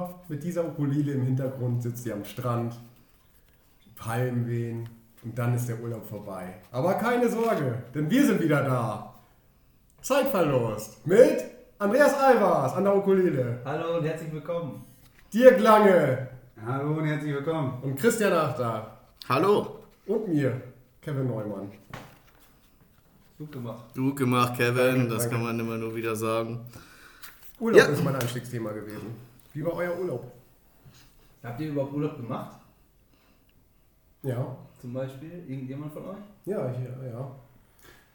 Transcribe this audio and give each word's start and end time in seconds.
vor, 0.00 0.20
mit 0.28 0.42
dieser 0.42 0.64
Ukulele 0.66 1.12
im 1.12 1.22
Hintergrund 1.22 1.82
sitzt 1.82 2.06
ihr 2.06 2.14
am 2.14 2.24
Strand, 2.24 2.74
Palmen 3.96 4.46
wehen 4.46 4.88
und 5.22 5.38
dann 5.38 5.54
ist 5.54 5.68
der 5.68 5.78
Urlaub 5.80 6.06
vorbei. 6.08 6.54
Aber 6.72 6.94
keine 6.94 7.28
Sorge, 7.28 7.82
denn 7.94 8.10
wir 8.10 8.26
sind 8.26 8.40
wieder 8.40 8.62
da. 8.62 9.14
Zeitverlust 10.00 11.06
mit 11.06 11.44
Andreas 11.78 12.14
Albers 12.14 12.72
an 12.74 12.84
der 12.84 12.96
Ukulele, 12.96 13.60
Hallo 13.64 13.98
und 13.98 14.04
herzlich 14.04 14.32
willkommen. 14.32 14.82
Dirk 15.32 15.60
Lange 15.60 16.28
Hallo 16.66 16.94
und 16.98 17.04
herzlich 17.06 17.34
willkommen. 17.34 17.82
und 17.82 17.96
Christian 17.96 18.32
Achter 18.32 18.98
Hallo. 19.28 19.80
und 20.06 20.28
mir, 20.28 20.60
Kevin 21.02 21.26
Neumann. 21.28 21.70
Gut 23.38 23.52
gemacht. 23.52 23.84
Gut 23.94 24.16
gemacht, 24.16 24.54
Kevin. 24.56 24.76
Danke, 25.00 25.08
das 25.08 25.22
danke. 25.22 25.36
kann 25.36 25.44
man 25.44 25.60
immer 25.60 25.76
nur 25.76 25.94
wieder 25.94 26.14
sagen. 26.16 26.60
Urlaub 27.58 27.78
Ja. 27.80 27.86
ist 27.86 28.02
mein 28.04 28.16
Einstiegsthema 28.16 28.72
gewesen. 28.72 29.29
Wie 29.52 29.64
war 29.64 29.74
euer 29.74 29.98
Urlaub? 29.98 30.30
Habt 31.42 31.60
ihr 31.60 31.70
überhaupt 31.70 31.92
Urlaub 31.94 32.16
gemacht? 32.16 32.56
Ja, 34.22 34.56
Zum 34.80 34.92
Beispiel? 34.92 35.44
Irgendjemand 35.48 35.92
von 35.92 36.04
euch? 36.06 36.18
ja, 36.44 36.68
hier, 36.70 36.94
ja. 37.10 37.30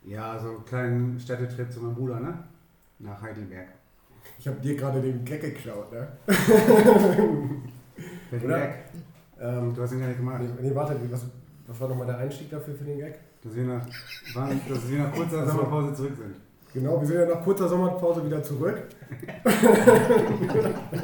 Ja, 0.04 0.40
so 0.40 0.50
einen 0.50 0.66
kleinen 0.66 1.20
Städtetrip 1.20 1.72
zu 1.72 1.80
meinem 1.82 1.96
Bruder, 1.96 2.20
ne? 2.20 2.38
Nach 3.00 3.20
Heidelberg. 3.22 3.70
Ich 4.38 4.48
habe 4.48 4.60
dir 4.60 4.76
gerade 4.76 5.02
den 5.02 5.26
Gag 5.26 5.42
geklaut, 5.42 5.92
ne? 5.92 6.08
Welchen 8.30 8.46
Oder? 8.46 8.60
Gag? 8.60 8.76
Ähm, 9.40 9.74
Du 9.74 9.82
hast 9.82 9.92
ihn 9.94 10.00
gar 10.00 10.08
nicht 10.08 10.18
gemacht. 10.18 10.42
nee, 10.42 10.70
nee, 10.70 10.76
warte, 10.76 11.00
was, 11.12 11.26
was 11.68 11.80
war 11.80 11.90
nochmal 11.90 12.06
der 12.08 12.18
Einstieg 12.20 12.50
dafür 12.52 12.76
für 12.76 12.84
den 12.84 13.00
Gag? 13.00 13.20
Dass 13.42 13.56
wir 13.56 13.64
nach, 13.64 13.86
waren, 14.36 14.62
dass 14.70 14.90
wir 14.90 15.00
nach 15.00 15.14
kurzer. 15.14 15.46
Sommerpause 15.48 15.94
zurück 15.96 16.16
sind. 16.18 16.36
Genau, 16.76 17.00
wir 17.00 17.08
sind 17.08 17.18
ja 17.18 17.26
nach 17.26 17.42
kurzer 17.42 17.70
Sommerpause 17.70 18.26
wieder 18.26 18.44
zurück. 18.44 18.84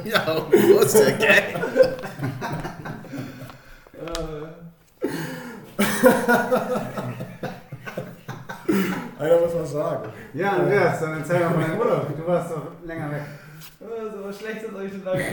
Ja, 0.03 0.45
wo 0.49 0.79
ist 0.79 0.99
der 0.99 1.13
Gag? 1.13 1.55
Einer 9.19 9.39
muss 9.39 9.55
was 9.55 9.71
sagen. 9.71 10.09
Ja, 10.33 10.57
Andreas, 10.57 10.99
dann 10.99 11.19
erzähl 11.19 11.39
doch 11.39 11.55
mal 11.55 11.79
Urlaub. 11.79 12.17
Du 12.17 12.27
warst 12.27 12.51
doch 12.51 12.73
länger 12.85 13.09
weg. 13.11 13.21
so 13.79 13.85
was 14.25 14.39
Schlechtes 14.39 14.75
euch 14.75 14.91
schon 14.91 15.05
lange 15.05 15.23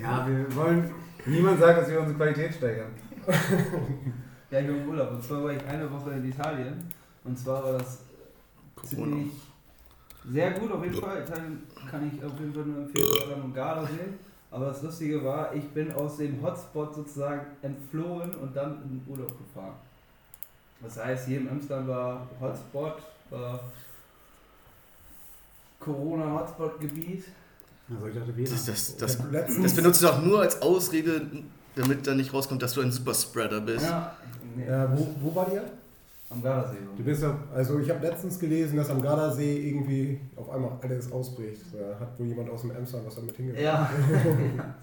Ja, 0.00 0.26
wir 0.26 0.56
wollen. 0.56 0.90
Niemand 1.26 1.60
sagt, 1.60 1.82
dass 1.82 1.90
wir 1.90 2.00
unsere 2.00 2.16
Qualität 2.16 2.54
steigern. 2.54 2.92
Ja, 4.50 4.60
ich 4.60 4.68
war 4.68 4.74
im 4.76 4.88
Urlaub. 4.88 5.10
Und 5.10 5.22
zwar 5.22 5.44
war 5.44 5.50
ich 5.52 5.62
eine 5.66 5.92
Woche 5.92 6.12
in 6.12 6.24
Italien. 6.24 6.88
Und 7.24 7.38
zwar 7.38 7.62
war 7.64 7.72
das 7.78 8.03
Corona. 8.90 9.16
sehr 10.32 10.50
gut 10.52 10.72
auf 10.72 10.84
jeden 10.84 11.00
Fall. 11.00 11.22
Italien 11.22 11.62
kann 11.90 12.10
ich 12.12 12.24
auf 12.24 12.32
jeden 12.38 12.54
Fall 12.54 12.64
nur 12.64 12.78
empfehlen, 12.82 13.06
vor 13.06 13.28
allem 13.28 13.42
am 13.42 13.54
Gardasee. 13.54 14.14
Aber 14.50 14.66
das 14.66 14.82
Lustige 14.82 15.24
war, 15.24 15.52
ich 15.54 15.64
bin 15.70 15.92
aus 15.92 16.16
dem 16.18 16.40
Hotspot 16.40 16.94
sozusagen 16.94 17.40
entflohen 17.62 18.34
und 18.36 18.54
dann 18.54 18.82
in 18.84 18.90
den 18.90 19.02
Urlaub 19.08 19.32
gefahren. 19.36 19.74
Das 20.80 20.96
heißt, 21.02 21.26
hier 21.26 21.40
in 21.40 21.48
Amsterdam 21.48 21.88
war 21.88 22.28
Hotspot, 22.40 23.02
war 23.30 23.60
Corona-Hotspot-Gebiet. 25.80 27.24
Also 27.90 28.06
ich 28.06 28.14
dachte, 28.14 28.36
wir. 28.36 28.48
Das, 28.48 28.64
das, 28.64 28.88
Ich 28.90 28.96
das, 28.96 29.18
das 29.62 29.74
benutzt 29.74 30.02
du 30.02 30.08
auch 30.08 30.22
nur 30.22 30.40
als 30.40 30.62
Ausrede, 30.62 31.26
damit 31.74 32.06
da 32.06 32.14
nicht 32.14 32.32
rauskommt, 32.32 32.62
dass 32.62 32.74
du 32.74 32.80
ein 32.80 32.92
Superspreader 32.92 33.60
bist. 33.60 33.84
Ja, 33.84 34.16
nee, 34.56 34.64
äh, 34.64 34.86
wo, 34.96 35.14
wo 35.20 35.34
war 35.34 35.52
ihr? 35.52 35.64
Am 36.30 36.42
Gardasee. 36.42 36.76
Du 36.96 37.04
bist 37.04 37.22
doch. 37.22 37.34
Also 37.54 37.78
ich 37.78 37.90
habe 37.90 38.06
letztens 38.06 38.38
gelesen, 38.38 38.76
dass 38.76 38.90
am 38.90 39.02
Gardasee 39.02 39.68
irgendwie 39.68 40.20
auf 40.36 40.50
einmal 40.50 40.72
alles 40.82 41.12
ausbricht. 41.12 41.62
Da 41.72 41.98
hat 42.00 42.18
wohl 42.18 42.26
jemand 42.26 42.50
aus 42.50 42.62
dem 42.62 42.70
Emsland 42.72 43.06
was 43.06 43.14
damit 43.14 43.36
hingebracht. 43.36 43.62
Ja. 43.62 43.90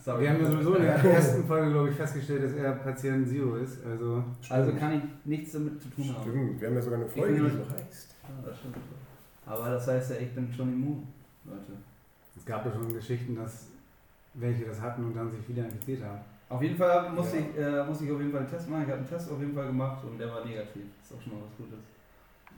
Wir 0.19 0.29
haben 0.29 0.41
ja 0.41 0.51
sowieso 0.51 0.75
in 0.75 0.83
der 0.83 0.95
ersten 0.95 1.43
Folge, 1.45 1.71
glaube 1.71 1.89
ich, 1.89 1.95
festgestellt, 1.95 2.43
dass 2.43 2.53
er 2.53 2.71
Patient 2.73 3.27
Zero 3.27 3.55
ist. 3.55 3.77
Also. 3.85 4.23
Also 4.49 4.73
kann 4.73 4.93
ich 4.93 5.01
nichts 5.25 5.53
damit 5.53 5.81
zu 5.81 5.89
tun 5.89 6.15
haben. 6.15 6.29
Stimmt, 6.29 6.61
wir 6.61 6.67
haben 6.67 6.75
ja 6.75 6.81
sogar 6.81 6.99
eine 6.99 7.09
Folge, 7.09 7.33
die 7.33 7.39
so 7.39 7.45
heißt. 7.45 8.15
Ja, 8.23 8.49
das 8.49 8.57
stimmt. 8.59 8.75
Aber 9.45 9.69
das 9.69 9.87
heißt 9.87 10.11
ja, 10.11 10.17
ich 10.17 10.33
bin 10.33 10.53
schon 10.53 10.71
immun, 10.71 11.07
Leute. 11.45 11.73
Es 12.37 12.45
gab 12.45 12.65
ja 12.65 12.71
schon 12.71 12.93
Geschichten, 12.93 13.35
dass 13.35 13.67
welche 14.35 14.65
das 14.65 14.79
hatten 14.79 15.03
und 15.03 15.15
dann 15.15 15.31
sich 15.31 15.47
wieder 15.49 15.65
infiziert 15.65 16.03
haben. 16.03 16.21
Auf 16.51 16.61
jeden 16.61 16.75
Fall 16.77 17.09
musste, 17.11 17.37
Ja. 17.37 17.43
ich, 17.43 17.57
äh, 17.57 17.83
musste 17.85 18.03
ich 18.05 18.11
auf 18.11 18.19
jeden 18.19 18.31
Fall 18.31 18.41
einen 18.41 18.49
Test 18.49 18.69
machen. 18.69 18.81
Ich 18.83 18.87
habe 18.89 18.97
einen 18.99 19.07
Test 19.09 19.31
auf 19.31 19.39
jeden 19.39 19.53
Fall 19.55 19.67
gemacht 19.67 20.03
und 20.03 20.17
der 20.19 20.27
war 20.29 20.43
negativ. 20.45 20.83
Das 21.01 21.11
ist 21.11 21.17
auch 21.17 21.21
schon 21.23 21.33
mal 21.33 21.39
was 21.45 21.57
Gutes. 21.57 21.79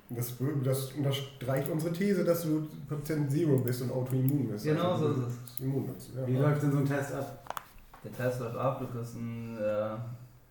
Das, 0.09 0.37
das 0.63 0.91
unterstreicht 0.93 1.69
unsere 1.69 1.93
These, 1.93 2.23
dass 2.25 2.43
du 2.43 2.67
Patient 2.89 3.31
Zero 3.31 3.57
bist 3.59 3.81
und 3.83 3.91
autoimmun 3.91 4.49
bist. 4.49 4.65
Genau 4.65 4.91
Also, 4.93 5.13
so 5.13 5.21
ist 5.27 5.43
bist 5.43 5.59
Immun 5.61 5.87
bist. 5.87 6.09
Ja. 6.15 6.27
Wie 6.27 6.35
läuft 6.37 6.61
denn 6.63 6.71
so 6.71 6.77
ein 6.79 6.85
Test 6.85 7.13
ab? 7.13 7.55
Der 8.03 8.11
Test 8.11 8.39
läuft 8.41 8.57
ab, 8.57 8.79
du 8.79 8.87
kriegst 8.87 9.15
ein 9.15 9.57
äh, 9.57 9.95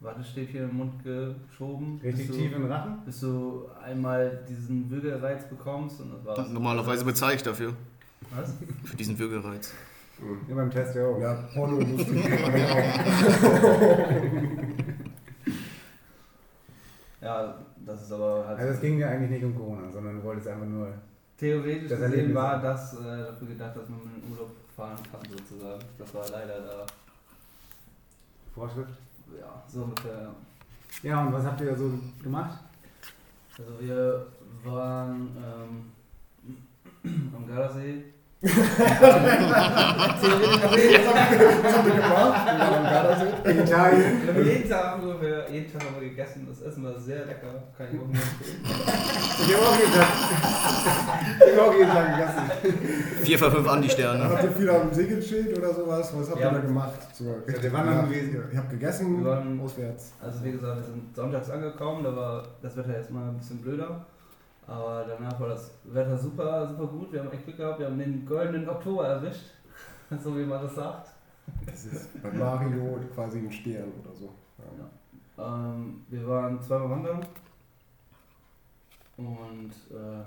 Wattestäbchen 0.01 0.71
im 0.71 0.77
Mund 0.77 0.93
geschoben. 1.05 2.01
Richtig 2.03 2.29
bis 2.29 2.37
tief 2.37 2.51
du, 2.51 2.57
in 2.57 2.63
den 2.63 2.73
Rachen? 2.73 2.99
bis 3.05 3.21
du 3.21 3.67
einmal 3.85 4.41
diesen 4.49 4.91
Würgereiz 4.91 5.45
bekommst 5.49 6.01
und 6.01 6.13
das 6.13 6.25
war's. 6.25 6.49
Normalerweise 6.49 7.05
bezahle 7.05 7.35
ich 7.35 7.43
dafür, 7.43 7.75
Was? 8.35 8.55
für 8.85 8.97
diesen 8.97 9.19
Würgereiz. 9.19 9.73
Mhm. 10.21 10.41
Ja, 10.49 10.55
beim 10.55 10.71
Test 10.71 10.95
ja 10.97 11.07
auch. 11.07 11.19
Ja, 11.19 11.35
Pornoindustrie. 11.55 12.23
genau. 12.23 12.49
Ja, 17.21 17.55
das 17.87 18.03
ist 18.03 18.13
aber 18.13 18.47
halt. 18.49 18.59
Also 18.59 18.73
es 18.75 18.81
ging 18.81 18.99
ja 18.99 19.09
eigentlich 19.09 19.31
nicht 19.31 19.45
um 19.45 19.55
Corona, 19.57 19.91
sondern 19.93 20.17
du 20.17 20.23
wolltest 20.25 20.49
einfach 20.49 20.67
nur. 20.67 20.93
Theoretisch 21.39 21.89
Das 21.89 21.99
gesehen 22.01 22.13
Erlebnis. 22.13 22.35
war 22.37 22.61
das 22.61 22.95
äh, 22.95 22.99
dafür 23.25 23.49
gedacht, 23.49 23.77
dass 23.77 23.89
man 23.89 24.01
in 24.03 24.23
den 24.23 24.33
Urlaub 24.33 24.51
fahren 24.77 24.99
kann, 25.11 25.21
sozusagen. 25.31 25.83
Das 25.99 26.15
war 26.15 26.29
leider 26.31 26.61
da. 26.61 26.87
Vorschrift. 28.55 28.91
Ja, 29.39 29.63
so 29.69 29.83
ungefähr. 29.85 30.23
ja. 30.23 30.35
Ja, 31.11 31.27
und 31.27 31.33
was 31.33 31.45
habt 31.45 31.61
ihr 31.61 31.77
so 31.77 31.91
gemacht? 32.23 32.59
Also 33.59 33.73
wir 33.81 34.27
waren 34.65 35.31
ähm, 37.05 37.33
am 37.37 37.47
Gardasee. 37.47 38.05
Was 38.43 38.53
haben 38.53 39.25
wir 41.87 41.95
gemacht? 41.95 42.47
Wir 42.47 42.59
waren 42.59 42.75
am 42.75 42.83
Gardasee. 42.85 43.51
In 43.51 43.59
Italien. 43.61 44.23
wir 44.25 44.35
haben 44.35 44.45
jeden 44.45 44.69
Tag 44.69 44.99
jeden 45.51 45.73
Tag 45.73 45.83
haben 45.85 45.95
wir 46.01 46.09
gegessen. 46.09 46.47
Das 46.49 46.61
Essen 46.63 46.85
war 46.85 46.99
sehr 46.99 47.25
lecker, 47.27 47.63
kann 47.77 47.87
ich 47.93 47.99
auch 48.01 48.07
nur 48.07 48.15
empfehlen. 48.15 48.61
Ich 48.65 49.55
habe 49.55 49.67
auch 49.67 49.79
jeden 49.79 49.93
Tag. 49.93 50.09
Ich 51.47 51.53
habe 51.59 51.63
auch 51.71 51.75
jeden 51.75 51.91
Tag 51.91 52.07
gegessen. 52.17 52.45
4 53.25 53.39
von 53.39 53.53
5 53.53 53.69
Andi-Sterne. 53.69 54.25
Habt 54.29 54.43
ihr 54.45 54.53
viel 54.53 54.71
am 54.71 54.93
See 54.93 55.07
gechillt 55.07 55.57
oder 55.59 55.73
sowas? 55.75 56.13
Was 56.17 56.31
habt 56.31 56.41
Ja. 56.41 56.49
ihr 56.49 56.53
da 56.55 56.59
gemacht? 56.61 56.93
Ja, 57.21 57.63
wir 57.63 57.73
wandern 57.73 58.09
gewesen. 58.11 58.43
Ihr 58.53 58.59
habt 58.59 58.71
gegessen, 58.71 59.19
Wir 59.23 59.31
waren- 59.31 59.61
auswärts. 59.61 60.13
Also 60.21 60.43
wie 60.45 60.53
gesagt, 60.53 60.77
wir 60.79 60.85
sind 60.85 61.15
sonntags 61.15 61.49
angekommen, 61.51 62.03
da 62.05 62.15
war 62.17 62.43
das 62.61 62.77
Wetter 62.77 62.95
erstmal 62.97 63.29
ein 63.29 63.37
bisschen 63.39 63.59
blöder. 63.59 64.05
Aber 64.67 65.05
danach 65.09 65.39
war 65.41 65.49
das 65.49 65.73
Wetter 65.85 66.17
super, 66.17 66.69
super 66.69 66.87
gut. 66.87 67.13
Wir 67.13 67.21
haben 67.21 67.33
echt 67.33 67.45
Glück 67.45 67.57
gehabt, 67.57 67.81
wir 67.81 67.87
haben 67.87 67.99
den 67.99 68.25
goldenen 68.25 68.69
Oktober 68.69 69.07
erwischt. 69.09 69.51
So 70.23 70.37
wie 70.37 70.45
man 70.45 70.63
das 70.63 70.75
sagt. 70.75 71.09
Das 71.65 71.87
ist 71.87 72.23
bei 72.23 72.31
Mario 72.31 73.01
quasi 73.15 73.39
ein 73.39 73.51
Stern 73.51 73.91
oder 74.05 74.15
so. 74.15 74.29
Ja. 75.39 75.75
Ähm, 75.75 76.05
wir 76.09 76.29
waren 76.29 76.61
zweimal 76.61 76.91
wandern. 76.91 77.27
Und 79.17 79.71
äh, 79.91 80.23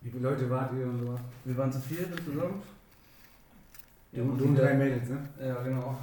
Wie 0.00 0.10
viele 0.10 0.30
Leute 0.30 0.48
wart 0.48 0.72
ihr 0.72 0.86
und 0.86 1.00
so? 1.00 1.18
wir 1.44 1.56
waren 1.58 1.70
zu 1.70 1.80
viert 1.80 2.10
insgesamt. 2.10 2.64
Du, 4.12 4.22
du 4.36 4.44
und 4.44 4.56
drei 4.56 4.72
Mädels, 4.72 5.08
ne? 5.10 5.18
Ja, 5.38 5.62
genau. 5.62 5.94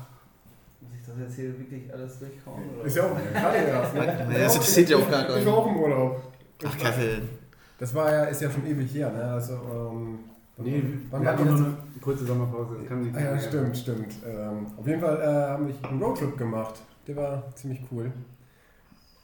Muss 0.82 0.94
ich 0.94 1.06
das 1.08 1.18
jetzt 1.18 1.36
hier 1.36 1.58
wirklich 1.58 1.92
alles 1.92 2.20
durchkauen? 2.20 2.70
Oder? 2.76 2.86
Ist 2.86 2.98
ja 2.98 3.04
auch 3.04 3.18
gerade 3.18 3.58
erst. 3.58 3.96
Ne? 3.96 4.28
Das 4.38 4.56
interessiert 4.56 4.90
ja 4.90 4.98
auch 4.98 5.10
gar 5.10 5.38
Ich 5.38 5.46
war 5.46 5.54
auch 5.54 5.68
im 5.68 5.78
Urlaub. 5.78 6.22
Ach, 6.64 6.78
Kevin. 6.78 7.30
Das 7.78 7.94
war 7.94 8.12
ja, 8.12 8.24
ist 8.26 8.42
ja 8.42 8.50
schon 8.50 8.66
ewig 8.66 8.94
her, 8.94 9.12
ne? 9.12 9.24
Also, 9.24 9.54
ähm, 9.54 10.20
Nee, 10.58 10.82
wann 11.12 11.22
wir 11.22 11.30
hatten 11.32 11.46
nur 11.46 11.58
eine 11.58 11.76
kurze 12.00 12.26
Sommerpause. 12.26 12.78
Das 12.80 12.88
kann 12.88 13.02
nicht 13.02 13.16
Ah 13.16 13.20
ja, 13.20 13.40
stimmt, 13.40 13.76
stimmt. 13.76 14.16
Ähm, 14.26 14.68
auf 14.78 14.88
jeden 14.88 15.02
Fall 15.02 15.22
äh, 15.22 15.52
haben 15.52 15.68
wir 15.68 15.90
einen 15.90 16.02
Roadtrip 16.02 16.38
gemacht. 16.38 16.76
Der 17.08 17.18
war 17.18 17.44
ziemlich 17.56 17.82
cool. 17.92 18.12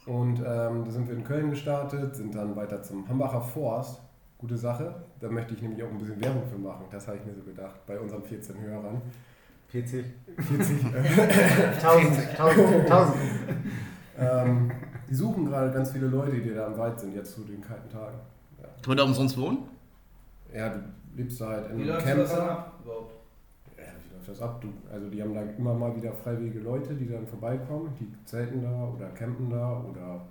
Und 0.04 0.40
ähm, 0.40 0.84
da 0.84 0.90
sind 0.90 1.08
wir 1.08 1.14
in 1.14 1.24
Köln 1.24 1.50
gestartet, 1.50 2.16
sind 2.16 2.34
dann 2.34 2.54
weiter 2.54 2.82
zum 2.82 3.08
Hambacher 3.08 3.40
Forst. 3.40 4.00
Gute 4.36 4.58
Sache. 4.58 4.94
Da 5.20 5.28
möchte 5.30 5.54
ich 5.54 5.62
nämlich 5.62 5.82
auch 5.82 5.88
ein 5.88 5.98
bisschen 5.98 6.20
Werbung 6.20 6.42
für 6.52 6.58
machen. 6.58 6.84
Das 6.90 7.06
habe 7.06 7.16
ich 7.18 7.24
mir 7.24 7.34
so 7.34 7.42
gedacht, 7.42 7.86
bei 7.86 7.98
unseren 7.98 8.22
14 8.24 8.60
Hörern. 8.60 9.00
40. 9.68 10.04
40. 10.36 10.84
Äh, 10.92 10.96
1000. 11.82 12.18
1000. 12.38 12.90
1000. 12.90 14.72
die 15.12 15.16
suchen 15.16 15.44
gerade 15.44 15.70
ganz 15.70 15.92
viele 15.92 16.06
Leute, 16.06 16.40
die 16.40 16.54
da 16.54 16.68
im 16.68 16.78
Wald 16.78 16.98
sind, 16.98 17.14
jetzt 17.14 17.34
zu 17.34 17.42
den 17.42 17.60
kalten 17.60 17.90
Tagen. 17.90 18.16
Ja, 18.62 18.64
Kann 18.68 18.88
man 18.88 18.96
da 18.96 19.04
umsonst 19.04 19.36
wohnen? 19.38 19.58
ja 20.54 20.70
du 20.70 20.78
lebst 21.16 21.38
da 21.38 21.48
halt 21.48 21.70
in 21.70 21.76
Wie 21.78 21.82
einem 21.82 21.90
läuft 21.92 22.06
das 22.06 22.30
dann 22.30 22.38
Camper. 22.38 22.50
ab 22.50 22.72
überhaupt? 22.82 23.12
Ja, 23.76 23.82
wie 23.84 24.14
läuft 24.14 24.28
das 24.30 24.40
ab? 24.40 24.60
Du, 24.62 24.68
also 24.90 25.10
die 25.10 25.22
haben 25.22 25.34
da 25.34 25.42
immer 25.42 25.74
mal 25.74 25.94
wieder 25.94 26.12
freiwillige 26.14 26.60
Leute, 26.60 26.94
die 26.94 27.06
dann 27.10 27.26
vorbeikommen, 27.26 27.92
die 28.00 28.10
zelten 28.24 28.62
da 28.62 28.88
oder 28.88 29.08
campen 29.10 29.50
da 29.50 29.84
oder 29.86 30.22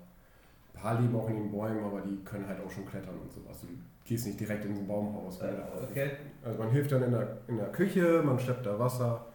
paar 0.73 0.99
leben 0.99 1.15
auch 1.15 1.29
in 1.29 1.35
den 1.35 1.51
Bäumen, 1.51 1.83
aber 1.83 2.01
die 2.01 2.17
können 2.25 2.47
halt 2.47 2.57
auch 2.65 2.71
schon 2.71 2.87
klettern 2.87 3.13
und 3.21 3.31
sowas. 3.31 3.61
Du 3.61 3.67
gehst 4.03 4.25
nicht 4.25 4.39
direkt 4.39 4.65
in 4.65 4.73
so 4.73 4.81
ein 4.81 4.87
Baumhaus. 4.87 5.37
da- 5.37 5.45
Okay. 5.91 6.09
Also 6.43 6.57
man 6.57 6.71
hilft 6.71 6.91
dann 6.91 7.03
in 7.03 7.11
der, 7.11 7.37
in 7.47 7.57
der 7.57 7.67
Küche, 7.71 8.23
man 8.25 8.39
schleppt 8.39 8.65
da 8.65 8.79
Wasser. 8.79 9.27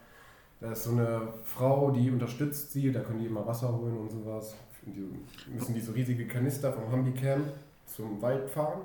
Da 0.61 0.73
ist 0.73 0.83
so 0.85 0.91
eine 0.93 1.21
Frau, 1.45 1.91
die 1.93 2.11
unterstützt 2.11 2.73
sie, 2.73 2.91
da 2.91 3.01
können 3.01 3.19
die 3.21 3.27
immer 3.27 3.47
Wasser 3.47 3.73
holen 3.77 3.97
und 3.99 4.11
sowas. 4.11 4.57
Die 4.87 5.53
müssen 5.53 5.75
diese 5.75 5.95
riesige 5.95 6.27
Kanister 6.27 6.73
vom 6.73 6.91
Humvee 6.91 7.13
Camp 7.13 7.47
zum 7.87 8.21
Wald 8.23 8.49
fahren. 8.49 8.83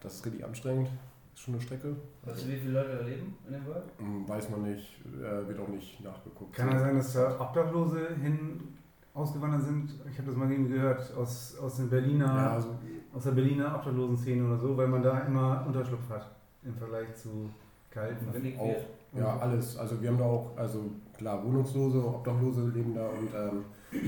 Das 0.00 0.14
ist 0.14 0.26
richtig 0.26 0.44
anstrengend. 0.44 0.88
Ist 1.34 1.42
schon 1.42 1.54
eine 1.54 1.62
Strecke. 1.62 1.96
Weißt 2.24 2.44
du, 2.44 2.48
wie 2.48 2.56
viele 2.56 2.72
Leute 2.74 2.96
da 2.96 3.04
leben 3.04 3.36
in 3.46 3.52
dem 3.52 3.66
Wald? 3.66 3.84
Hm, 3.98 4.28
Weiß 4.28 4.48
man 4.50 4.62
nicht, 4.62 5.00
äh, 5.06 5.48
wird 5.48 5.58
auch 5.60 5.68
nicht 5.68 6.02
nachgeguckt. 6.02 6.52
Kann 6.54 6.72
es 6.72 6.80
sein, 6.80 6.96
dass 6.96 7.12
da 7.12 7.40
Obdachlose 7.40 8.14
hin 8.16 8.60
ausgewandert 9.14 9.64
sind? 9.64 9.90
Ich 10.10 10.18
habe 10.18 10.28
das 10.28 10.36
mal 10.36 10.50
irgendwie 10.50 10.74
gehört 10.74 11.14
aus, 11.14 11.56
aus, 11.58 11.76
den 11.76 11.90
Berliner, 11.90 12.26
Ja, 12.26 12.52
also, 12.54 12.76
aus 13.14 13.24
der 13.24 13.32
Berliner 13.32 13.74
Obdachlosen-Szene 13.76 14.46
oder 14.46 14.58
so, 14.58 14.76
weil 14.76 14.88
man 14.88 15.02
da 15.02 15.20
immer 15.20 15.64
Unterschlupf 15.66 16.08
hat 16.08 16.30
im 16.64 16.74
Vergleich 16.74 17.14
zu 17.16 17.50
kalten 17.90 18.58
auch, 18.58 19.18
ja, 19.18 19.38
alles. 19.38 19.76
Also 19.76 20.00
wir 20.00 20.10
haben 20.10 20.18
da 20.18 20.24
auch, 20.24 20.56
also 20.56 20.90
klar, 21.16 21.42
Wohnungslose, 21.44 22.04
Obdachlose 22.04 22.68
leben 22.68 22.94
da 22.94 23.08
und 23.08 23.28
ähm, 23.34 23.64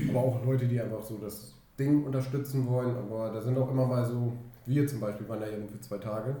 aber 0.09 0.19
auch 0.19 0.45
Leute, 0.45 0.67
die 0.67 0.79
einfach 0.79 1.01
so 1.01 1.17
das 1.17 1.53
Ding 1.77 2.05
unterstützen 2.05 2.67
wollen. 2.67 2.95
Aber 2.95 3.31
da 3.31 3.41
sind 3.41 3.57
auch 3.57 3.69
immer 3.69 3.85
mal 3.85 4.05
so, 4.05 4.33
wir 4.65 4.87
zum 4.87 4.99
Beispiel 4.99 5.27
waren 5.27 5.41
da 5.41 5.47
irgendwie 5.47 5.79
zwei 5.79 5.97
Tage. 5.97 6.35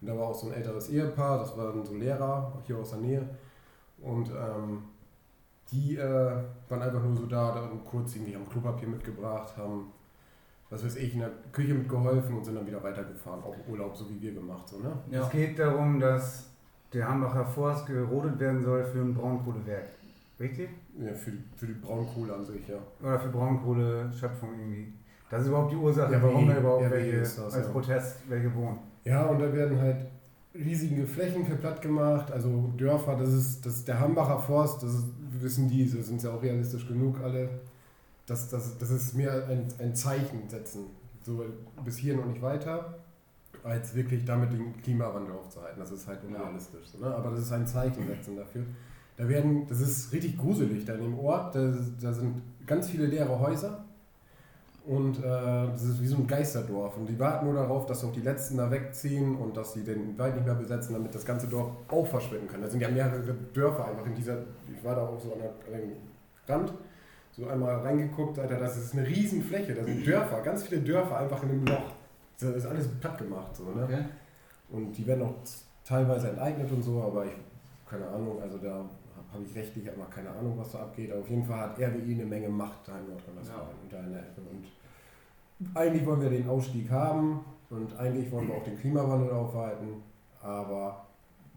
Und 0.00 0.08
da 0.08 0.16
war 0.16 0.28
auch 0.28 0.34
so 0.34 0.48
ein 0.48 0.54
älteres 0.54 0.90
Ehepaar, 0.90 1.38
das 1.38 1.56
waren 1.56 1.84
so 1.84 1.94
Lehrer, 1.94 2.52
auch 2.54 2.62
hier 2.66 2.78
aus 2.78 2.90
der 2.90 3.00
Nähe. 3.00 3.28
Und 4.02 4.30
ähm, 4.30 4.82
die 5.72 5.96
äh, 5.96 6.32
waren 6.68 6.82
einfach 6.82 7.02
nur 7.02 7.16
so 7.16 7.26
da, 7.26 7.54
da 7.54 7.70
kurz 7.88 8.14
irgendwie 8.14 8.34
haben 8.34 8.48
Klopapier 8.48 8.88
mitgebracht, 8.88 9.56
haben, 9.56 9.92
was 10.68 10.84
weiß 10.84 10.96
ich, 10.96 11.14
in 11.14 11.20
der 11.20 11.30
Küche 11.52 11.74
mitgeholfen 11.74 12.36
und 12.36 12.44
sind 12.44 12.54
dann 12.54 12.66
wieder 12.66 12.82
weitergefahren. 12.82 13.42
Auch 13.42 13.56
Urlaub, 13.68 13.96
so 13.96 14.08
wie 14.10 14.20
wir 14.20 14.34
gemacht, 14.34 14.68
so, 14.68 14.78
ne? 14.78 14.92
Es 15.10 15.30
geht 15.30 15.58
darum, 15.58 15.98
dass 15.98 16.50
der 16.92 17.08
Hambacher 17.08 17.46
Forst 17.46 17.86
gerodet 17.86 18.38
werden 18.38 18.62
soll 18.62 18.84
für 18.84 19.00
ein 19.00 19.14
Braunkohlewerk. 19.14 19.88
Richtig? 20.38 20.68
Ja, 20.98 21.12
für, 21.14 21.32
die- 21.32 21.42
für 21.56 21.66
die 21.66 21.72
Braunkohle 21.74 22.34
an 22.34 22.44
sich, 22.44 22.68
ja. 22.68 22.76
Oder 23.02 23.18
für 23.18 23.28
Braunkohle-Schöpfung 23.28 24.50
irgendwie. 24.58 24.92
Das 25.30 25.42
ist 25.42 25.48
überhaupt 25.48 25.72
die 25.72 25.76
Ursache, 25.76 26.12
Ja, 26.12 26.22
warum 26.22 26.46
da 26.48 26.58
überhaupt 26.58 26.82
ja, 26.82 26.90
welche 26.90 27.16
ist 27.16 27.38
das, 27.38 27.54
als 27.54 27.66
ja. 27.66 27.72
Protest 27.72 28.16
welche 28.28 28.54
wohnen. 28.54 28.78
Ja, 29.04 29.26
und 29.26 29.40
da 29.40 29.52
werden 29.52 29.78
halt 29.80 30.06
riesige 30.54 31.04
Flächen 31.06 31.44
für 31.44 31.56
platt 31.56 31.82
gemacht, 31.82 32.30
also 32.30 32.70
Dörfer, 32.76 33.16
das 33.16 33.32
ist, 33.32 33.66
das 33.66 33.74
ist 33.76 33.88
der 33.88 33.98
Hambacher 33.98 34.38
Forst, 34.38 34.82
das 34.84 34.94
ist, 34.94 35.06
wissen 35.40 35.68
die, 35.68 35.86
so 35.88 36.00
sind 36.00 36.22
ja 36.22 36.30
auch 36.30 36.40
realistisch 36.42 36.86
genug 36.86 37.20
alle. 37.20 37.48
Das, 38.26 38.48
das, 38.48 38.78
das 38.78 38.90
ist 38.90 39.14
mehr 39.14 39.48
ein, 39.48 39.66
ein 39.80 39.94
Zeichen 39.96 40.48
setzen, 40.48 40.84
so 41.22 41.44
bis 41.84 41.96
hier 41.96 42.16
noch 42.16 42.26
nicht 42.26 42.40
weiter, 42.40 42.94
als 43.64 43.94
wirklich 43.94 44.24
damit 44.24 44.52
den 44.52 44.80
Klimawandel 44.80 45.34
aufzuhalten. 45.34 45.80
Das 45.80 45.90
ist 45.90 46.06
halt 46.06 46.20
unrealistisch. 46.24 46.86
So, 46.86 46.98
ne? 46.98 47.12
Aber 47.12 47.30
das 47.30 47.40
ist 47.40 47.52
ein 47.52 47.66
Zeichen 47.66 48.06
setzen 48.06 48.36
dafür. 48.36 48.62
Da 49.16 49.28
werden, 49.28 49.66
das 49.68 49.80
ist 49.80 50.12
richtig 50.12 50.38
gruselig 50.38 50.84
da 50.84 50.94
in 50.94 51.02
dem 51.02 51.18
Ort, 51.18 51.54
da, 51.54 51.72
da 52.00 52.12
sind 52.12 52.42
ganz 52.66 52.88
viele 52.88 53.06
leere 53.06 53.38
Häuser. 53.38 53.84
Und 54.86 55.18
äh, 55.18 55.22
das 55.22 55.82
ist 55.82 56.02
wie 56.02 56.06
so 56.06 56.16
ein 56.16 56.26
Geisterdorf. 56.26 56.96
Und 56.98 57.08
die 57.08 57.18
warten 57.18 57.46
nur 57.46 57.54
darauf, 57.54 57.86
dass 57.86 58.04
auch 58.04 58.12
die 58.12 58.20
Letzten 58.20 58.58
da 58.58 58.70
wegziehen 58.70 59.34
und 59.36 59.56
dass 59.56 59.72
sie 59.72 59.82
den 59.82 60.18
Wald 60.18 60.34
nicht 60.34 60.44
mehr 60.44 60.54
besetzen, 60.54 60.92
damit 60.92 61.14
das 61.14 61.24
ganze 61.24 61.46
Dorf 61.46 61.70
auch 61.88 62.06
verschwinden 62.06 62.48
kann. 62.48 62.60
Da 62.60 62.68
sind 62.68 62.80
ja 62.80 62.90
mehrere 62.90 63.34
Dörfer 63.54 63.86
einfach 63.88 64.04
in 64.04 64.14
dieser. 64.14 64.42
Ich 64.70 64.84
war 64.84 64.94
da 64.94 65.06
auch 65.06 65.18
so 65.18 65.32
an 65.32 65.38
der, 65.38 65.50
an 65.74 65.80
dem 65.80 65.92
Rand, 66.46 66.74
so 67.32 67.48
einmal 67.48 67.76
reingeguckt, 67.76 68.38
Alter, 68.38 68.58
das 68.58 68.76
ist 68.76 68.92
eine 68.92 69.06
Riesenfläche. 69.06 69.74
Da 69.74 69.84
sind 69.84 70.06
Dörfer, 70.06 70.42
ganz 70.42 70.64
viele 70.64 70.82
Dörfer 70.82 71.18
einfach 71.18 71.42
in 71.44 71.50
einem 71.50 71.66
Loch. 71.66 71.92
Das 72.38 72.54
ist 72.54 72.66
alles 72.66 72.86
platt 73.00 73.16
gemacht. 73.16 73.56
So, 73.56 73.64
ne? 73.64 73.84
Okay. 73.84 74.04
Und 74.70 74.92
die 74.92 75.06
werden 75.06 75.22
auch 75.24 75.34
teilweise 75.84 76.28
enteignet 76.28 76.70
und 76.70 76.82
so, 76.82 77.02
aber 77.02 77.24
ich, 77.24 77.32
keine 77.88 78.06
Ahnung, 78.06 78.40
also 78.42 78.58
da 78.58 78.84
habe 79.34 79.44
ich 79.44 79.54
rechtlich 79.54 79.90
aber 79.90 80.04
keine 80.06 80.30
Ahnung, 80.30 80.56
was 80.56 80.72
da 80.72 80.80
abgeht. 80.80 81.10
Aber 81.12 81.20
auf 81.20 81.28
jeden 81.28 81.44
Fall 81.44 81.58
hat 81.58 81.78
RWE 81.78 82.12
eine 82.12 82.24
Menge 82.24 82.48
Macht 82.48 82.86
da 82.86 82.98
in 82.98 83.08
Nordrhein-Westfalen 83.08 83.76
und 83.82 83.92
da 83.92 84.00
in 84.00 84.12
der 84.12 84.20
Ecke. 84.20 84.40
Und 84.50 84.66
eigentlich 85.74 86.06
wollen 86.06 86.22
wir 86.22 86.30
den 86.30 86.48
Ausstieg 86.48 86.90
haben 86.90 87.44
und 87.70 87.96
eigentlich 87.98 88.30
wollen 88.30 88.48
wir 88.48 88.54
auch 88.54 88.64
den 88.64 88.78
Klimawandel 88.78 89.30
aufhalten, 89.30 90.02
aber 90.42 91.06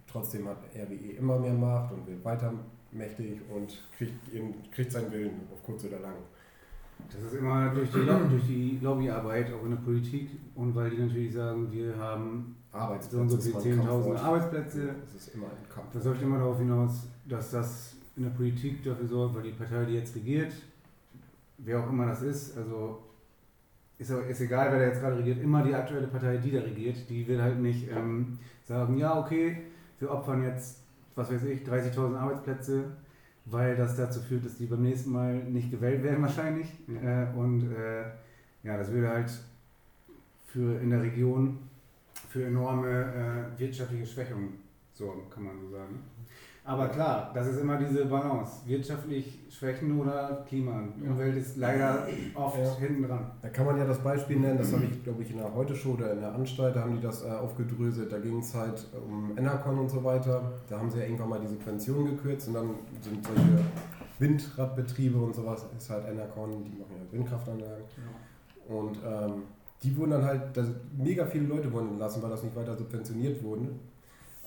trotzdem 0.05 0.47
hat 0.47 0.57
RWE 0.75 1.17
immer 1.17 1.39
mehr 1.39 1.53
Macht 1.53 1.93
und 1.93 2.07
wird 2.07 2.23
weiter 2.23 2.53
mächtig 2.91 3.41
und 3.53 3.83
kriegt, 3.97 4.33
ihren, 4.33 4.53
kriegt 4.71 4.91
seinen 4.91 5.11
Willen 5.11 5.41
auf 5.51 5.61
kurz 5.63 5.85
oder 5.85 5.99
lang. 5.99 6.15
Das 7.11 7.21
ist 7.21 7.35
immer 7.35 7.69
durch 7.69 7.91
die, 7.91 8.05
durch 8.05 8.47
die 8.47 8.79
Lobbyarbeit 8.81 9.53
auch 9.53 9.63
in 9.63 9.71
der 9.71 9.77
Politik 9.77 10.31
und 10.55 10.73
weil 10.75 10.89
die 10.89 10.97
natürlich 10.97 11.33
sagen, 11.33 11.71
wir 11.71 11.95
haben 11.97 12.55
und 12.73 13.29
so 13.29 13.37
ist 13.37 13.57
viele 13.61 13.77
mal 13.77 13.85
ein 13.85 13.87
10.000 13.87 13.87
Kampfwort. 13.87 14.19
Arbeitsplätze. 14.19 14.95
Das 15.01 15.15
ist 15.15 15.35
immer 15.35 15.45
ein 15.45 15.69
Kampf. 15.73 15.87
Das 15.93 16.05
läuft 16.05 16.21
immer 16.21 16.37
darauf 16.37 16.57
hinaus, 16.59 17.07
dass 17.27 17.51
das 17.51 17.95
in 18.15 18.23
der 18.23 18.29
Politik 18.31 18.83
dafür 18.83 19.07
sorgt, 19.07 19.35
weil 19.35 19.43
die 19.43 19.51
Partei, 19.51 19.85
die 19.85 19.93
jetzt 19.95 20.15
regiert, 20.15 20.53
wer 21.59 21.79
auch 21.83 21.89
immer 21.89 22.07
das 22.07 22.21
ist, 22.21 22.57
also 22.57 23.03
ist, 23.97 24.11
auch- 24.11 24.25
ist 24.27 24.41
egal, 24.41 24.71
wer 24.71 24.79
da 24.79 24.85
jetzt 24.85 25.01
gerade 25.01 25.17
regiert, 25.17 25.41
immer 25.41 25.63
die 25.63 25.73
aktuelle 25.75 26.07
Partei, 26.07 26.37
die 26.37 26.51
da 26.51 26.59
regiert, 26.61 27.09
die 27.09 27.27
will 27.27 27.41
halt 27.41 27.59
nicht 27.59 27.89
ähm, 27.89 28.37
sagen, 28.63 28.97
ja, 28.97 29.19
okay, 29.19 29.63
wir 29.99 30.11
opfern 30.11 30.43
jetzt, 30.43 30.81
was 31.15 31.31
weiß 31.31 31.43
ich, 31.45 31.61
30.000 31.67 32.15
Arbeitsplätze, 32.15 32.85
weil 33.45 33.75
das 33.75 33.95
dazu 33.95 34.19
führt, 34.21 34.45
dass 34.45 34.57
die 34.57 34.65
beim 34.65 34.81
nächsten 34.83 35.11
Mal 35.11 35.35
nicht 35.45 35.71
gewählt 35.71 36.03
werden 36.03 36.21
wahrscheinlich. 36.21 36.67
Äh, 36.89 37.27
und 37.35 37.71
äh, 37.71 38.01
ja, 38.63 38.77
das 38.77 38.91
würde 38.91 39.09
halt 39.09 39.31
für 40.45 40.79
in 40.79 40.89
der 40.89 41.01
Region 41.01 41.59
für 42.29 42.45
enorme 42.45 42.89
äh, 43.55 43.59
wirtschaftliche 43.59 44.05
Schwächungen 44.05 44.59
sorgen, 44.93 45.29
kann 45.29 45.43
man 45.43 45.59
so 45.59 45.69
sagen. 45.69 45.99
Aber 46.67 46.89
klar, 46.89 47.31
das 47.33 47.47
ist 47.47 47.61
immer 47.61 47.77
diese 47.77 48.05
Balance. 48.07 48.67
Wirtschaftlich 48.67 49.39
schwächen 49.49 49.97
oder 50.01 50.43
Klima. 50.49 50.83
Die 50.97 51.07
Umwelt 51.07 51.37
ist 51.37 51.55
leider 51.55 52.05
oft 52.35 52.57
Ja. 52.57 52.75
hinten 52.75 53.03
dran. 53.07 53.31
Da 53.41 53.47
kann 53.47 53.65
man 53.67 53.77
ja 53.77 53.85
das 53.85 53.99
Beispiel 53.99 54.37
nennen, 54.37 54.57
das 54.57 54.73
habe 54.73 54.83
ich, 54.83 55.01
glaube 55.01 55.23
ich, 55.23 55.31
in 55.31 55.37
der 55.37 55.53
Heute-Show 55.55 55.91
oder 55.93 56.11
in 56.11 56.19
der 56.19 56.35
Anstalt, 56.35 56.75
da 56.75 56.81
haben 56.81 56.95
die 56.97 57.01
das 57.01 57.23
äh, 57.23 57.29
aufgedröselt. 57.29 58.11
Da 58.11 58.19
ging 58.19 58.39
es 58.39 58.53
halt 58.53 58.85
um 59.07 59.31
Enercon 59.37 59.79
und 59.79 59.89
so 59.89 60.03
weiter. 60.03 60.41
Da 60.67 60.77
haben 60.77 60.91
sie 60.91 60.97
ja 60.99 61.05
irgendwann 61.05 61.29
mal 61.29 61.39
die 61.39 61.47
Subventionen 61.47 62.05
gekürzt 62.17 62.49
und 62.49 62.55
dann 62.55 62.69
sind 63.01 63.25
solche 63.25 63.63
Windradbetriebe 64.19 65.17
und 65.17 65.33
sowas, 65.35 65.65
ist 65.77 65.89
halt 65.89 66.05
Enercon, 66.09 66.65
die 66.65 66.71
machen 66.77 66.95
ja 66.97 67.11
Windkraftanlagen. 67.17 67.85
Und 68.67 68.97
ähm, 69.07 69.43
die 69.83 69.95
wurden 69.95 70.11
dann 70.11 70.25
halt, 70.25 70.41
mega 70.97 71.25
viele 71.25 71.45
Leute 71.47 71.71
wurden 71.71 71.91
entlassen, 71.91 72.21
weil 72.21 72.29
das 72.31 72.43
nicht 72.43 72.55
weiter 72.57 72.75
subventioniert 72.75 73.41
wurde. 73.41 73.69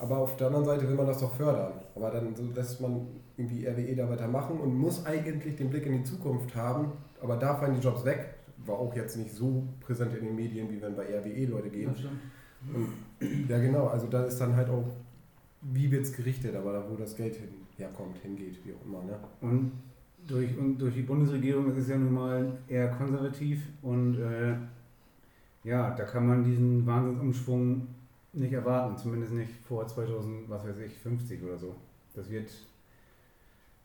Aber 0.00 0.16
auf 0.18 0.36
der 0.36 0.46
anderen 0.46 0.64
Seite 0.64 0.88
will 0.88 0.96
man 0.96 1.06
das 1.06 1.20
doch 1.20 1.34
fördern. 1.34 1.72
Aber 1.94 2.10
dann 2.10 2.34
so 2.34 2.42
lässt 2.54 2.80
man 2.80 3.06
irgendwie 3.36 3.66
RWE 3.66 3.94
da 3.94 4.08
weitermachen 4.08 4.58
und 4.58 4.74
muss 4.74 5.04
eigentlich 5.04 5.56
den 5.56 5.68
Blick 5.68 5.84
in 5.84 5.92
die 5.92 6.04
Zukunft 6.04 6.56
haben. 6.56 6.92
Aber 7.22 7.36
da 7.36 7.54
fallen 7.54 7.74
die 7.74 7.80
Jobs 7.80 8.04
weg. 8.04 8.34
War 8.64 8.78
auch 8.78 8.96
jetzt 8.96 9.16
nicht 9.16 9.32
so 9.32 9.62
präsent 9.80 10.14
in 10.14 10.24
den 10.24 10.34
Medien, 10.34 10.70
wie 10.70 10.80
wenn 10.80 10.96
bei 10.96 11.04
RWE 11.04 11.44
Leute 11.46 11.68
gehen. 11.68 11.90
Ja, 11.90 11.96
stimmt. 11.96 12.20
Und, 12.74 13.48
ja, 13.48 13.58
genau. 13.58 13.88
Also 13.88 14.06
da 14.06 14.24
ist 14.24 14.38
dann 14.38 14.56
halt 14.56 14.70
auch, 14.70 14.88
wie 15.60 15.90
wird 15.90 16.04
es 16.04 16.12
gerichtet, 16.14 16.56
aber 16.56 16.72
da, 16.72 16.84
wo 16.90 16.96
das 16.96 17.14
Geld 17.14 17.36
hin, 17.36 17.48
herkommt, 17.76 18.18
hingeht, 18.18 18.58
wie 18.64 18.72
auch 18.72 18.86
immer. 18.86 19.04
Ne? 19.04 19.18
Und 19.42 19.72
durch, 20.26 20.56
und 20.56 20.78
durch 20.78 20.94
die 20.94 21.02
Bundesregierung 21.02 21.70
ist 21.70 21.76
es 21.76 21.88
ja 21.88 21.96
nun 21.96 22.12
mal 22.12 22.58
eher 22.68 22.88
konservativ 22.88 23.66
und 23.82 24.18
äh, 24.18 24.54
ja, 25.64 25.90
da 25.90 26.04
kann 26.04 26.26
man 26.26 26.44
diesen 26.44 26.86
Wahnsinnsumschwung 26.86 27.86
nicht 28.32 28.52
erwarten, 28.52 28.96
zumindest 28.96 29.32
nicht 29.32 29.52
vor 29.66 29.86
2000, 29.86 30.48
was 30.48 30.64
weiß 30.66 30.78
ich, 30.78 30.96
50 30.98 31.42
oder 31.42 31.58
so. 31.58 31.74
Das 32.14 32.30
wird, 32.30 32.50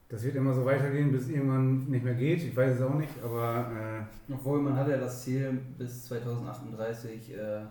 das 0.10 0.24
wird 0.24 0.36
immer 0.36 0.54
so 0.54 0.66
weitergehen, 0.66 1.12
bis 1.12 1.30
irgendwann 1.30 1.86
nicht 1.90 2.04
mehr 2.04 2.14
geht. 2.14 2.44
Ich 2.44 2.56
weiß 2.56 2.75
es 2.75 2.82
auch 2.82 2.96
nicht, 2.96 3.14
aber 3.24 4.06
äh, 4.30 4.34
Obwohl 4.34 4.62
man 4.62 4.75
hat 4.75 4.88
ja 4.88 4.98
das 4.98 5.24
Ziel 5.24 5.60
bis 5.78 6.06
2038 6.06 7.34
äh, 7.36 7.62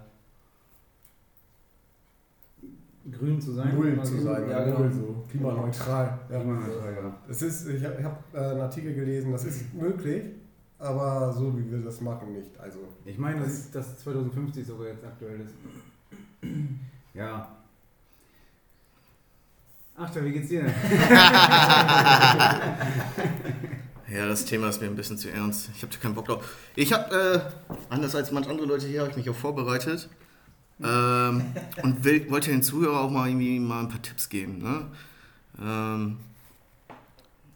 grün 3.11 3.41
zu 3.41 3.53
sein. 3.53 3.75
Null 3.75 3.93
oder 3.93 4.03
zu 4.03 4.21
sein, 4.21 4.51
Ja, 4.51 4.67
null, 4.67 4.89
genau. 4.89 5.07
so 5.07 5.25
klimaneutral. 5.31 6.19
Ja. 6.31 6.41
Klimaneutral, 6.41 6.95
ja. 6.95 7.19
Das 7.29 7.43
ist, 7.43 7.69
ich 7.69 7.85
habe 7.85 8.03
hab, 8.03 8.35
äh, 8.35 8.39
einen 8.39 8.61
Artikel 8.61 8.95
gelesen, 8.95 9.31
das 9.31 9.45
ist 9.45 9.73
möglich, 9.75 10.25
aber 10.79 11.33
so 11.33 11.57
wie 11.57 11.71
wir 11.71 11.79
das 11.83 12.01
machen 12.01 12.33
nicht. 12.33 12.59
Also 12.59 12.81
Ich 13.05 13.19
meine, 13.19 13.41
dass, 13.41 13.71
dass 13.71 13.97
2050 13.99 14.67
sogar 14.67 14.89
jetzt 14.89 15.05
aktuell 15.05 15.41
ist. 15.41 15.55
Ja. 17.15 17.49
Ach, 19.97 20.11
da, 20.11 20.25
wie 20.25 20.33
geht's 20.33 20.49
dir 20.49 20.63
denn? 20.63 20.75
Ja, 24.15 24.29
das 24.29 24.45
Thema 24.45 24.69
ist 24.69 24.81
mir 24.81 24.87
ein 24.87 24.95
bisschen 24.95 25.19
zu 25.19 25.29
ernst. 25.29 25.71
Ich 25.75 25.83
habe 25.83 25.93
da 25.93 25.99
keinen 25.99 26.15
Bock 26.15 26.27
drauf. 26.27 26.57
Ich 26.77 26.93
habe, 26.93 27.43
äh, 27.69 27.75
anders 27.93 28.15
als 28.15 28.31
manche 28.31 28.49
andere 28.49 28.67
Leute 28.67 28.87
hier, 28.87 29.01
habe 29.01 29.11
ich 29.11 29.17
mich 29.17 29.29
auch 29.29 29.35
vorbereitet. 29.35 30.09
Ähm, 30.81 31.53
und 31.83 32.05
will, 32.05 32.31
wollte 32.31 32.51
den 32.51 32.63
Zuhörern 32.63 33.07
auch 33.07 33.11
mal 33.11 33.29
irgendwie 33.29 33.59
mal 33.59 33.81
ein 33.81 33.89
paar 33.89 34.03
Tipps 34.03 34.29
geben. 34.29 34.59
Ne? 34.59 34.87
Ähm, 35.61 36.19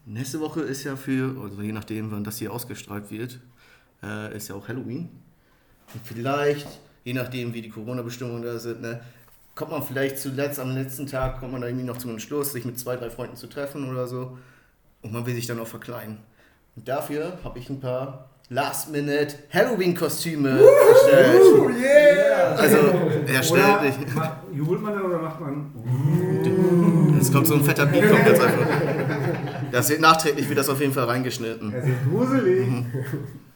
nächste 0.05 0.41
Woche 0.41 0.61
ist 0.61 0.83
ja 0.83 0.97
für, 0.97 1.41
also 1.41 1.61
je 1.61 1.71
nachdem, 1.71 2.11
wann 2.11 2.25
das 2.25 2.39
hier 2.39 2.51
ausgestrahlt 2.51 3.09
wird, 3.09 3.39
äh, 4.03 4.35
ist 4.35 4.49
ja 4.49 4.55
auch 4.55 4.67
Halloween. 4.67 5.07
Und 5.93 6.01
vielleicht, 6.03 6.67
je 7.03 7.13
nachdem 7.13 7.53
wie 7.53 7.61
die 7.61 7.69
Corona-Bestimmungen 7.69 8.43
da 8.43 8.59
sind, 8.59 8.81
ne, 8.81 9.01
kommt 9.55 9.71
man 9.71 9.83
vielleicht 9.83 10.17
zuletzt 10.19 10.59
am 10.59 10.73
letzten 10.73 11.05
Tag, 11.07 11.39
kommt 11.39 11.51
man 11.51 11.61
da 11.61 11.67
irgendwie 11.67 11.85
noch 11.85 11.97
zum 11.97 12.11
Entschluss, 12.11 12.53
sich 12.53 12.65
mit 12.65 12.79
zwei, 12.79 12.95
drei 12.95 13.09
Freunden 13.09 13.35
zu 13.35 13.47
treffen 13.47 13.89
oder 13.89 14.07
so. 14.07 14.37
Und 15.01 15.13
man 15.13 15.25
will 15.25 15.35
sich 15.35 15.47
dann 15.47 15.59
auch 15.59 15.67
verkleiden. 15.67 16.17
Und 16.75 16.87
dafür 16.87 17.37
habe 17.43 17.59
ich 17.59 17.69
ein 17.69 17.79
paar 17.79 18.29
Last-Minute 18.49 19.35
Halloween-Kostüme 19.53 20.49
erstellt. 20.49 21.41
Uh, 21.59 21.69
yeah! 21.69 22.55
Also, 22.55 22.77
Oder 22.77 23.33
erstellt 23.33 23.99
nicht. 23.99 24.15
macht, 24.15 24.37
jubelt 24.53 24.81
man 24.81 24.93
dann 24.93 25.03
oder 25.03 25.19
macht 25.19 25.39
man? 25.39 25.71
Jetzt 27.15 27.31
kommt 27.31 27.47
so 27.47 27.55
ein 27.55 27.63
fetter 27.63 27.85
Beat, 27.85 28.09
kommt 28.09 28.25
jetzt 28.25 28.41
einfach. 28.41 28.67
Das 29.71 29.89
wird 29.89 30.01
nachträglich, 30.01 30.49
wird 30.49 30.57
das 30.57 30.67
auf 30.69 30.81
jeden 30.81 30.93
Fall 30.93 31.03
reingeschnitten. 31.05 31.71
Es 31.73 31.85
ist 31.85 32.09
gruselig. 32.09 32.67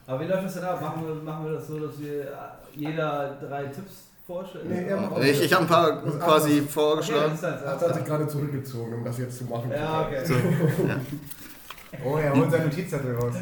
Aber 0.07 0.19
wie 0.19 0.25
läuft 0.25 0.45
das 0.45 0.53
denn 0.55 0.63
ab? 0.63 0.81
Machen 0.81 1.05
wir, 1.07 1.15
machen 1.15 1.45
wir 1.45 1.53
das 1.53 1.67
so, 1.67 1.79
dass 1.79 1.99
wir 1.99 2.27
jeder 2.75 3.37
drei 3.41 3.65
Tipps 3.65 4.09
vorstellen? 4.27 4.65
Nee, 4.69 4.83
er 4.87 4.99
macht- 4.99 5.21
Ich, 5.23 5.41
ich 5.43 5.53
habe 5.53 5.63
ein 5.63 5.67
paar 5.69 6.01
quasi 6.01 6.59
Okay, 6.59 6.67
vorgeschlagen. 6.69 7.37
halt- 7.41 7.61
Er 7.63 7.71
hat 7.71 7.95
sich 7.95 8.05
gerade 8.05 8.27
zurückgezogen, 8.27 8.93
um 8.95 9.03
das 9.03 9.17
jetzt 9.17 9.37
zu 9.37 9.45
machen. 9.45 9.71
Ja, 9.71 10.01
okay. 10.01 10.25
So, 10.25 10.33
Oh, 12.05 12.17
er 12.17 12.33
holt 12.35 12.49
seine 12.51 12.65
Notizzettel 12.65 13.15
raus. 13.15 13.35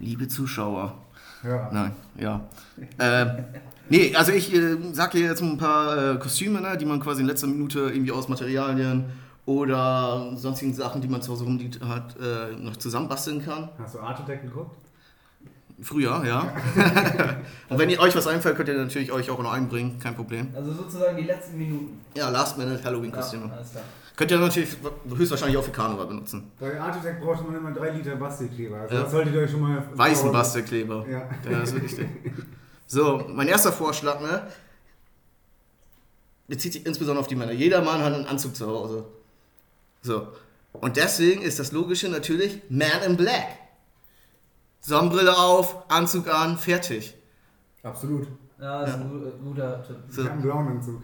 liebe 0.00 0.26
Zuschauer. 0.26 0.94
Ja. 1.44 1.70
Nein, 1.72 1.92
ja. 2.18 2.40
Ähm, 2.98 3.44
nee, 3.88 4.14
also 4.16 4.32
ich 4.32 4.52
äh, 4.54 4.76
sag 4.92 5.12
dir 5.12 5.28
jetzt 5.28 5.42
ein 5.42 5.56
paar 5.58 6.14
äh, 6.14 6.18
Kostüme, 6.18 6.60
ne, 6.60 6.76
die 6.76 6.86
man 6.86 6.98
quasi 7.00 7.20
in 7.20 7.28
letzter 7.28 7.46
Minute 7.46 7.80
irgendwie 7.80 8.10
aus 8.12 8.28
Materialien 8.28 9.04
oder 9.46 10.32
sonstigen 10.34 10.72
Sachen, 10.74 11.02
die 11.02 11.08
man 11.08 11.22
zu 11.22 11.32
Hause 11.32 11.44
rumliegt 11.44 11.80
hat, 11.84 12.16
äh, 12.18 12.56
noch 12.56 12.76
zusammenbasteln 12.78 13.44
kann. 13.44 13.68
Hast 13.78 13.94
du 13.94 14.00
Art 14.00 14.18
Attack 14.20 14.42
geguckt? 14.42 14.74
Früher, 15.82 16.24
ja. 16.24 16.54
Und 17.68 17.78
wenn 17.78 17.90
ihr 17.90 17.98
euch 18.00 18.14
was 18.14 18.26
einfällt, 18.28 18.56
könnt 18.56 18.68
ihr 18.68 18.76
natürlich 18.76 19.10
euch 19.10 19.28
auch 19.30 19.42
noch 19.42 19.52
einbringen, 19.52 19.98
kein 19.98 20.14
Problem. 20.14 20.48
Also 20.54 20.72
sozusagen 20.72 21.16
die 21.16 21.24
letzten 21.24 21.58
Minuten. 21.58 22.00
Ja, 22.14 22.28
Last 22.30 22.56
Minute 22.58 22.82
Halloween-Kostüme. 22.84 23.46
Ja, 23.48 23.52
alles 23.54 23.72
klar. 23.72 23.84
Könnt 24.16 24.30
ihr 24.30 24.38
natürlich 24.38 24.76
höchstwahrscheinlich 25.16 25.56
auch 25.58 25.64
für 25.64 25.72
Karneval 25.72 26.06
benutzen. 26.06 26.52
Bei 26.60 26.80
Attack 26.80 27.20
braucht 27.20 27.44
man 27.44 27.56
immer 27.56 27.72
3 27.72 27.90
Liter 27.90 28.14
Bastelkleber. 28.14 28.76
Also 28.82 28.94
Ja. 28.94 29.02
das 29.02 29.10
solltet 29.10 29.34
ihr 29.34 29.40
euch 29.40 29.50
schon 29.50 29.60
mal... 29.60 29.82
Weißen 29.94 30.30
Bastelkleber. 30.30 31.04
Ja. 31.10 31.28
Ja, 31.50 31.58
das 31.60 31.72
ist 31.72 31.82
wichtig. 31.82 32.08
So, 32.86 33.24
mein 33.28 33.48
erster 33.48 33.72
Vorschlag, 33.72 34.20
ne? 34.20 34.46
Bezieht 36.46 36.74
sich 36.74 36.86
insbesondere 36.86 37.20
auf 37.22 37.26
die 37.26 37.34
Männer. 37.34 37.52
Jeder 37.52 37.82
Mann 37.82 38.02
hat 38.04 38.14
einen 38.14 38.26
Anzug 38.26 38.54
zu 38.54 38.66
Hause. 38.66 39.04
So. 40.02 40.28
Und 40.74 40.96
deswegen 40.96 41.42
ist 41.42 41.58
das 41.58 41.72
Logische 41.72 42.08
natürlich 42.08 42.60
Man 42.68 43.02
in 43.06 43.16
Black. 43.16 43.46
Sonnenbrille 44.86 45.34
auf, 45.36 45.76
Anzug 45.88 46.28
an, 46.28 46.58
fertig. 46.58 47.16
Absolut. 47.82 48.28
Ja, 48.60 48.80
das 48.82 48.90
ist 48.90 48.96
ein 48.96 49.08
gu- 49.10 49.30
guter 49.50 49.82
Tipp. 49.82 49.96
Ich 50.08 50.14
So. 50.14 50.22
habe 50.22 50.32
einen 50.32 50.42
blauen 50.42 50.68
Anzug. 50.68 51.00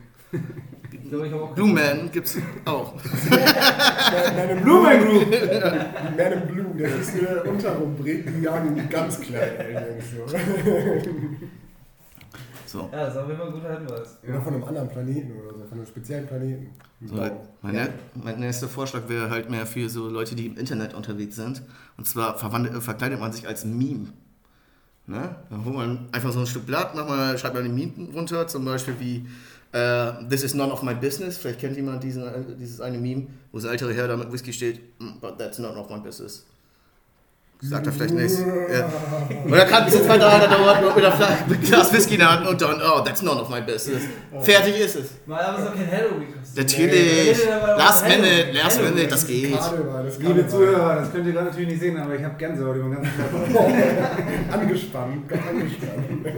Ich 0.92 1.08
glaube, 1.08 1.26
ich 1.26 1.32
habe 1.32 1.42
auch 1.44 1.54
Blue 1.54 1.68
Man 1.72 2.10
gibt's 2.10 2.36
auch. 2.66 2.94
Man 2.94 4.50
in 4.50 4.62
Blue, 4.62 4.82
Man 4.82 5.00
Group. 5.00 5.30
Man 5.30 6.32
in 6.32 6.46
Blue, 6.46 6.74
der 6.76 6.96
ist 6.96 7.14
eine 7.14 7.42
Unterrubrik, 7.44 8.26
die 8.36 8.42
jagen 8.42 8.88
ganz 8.90 9.20
klein. 9.20 9.96
So. 12.70 12.78
So. 12.78 12.88
Ja, 12.92 13.04
das 13.06 13.14
ist 13.14 13.20
auf 13.20 13.26
jeden 13.26 13.38
Fall 13.38 13.48
ein 13.48 13.52
guter 13.54 13.78
Hinweis. 13.78 14.18
Oder 14.28 14.40
von 14.42 14.54
einem 14.54 14.64
anderen 14.64 14.88
Planeten 14.88 15.32
oder 15.40 15.54
so, 15.58 15.64
von 15.64 15.78
einem 15.78 15.86
speziellen 15.86 16.26
Planeten. 16.26 16.70
So, 17.04 17.14
mein, 17.62 17.74
ne- 17.74 17.92
mein 18.14 18.38
nächster 18.38 18.68
Vorschlag 18.68 19.08
wäre 19.08 19.28
halt 19.30 19.50
mehr 19.50 19.66
für 19.66 19.88
so 19.88 20.08
Leute, 20.08 20.34
die 20.36 20.46
im 20.46 20.56
Internet 20.56 20.94
unterwegs 20.94 21.34
sind. 21.36 21.62
Und 21.96 22.06
zwar 22.06 22.36
äh, 22.36 22.80
verkleidet 22.80 23.18
man 23.18 23.32
sich 23.32 23.48
als 23.48 23.64
Meme. 23.64 24.08
Ne? 25.06 25.34
Dann 25.50 25.64
holt 25.64 25.74
man 25.74 26.08
einfach 26.12 26.32
so 26.32 26.40
ein 26.40 26.46
Stück 26.46 26.66
Blatt, 26.66 26.94
macht 26.94 27.08
man, 27.08 27.36
schreibt 27.38 27.54
man 27.54 27.64
ein 27.64 27.74
Meme 27.74 27.92
runter, 28.14 28.46
zum 28.46 28.64
Beispiel 28.64 28.94
wie 29.00 29.26
äh, 29.72 30.12
This 30.28 30.44
is 30.44 30.54
none 30.54 30.72
of 30.72 30.82
my 30.82 30.94
business. 30.94 31.38
Vielleicht 31.38 31.58
kennt 31.60 31.76
jemand 31.76 32.02
diesen, 32.04 32.22
äh, 32.22 32.44
dieses 32.58 32.80
eine 32.80 32.98
Meme, 32.98 33.26
wo 33.50 33.58
das 33.58 33.66
ältere 33.68 33.92
Herr 33.94 34.06
da 34.06 34.16
mit 34.16 34.30
Whisky 34.32 34.52
steht, 34.52 34.80
"Mm, 35.00 35.18
but 35.20 35.38
that's 35.38 35.58
none 35.58 35.76
of 35.76 35.90
my 35.90 35.98
business. 35.98 36.46
Sagt 37.62 37.86
er 37.86 37.92
vielleicht 37.92 38.14
nichts. 38.14 38.38
Ja. 38.38 38.90
Und 39.44 39.50
dann 39.52 39.68
kann 39.68 39.90
so 39.90 39.98
zwei, 39.98 40.16
drei 40.16 40.38
da 40.38 40.46
dauert 40.46 40.96
mit, 40.96 41.04
einem 41.04 41.60
Glas 41.62 41.92
Whisky 41.92 42.14
in 42.14 42.20
der 42.20 42.30
Hand 42.30 42.48
und 42.48 42.62
dann, 42.62 42.80
oh, 42.80 43.00
that's 43.00 43.20
none 43.20 43.38
of 43.38 43.50
my 43.50 43.60
business. 43.60 44.02
Fertig 44.40 44.80
ist 44.80 44.96
es. 44.96 45.10
Mal 45.26 45.40
aber 45.42 45.62
so 45.62 45.70
kein 45.70 45.90
Halloween-Kostüm. 45.90 46.64
Natürlich. 46.64 47.38
Last 47.76 48.04
Halloween. 48.04 48.22
Minute, 48.22 48.52
last 48.52 48.78
Halloween. 48.78 48.94
minute, 48.94 49.10
das 49.10 49.26
geht. 49.26 49.58
Karneval, 49.58 50.04
das 50.04 50.18
Liebe. 50.18 50.48
Zuhörer, 50.48 50.96
das 50.96 51.12
könnt 51.12 51.26
ihr 51.26 51.32
gerade 51.32 51.46
natürlich 51.46 51.68
nicht 51.68 51.80
sehen, 51.80 51.98
aber 51.98 52.14
ich 52.14 52.24
habe 52.24 52.34
Gänsehaut 52.38 52.76
über 52.76 52.84
den 52.84 52.94
ganzen 52.94 53.12
Körper. 53.16 54.52
Angespannt, 54.52 55.28
ganz 55.28 55.42
angespannt. 55.46 56.28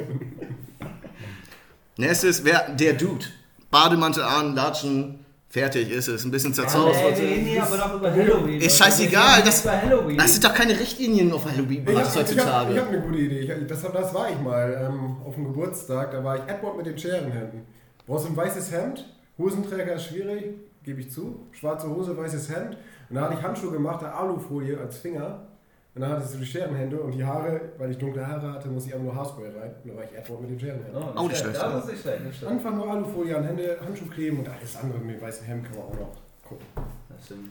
Nächstes 1.99 2.45
wäre 2.45 2.65
der 2.75 2.95
Dude. 2.95 3.27
Bademantel 3.71 4.25
an, 4.25 4.55
Latschen, 4.57 5.22
fertig 5.53 5.91
ist 5.91 6.09
es. 6.09 6.25
Ein 6.25 6.31
bisschen 6.31 6.55
zerzaust. 6.55 6.99
Ja, 6.99 7.11
nee, 7.11 7.45
hier 7.51 7.63
aber 7.63 7.77
doch 7.77 7.95
über 7.97 8.11
Halloween. 8.11 8.61
Ist 8.61 8.79
scheißegal, 8.79 9.43
das- 9.45 9.63
über 9.63 9.81
Halloween. 9.83 10.17
Das 10.17 10.33
sind 10.33 10.45
doch 10.45 10.55
keine 10.55 10.73
Richtlinien 10.79 11.31
auf 11.33 11.45
Halloween 11.45 11.85
Ich 11.87 11.95
habe 11.95 12.07
heutzutage. 12.15 12.35
ich 12.35 12.47
hab, 12.47 12.71
ich 12.73 12.79
hab 12.81 12.89
eine 12.89 13.01
gute 13.03 13.19
Idee. 13.19 13.41
Ich, 13.41 13.67
das, 13.69 13.83
das 13.83 14.15
war 14.15 14.31
ich 14.31 14.41
mal 14.41 14.89
ähm, 14.91 15.17
auf 15.27 15.35
dem 15.35 15.45
Geburtstag. 15.45 16.11
Da 16.13 16.25
war 16.25 16.37
ich 16.37 16.43
Edward 16.51 16.77
mit 16.79 16.87
den 16.87 16.99
Scherenhänden. 16.99 17.61
Brauchst 18.07 18.25
du 18.27 18.31
ein 18.31 18.37
weißes 18.37 18.73
Hemd? 18.73 19.05
Hosenträger 19.39 19.95
ist 19.95 20.07
schwierig, 20.07 20.55
gebe 20.85 21.01
ich 21.01 21.11
zu. 21.11 21.47
Schwarze 21.53 21.89
Hose, 21.89 22.17
weißes 22.17 22.49
Hemd. 22.51 22.77
Und 23.11 23.17
da 23.17 23.23
hatte 23.23 23.35
ich 23.39 23.43
Handschuhe 23.43 23.71
gemacht, 23.73 24.03
da 24.03 24.13
Alufolie 24.13 24.79
als 24.79 24.97
Finger. 24.99 25.47
Und 25.95 26.01
dann 26.01 26.13
hattest 26.13 26.35
du 26.35 26.39
die 26.39 26.47
Scherenhände 26.47 26.99
und 26.99 27.13
die 27.13 27.23
Haare, 27.23 27.61
weil 27.77 27.91
ich 27.91 27.99
dunkle 27.99 28.27
Haare 28.27 28.51
hatte, 28.53 28.69
muss 28.69 28.87
ich 28.87 28.95
einfach 28.95 29.05
nur 29.05 29.15
Haarspray 29.15 29.49
rein. 29.49 29.75
Und 29.85 29.91
da 29.93 29.97
war 29.97 30.05
ich 30.05 30.13
Edward 30.17 30.41
mit 30.41 30.51
den 30.51 30.59
Scherenhänden. 30.61 30.97
Oh, 31.03 31.19
Auch 31.19 31.29
nicht 31.29 31.37
schlecht, 31.39 31.57
Ja, 31.57 31.73
das 31.73 31.85
ist 31.85 31.91
nicht 31.91 32.01
schlecht, 32.03 32.25
nicht 32.25 32.39
schlecht. 32.39 32.53
Einfach 32.53 32.75
nur 32.75 32.91
Alufolie 32.91 33.37
an 33.37 33.45
Hände, 33.45 33.77
Handschuh 33.85 34.07
kleben 34.07 34.39
und 34.39 34.49
alles 34.49 34.77
andere 34.77 34.99
mit 35.01 35.17
dem 35.17 35.21
weißen 35.21 35.45
Hemd 35.47 35.67
kann 35.67 35.77
man 35.77 35.85
auch 35.87 35.95
noch 36.01 36.17
gucken. 36.49 36.67
Das 37.11 37.27
stimmt. 37.27 37.51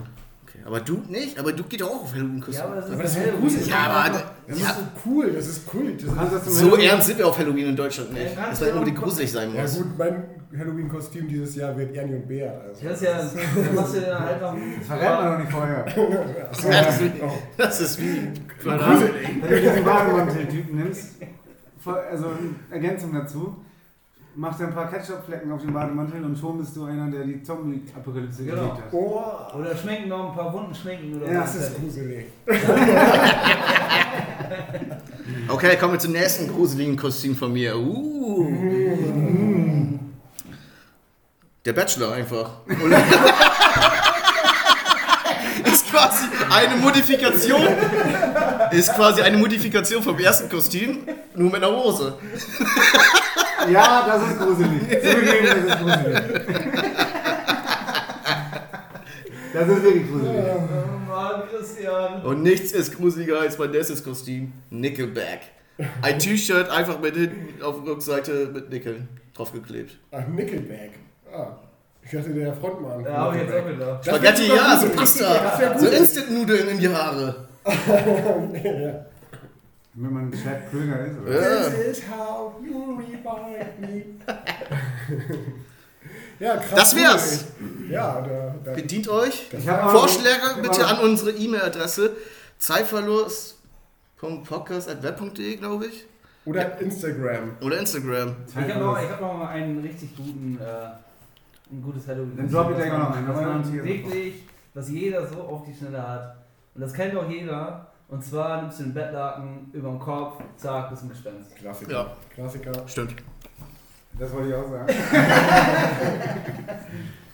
Okay, 0.54 0.64
aber 0.66 0.80
Dude 0.80 1.10
nicht? 1.10 1.38
Aber 1.38 1.52
Dude 1.52 1.68
geht 1.68 1.80
doch 1.80 1.90
auch 1.90 2.02
auf 2.02 2.14
Halloween-Kostüm. 2.14 2.54
Ja, 2.54 2.64
aber 2.66 2.76
das 2.76 2.86
ist, 2.86 2.92
Aber 2.92 3.02
das 3.02 3.16
ist 3.16 3.40
gruselig. 3.40 3.66
Ja, 3.68 3.76
aber 3.78 4.18
Das 4.48 4.60
ja, 4.60 4.68
ist 4.70 4.76
so 4.76 4.82
cool, 5.06 5.32
das 5.32 5.46
ist 5.46 5.66
Kult. 5.66 6.02
Das 6.06 6.14
Du 6.14 6.36
ist, 6.36 6.46
das 6.46 6.58
so 6.58 6.76
ernst 6.76 7.06
sind 7.06 7.18
wir 7.18 7.26
auf 7.26 7.38
Halloween 7.38 7.68
in 7.68 7.76
Deutschland 7.76 8.12
nicht. 8.12 8.36
Ja, 8.36 8.50
du 8.50 8.64
man 8.64 8.70
auch 8.70 8.74
unbedingt 8.74 8.96
gucken. 8.96 9.10
gruselig 9.10 9.32
sein 9.32 9.54
ja 9.54 9.62
muss. 9.62 9.76
gut, 9.78 9.98
mein 9.98 10.24
Halloween-Kostüm 10.58 11.28
dieses 11.28 11.56
Jahr 11.56 11.76
wird 11.78 11.96
Ernie 11.96 12.16
und 12.16 12.28
Bär. 12.28 12.60
Also. 12.68 12.84
Das 12.84 13.00
ist 13.00 13.02
ja, 13.02 13.18
dann 13.18 13.74
machst 13.74 13.94
du 13.96 14.00
dann 14.00 14.24
halt 14.24 14.40
noch 14.42 14.54
Das 14.78 14.86
verrät 14.86 15.08
man 15.08 15.32
doch 15.32 15.38
nicht 15.38 15.50
vorher. 15.52 15.86
Ja, 16.70 16.82
das, 16.84 17.00
ist, 17.00 17.12
das 17.56 17.80
ist 17.80 18.00
wie. 18.00 18.28
Wenn 18.62 18.78
du 19.48 19.60
diesen 19.60 19.84
Bademantel-Typen 19.84 20.76
nimmst, 20.76 21.08
also 22.10 22.26
Ergänzung 22.70 23.14
dazu, 23.14 23.56
mach 24.34 24.56
dir 24.56 24.66
ein 24.68 24.74
paar 24.74 24.88
Ketchup-Flecken 24.90 25.50
auf 25.52 25.60
den 25.60 25.72
Bademantel 25.72 26.24
und 26.24 26.38
schon 26.38 26.58
bist 26.58 26.74
du 26.76 26.84
einer, 26.84 27.10
der 27.10 27.24
die 27.24 27.42
Zombie-Apokalypse 27.42 28.44
Genau. 28.44 28.62
gelegt 28.62 28.76
hat. 28.78 28.92
Oh, 28.92 29.22
Oder 29.58 29.76
schminken 29.76 30.08
noch 30.08 30.30
ein 30.30 30.36
paar 30.36 30.52
Wunden 30.52 30.74
schminken 30.74 31.20
oder 31.20 31.32
Ja, 31.32 31.40
was. 31.42 31.54
das 31.56 31.68
ist 31.68 31.80
gruselig. 31.80 32.26
Okay, 35.48 35.76
kommen 35.76 35.94
wir 35.94 35.98
zum 35.98 36.12
nächsten 36.12 36.46
gruseligen 36.48 36.96
Kostüm 36.96 37.34
von 37.36 37.52
mir. 37.52 37.76
Uh. 37.76 38.48
Der 41.64 41.72
Bachelor 41.72 42.12
einfach. 42.12 42.50
Ist 45.64 45.90
quasi 45.90 46.26
eine 46.50 46.76
Modifikation. 46.76 47.62
Ist 48.72 48.94
quasi 48.94 49.22
eine 49.22 49.36
Modifikation 49.38 50.02
vom 50.02 50.18
ersten 50.18 50.48
Kostüm, 50.48 50.98
nur 51.34 51.50
mit 51.50 51.62
einer 51.62 51.74
Hose. 51.76 52.14
Ja, 53.70 54.06
das 54.06 54.30
ist 54.30 54.38
gruselig. 54.38 54.82
Zugegeben, 54.82 55.46
das 55.46 55.58
ist 55.58 55.78
gruselig. 55.78 56.22
Das 59.52 59.68
ist 59.68 59.82
wirklich 59.82 60.10
gruselig. 60.10 60.44
Oh 60.46 61.10
Mann, 61.10 61.42
Christian. 61.50 62.22
Und 62.22 62.42
nichts 62.42 62.72
ist 62.72 62.96
gruseliger 62.96 63.40
als 63.40 63.58
mein 63.58 63.70
nächstes 63.70 64.02
Kostüm. 64.02 64.52
Nickelback. 64.70 65.40
Ein 66.00 66.18
T-Shirt 66.18 66.70
einfach 66.70 67.00
mit 67.00 67.16
hinten 67.16 67.62
auf 67.62 67.82
der 67.82 67.92
Rückseite 67.92 68.50
mit 68.52 68.70
Nickel 68.70 69.08
draufgeklebt. 69.34 69.98
Ach, 70.10 70.26
Nickelback. 70.26 70.92
Ah, 71.32 71.56
ich 72.02 72.10
dachte 72.10 72.30
der 72.30 72.52
Frontmann. 72.54 73.04
Ja, 73.04 73.32
ich 73.32 73.40
jetzt 73.42 73.52
auch. 73.52 73.96
Das 73.98 74.06
Spaghetti, 74.06 74.48
ja, 74.48 74.78
so. 74.78 74.88
Pasta. 74.88 75.78
So. 75.78 75.86
Instant-Nudeln 75.86 76.68
in 76.68 76.78
die 76.78 76.88
Haare. 76.88 77.48
Wenn 79.94 80.10
man 80.12 80.32
Chad 80.32 80.70
Kröger 80.70 81.00
ist, 81.04 81.18
oder? 81.18 81.64
Ja. 81.64 81.68
This 81.68 81.98
is 81.98 82.04
how 82.08 82.54
you 82.64 82.96
revive 82.96 83.66
me. 83.78 84.04
ja, 86.38 86.56
krass. 86.56 86.70
Das 86.74 86.96
wär's. 86.96 87.44
Ja, 87.90 88.22
da, 88.22 88.54
da, 88.64 88.72
Bedient 88.72 89.06
euch. 89.08 89.50
Vorschläge 89.90 90.62
bitte 90.62 90.86
an 90.86 91.00
unsere 91.00 91.32
E-Mail-Adresse 91.32 92.16
zeitverlust.podcast.web.de, 92.58 95.56
glaube 95.56 95.86
ich. 95.86 96.06
oder 96.46 96.80
Instagram. 96.80 97.56
Oder 97.60 97.78
Instagram. 97.80 98.36
Ich 98.48 98.56
habe 98.56 98.78
noch, 98.80 98.96
hab 98.96 99.20
noch 99.20 99.34
mal 99.36 99.48
einen 99.48 99.78
richtig 99.82 100.16
guten, 100.16 100.58
äh, 100.58 100.64
ein 101.70 101.82
gutes 101.82 102.08
Halloween. 102.08 102.38
Dann 102.38 102.50
drop 102.50 102.70
ich 102.70 102.76
gleich 102.76 102.92
auch 102.92 102.98
noch 103.10 103.16
einen, 103.16 103.26
man 103.26 103.44
dann 103.44 103.70
hier 103.70 103.84
wirklich, 103.84 104.44
was 104.72 104.88
jeder 104.88 105.26
so 105.26 105.42
auf 105.42 105.66
die 105.66 105.74
Schnelle 105.74 106.08
hat. 106.08 106.36
Und 106.74 106.80
das 106.80 106.94
kennt 106.94 107.14
auch 107.14 107.28
jeder. 107.28 107.88
Und 108.12 108.22
zwar 108.22 108.60
nimmst 108.60 108.78
du 108.78 108.82
den 108.84 108.94
Bettlaken 108.94 109.70
über 109.72 109.88
dem 109.88 109.98
Kopf, 109.98 110.34
zack, 110.58 110.90
bist 110.90 111.02
ein 111.02 111.08
Gespenst. 111.08 111.56
Klassiker. 111.56 111.92
Ja. 111.92 112.06
Klassiker. 112.34 112.72
Stimmt. 112.86 113.14
Das 114.18 114.30
wollte 114.32 114.48
ich 114.50 114.54
auch 114.54 114.68
sagen. 114.70 114.86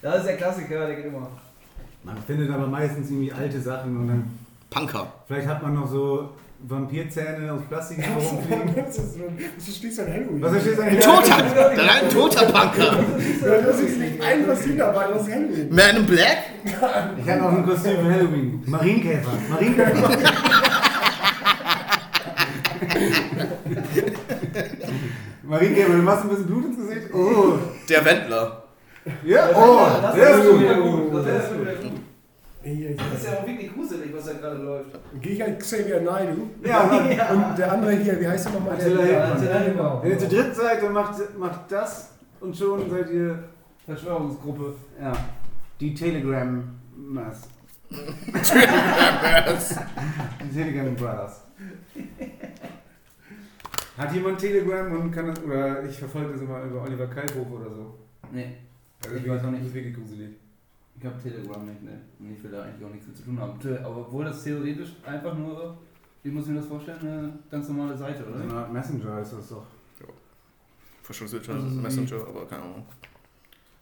Das 0.00 0.18
ist 0.18 0.26
der 0.28 0.36
Klassiker, 0.36 0.86
der 0.86 0.94
geht 0.94 1.06
immer. 1.06 1.26
Man 2.04 2.16
findet 2.24 2.48
aber 2.52 2.68
meistens 2.68 3.10
irgendwie 3.10 3.32
alte 3.32 3.60
Sachen 3.60 3.96
und 3.96 4.06
dann 4.06 4.38
Punker. 4.70 5.08
vielleicht 5.26 5.48
hat 5.48 5.60
man 5.60 5.74
noch 5.74 5.88
so 5.90 6.28
Vampirzähne 6.60 7.52
aus 7.52 7.62
Plastik 7.68 7.98
die 7.98 8.08
rumfliegen. 8.12 8.76
Das 8.76 8.96
ist 8.96 9.14
so 9.14 9.22
ein- 9.24 9.38
das 9.56 9.76
schließt 9.76 10.00
ein 10.00 10.12
Halloween. 10.12 10.40
Was 10.42 10.52
verstehst 10.52 10.78
du 10.78 10.82
Ein 10.82 11.00
toter! 11.00 11.42
Dann 11.76 11.88
ein 11.88 12.08
toter 12.10 12.46
Punker! 12.46 12.98
Ja, 13.44 13.60
das 13.62 13.80
ist 13.80 13.98
nicht 13.98 14.22
ein 14.22 14.46
Kostüm 14.46 14.78
dabei, 14.78 15.06
das 15.12 15.22
ist 15.26 15.34
Halloween. 15.34 15.74
Man 15.74 15.96
in 15.96 16.06
Black? 16.06 16.38
Ich 16.64 17.28
habe 17.30 17.40
noch 17.40 17.52
ein 17.52 17.66
Kostüm 17.66 17.96
für 17.96 18.12
Halloween. 18.12 18.62
Marienkäfer. 18.66 19.30
Marienkäfer. 19.50 20.10
Marienkäfer, 25.42 25.92
du 25.92 25.98
machst 26.02 26.24
ein 26.24 26.28
bisschen 26.30 26.46
Blut 26.46 26.64
ins 26.66 26.76
Gesicht. 26.76 27.14
Oh. 27.14 27.54
Der 27.88 28.04
Wendler. 28.04 28.64
Ja, 29.24 29.48
oh, 29.54 29.86
das 30.02 30.14
der 30.14 30.30
ist 30.38 30.50
gut. 30.50 30.60
wieder 30.60 30.74
gut. 30.80 31.14
Das 31.14 31.26
ist 31.44 31.52
gut. 31.56 31.66
Das 32.60 33.20
ist 33.20 33.26
ja 33.26 33.32
auch 33.38 33.46
wirklich 33.46 33.72
gruselig, 33.72 34.10
was 34.14 34.26
da 34.26 34.32
gerade 34.34 34.62
läuft. 34.62 34.90
Gehe 35.22 35.32
ich 35.32 35.40
halt 35.40 35.58
Xavier 35.60 36.00
Naidu. 36.02 36.50
Ja, 36.62 36.82
Mann. 36.84 37.44
Und 37.44 37.56
der 37.58 37.72
andere 37.72 37.92
hier, 37.92 38.20
wie 38.20 38.28
heißt 38.28 38.44
der 38.46 38.52
nochmal? 38.54 38.74
Attila 38.74 39.02
Der, 39.02 39.36
Hildmann. 39.38 39.64
genau. 39.72 40.00
Wenn 40.02 40.10
ihr 40.10 40.18
zu 40.18 40.28
dritt 40.28 40.54
seid, 40.54 40.82
dann 40.82 40.92
macht, 40.92 41.38
macht 41.38 41.60
das 41.72 42.10
und 42.40 42.54
schon 42.54 42.90
seid 42.90 43.08
ihr 43.10 43.44
Verschwörungsgruppe. 43.86 44.74
ja, 45.00 45.12
die 45.80 45.94
Telegram-Mass. 45.94 47.48
die 47.90 47.96
Telegram 50.54 50.94
Brothers. 50.94 51.40
Hat 53.98 54.12
jemand 54.14 54.38
Telegram 54.38 54.92
und 55.00 55.10
kann 55.10 55.26
das, 55.26 55.42
oder 55.42 55.84
ich 55.84 55.98
verfolge 55.98 56.32
das 56.32 56.40
immer 56.42 56.62
über 56.62 56.82
Oliver 56.82 57.06
Kalkofe 57.08 57.50
oder 57.52 57.70
so. 57.74 57.94
Nee, 58.32 58.56
Also 59.04 59.16
Ich 59.16 59.28
weiß 59.28 59.44
auch 59.44 59.50
nicht. 59.50 59.60
Das 59.62 59.68
ist 59.68 59.74
wirklich 59.74 59.94
gruselig. 59.96 60.30
ich 60.98 61.04
habe 61.04 61.20
Telegram 61.22 61.64
nicht, 61.66 61.82
ne. 61.82 62.00
Und 62.20 62.32
ich 62.32 62.42
will 62.42 62.50
da 62.50 62.62
eigentlich 62.62 62.84
auch 62.86 62.90
nichts 62.92 63.06
mit 63.08 63.16
zu 63.16 63.22
tun 63.24 63.38
haben. 63.40 63.58
Aber 63.84 63.96
obwohl 63.98 64.24
das 64.24 64.42
theoretisch 64.44 64.90
einfach 65.04 65.36
nur, 65.36 65.76
wie 66.22 66.30
muss 66.30 66.44
ich 66.44 66.50
mir 66.50 66.56
das 66.56 66.66
vorstellen, 66.66 66.98
eine 67.00 67.32
ganz 67.50 67.68
normale 67.68 67.96
Seite, 67.96 68.24
So 68.24 68.30
oder? 68.30 68.40
eine 68.42 68.52
Art 68.54 68.72
Messenger 68.72 69.20
ist 69.20 69.32
das 69.32 69.48
doch. 69.50 69.66
Verschlüsselter 71.02 71.54
Also 71.54 71.68
so 71.68 71.78
wie- 71.78 71.82
Messenger, 71.82 72.26
aber 72.28 72.46
keine 72.46 72.62
Ahnung. 72.62 72.84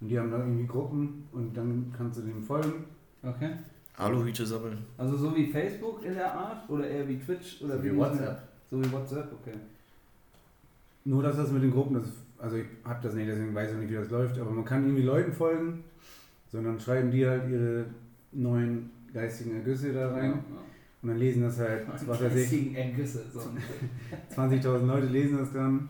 Und 0.00 0.08
die 0.08 0.18
haben 0.18 0.30
da 0.30 0.38
irgendwie 0.38 0.66
Gruppen 0.66 1.26
und 1.32 1.56
dann 1.56 1.92
kannst 1.96 2.18
du 2.18 2.22
dem 2.22 2.42
folgen. 2.42 2.84
Okay. 3.22 3.50
Aluhüte 3.96 4.44
sammeln. 4.46 4.78
Also 4.98 5.16
so 5.16 5.34
wie 5.34 5.46
Facebook 5.50 6.04
in 6.04 6.14
der 6.14 6.32
Art 6.32 6.68
oder 6.70 6.86
eher 6.86 7.08
wie 7.08 7.18
Twitch 7.18 7.62
oder 7.62 7.78
So 7.78 7.82
wie 7.84 7.90
mir- 7.90 7.98
WhatsApp. 7.98 8.42
So 8.70 8.78
wie 8.84 8.92
WhatsApp, 8.92 9.32
okay. 9.32 9.54
Nur 11.06 11.22
dass 11.22 11.36
das 11.36 11.52
mit 11.52 11.62
den 11.62 11.70
Gruppen, 11.70 11.94
das, 11.94 12.08
also 12.36 12.56
ich 12.56 12.66
habe 12.84 12.98
das 13.00 13.14
nicht, 13.14 13.28
deswegen 13.28 13.54
weiß 13.54 13.70
ich 13.72 13.78
nicht, 13.78 13.90
wie 13.90 13.94
das 13.94 14.10
läuft, 14.10 14.38
aber 14.40 14.50
man 14.50 14.64
kann 14.64 14.82
irgendwie 14.84 15.04
Leuten 15.04 15.32
folgen, 15.32 15.84
sondern 16.50 16.80
schreiben 16.80 17.12
die 17.12 17.24
halt 17.24 17.48
ihre 17.48 17.84
neuen 18.32 18.90
geistigen 19.14 19.54
Ergüsse 19.54 19.92
da 19.92 20.12
rein 20.12 20.32
und 21.02 21.08
dann 21.08 21.16
lesen 21.16 21.42
das 21.42 21.60
halt, 21.60 21.86
was 21.88 22.08
weiß 22.08 22.34
ich, 22.34 22.40
Geistigen 22.40 22.74
Ergüsse. 22.74 23.22
So. 23.32 23.40
20.000 24.36 24.84
Leute 24.84 25.06
lesen 25.06 25.38
das 25.38 25.52
dann. 25.52 25.88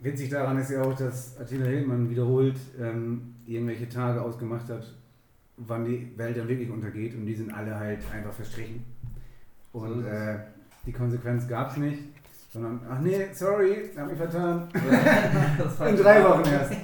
Witzig 0.00 0.30
daran 0.30 0.58
ist 0.58 0.70
ja 0.70 0.82
auch, 0.82 0.94
dass 0.94 1.36
Attila 1.40 1.66
Hildmann 1.66 2.08
wiederholt 2.08 2.56
ähm, 2.80 3.34
irgendwelche 3.46 3.88
Tage 3.88 4.22
ausgemacht 4.22 4.68
hat, 4.68 4.94
wann 5.56 5.84
die 5.84 6.08
Welt 6.16 6.36
dann 6.36 6.46
wirklich 6.46 6.70
untergeht 6.70 7.16
und 7.16 7.26
die 7.26 7.34
sind 7.34 7.52
alle 7.52 7.76
halt 7.76 7.98
einfach 8.12 8.32
verstrichen. 8.32 8.84
So 9.72 9.80
Und 9.80 10.04
es. 10.04 10.06
äh, 10.06 10.38
die 10.86 10.92
Konsequenz 10.92 11.48
gab 11.48 11.70
es 11.70 11.76
nicht, 11.78 12.02
sondern, 12.52 12.80
ach 12.90 13.00
nee, 13.00 13.28
sorry, 13.32 13.90
hab 13.96 14.08
mich 14.08 14.18
vertan. 14.18 14.68
das 15.58 15.88
In 15.88 15.94
ich 15.94 16.00
drei. 16.00 16.24
Wochen 16.24 16.44
erst. 16.48 16.72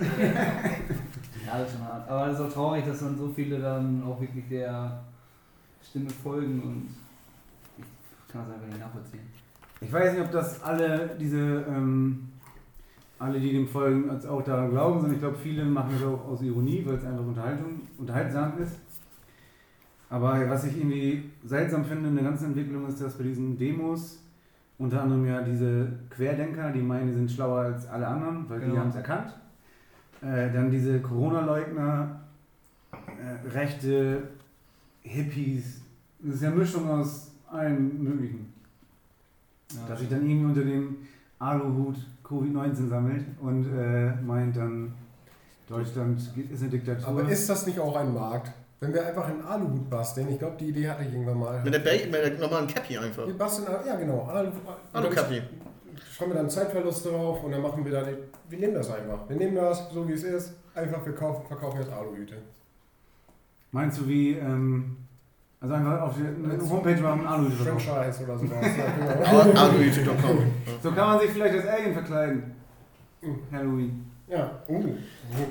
Ja, 1.46 1.60
das 1.60 1.68
ist 1.68 1.78
schon 1.78 1.86
hart. 1.86 2.10
Aber 2.10 2.26
es 2.26 2.38
ist 2.38 2.44
auch 2.44 2.52
traurig, 2.52 2.84
dass 2.84 2.98
dann 2.98 3.16
so 3.16 3.28
viele 3.28 3.58
dann 3.58 4.02
auch 4.02 4.20
wirklich 4.20 4.46
der 4.50 5.00
Stimme 5.82 6.10
folgen 6.10 6.60
und 6.60 6.88
ich 7.78 8.30
kann 8.30 8.42
das 8.44 8.54
einfach 8.54 8.66
nicht 8.66 8.80
nachvollziehen. 8.80 9.22
Ich 9.80 9.90
weiß 9.90 10.12
nicht, 10.12 10.22
ob 10.24 10.30
das 10.30 10.62
alle 10.62 11.16
diese, 11.18 11.64
ähm, 11.66 12.28
alle, 13.18 13.40
die 13.40 13.52
dem 13.52 13.66
folgen, 13.66 14.10
als 14.10 14.26
auch 14.26 14.42
daran 14.42 14.68
glauben, 14.68 15.00
sondern 15.00 15.14
ich 15.14 15.20
glaube, 15.20 15.38
viele 15.38 15.64
machen 15.64 15.94
es 15.96 16.02
auch 16.02 16.22
aus 16.26 16.42
Ironie, 16.42 16.82
weil 16.84 16.96
es 16.96 17.04
einfach 17.06 17.24
Unterhaltung, 17.24 17.80
unterhaltsam 17.96 18.52
ist. 18.62 18.76
Aber 20.10 20.50
was 20.50 20.64
ich 20.64 20.76
irgendwie 20.76 21.30
seltsam 21.46 21.86
finde 21.86 22.08
in 22.08 22.14
der 22.14 22.24
ganzen 22.24 22.48
Entwicklung 22.48 22.86
ist, 22.88 23.00
dass 23.00 23.16
bei 23.16 23.24
diesen 23.24 23.56
Demos 23.56 24.18
unter 24.78 25.02
anderem 25.02 25.26
ja 25.26 25.42
diese 25.42 25.88
Querdenker, 26.10 26.70
die 26.70 26.80
meinen, 26.80 27.08
die 27.08 27.14
sind 27.14 27.30
schlauer 27.30 27.60
als 27.62 27.86
alle 27.88 28.06
anderen, 28.06 28.48
weil 28.48 28.60
die 28.60 28.66
Genau. 28.66 28.80
haben 28.80 28.90
es 28.90 28.96
erkannt. 28.96 29.34
Äh, 30.22 30.52
dann 30.52 30.70
diese 30.70 31.00
Corona-Leugner, 31.00 32.20
äh, 32.92 33.48
Rechte, 33.48 34.22
Hippies. 35.02 35.80
Das 36.20 36.36
ist 36.36 36.42
ja 36.42 36.48
eine 36.48 36.58
Mischung 36.58 36.88
aus 36.88 37.30
allem 37.50 38.02
Möglichen 38.02 38.52
Ja, 39.72 39.86
dass 39.88 40.00
sich 40.00 40.08
dann 40.08 40.28
irgendwie 40.28 40.46
unter 40.46 40.62
dem 40.64 40.96
Aluhut 41.38 41.96
Covid-19 42.24 42.88
sammelt 42.88 43.24
und 43.40 43.66
äh, 43.72 44.12
meint 44.22 44.56
dann, 44.56 44.92
Deutschland 45.68 46.18
ist 46.18 46.60
eine 46.62 46.70
Diktatur. 46.70 47.06
aber 47.08 47.28
ist 47.28 47.48
das 47.48 47.66
nicht 47.66 47.78
auch 47.78 47.94
ein 47.96 48.12
Markt? 48.12 48.52
Wenn 48.80 48.94
wir 48.94 49.04
einfach 49.04 49.26
einen 49.26 49.42
Aluhut 49.42 49.90
basteln, 49.90 50.28
ich 50.28 50.38
glaube, 50.38 50.56
die 50.58 50.68
Idee 50.68 50.88
hatte 50.88 51.02
ich 51.02 51.12
irgendwann 51.12 51.38
mal. 51.38 51.62
Mit 51.64 51.74
der, 51.74 51.80
ba 51.80 51.90
mit 51.90 52.14
der 52.14 52.38
normalen 52.38 52.66
Cappy 52.68 52.96
einfach. 52.96 53.26
Wir 53.26 53.36
basteln, 53.36 53.66
ja 53.84 53.96
genau, 53.96 54.22
Alu, 54.22 54.50
Alu-Cappy. 54.92 55.42
Schreiben 56.12 56.30
wir 56.30 56.36
dann 56.36 56.48
Zeitverlust 56.48 57.06
drauf 57.06 57.42
und 57.42 57.50
dann 57.50 57.60
machen 57.60 57.84
wir 57.84 57.90
dann, 57.90 58.06
wir 58.48 58.58
nehmen 58.58 58.74
das 58.74 58.90
einfach. 58.90 59.28
Wir 59.28 59.36
nehmen 59.36 59.56
das, 59.56 59.90
so 59.90 60.06
wie 60.06 60.12
es 60.12 60.22
ist, 60.22 60.54
einfach 60.74 61.04
wir 61.04 61.12
kaufen, 61.12 61.44
verkaufen 61.48 61.80
jetzt 61.80 61.92
Aluhüte. 61.92 62.36
Meinst 63.72 63.98
du 63.98 64.08
wie, 64.08 64.34
ähm, 64.34 64.96
also 65.60 65.74
einfach 65.74 66.00
auf 66.02 66.14
der 66.16 66.70
Homepage 66.70 67.00
machen 67.02 67.26
Aluhut 67.26 67.54
verkaufen? 67.54 67.80
Franchise 67.80 68.24
oder 68.24 68.38
sowas. 68.38 68.62
ja, 68.62 69.44
genau. 69.44 69.60
Aluhüte.com. 69.60 70.52
So 70.80 70.92
kann 70.92 71.08
man 71.08 71.20
sich 71.20 71.30
vielleicht 71.30 71.54
als 71.56 71.66
Alien 71.66 71.94
verkleiden. 71.94 72.54
Mhm. 73.22 73.38
Halloween. 73.50 74.07
Ja, 74.28 74.62
uh. 74.68 74.84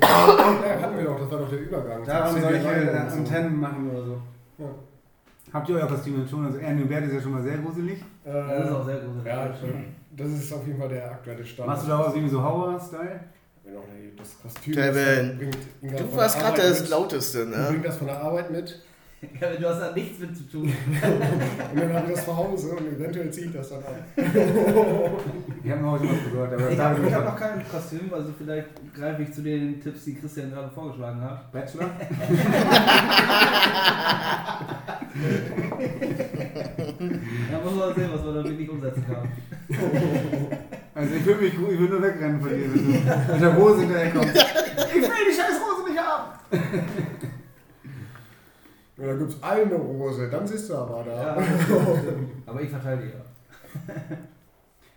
ja, 0.01 0.81
hatten 0.81 0.97
wir 0.97 1.05
doch, 1.05 1.19
das 1.19 1.31
war 1.31 1.39
doch 1.39 1.49
der 1.49 1.59
Übergang. 1.59 2.05
Daran 2.05 2.33
Das 2.35 2.43
solche 2.43 2.61
sind 2.61 2.63
die 2.63 2.67
Leute 2.67 2.91
äh, 2.91 3.01
und 3.01 3.09
so. 3.11 3.17
Antennen 3.17 3.59
machen 3.59 3.89
oder 3.89 4.03
so. 4.05 4.21
Ja. 4.59 4.65
Habt 5.53 5.69
ihr 5.69 5.75
euer 5.75 5.87
Kostüm 5.87 6.19
jetzt 6.21 6.29
schon? 6.29 6.45
Also 6.45 6.57
Ernie 6.59 6.81
und 6.83 6.89
Bert 6.89 7.05
ist 7.05 7.13
ja 7.13 7.21
schon 7.21 7.31
mal 7.31 7.41
sehr 7.43 7.57
gruselig. 7.57 7.99
Äh, 8.25 8.31
Das 8.31 8.65
ist 8.65 8.71
auch 8.71 8.85
sehr 8.85 8.97
gruselig. 8.99 9.25
Ja, 9.25 9.49
das 10.17 10.27
ist 10.29 10.53
auf 10.53 10.67
jeden 10.67 10.79
Fall 10.79 10.89
der 10.89 11.11
aktuelle 11.11 11.45
Stand. 11.45 11.67
Machst 11.67 11.83
du 11.85 11.87
daraus 11.89 12.13
irgendwie 12.13 12.29
so 12.29 12.41
auch 13.79 13.87
nicht 13.93 14.19
das 14.19 14.39
Kostüm 14.41 14.73
Kevin, 14.73 15.27
das 15.29 15.37
bringt 15.37 15.57
Inga 15.81 15.97
Du 15.97 16.15
warst 16.15 16.39
gerade 16.39 16.61
das. 16.61 16.89
Lauteste, 16.89 17.45
Du 17.45 17.49
ne? 17.51 17.65
bringst 17.69 17.87
das 17.87 17.97
von 17.97 18.07
der 18.07 18.21
Arbeit 18.21 18.51
mit 18.51 18.81
du 19.59 19.67
hast 19.67 19.79
da 19.81 19.91
nichts 19.93 20.19
mit 20.19 20.37
zu 20.37 20.43
tun. 20.43 20.63
und 21.73 21.81
dann 21.81 21.93
habe 21.93 22.07
ich 22.07 22.15
das 22.15 22.25
zu 22.25 22.37
Hause 22.37 22.75
und 22.75 22.87
eventuell 22.87 23.31
ziehe 23.31 23.47
ich 23.47 23.53
das 23.53 23.69
dann 23.69 23.83
an. 23.83 23.95
Ich 25.63 25.71
habe 25.71 25.81
noch 25.81 25.93
heute 25.93 26.03
was 26.03 26.31
gehört, 26.31 26.53
aber 26.53 26.71
Ich 26.71 26.79
habe 26.79 27.11
hab 27.13 27.25
noch 27.25 27.35
kein 27.35 27.67
Kostüm, 27.69 28.13
also 28.13 28.29
vielleicht 28.37 28.67
greife 28.93 29.23
ich 29.23 29.33
zu 29.33 29.41
den 29.41 29.81
Tipps, 29.81 30.05
die 30.05 30.15
Christian 30.15 30.51
gerade 30.51 30.69
vorgeschlagen 30.69 31.19
hat. 31.19 31.51
Bachelor? 31.51 31.89
Da 37.51 37.59
muss 37.63 37.75
man 37.75 37.95
sehen, 37.95 38.09
was 38.13 38.23
man 38.23 38.35
da 38.35 38.43
wirklich 38.45 38.69
umsetzen 38.69 39.05
kann. 39.05 39.27
Also 40.95 41.15
ich 41.15 41.25
würde 41.25 41.41
mich 41.43 41.55
gut, 41.57 41.71
ich 41.71 41.79
würde 41.79 41.93
nur 41.95 42.03
wegrennen 42.03 42.39
von 42.39 42.49
dir, 42.49 42.73
wenn 42.73 42.85
du 42.85 43.33
mit 43.33 43.41
der 43.41 43.57
Hose 43.57 43.79
hinterher 43.81 44.11
kommst. 44.11 44.35
Ich 44.35 45.01
will 45.01 45.25
die 45.29 45.35
scheiß 45.35 45.59
Hose 45.59 45.89
nicht 45.89 45.99
haben! 45.99 47.16
Und 48.97 49.05
dann 49.05 49.19
gibt 49.19 49.31
es 49.31 49.43
eine 49.43 49.75
Rose, 49.75 50.29
dann 50.29 50.47
siehst 50.47 50.69
du 50.69 50.75
aber 50.75 51.05
Ja, 51.05 51.35
da. 51.35 51.43
aber 52.47 52.61
ich 52.61 52.69
verteidige. 52.69 53.13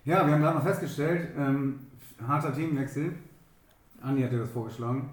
Ja, 0.03 0.25
wir 0.25 0.33
haben 0.33 0.41
gerade 0.41 0.57
noch 0.57 0.65
festgestellt, 0.65 1.29
ähm, 1.37 1.79
harter 2.27 2.51
Themenwechsel. 2.51 3.13
Andi 4.01 4.23
hatte 4.23 4.39
das 4.39 4.49
vorgeschlagen. 4.49 5.11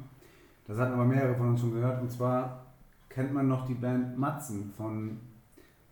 Das 0.66 0.78
hatten 0.78 0.94
aber 0.94 1.04
mehrere 1.04 1.34
von 1.34 1.50
uns 1.50 1.60
schon 1.60 1.74
gehört. 1.74 2.00
Und 2.00 2.10
zwar 2.10 2.64
kennt 3.10 3.34
man 3.34 3.48
noch 3.48 3.66
die 3.66 3.74
Band 3.74 4.16
Matzen 4.16 4.72
von 4.74 5.18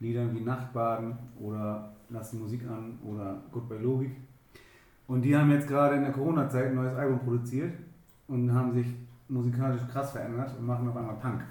Liedern 0.00 0.34
wie 0.34 0.40
Nachtbaden 0.40 1.18
oder 1.38 1.92
Lass 2.08 2.30
die 2.30 2.36
Musik 2.36 2.62
an 2.68 2.98
oder 3.04 3.42
Goodbye 3.52 3.78
Logik. 3.78 4.16
Und 5.06 5.22
die 5.22 5.36
haben 5.36 5.50
jetzt 5.50 5.68
gerade 5.68 5.96
in 5.96 6.02
der 6.02 6.12
Corona-Zeit 6.12 6.66
ein 6.66 6.76
neues 6.76 6.94
Album 6.94 7.18
produziert 7.18 7.74
und 8.28 8.52
haben 8.52 8.72
sich 8.72 8.86
musikalisch 9.28 9.82
krass 9.92 10.12
verändert 10.12 10.56
und 10.58 10.66
machen 10.66 10.88
auf 10.88 10.96
einmal 10.96 11.16
Punk. 11.16 11.42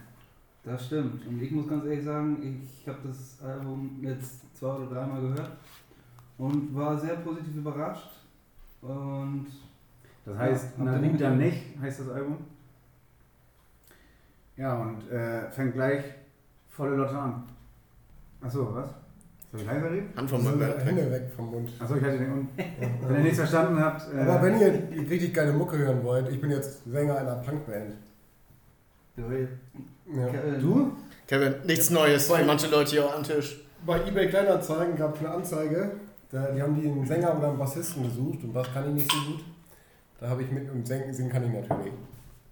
Das 0.65 0.85
stimmt. 0.87 1.25
Und 1.27 1.41
ich 1.41 1.51
muss 1.51 1.67
ganz 1.67 1.85
ehrlich 1.85 2.03
sagen, 2.03 2.37
ich 2.41 2.87
habe 2.87 2.97
das 3.07 3.39
Album 3.43 3.99
jetzt 4.01 4.57
zwei 4.57 4.67
oder 4.75 4.87
dreimal 4.87 5.21
gehört 5.21 5.51
und 6.37 6.73
war 6.75 6.97
sehr 6.97 7.15
positiv 7.17 7.55
überrascht. 7.57 8.09
Und 8.81 9.45
Das 10.25 10.37
heißt, 10.37 10.65
Ja, 10.77 10.83
Na 10.83 10.91
habt 10.93 10.97
ihr 10.97 11.01
liebt 11.03 11.13
nicht- 11.13 11.23
dann 11.23 11.37
nicht, 11.37 11.63
heißt 11.79 11.99
das 12.01 12.09
Album. 12.09 12.37
Ja, 14.57 14.75
und 14.81 15.09
äh, 15.11 15.51
fängt 15.51 15.73
gleich 15.73 16.03
volle 16.69 16.95
Lotte 16.95 17.17
an. 17.17 17.43
Achso, 18.41 18.73
was? 18.73 18.89
Soll 19.51 19.61
ich 19.61 19.67
leiser 19.67 19.91
reden? 19.91 20.09
Hand 20.15 20.29
So, 20.29 20.37
meinem 20.37 20.61
Hände 20.61 21.11
weg 21.11 21.31
vom 21.35 21.51
Mund. 21.51 21.69
Achso, 21.79 21.95
ich 21.95 22.03
hatte 22.03 22.17
den. 22.17 22.31
Und 22.31 22.49
wenn 22.57 23.15
ihr 23.17 23.21
nichts 23.23 23.37
verstanden 23.37 23.79
habt. 23.79 24.01
Äh, 24.13 24.19
Aber 24.21 24.41
wenn 24.41 24.59
ihr 24.59 25.09
richtig 25.09 25.33
geile 25.33 25.53
Mucke 25.53 25.77
hören 25.77 26.03
wollt, 26.03 26.29
ich 26.29 26.39
bin 26.41 26.49
jetzt 26.51 26.83
Sänger 26.85 27.17
einer 27.17 27.35
Punkband. 27.35 27.93
Ja. 29.17 30.27
Äh, 30.27 30.59
du? 30.59 30.91
Kevin, 31.27 31.55
nichts 31.65 31.89
Neues 31.89 32.27
für 32.27 32.43
manche 32.43 32.67
Leute 32.67 32.91
hier 32.91 33.15
am 33.15 33.23
Tisch. 33.23 33.61
Bei 33.85 33.99
eBay 34.05 34.27
Kleinanzeigen 34.27 34.95
gab 34.95 35.15
es 35.15 35.19
eine 35.19 35.29
Anzeige, 35.29 35.91
da, 36.31 36.51
die 36.51 36.61
haben 36.61 36.79
die 36.79 36.87
einen 36.87 37.05
Sänger 37.05 37.37
oder 37.37 37.49
einen 37.49 37.57
Bassisten 37.57 38.03
gesucht 38.03 38.43
und 38.43 38.53
was 38.53 38.71
kann 38.73 38.87
ich 38.89 38.93
nicht 38.95 39.11
so 39.11 39.17
gut. 39.31 39.43
Da 40.19 40.29
habe 40.29 40.43
ich 40.43 40.51
mit 40.51 40.69
und 40.71 40.87
singen, 40.87 41.13
singen 41.13 41.29
kann 41.29 41.43
ich 41.43 41.51
natürlich. 41.51 41.93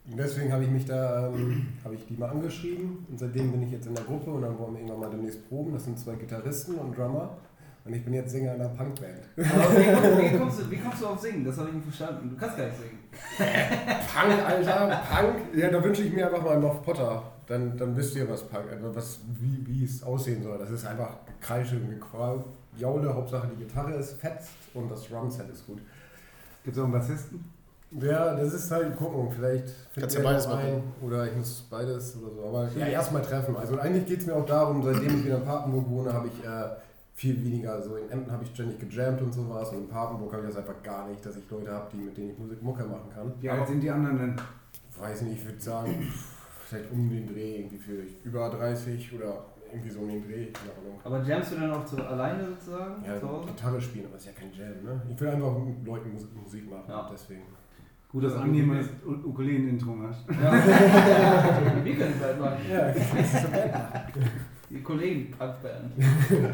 Und 0.10 0.18
deswegen 0.18 0.52
habe 0.52 0.64
ich 0.64 0.70
mich 0.70 0.86
da, 0.86 1.28
ähm, 1.28 1.68
habe 1.84 1.96
ich 1.96 2.06
die 2.06 2.16
mal 2.16 2.30
angeschrieben 2.30 3.06
und 3.10 3.20
seitdem 3.20 3.52
bin 3.52 3.64
ich 3.64 3.72
jetzt 3.72 3.88
in 3.88 3.96
der 3.96 4.04
Gruppe 4.04 4.32
und 4.32 4.42
dann 4.42 4.58
wollen 4.60 4.74
wir 4.74 4.82
irgendwann 4.82 5.00
mal 5.00 5.10
demnächst 5.10 5.48
proben. 5.50 5.74
Das 5.74 5.86
sind 5.86 5.98
zwei 5.98 6.16
Gitarristen 6.16 6.76
und 6.76 6.98
Drummer 6.98 7.38
und 7.86 7.94
ich 7.94 8.04
bin 8.06 8.14
jetzt 8.14 8.32
Sänger 8.32 8.54
einer 8.54 8.70
Punkband. 8.70 9.20
Aber 9.38 9.76
wie, 9.76 10.34
wie, 10.34 10.38
kommst 10.38 10.60
du, 10.60 10.72
wie 10.72 10.78
kommst 10.78 11.02
du 11.02 11.08
auf 11.08 11.20
Singen? 11.20 11.44
Das 11.44 11.58
habe 11.58 11.70
ich 11.70 11.76
nicht 11.76 11.86
verstanden. 11.86 12.30
Du 12.30 12.38
kannst 12.38 12.58
gar 12.58 12.66
nicht 12.66 12.78
singen. 12.78 13.00
Punk, 13.38 14.46
Alter, 14.46 15.02
Punk. 15.12 15.36
Ja, 15.54 15.70
da 15.70 15.84
wünsche 15.84 16.04
ich 16.04 16.14
mir 16.14 16.28
einfach 16.28 16.44
mal 16.44 16.60
noch 16.60 16.82
Potter. 16.82 17.24
Dann, 17.46 17.78
dann 17.78 17.96
wisst 17.98 18.16
ihr, 18.16 18.30
was 18.30 18.44
Punk, 18.48 18.72
also 18.72 18.96
was, 18.96 19.20
wie, 19.40 19.68
wie 19.68 19.84
es 19.84 20.02
aussehen 20.02 20.42
soll. 20.42 20.58
Das 20.58 20.72
ist 20.72 20.86
einfach 20.86 21.18
Gekreische 21.26 21.76
und 21.76 21.90
Gequal. 21.90 22.44
Jaule, 22.78 23.14
Hauptsache 23.14 23.50
die 23.54 23.66
Gitarre 23.66 23.94
ist 23.96 24.14
fetzt 24.14 24.52
und 24.74 24.90
das 24.90 25.08
Drumset 25.08 25.50
ist 25.52 25.68
gut. 25.68 25.80
Gibt 26.64 26.78
es 26.78 26.82
auch 26.82 26.86
einen 26.86 26.94
Bassisten? 26.94 27.44
Ja, 28.02 28.34
das 28.34 28.54
ist 28.54 28.72
halt 28.72 28.96
gucken. 28.96 29.30
Vielleicht 29.36 29.66
Kannst 29.66 29.94
findet 29.94 30.14
du 30.14 30.18
ihr 30.20 30.24
beides 30.24 30.48
machen. 30.48 30.84
Oder 31.02 31.28
ich 31.28 31.36
muss 31.36 31.68
beides 31.70 32.18
oder 32.18 32.34
so. 32.34 32.48
Aber 32.48 32.70
ja, 32.78 32.88
erstmal 32.88 33.22
treffen. 33.22 33.56
Also 33.56 33.78
eigentlich 33.78 34.06
geht 34.06 34.22
es 34.22 34.26
mir 34.26 34.36
auch 34.36 34.46
darum, 34.46 34.82
seitdem 34.82 35.20
ich 35.20 35.26
wieder 35.26 35.38
in 35.38 35.46
Papenburg 35.46 35.90
wohne, 35.90 36.14
habe 36.14 36.28
ich 36.28 36.44
äh, 36.44 36.70
viel 37.14 37.44
weniger. 37.44 37.82
So 37.82 37.96
in 37.96 38.10
Emden 38.10 38.32
habe 38.32 38.44
ich 38.44 38.50
ständig 38.50 38.80
gejammt 38.80 39.22
und 39.22 39.32
sowas. 39.34 39.70
Und 39.72 39.80
in 39.80 39.88
Papenburg 39.88 40.34
habe 40.34 40.44
ich 40.44 40.50
das 40.50 40.58
einfach 40.58 40.82
gar 40.84 41.08
nicht, 41.08 41.26
dass 41.26 41.36
ich 41.38 41.50
Leute 41.50 41.72
habe, 41.72 41.88
die, 41.94 41.98
mit 41.98 42.18
denen 42.18 42.32
ich 42.32 42.40
Musik 42.40 42.62
Mucke 42.62 42.84
machen 42.84 43.10
kann. 43.14 43.32
Wie 43.40 43.50
alt 43.50 43.68
sind 43.68 43.82
die 43.82 43.90
anderen 43.90 44.18
denn? 44.18 44.36
weiß 45.00 45.22
nicht, 45.24 45.40
ich 45.40 45.46
würde 45.46 45.60
sagen, 45.60 46.08
vielleicht 46.68 46.92
um 46.92 47.10
den 47.10 47.26
Dreh, 47.28 47.58
irgendwie 47.58 47.78
für 47.80 48.04
über 48.24 48.50
30 48.50 49.14
oder 49.16 49.44
irgendwie 49.72 49.90
so 49.90 50.00
um 50.02 50.08
den 50.08 50.24
Dreh, 50.24 50.46
keine 50.52 50.72
Ahnung. 50.78 51.00
Aber 51.04 51.22
jammst 51.24 51.52
du 51.52 51.56
dann 51.56 51.72
auch 51.72 51.86
so 51.86 51.98
alleine 51.98 52.46
sozusagen 52.46 53.04
Ja, 53.04 53.20
zu 53.20 53.28
Hause? 53.28 53.48
Gitarre 53.48 53.82
spielen, 53.82 54.06
aber 54.06 54.14
das 54.16 54.26
ist 54.28 54.34
ja 54.36 54.40
kein 54.40 54.54
Jam, 54.54 54.84
ne? 54.84 55.02
Ich 55.10 55.20
will 55.20 55.28
einfach 55.30 55.58
mit 55.58 55.84
Leuten 55.86 56.14
Musik, 56.14 56.30
Musik 56.36 56.70
machen, 56.70 56.84
Ja. 56.88 57.10
deswegen. 57.12 57.42
Gut, 58.08 58.24
dass 58.24 58.36
Andi 58.36 58.62
mal 58.62 58.78
das 58.78 58.90
Ukulelen-Intro 59.26 59.92
macht. 59.96 60.24
Ja. 60.30 60.52
Wir 61.84 61.96
können 61.96 62.14
es 62.16 62.24
halt 62.24 62.40
machen. 62.40 62.58
Ja, 62.72 62.88
das 62.92 62.98
ist 62.98 63.46
okay. 63.48 63.72
Die 64.74 64.82
Kollegen 64.82 65.32
Punkband. 65.32 65.94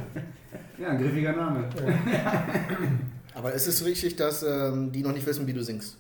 Ja, 0.78 0.90
ein 0.92 0.98
griffiger 0.98 1.34
Name. 1.34 1.66
Aber 3.36 3.52
ist 3.52 3.68
es 3.68 3.84
richtig, 3.84 4.16
dass 4.16 4.44
ähm, 4.44 4.94
die 4.94 5.04
noch 5.04 5.12
nicht 5.12 5.26
wissen, 5.26 5.46
wie 5.46 5.52
du 5.54 5.62
singst? 5.62 5.98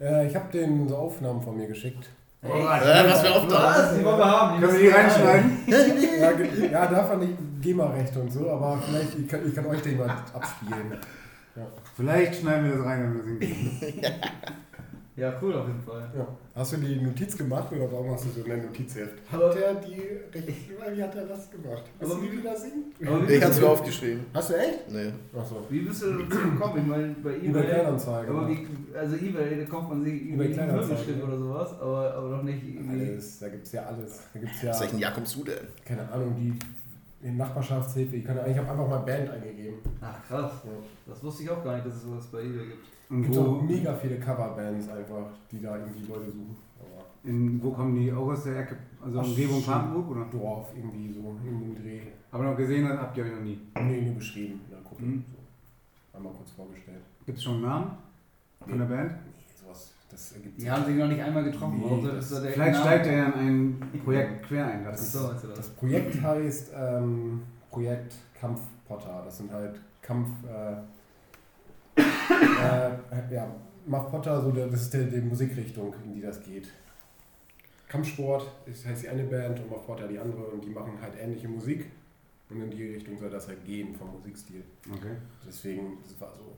äh, 0.00 0.28
ich 0.28 0.34
habe 0.36 0.52
denen 0.52 0.86
so 0.88 0.96
Aufnahmen 0.96 1.42
von 1.42 1.56
mir 1.56 1.66
geschickt. 1.66 2.08
Äh, 2.42 2.48
was 2.48 3.22
für 3.22 3.30
Aufnahmen? 3.34 3.64
Was? 3.64 3.96
Die 3.96 4.04
wollen 4.04 4.18
wir 4.18 4.30
haben. 4.30 4.60
Können 4.60 4.72
wir 4.74 4.80
die 4.80 4.88
reinschneiden? 4.88 5.58
Ja, 6.70 6.70
ja 6.70 6.86
davon 6.86 7.20
nicht 7.20 7.34
GEMA-Rechte 7.62 8.20
und 8.20 8.32
so, 8.32 8.50
aber 8.50 8.80
vielleicht, 8.86 9.18
ich 9.18 9.28
kann, 9.28 9.40
ich 9.48 9.54
kann 9.54 9.66
euch 9.66 9.80
den 9.80 9.96
mal 9.96 10.10
abspielen. 10.10 10.98
Vielleicht 11.96 12.40
schneiden 12.40 12.66
wir 12.66 12.76
das 12.76 12.86
rein, 12.86 13.02
wenn 13.02 13.40
wir 13.40 13.48
singen. 13.48 14.02
Ja, 15.18 15.34
cool 15.42 15.52
auf 15.54 15.66
jeden 15.66 15.80
Fall. 15.80 16.08
Ja. 16.16 16.26
Hast 16.54 16.72
du 16.72 16.76
die 16.76 17.00
Notiz 17.00 17.36
gemacht 17.36 17.72
oder 17.72 17.90
warum 17.90 18.12
hast 18.12 18.24
du 18.26 18.28
so 18.40 18.44
eine 18.44 18.62
Notizheft? 18.62 19.14
Hat 19.30 19.40
der 19.54 19.74
die 19.74 20.00
richtig, 20.34 20.70
wie 20.94 21.02
hat 21.02 21.14
er 21.16 21.26
das 21.26 21.50
gemacht? 21.50 21.82
Hast 22.00 22.10
Aber 22.12 22.20
du 22.20 22.22
wie- 22.32 22.38
wieder 22.38 22.56
singen? 22.56 22.84
Aber 23.04 23.28
wie 23.28 23.32
Ich 23.34 23.44
hab's 23.44 23.60
mir 23.60 23.68
aufgeschrieben. 23.68 24.26
Hast 24.32 24.50
du 24.50 24.54
echt? 24.54 24.90
Nee. 24.90 25.12
Achso. 25.36 25.66
Wie 25.68 25.80
bist 25.80 26.02
du 26.02 26.12
dazu 26.18 26.38
gekommen? 26.50 26.78
Ich 26.78 26.86
meine, 26.86 27.14
bei 27.22 27.36
Über 27.36 27.60
eBay. 27.60 27.70
Kleinanzeigen. 27.74 28.36
Aber 28.36 28.48
wie, 28.48 28.66
also 28.96 29.16
eBay, 29.16 29.58
da 29.58 29.64
kauft 29.64 29.88
man 29.88 30.04
sich 30.04 30.22
Möbelstück 30.24 31.18
ja. 31.18 31.24
oder 31.24 31.38
sowas, 31.38 31.72
aber, 31.80 32.14
aber 32.14 32.30
doch 32.36 32.42
nicht 32.44 32.62
irgendwie. 32.64 33.10
Alles, 33.10 33.38
da 33.40 33.48
gibt 33.48 33.66
es 33.66 33.72
ja 33.72 33.82
alles. 33.86 34.20
Da 34.32 34.38
gibt 34.40 34.52
es 34.54 34.62
ja, 34.62 34.70
Was 34.70 34.80
welchen 34.82 34.98
Jahr 34.98 35.12
kommst 35.12 35.34
du 35.36 35.44
denn? 35.44 35.58
keine 35.84 36.10
Ahnung, 36.12 36.34
die 36.38 37.26
in 37.26 37.36
Nachbarschaftshilfe. 37.36 38.14
Ich, 38.16 38.24
kann, 38.24 38.36
ich 38.48 38.56
habe 38.56 38.70
einfach 38.70 38.88
mal 38.88 38.98
Band 38.98 39.28
eingegeben. 39.30 39.78
Ach 40.00 40.24
krass, 40.28 40.52
Ja. 40.64 40.70
das 41.12 41.22
wusste 41.24 41.42
ich 41.42 41.50
auch 41.50 41.64
gar 41.64 41.74
nicht, 41.74 41.86
dass 41.86 41.96
es 41.96 42.02
sowas 42.04 42.26
bei 42.30 42.38
eBay 42.42 42.66
gibt. 42.66 42.86
Und 43.10 43.20
Es 43.22 43.26
gibt 43.26 43.38
auch 43.38 43.46
wo, 43.46 43.60
mega 43.62 43.94
viele 43.94 44.18
Coverbands 44.18 44.88
einfach, 44.88 45.26
die 45.50 45.60
da 45.62 45.76
irgendwie 45.78 46.06
Leute 46.06 46.26
suchen. 46.26 46.56
Aber 46.78 47.04
in, 47.24 47.62
wo 47.62 47.70
kommen 47.70 47.94
die 47.94 48.12
auch 48.12 48.28
aus 48.28 48.44
der 48.44 48.60
Ecke? 48.60 48.76
Also 49.04 49.20
Ach, 49.20 49.24
Umgebung. 49.24 49.62
Papenburg, 49.62 50.10
oder? 50.10 50.24
Dorf 50.30 50.68
irgendwie 50.76 51.12
so 51.12 51.36
in 51.44 51.60
dem 51.60 51.74
Dreh. 51.82 52.00
Aber 52.30 52.44
noch 52.44 52.56
gesehen 52.56 52.86
habt 52.88 53.16
ihr 53.16 53.24
euch 53.24 53.32
noch 53.32 53.40
nie. 53.40 53.58
Nee, 53.80 54.02
nur 54.02 54.14
beschrieben 54.16 54.60
in 54.64 54.70
der 54.70 54.80
Gruppe. 54.82 55.02
Mhm. 55.02 55.24
So. 55.32 56.16
Einmal 56.18 56.32
kurz 56.34 56.50
vorgestellt. 56.50 57.00
Gibt 57.24 57.38
es 57.38 57.44
schon 57.44 57.54
einen 57.54 57.62
Namen 57.62 57.90
von 58.66 58.78
der 58.78 58.84
Band? 58.84 59.10
Nee, 59.12 59.44
sowas, 59.64 59.92
das 60.10 60.32
ergibt 60.32 60.60
Die 60.60 60.70
haben 60.70 60.84
sich 60.84 60.96
noch 60.96 61.08
nicht 61.08 61.22
einmal 61.22 61.44
getroffen. 61.44 61.78
Nee, 61.80 61.88
soll 62.02 62.16
das- 62.16 62.30
das 62.30 62.42
der 62.42 62.50
Vielleicht 62.52 62.72
Name- 62.72 62.84
steigt 62.84 63.06
er 63.06 63.16
ja 63.16 63.24
in 63.40 63.78
ein 63.92 64.00
Projekt 64.04 64.42
quer 64.46 64.66
ein. 64.66 64.84
Das 64.84 65.00
ist 65.00 65.12
so, 65.12 65.28
du 65.28 65.46
das? 65.48 65.56
Das 65.56 65.68
Projekt 65.70 66.20
heißt 66.22 66.72
ähm, 66.76 67.42
Projekt 67.70 68.14
Kampfpotter. 68.38 69.22
Das 69.24 69.38
sind 69.38 69.50
halt 69.50 69.80
Kampf. 70.02 70.28
Äh, 70.44 70.76
äh, 71.98 73.34
ja, 73.34 73.54
Muff 73.86 74.10
Potter, 74.10 74.42
so 74.42 74.50
der, 74.50 74.66
das 74.68 74.82
ist 74.82 74.94
der, 74.94 75.04
die 75.04 75.20
Musikrichtung, 75.20 75.94
in 76.04 76.14
die 76.14 76.20
das 76.20 76.42
geht. 76.42 76.68
Kampfsport 77.88 78.46
ist, 78.66 78.86
heißt 78.86 79.04
die 79.04 79.08
eine 79.08 79.24
Band 79.24 79.60
und 79.60 79.70
Muff 79.70 79.86
Potter 79.86 80.06
die 80.08 80.18
andere 80.18 80.44
und 80.44 80.64
die 80.64 80.70
machen 80.70 80.92
halt 81.00 81.14
ähnliche 81.20 81.48
Musik. 81.48 81.86
Und 82.50 82.62
in 82.62 82.70
die 82.70 82.94
Richtung 82.94 83.18
soll 83.18 83.30
das 83.30 83.48
halt 83.48 83.64
gehen 83.64 83.94
vom 83.94 84.12
Musikstil. 84.12 84.62
Okay. 84.90 85.16
Deswegen, 85.46 85.98
das 86.02 86.18
war 86.20 86.32
so. 86.34 86.56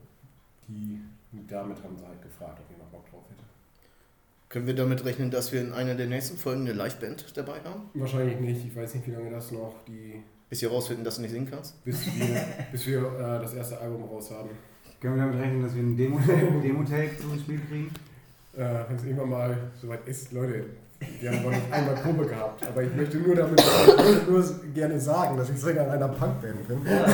Die, 0.68 1.00
damit 1.48 1.82
haben 1.82 1.96
sie 1.96 2.06
halt 2.06 2.22
gefragt, 2.22 2.60
ob 2.60 2.78
noch 2.78 2.86
Bock 2.86 3.10
drauf 3.10 3.24
hätte. 3.28 3.42
Können 4.48 4.66
wir 4.66 4.74
damit 4.74 5.04
rechnen, 5.04 5.30
dass 5.30 5.52
wir 5.52 5.60
in 5.60 5.72
einer 5.72 5.94
der 5.94 6.06
nächsten 6.06 6.36
Folgen 6.36 6.62
eine 6.62 6.72
Liveband 6.72 7.36
dabei 7.36 7.60
haben? 7.64 7.90
Wahrscheinlich 7.94 8.38
nicht. 8.40 8.66
Ich 8.66 8.76
weiß 8.76 8.94
nicht, 8.96 9.06
wie 9.06 9.12
lange 9.12 9.30
das 9.30 9.52
noch 9.52 9.84
die. 9.86 10.22
Bis 10.48 10.62
wir 10.62 10.70
rausfinden, 10.70 11.04
dass 11.04 11.16
du 11.16 11.22
nicht 11.22 11.30
singen 11.30 11.48
kannst? 11.48 11.82
Bis 11.84 12.06
wir, 12.06 12.44
bis 12.72 12.86
wir 12.86 12.98
äh, 12.98 13.42
das 13.42 13.54
erste 13.54 13.78
Album 13.78 14.04
raus 14.04 14.30
haben. 14.32 14.50
Können 15.00 15.16
wir 15.16 15.22
damit 15.24 15.40
rechnen, 15.40 15.62
dass 15.62 15.74
wir 15.74 15.82
ein 15.82 15.96
Demo-Tape 15.96 16.60
Demo 16.62 16.84
zum 17.20 17.38
Spiel 17.38 17.60
kriegen? 17.68 17.90
Äh, 18.56 18.84
Wenn 18.88 18.96
es 18.96 19.04
irgendwann 19.04 19.30
mal 19.30 19.56
soweit 19.80 20.06
ist, 20.06 20.32
Leute, 20.32 20.64
wir 21.20 21.30
haben 21.30 21.42
noch 21.42 21.50
nicht 21.50 21.62
einmal 21.72 21.94
Probe 21.94 22.26
gehabt, 22.26 22.66
aber 22.66 22.82
ich 22.82 22.94
möchte 22.94 23.16
nur 23.18 23.34
damit 23.34 23.62
nur 24.28 24.44
gerne 24.74 25.00
sagen, 25.00 25.36
dass 25.38 25.48
ich 25.48 25.58
Sänger 25.58 25.90
einer 25.90 26.08
Punkband 26.08 26.68
bin, 26.68 26.80
Ja, 26.84 27.04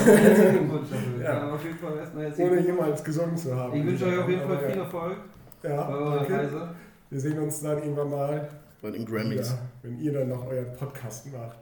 Glückwunsch 0.50 0.88
dafür. 0.90 1.22
Ja. 1.24 1.52
Auf 1.52 1.62
jeden 1.64 1.78
Fall 1.78 1.96
erstmal 1.98 2.32
ohne 2.50 2.60
jemals 2.60 3.04
gesungen 3.04 3.36
zu 3.36 3.54
haben. 3.54 3.76
Ich 3.78 3.86
wünsche 3.86 4.06
euch 4.06 4.18
auf 4.18 4.28
jeden 4.28 4.42
Fall 4.48 4.58
viel 4.58 4.76
ja. 4.76 4.82
Erfolg 4.82 5.16
bei 5.62 5.68
Ja, 5.68 5.88
eurer 5.88 6.16
danke. 6.16 6.32
Reise. 6.34 6.68
Wir 7.10 7.20
sehen 7.20 7.38
uns 7.38 7.60
dann 7.60 7.78
irgendwann 7.78 8.10
mal, 8.10 8.48
Bei 8.82 8.90
den 8.90 9.04
Grammys. 9.06 9.50
ja, 9.50 9.58
wenn 9.82 10.00
ihr 10.00 10.12
dann 10.12 10.28
noch 10.30 10.44
euren 10.48 10.74
Podcast 10.76 11.26
macht. 11.32 11.58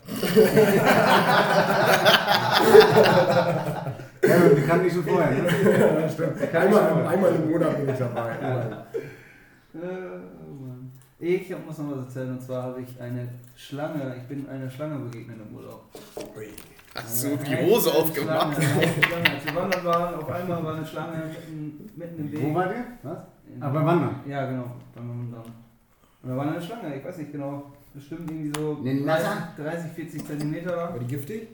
Ja, 4.35 4.57
wir 4.57 4.66
kannten 4.66 4.85
dich 4.85 4.92
schon 4.92 5.05
vorher, 5.05 5.31
ne? 5.31 6.01
ja, 6.03 6.09
stimmt. 6.09 6.55
Einmal, 6.55 7.07
einmal 7.07 7.35
im 7.35 7.51
Monat 7.51 7.77
bin 7.79 7.88
ich 7.88 7.99
dabei. 7.99 8.31
Äh, 8.31 9.77
oh. 9.79 10.68
Ich 11.18 11.53
hab- 11.53 11.64
muss 11.66 11.79
noch 11.79 11.90
was 11.97 12.05
erzählen 12.07 12.31
und 12.33 12.42
zwar 12.42 12.62
habe 12.64 12.81
ich 12.83 13.01
eine 13.01 13.29
Schlange, 13.57 14.14
ich 14.16 14.25
bin 14.25 14.49
einer 14.49 14.68
Schlange 14.70 14.99
begegnet 14.99 15.38
im 15.49 15.57
Urlaub. 15.57 15.85
Ui. 16.37 16.49
Hast 16.94 17.25
du 17.25 17.37
die 17.37 17.57
Hose 17.57 17.90
aufgemacht? 17.92 18.55
Schlange, 18.62 18.87
Schlange. 19.03 19.31
Als 19.35 19.44
wir 19.47 19.55
wandern 19.55 19.85
waren, 19.85 20.14
auf 20.14 20.31
einmal 20.31 20.64
war 20.64 20.77
eine 20.77 20.87
Schlange 20.87 21.16
mitten, 21.29 21.90
mitten 21.97 22.20
im 22.20 22.33
Weg. 22.33 22.40
Wo 22.42 22.55
wart 22.55 22.73
ihr? 22.73 22.85
Was? 23.03 23.18
In- 23.53 23.62
Ah, 23.62 23.68
beim 23.70 23.85
Wandern. 23.87 24.14
Ja, 24.29 24.47
genau, 24.47 24.70
beim 24.94 25.09
Wandern. 25.09 25.42
Und 26.23 26.31
da 26.31 26.37
war 26.37 26.47
eine 26.47 26.62
Schlange, 26.62 26.94
ich 26.97 27.05
weiß 27.05 27.18
nicht 27.18 27.33
genau, 27.33 27.73
bestimmt 27.92 28.31
irgendwie 28.31 28.53
so 28.59 28.75
Ne, 28.83 28.90
30, 28.94 29.05
Nasser? 29.07 29.49
30 29.59 29.90
40 29.92 30.27
Zentimeter. 30.27 30.77
War 30.77 30.99
die 30.99 31.07
giftig? 31.07 31.49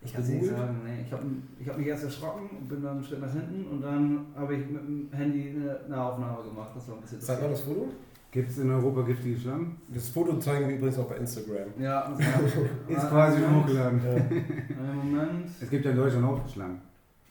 Ich 0.00 0.12
kann 0.12 0.22
es 0.22 0.28
nicht 0.28 0.44
sagen, 0.46 0.80
nee. 0.84 1.02
Ich 1.04 1.12
habe 1.12 1.22
ich 1.58 1.68
hab 1.68 1.76
mich 1.78 1.86
erst 1.88 2.04
erschrocken 2.04 2.48
und 2.56 2.68
bin 2.68 2.82
dann 2.82 2.96
einen 2.96 3.04
Schritt 3.04 3.20
nach 3.20 3.32
hinten 3.32 3.66
und 3.68 3.82
dann 3.82 4.26
habe 4.36 4.54
ich 4.54 4.68
mit 4.68 4.80
dem 4.80 5.08
Handy 5.12 5.50
eine, 5.56 5.80
eine 5.86 6.02
Aufnahme 6.02 6.44
gemacht. 6.44 6.70
Das 6.74 6.88
war 6.88 6.94
ein 6.96 7.00
bisschen 7.00 7.20
Zeig 7.20 7.42
mal 7.42 7.50
das 7.50 7.62
Foto. 7.62 7.88
Gibt 8.30 8.50
es 8.50 8.58
in 8.58 8.70
Europa 8.70 9.02
giftige 9.02 9.38
Schlangen? 9.38 9.80
Das 9.88 10.08
Foto 10.10 10.38
zeigen 10.38 10.68
wir 10.68 10.76
übrigens 10.76 10.98
auch 10.98 11.08
bei 11.08 11.16
Instagram. 11.16 11.68
Ja, 11.78 12.02
also, 12.04 12.66
Ist 12.86 13.08
quasi 13.08 13.40
schon 13.42 13.62
hochgeladen. 13.62 14.00
Ja. 14.04 14.10
Einen 14.12 14.96
Moment. 14.96 15.48
Es 15.60 15.70
gibt 15.70 15.84
ja 15.84 15.90
in 15.90 15.96
Deutschland 15.96 16.24
auch 16.26 16.48
Schlangen. 16.48 16.80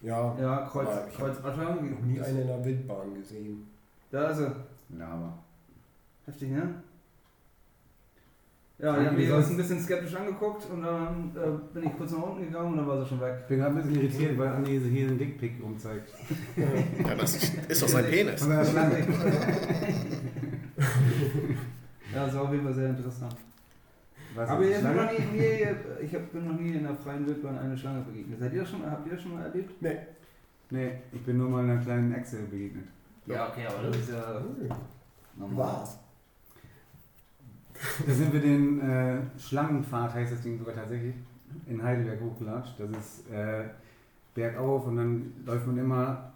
ja. 0.01 0.35
Ja, 0.39 0.67
Kreuz, 0.69 0.87
ich 0.89 0.95
hab 0.95 1.27
Kreuzbratschang. 1.27 1.91
Noch 1.91 2.01
nie 2.01 2.19
eine 2.19 2.41
in 2.41 2.47
der 2.47 2.65
Wildbahn 2.65 3.13
gesehen. 3.13 3.67
Da 4.11 4.29
ist 4.29 4.39
er. 4.39 4.55
Lava. 4.97 5.37
Heftig, 6.25 6.49
ne? 6.49 6.73
Ja, 8.79 8.93
die 8.95 9.01
Wie 9.01 9.07
haben 9.07 9.15
mich 9.17 9.27
sonst- 9.27 9.39
erst 9.41 9.51
ein 9.51 9.57
bisschen 9.57 9.79
skeptisch 9.81 10.15
angeguckt 10.15 10.69
und 10.69 10.83
dann 10.83 11.31
äh, 11.35 11.73
bin 11.73 11.87
ich 11.87 11.97
kurz 11.97 12.11
nach 12.11 12.21
unten 12.21 12.43
gegangen 12.45 12.71
und 12.73 12.77
dann 12.77 12.87
war 12.87 13.01
sie 13.03 13.09
schon 13.09 13.19
weg. 13.21 13.33
Ich 13.41 13.47
bin 13.47 13.57
gerade 13.59 13.71
ein 13.75 13.81
bisschen 13.81 13.95
irritiert, 13.95 14.37
weil 14.37 14.47
Andi 14.49 14.79
hier 14.79 15.07
einen 15.07 15.17
Dickpick 15.17 15.53
rumzeigt. 15.63 16.09
Ja, 16.55 17.15
das 17.15 17.35
ist 17.67 17.81
doch 17.81 17.87
sein 17.87 18.05
Penis. 18.05 18.39
Von 18.41 18.51
der 18.51 18.63
Schlange. 18.65 19.07
Ja, 22.13 22.25
das 22.25 22.35
war 22.35 22.43
auf 22.43 22.51
jeden 22.51 22.63
Fall 22.63 22.73
sehr 22.73 22.89
interessant. 22.89 23.35
Was 24.35 24.49
Aber 24.49 24.63
Schlange? 24.63 24.95
noch 24.95 25.11
nie, 25.11 25.37
mir, 25.37 25.75
ich 26.01 26.13
hab, 26.13 26.31
bin 26.31 26.47
noch 26.47 26.59
nie 26.59 26.73
in 26.73 26.83
der 26.83 26.95
freien 26.95 27.25
Wildbahn 27.25 27.57
eine 27.57 27.75
Schlange 27.77 28.01
begegnet. 28.01 28.39
Seid 28.39 28.53
ihr 28.53 28.61
das 28.61 28.69
schon, 28.69 28.85
habt 28.89 29.07
ihr 29.07 29.13
das 29.13 29.21
schon 29.23 29.33
mal 29.33 29.43
erlebt? 29.45 29.81
Nee, 30.69 30.91
ich 31.11 31.21
bin 31.23 31.37
nur 31.37 31.49
mal 31.49 31.63
einer 31.63 31.81
kleinen 31.81 32.13
Echse 32.13 32.37
begegnet. 32.43 32.85
Ja, 33.25 33.49
okay, 33.49 33.65
aber 33.67 33.87
das 33.87 33.97
ist 33.97 34.11
ja 34.11 34.41
normal. 35.35 35.79
Was? 35.81 35.99
Da 38.05 38.13
sind 38.13 38.33
wir 38.33 38.39
den 38.41 38.81
äh, 38.81 39.17
Schlangenpfad, 39.39 40.13
heißt 40.13 40.33
das 40.33 40.41
Ding 40.41 40.57
sogar 40.57 40.75
tatsächlich, 40.75 41.15
in 41.67 41.81
Heidelberg 41.81 42.19
hochgelatscht. 42.21 42.79
Das 42.79 42.89
ist 42.89 43.29
äh, 43.31 43.65
bergauf 44.33 44.87
und 44.87 44.97
dann 44.97 45.33
läuft 45.45 45.67
man 45.67 45.77
immer, 45.77 46.31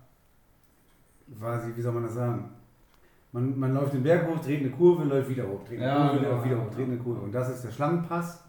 quasi, 1.39 1.71
wie 1.75 1.81
soll 1.81 1.93
man 1.93 2.03
das 2.03 2.13
sagen? 2.13 2.45
Man, 3.31 3.57
man 3.57 3.73
läuft 3.73 3.93
den 3.93 4.03
Berg 4.03 4.27
hoch, 4.27 4.39
dreht 4.39 4.59
eine 4.61 4.71
Kurve, 4.71 5.03
läuft 5.05 5.29
wieder 5.29 5.47
hoch, 5.47 5.63
dreht 5.63 5.79
eine 5.79 5.87
Ja, 5.87 6.07
Kurve, 6.09 6.19
genau. 6.19 6.31
läuft 6.35 6.45
wieder 6.45 6.61
hoch, 6.65 6.69
dreht 6.69 6.87
eine 6.87 6.97
Kurve. 6.97 7.21
Und 7.21 7.31
das 7.33 7.49
ist 7.49 7.63
der 7.63 7.71
Schlangenpass, 7.71 8.43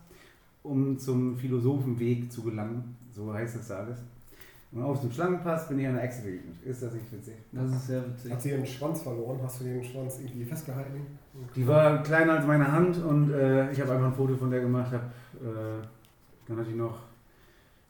um 0.63 0.99
zum 0.99 1.37
Philosophenweg 1.37 2.33
zu 2.33 2.43
gelangen. 2.43 2.97
So 3.13 3.33
heißt 3.33 3.57
das 3.57 3.69
da 3.69 3.77
alles. 3.77 3.99
Und 4.73 4.83
auf 4.83 5.01
dem 5.03 5.13
Schlangenpass 5.13 5.69
bin 5.69 5.79
ich 5.81 5.87
einer 5.87 6.03
Echse 6.03 6.23
begegnet. 6.23 6.57
Ist 6.65 6.83
das 6.83 6.95
nicht 6.95 7.13
witzig? 7.13 7.35
Das 7.53 7.71
ist 7.71 7.87
sehr 7.89 8.09
witzig. 8.09 8.33
Hat 8.33 8.41
sie 8.41 8.51
ihren 8.51 8.67
Schwanz 8.67 9.03
verloren? 9.03 9.39
Hast 9.43 9.61
du 9.61 9.65
den 9.65 9.85
Schwanz 9.85 10.19
irgendwie 10.19 10.45
festgehalten? 10.47 11.07
Die 11.55 11.67
war 11.69 12.03
kleiner 12.03 12.35
als 12.35 12.47
meine 12.47 12.73
Hand 12.73 12.97
und 13.05 13.33
äh, 13.33 13.71
ich 13.71 13.81
habe 13.83 13.93
einfach 13.93 14.07
ein 14.07 14.15
Foto 14.15 14.35
von 14.35 14.51
der 14.51 14.61
gemacht. 14.61 14.91
Hab, 14.91 15.03
äh, 15.03 15.87
dann 16.49 16.57
hat 16.57 16.67
die 16.67 16.75
noch 16.75 16.99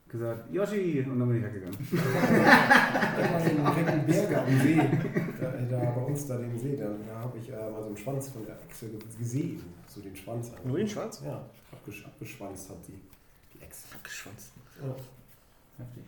gesagt, 0.08 0.52
Yoshi, 0.52 1.06
und 1.08 1.20
dann 1.20 1.28
bin 1.28 1.38
ich 1.38 1.44
weggegangen. 1.44 1.78
Ich 3.12 3.84
den 3.84 4.06
Berge 4.06 4.40
am 4.40 4.60
See, 4.60 4.76
da, 5.40 5.50
da 5.50 5.90
bei 5.90 6.00
uns 6.00 6.26
da 6.26 6.38
den 6.38 6.58
See, 6.58 6.76
da, 6.76 6.86
da 7.06 7.20
habe 7.20 7.38
ich 7.38 7.50
äh, 7.50 7.70
mal 7.70 7.80
so 7.82 7.88
einen 7.88 7.96
Schwanz 7.96 8.28
von 8.28 8.44
der 8.44 8.56
Echse 8.62 8.86
gesehen. 9.18 9.62
So 9.86 10.00
den 10.00 10.16
Schwanz. 10.16 10.50
einfach. 10.50 10.64
Nur 10.64 10.78
den 10.78 10.88
Schwanz? 10.88 11.22
Ja, 11.24 11.44
abgesch 11.70 12.04
abgeschwanzt 12.06 12.70
hat 12.70 12.84
sie. 12.84 13.00
Die 13.54 13.62
Echse. 13.62 13.94
Abgeschwanzt. 13.94 14.52
Ja. 14.80 14.94
Heftig. 15.78 16.04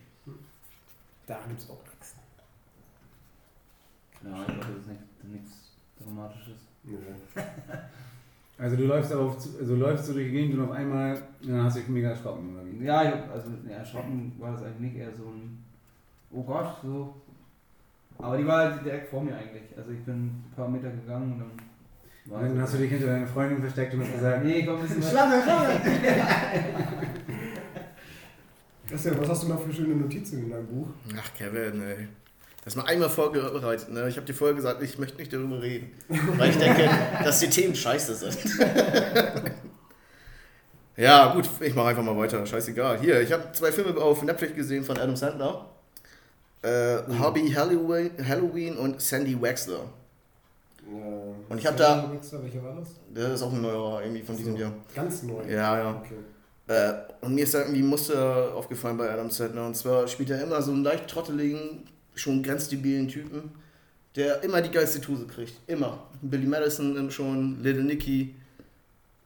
Da 1.27 1.39
gibt 1.47 1.59
es 1.59 1.69
auch 1.69 1.79
Echsen. 1.97 2.19
Ja, 4.23 4.41
ich 4.41 4.47
glaube, 4.47 4.59
das 4.59 4.81
ist 4.81 4.87
nicht, 4.87 5.23
nichts 5.23 5.51
Dramatisches. 6.03 6.67
Nö. 6.83 6.97
Also 8.57 8.77
du 8.77 8.85
läufst 8.85 9.11
auf, 9.11 9.35
also 9.59 9.75
läufst 9.75 10.07
du 10.07 10.13
durch 10.13 10.27
die 10.27 10.31
Gegend 10.31 10.57
und 10.57 10.63
auf 10.63 10.71
einmal 10.71 11.21
dann 11.41 11.63
hast 11.65 11.75
du 11.75 11.81
dich 11.81 11.89
mega 11.89 12.11
erschrocken. 12.11 12.55
Oder 12.55 12.65
wie? 12.65 12.85
Ja, 12.85 13.03
hab, 13.03 13.33
also 13.33 13.49
ja, 13.69 13.79
erschrocken 13.79 14.31
war 14.39 14.53
das 14.53 14.63
eigentlich 14.63 14.93
nicht, 14.93 14.95
eher 14.95 15.13
so 15.13 15.25
ein 15.25 15.61
Oh 16.31 16.41
Gott, 16.41 16.77
so. 16.81 17.15
Aber 18.17 18.37
die 18.37 18.47
war 18.47 18.71
halt 18.71 18.85
direkt 18.85 19.09
vor 19.09 19.21
mir 19.21 19.35
eigentlich. 19.35 19.63
Also 19.75 19.91
ich 19.91 20.01
bin 20.05 20.15
ein 20.15 20.53
paar 20.55 20.69
Meter 20.69 20.89
gegangen 20.89 21.33
und 21.33 21.39
dann 21.39 21.51
war 22.31 22.43
Und 22.43 22.55
dann 22.55 22.61
hast 22.61 22.75
du 22.75 22.77
dich 22.77 22.91
hinter 22.91 23.07
deiner 23.07 23.27
Freundin 23.27 23.59
versteckt 23.59 23.93
und 23.93 24.01
hast 24.03 24.13
gesagt, 24.13 24.45
Nee, 24.45 24.59
ich 24.59 24.67
war 24.67 24.77
ein 24.77 24.81
bisschen 24.83 25.03
Schlange, 25.03 25.43
Schlange! 25.43 25.81
Christian, 28.95 29.19
was 29.21 29.29
hast 29.29 29.43
du 29.43 29.47
noch 29.49 29.61
für 29.61 29.73
schöne 29.73 29.93
Notizen 29.95 30.43
in 30.45 30.49
deinem 30.51 30.67
Buch? 30.67 30.87
Ach, 31.19 31.33
Kevin, 31.37 31.81
ey. 31.81 32.07
Das 32.63 32.73
ist 32.73 32.77
mal 32.77 32.85
einmal 32.87 33.09
vorbereitet. 33.09 33.91
Ne? 33.91 34.07
Ich 34.07 34.15
habe 34.15 34.25
dir 34.25 34.33
vorher 34.33 34.55
gesagt, 34.55 34.81
ich 34.81 34.97
möchte 34.97 35.17
nicht 35.17 35.33
darüber 35.33 35.61
reden. 35.61 35.91
Weil 36.37 36.49
ich 36.51 36.57
denke, 36.57 36.89
dass 37.23 37.39
die 37.39 37.49
Themen 37.49 37.75
scheiße 37.75 38.15
sind. 38.15 38.37
ja, 40.97 41.33
gut, 41.33 41.49
ich 41.59 41.75
mache 41.75 41.87
einfach 41.89 42.03
mal 42.03 42.17
weiter. 42.17 42.45
Scheißegal. 42.45 42.99
Hier, 43.01 43.19
ich 43.21 43.31
habe 43.33 43.51
zwei 43.51 43.71
Filme 43.71 43.99
auf 44.01 44.23
Netflix 44.23 44.55
gesehen 44.55 44.83
von 44.85 44.97
Adam 44.97 45.15
Sandler. 45.15 45.69
Äh, 46.61 46.99
Hobby 47.21 47.51
Halloween, 47.51 48.11
Halloween 48.25 48.77
und 48.77 49.01
Sandy 49.01 49.39
Wexler. 49.39 49.81
Äh, 50.89 51.51
Und 51.51 51.57
ich 51.59 51.67
hab 51.67 51.75
da- 51.77 52.09
Welcher 52.41 52.63
war 52.63 52.75
das? 52.79 52.89
Das 53.13 53.33
ist 53.33 53.41
auch 53.43 53.51
ein 53.51 53.61
neuer 53.61 54.01
irgendwie 54.03 54.21
von 54.23 54.37
diesem 54.37 54.53
So, 54.53 54.59
Jahr. 54.61 54.73
Ganz 54.95 55.21
neu. 55.23 55.43
Ja, 55.47 55.77
ja. 55.77 56.01
Okay. 56.03 56.15
Äh, 56.67 56.93
und 57.21 57.35
mir 57.35 57.43
ist 57.43 57.53
da 57.53 57.59
irgendwie 57.59 57.81
ein 57.81 57.87
Muster 57.87 58.53
aufgefallen 58.55 58.97
bei 58.97 59.09
Adam 59.09 59.29
Sandler. 59.29 59.65
Und 59.65 59.75
zwar 59.75 60.07
spielt 60.07 60.29
er 60.29 60.43
immer 60.43 60.61
so 60.61 60.71
einen 60.71 60.83
leicht 60.83 61.07
trotteligen, 61.07 61.83
schon 62.15 62.41
grenzdebilen 62.41 63.07
Typen, 63.07 63.51
der 64.15 64.43
immer 64.43 64.61
die 64.61 64.71
geilste 64.71 65.01
Tuse 65.01 65.27
kriegt. 65.27 65.53
Immer. 65.67 66.07
Billy 66.21 66.47
Madison 66.47 67.11
schon, 67.11 67.61
Little 67.61 67.83
Nicky. 67.83 68.35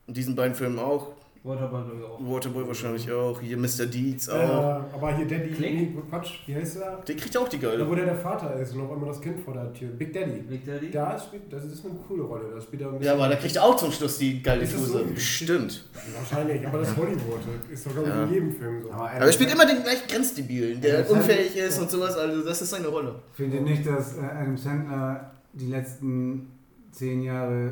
In 0.07 0.13
diesen 0.13 0.35
beiden 0.35 0.55
Filmen 0.55 0.79
auch. 0.79 1.13
Waterboy 1.41 1.81
glaube 1.83 1.99
ich 1.99 2.05
auch. 2.05 2.19
Waterboy 2.35 2.67
wahrscheinlich 2.67 3.09
auch. 3.11 3.39
Hier 3.39 3.57
Mr. 3.57 3.85
Deeds 3.85 4.27
Äh, 4.27 4.31
auch. 4.31 4.83
aber 4.93 5.15
hier 5.15 5.25
Daddy, 5.25 5.55
nee, 5.57 5.93
Quatsch, 6.09 6.39
wie 6.45 6.53
heißt 6.55 6.77
er? 6.81 6.97
Der 7.07 7.15
kriegt 7.15 7.37
auch 7.37 7.47
die 7.47 7.57
Da, 7.57 7.69
geile. 7.69 7.89
wo 7.89 7.95
der 7.95 8.05
der 8.05 8.15
Vater 8.17 8.55
ist 8.55 8.75
und 8.75 8.81
auf 8.81 8.91
einmal 8.91 9.07
das 9.07 9.21
Kind 9.21 9.39
vor 9.39 9.53
der 9.53 9.71
Tür. 9.73 9.87
Big 9.91 10.11
Daddy. 10.11 10.41
Big 10.41 10.65
Daddy? 10.65 10.91
Da 10.91 11.17
spielt, 11.17 11.43
das 11.51 11.63
ist 11.63 11.85
eine 11.85 11.95
coole 12.07 12.23
Rolle. 12.23 12.43
Da 12.53 12.59
spielt 12.59 12.81
er 12.81 12.93
Ja, 13.01 13.13
aber 13.13 13.29
da 13.29 13.35
kriegt 13.37 13.55
er 13.55 13.63
auch 13.63 13.75
zum 13.77 13.89
Schluss 13.91 14.17
die 14.17 14.43
geile 14.43 14.65
Tuse. 14.67 14.85
so? 14.85 15.05
Bestimmt. 15.05 15.85
Wahrscheinlich, 16.17 16.67
aber 16.67 16.79
das 16.79 16.95
Hollywood. 16.97 17.39
Ist 17.71 17.85
doch, 17.85 17.93
glaube 17.93 18.09
ich, 18.09 18.13
Ja. 18.15 18.23
in 18.25 18.33
jedem 18.33 18.51
Film 18.51 18.81
so. 18.83 18.91
Aber 18.91 19.09
er 19.09 19.31
spielt 19.31 19.53
immer 19.53 19.65
den 19.65 19.81
gleichen 19.81 20.07
Grenzdebilen, 20.09 20.81
der 20.81 20.99
Adam 20.99 21.05
Sandler- 21.05 21.19
unfähig 21.21 21.55
ist 21.55 21.79
und 21.79 21.89
sowas. 21.89 22.17
Also, 22.17 22.43
das 22.43 22.61
ist 22.61 22.69
seine 22.71 22.87
Rolle. 22.87 23.15
Findet 23.31 23.61
ihr 23.61 23.65
nicht, 23.65 23.87
dass 23.87 24.17
äh, 24.17 24.21
Adam 24.21 24.57
Sandler 24.57 25.31
die 25.53 25.67
letzten 25.67 26.47
zehn 26.91 27.21
Jahre 27.23 27.71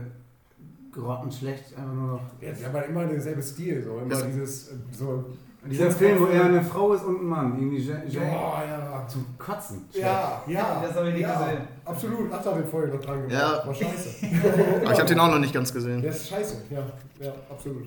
grottenschlecht 1.01 1.77
einfach 1.77 1.93
nur 1.93 2.07
noch... 2.13 2.21
Ja, 2.41 2.49
haben 2.67 2.73
halt 2.73 2.89
immer 2.89 3.05
denselben 3.05 3.41
Stil. 3.41 3.83
So. 3.83 3.97
Immer 3.99 4.09
Das- 4.09 4.25
dieses. 4.25 4.67
äh, 4.69 4.75
So, 4.91 5.25
Dieser 5.69 5.91
Film, 5.91 6.19
wo 6.21 6.25
er 6.27 6.45
eine 6.45 6.63
Frau 6.63 6.93
ist 6.93 7.03
und 7.03 7.21
ein 7.21 7.25
Mann, 7.25 7.55
irgendwie 7.57 7.77
Ja- 7.79 8.01
Ja- 8.07 8.21
ja, 8.63 8.77
ja. 8.79 9.07
zum 9.07 9.25
Kotzen. 9.37 9.85
Ja, 9.91 10.41
ja. 10.47 10.81
Das 10.81 10.95
habe 10.95 11.07
ich 11.09 11.13
nicht 11.15 11.23
ja, 11.23 11.39
gesehen. 11.43 11.61
Absolut. 11.83 12.29
Ach, 12.31 12.41
da 12.43 12.51
habe 12.51 12.61
ich 12.61 12.69
vorher 12.69 12.93
noch 12.93 13.01
dran 13.01 13.27
gemacht. 13.27 13.33
Ja. 13.33 13.67
War 13.67 13.73
scheiße. 13.73 14.09
Aber 14.83 14.91
ich 14.93 14.99
habe 14.99 15.09
den 15.09 15.19
auch 15.19 15.29
noch 15.31 15.39
nicht 15.39 15.53
ganz 15.53 15.73
gesehen. 15.73 16.01
Der 16.01 16.11
ist 16.11 16.29
scheiße, 16.29 16.55
ja. 16.69 16.85
Ja, 17.19 17.33
absolut. 17.49 17.83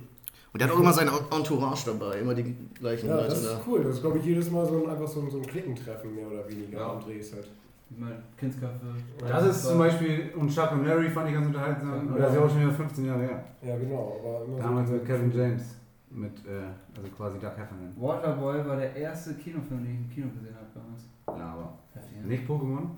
Und 0.53 0.61
der 0.61 0.69
hat 0.69 0.75
auch 0.75 0.81
immer 0.81 0.93
seine 0.93 1.13
Entourage 1.33 1.85
dabei, 1.87 2.19
immer 2.19 2.35
die 2.35 2.55
gleichen 2.79 3.09
Ja, 3.09 3.15
Leute 3.17 3.29
das 3.29 3.39
ist 3.43 3.47
da. 3.53 3.61
cool. 3.69 3.85
Das 3.85 3.95
ist, 3.95 4.01
glaube 4.03 4.19
ich, 4.19 4.25
jedes 4.25 4.51
Mal 4.51 4.67
so 4.67 4.83
ein, 4.85 4.91
einfach 4.91 5.07
so 5.09 5.21
ein, 5.21 5.31
so 5.31 5.39
ein 5.39 5.47
Klickentreffen, 5.47 6.13
mehr 6.15 6.27
oder 6.27 6.47
weniger, 6.49 6.79
Ja. 6.81 6.93
am 6.93 7.01
Drehs 7.01 7.33
halt. 7.33 7.47
Ich 7.91 7.97
Kindskaffee. 8.39 8.87
Das 9.29 9.45
ist 9.47 9.65
zum 9.67 9.79
Beispiel, 9.79 10.33
und 10.37 10.49
Chuck 10.49 10.73
und 10.73 10.87
Larry 10.87 11.11
fand 11.11 11.29
ich 11.29 11.35
ganz 11.35 11.47
unterhaltsam, 11.49 12.07
Ja. 12.07 12.11
aber 12.13 12.19
das 12.21 12.31
ist 12.31 12.37
ja 12.39 12.45
auch 12.45 12.51
schon 12.51 12.61
wieder 12.61 12.73
15 12.73 13.05
Jahre 13.05 13.21
her. 13.23 13.45
Ja, 13.63 13.77
genau. 13.77 14.17
Aber 14.25 14.45
immer 14.47 14.59
Damals 14.59 14.89
so 14.89 14.95
mit 14.95 15.05
Kevin 15.07 15.33
James, 15.33 15.75
mit, 16.11 16.47
äh, 16.47 16.63
also 16.97 17.11
quasi 17.17 17.39
Doug 17.39 17.51
Heffernan. 17.57 17.93
Waterboy 17.97 18.67
war 18.67 18.77
der 18.77 18.95
erste 18.97 19.35
Kinofilm, 19.35 19.83
den 19.85 19.93
ich 19.95 20.01
im 20.01 20.09
Kino 20.11 20.29
gesehen 20.29 20.55
habe 20.55 20.67
damals. 20.75 21.03
Ja, 21.39 21.53
aber 21.53 21.79
Heftig, 21.95 22.17
ne? 22.23 22.27
nicht 22.29 22.49
Pokémon? 22.49 22.91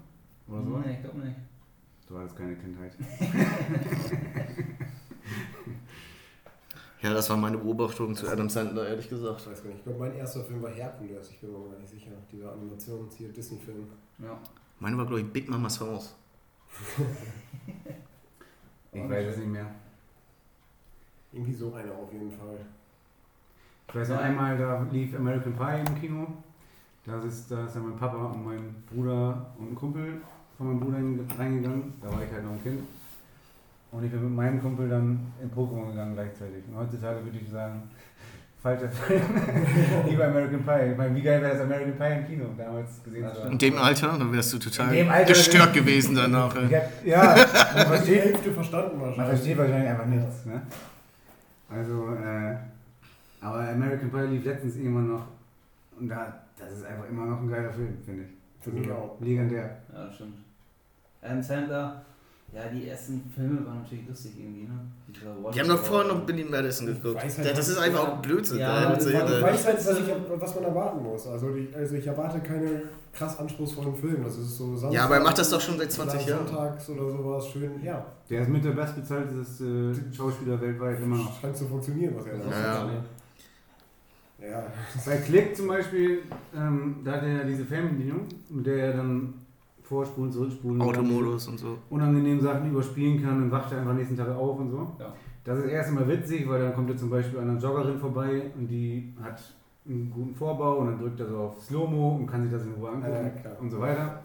Oder 0.49 0.63
so? 0.63 0.79
Nee, 0.79 0.93
ich 0.93 1.01
glaube 1.03 1.19
nicht. 1.27 1.37
Du 2.09 2.19
hattest 2.19 2.37
keine 2.37 2.55
Kindheit. 2.57 2.93
Ja, 7.03 7.13
das 7.13 7.29
war 7.31 7.37
meine 7.37 7.59
Beobachtung 7.59 8.15
zu 8.15 8.29
Adam 8.29 8.49
Sandler, 8.49 8.87
ehrlich 8.87 9.07
Ich 9.07 9.11
gesagt. 9.11 9.45
weiß 9.51 9.61
gar 9.63 9.71
nicht. 9.71 9.79
Ich 9.79 9.85
glaube, 9.85 9.99
mein 9.99 10.15
erster 10.15 10.45
Film 10.45 10.63
war 10.63 10.71
Herkules. 10.71 11.31
Ich 11.31 11.41
bin 11.41 11.51
mir 11.51 11.71
gar 11.71 11.79
nicht 11.81 11.89
sicher. 11.91 12.13
Dieser 12.31 12.53
Animations 12.53 13.17
hier 13.17 13.29
Disney-Film. 13.33 13.89
Ja. 14.21 14.39
Meine 14.83 14.99
war, 14.99 15.07
glaube 15.07 15.21
ich, 15.21 15.33
Big 15.33 15.49
Mamas 15.49 15.81
Haus. 15.81 16.17
Ich 18.95 19.09
weiß 19.09 19.27
es 19.29 19.37
nicht 19.39 19.49
mehr. 19.49 19.65
Irgendwie 21.33 21.55
so 21.55 21.73
einer 21.73 21.95
auf 21.95 22.13
jeden 22.13 22.31
Fall. 22.31 22.59
Ich 23.89 23.95
weiß 23.95 24.11
noch 24.11 24.19
einmal, 24.19 24.59
da 24.59 24.87
lief 24.93 25.17
American 25.17 25.55
Pie 25.55 25.81
im 25.81 25.99
Kino. 25.99 26.27
Da 27.07 27.19
ist, 27.23 27.51
da 27.51 27.65
ist 27.65 27.75
ja 27.75 27.81
mein 27.81 27.97
Papa 27.97 28.33
und 28.33 28.45
mein 28.45 28.75
Bruder 28.93 29.55
und 29.59 29.73
ein 29.73 29.75
Kumpel 29.75 30.21
von 30.59 30.67
meinem 30.67 30.81
Bruder 30.81 30.99
reingegangen. 31.39 31.95
Da 32.03 32.13
war 32.13 32.23
ich 32.23 32.31
halt 32.31 32.45
noch 32.45 32.53
ein 32.53 32.63
Kind. 32.63 32.83
Und 33.93 34.05
ich 34.05 34.11
bin 34.11 34.23
mit 34.23 34.35
meinem 34.35 34.61
Kumpel 34.61 34.91
dann 34.91 35.33
in 35.41 35.51
Pokémon 35.51 35.87
gegangen 35.87 36.13
gleichzeitig. 36.13 36.65
Und 36.69 36.77
heutzutage 36.77 37.25
würde 37.25 37.39
ich 37.39 37.49
sagen, 37.49 37.89
falscher 38.63 38.89
Film. 38.91 39.23
Lieber 40.09 40.25
American 40.27 40.63
Pie. 40.65 40.91
Ich 40.93 40.97
meine, 40.97 41.15
wie 41.15 41.23
geil 41.23 41.43
wäre 41.43 41.53
das 41.53 41.61
American 41.63 41.93
Pie 41.99 42.17
im 42.19 42.27
Kino 42.27 42.45
damals 42.57 43.03
gesehen 43.05 43.27
zu 43.35 43.43
haben? 43.43 43.53
In 43.53 43.59
dem 43.59 43.77
Alter, 43.79 44.09
dann 44.19 44.33
wärst 44.33 44.53
du 44.53 44.59
total 44.59 45.09
Alter- 45.09 45.25
gestört 45.33 45.73
gewesen 45.75 46.15
danach. 46.15 46.55
Hab, 46.55 46.71
ja, 47.05 47.23
man 47.35 47.37
Die 47.37 47.87
versteht, 47.89 48.23
Hälfte 48.25 48.53
verstanden 48.53 48.99
man 48.99 49.07
wahrscheinlich. 49.09 49.29
versteht 49.39 49.59
wahrscheinlich 49.59 49.91
einfach 49.91 50.07
nichts. 50.07 50.47
Ne? 50.47 50.63
Also, 51.69 52.15
äh, 52.15 52.57
aber 53.41 53.69
American 53.69 54.11
Pie 54.11 54.27
lief 54.37 54.45
letztens 54.45 54.77
irgendwann 54.77 55.09
noch. 55.09 55.27
Und 55.99 56.09
da, 56.09 56.33
das 56.59 56.73
ist 56.73 56.85
einfach 56.87 57.09
immer 57.11 57.27
noch 57.27 57.41
ein 57.41 57.51
geiler 57.51 57.73
Film, 57.73 57.97
finde 58.05 58.23
ich. 58.25 58.29
Finde 58.63 58.83
ich 58.83 58.91
auch. 58.93 59.17
Legendär. 59.21 59.79
Ja, 59.93 60.13
stimmt. 60.13 60.37
Adam 61.21 61.43
Sandler, 61.43 62.03
ja, 62.55 62.69
die 62.69 62.87
ersten 62.89 63.23
Filme 63.35 63.65
waren 63.67 63.81
natürlich 63.83 64.07
lustig 64.09 64.33
irgendwie, 64.39 64.65
ne? 64.65 64.79
Die 65.55 65.61
haben 65.61 65.69
doch 65.69 65.83
vorher 65.83 66.13
noch 66.13 66.21
Billy 66.27 66.45
Madison 66.45 66.87
geguckt. 66.87 67.21
halt 67.23 67.39
Ja, 67.39 67.53
das 67.53 67.69
ist 67.69 67.79
einfach 67.79 68.09
auch 68.09 68.23
Blödsinn. 68.23 68.59
Ja, 68.59 68.95
das 68.95 69.07
Ich 69.07 69.15
weiß 69.15 69.67
halt, 69.67 69.77
was, 69.87 69.99
ich, 69.99 70.05
was 70.39 70.55
man 70.57 70.65
erwarten 70.65 71.03
muss. 71.03 71.27
Also, 71.27 71.51
die, 71.51 71.69
also 71.75 71.95
ich 71.95 72.07
erwarte 72.07 72.41
keine 72.41 72.83
krass 73.13 73.39
anspruchsvollen 73.39 73.97
Film. 73.97 74.25
Das 74.25 74.37
ist 74.37 74.57
so 74.57 74.77
Samstag, 74.77 74.93
Ja, 74.93 75.05
aber 75.07 75.17
er 75.17 75.23
macht 75.23 75.39
das 75.39 75.49
doch 75.51 75.61
schon 75.61 75.79
seit 75.79 75.91
20 75.93 76.27
Jahren. 76.27 76.47
Sonntags 76.47 76.89
oder 76.91 77.11
sowas. 77.11 77.49
Schön, 77.49 77.83
ja. 77.83 78.05
Der 78.29 78.43
ist 78.43 78.49
mit 78.49 78.65
der 78.65 78.71
bestbezahlteste 78.73 79.65
äh, 79.65 80.15
Schauspieler 80.15 80.61
weltweit 80.61 81.01
immer 81.01 81.17
noch. 81.17 81.41
Scheint 81.41 81.57
zu 81.57 81.67
funktionieren, 81.67 82.15
was 82.17 82.27
er 82.27 82.39
da 82.39 82.45
Ja, 82.51 82.85
macht. 82.85 82.93
ja. 82.95 83.05
Ja. 84.51 84.67
Bei 85.07 85.17
Click 85.19 85.57
zum 85.57 85.69
Beispiel, 85.69 86.23
ähm, 86.57 86.97
da 87.05 87.13
hat 87.13 87.23
er 87.23 87.29
ja 87.29 87.45
diese 87.45 87.65
Fernbedienung, 87.65 88.27
mit 88.51 88.67
der 88.67 88.77
er 88.87 88.93
dann 88.97 89.35
vorspulen, 89.83 90.31
zurückspulen. 90.31 90.81
Automodus 90.81 91.49
und 91.49 91.59
so. 91.59 91.79
Unangenehmen 91.91 92.41
Sachen 92.41 92.71
überspielen 92.71 93.23
kann 93.23 93.43
und 93.43 93.51
wacht 93.51 93.73
er 93.73 93.81
einfach 93.81 93.95
nächsten 93.95 94.17
Tag 94.17 94.29
auf 94.29 94.59
und 94.59 94.71
so. 94.71 94.93
Ja. 94.99 95.13
Das 95.45 95.59
ist 95.59 95.67
erst 95.67 95.89
einmal 95.89 96.09
witzig, 96.09 96.49
weil 96.49 96.61
dann 96.61 96.75
kommt 96.75 96.91
er 96.91 96.97
zum 96.97 97.11
Beispiel 97.11 97.39
an 97.41 97.51
einer 97.51 97.61
Joggerin 97.61 97.99
vorbei 97.99 98.51
und 98.57 98.69
die 98.69 99.13
hat 99.21 99.43
einen 99.87 100.11
guten 100.11 100.35
Vorbau 100.35 100.79
und 100.79 100.87
dann 100.87 100.99
drückt 100.99 101.19
er 101.19 101.27
so 101.27 101.39
auf 101.39 101.61
Slow-Mo 101.61 102.17
und 102.17 102.27
kann 102.27 102.43
sich 102.43 102.53
das 102.53 102.65
in 102.65 102.75
Ruhe 102.75 102.91
angucken 102.91 103.33
Ja, 103.45 103.51
und 103.61 103.71
so 103.71 103.81
weiter. 103.81 104.23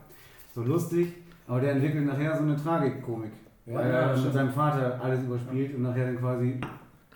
So 0.54 0.62
lustig, 0.62 1.14
aber 1.48 1.62
der 1.62 1.74
entwickelt 1.74 2.06
nachher 2.06 2.36
so 2.36 2.44
eine 2.44 2.56
Tragikkomik. 2.56 3.32
Ja, 3.66 3.76
weil 3.76 3.90
ja, 3.90 4.00
er 4.12 4.18
mit 4.18 4.34
seinem 4.34 4.52
Vater 4.52 5.00
alles 5.02 5.24
überspielt 5.24 5.76
und 5.76 5.82
nachher 5.82 6.06
dann 6.06 6.20
quasi 6.20 6.62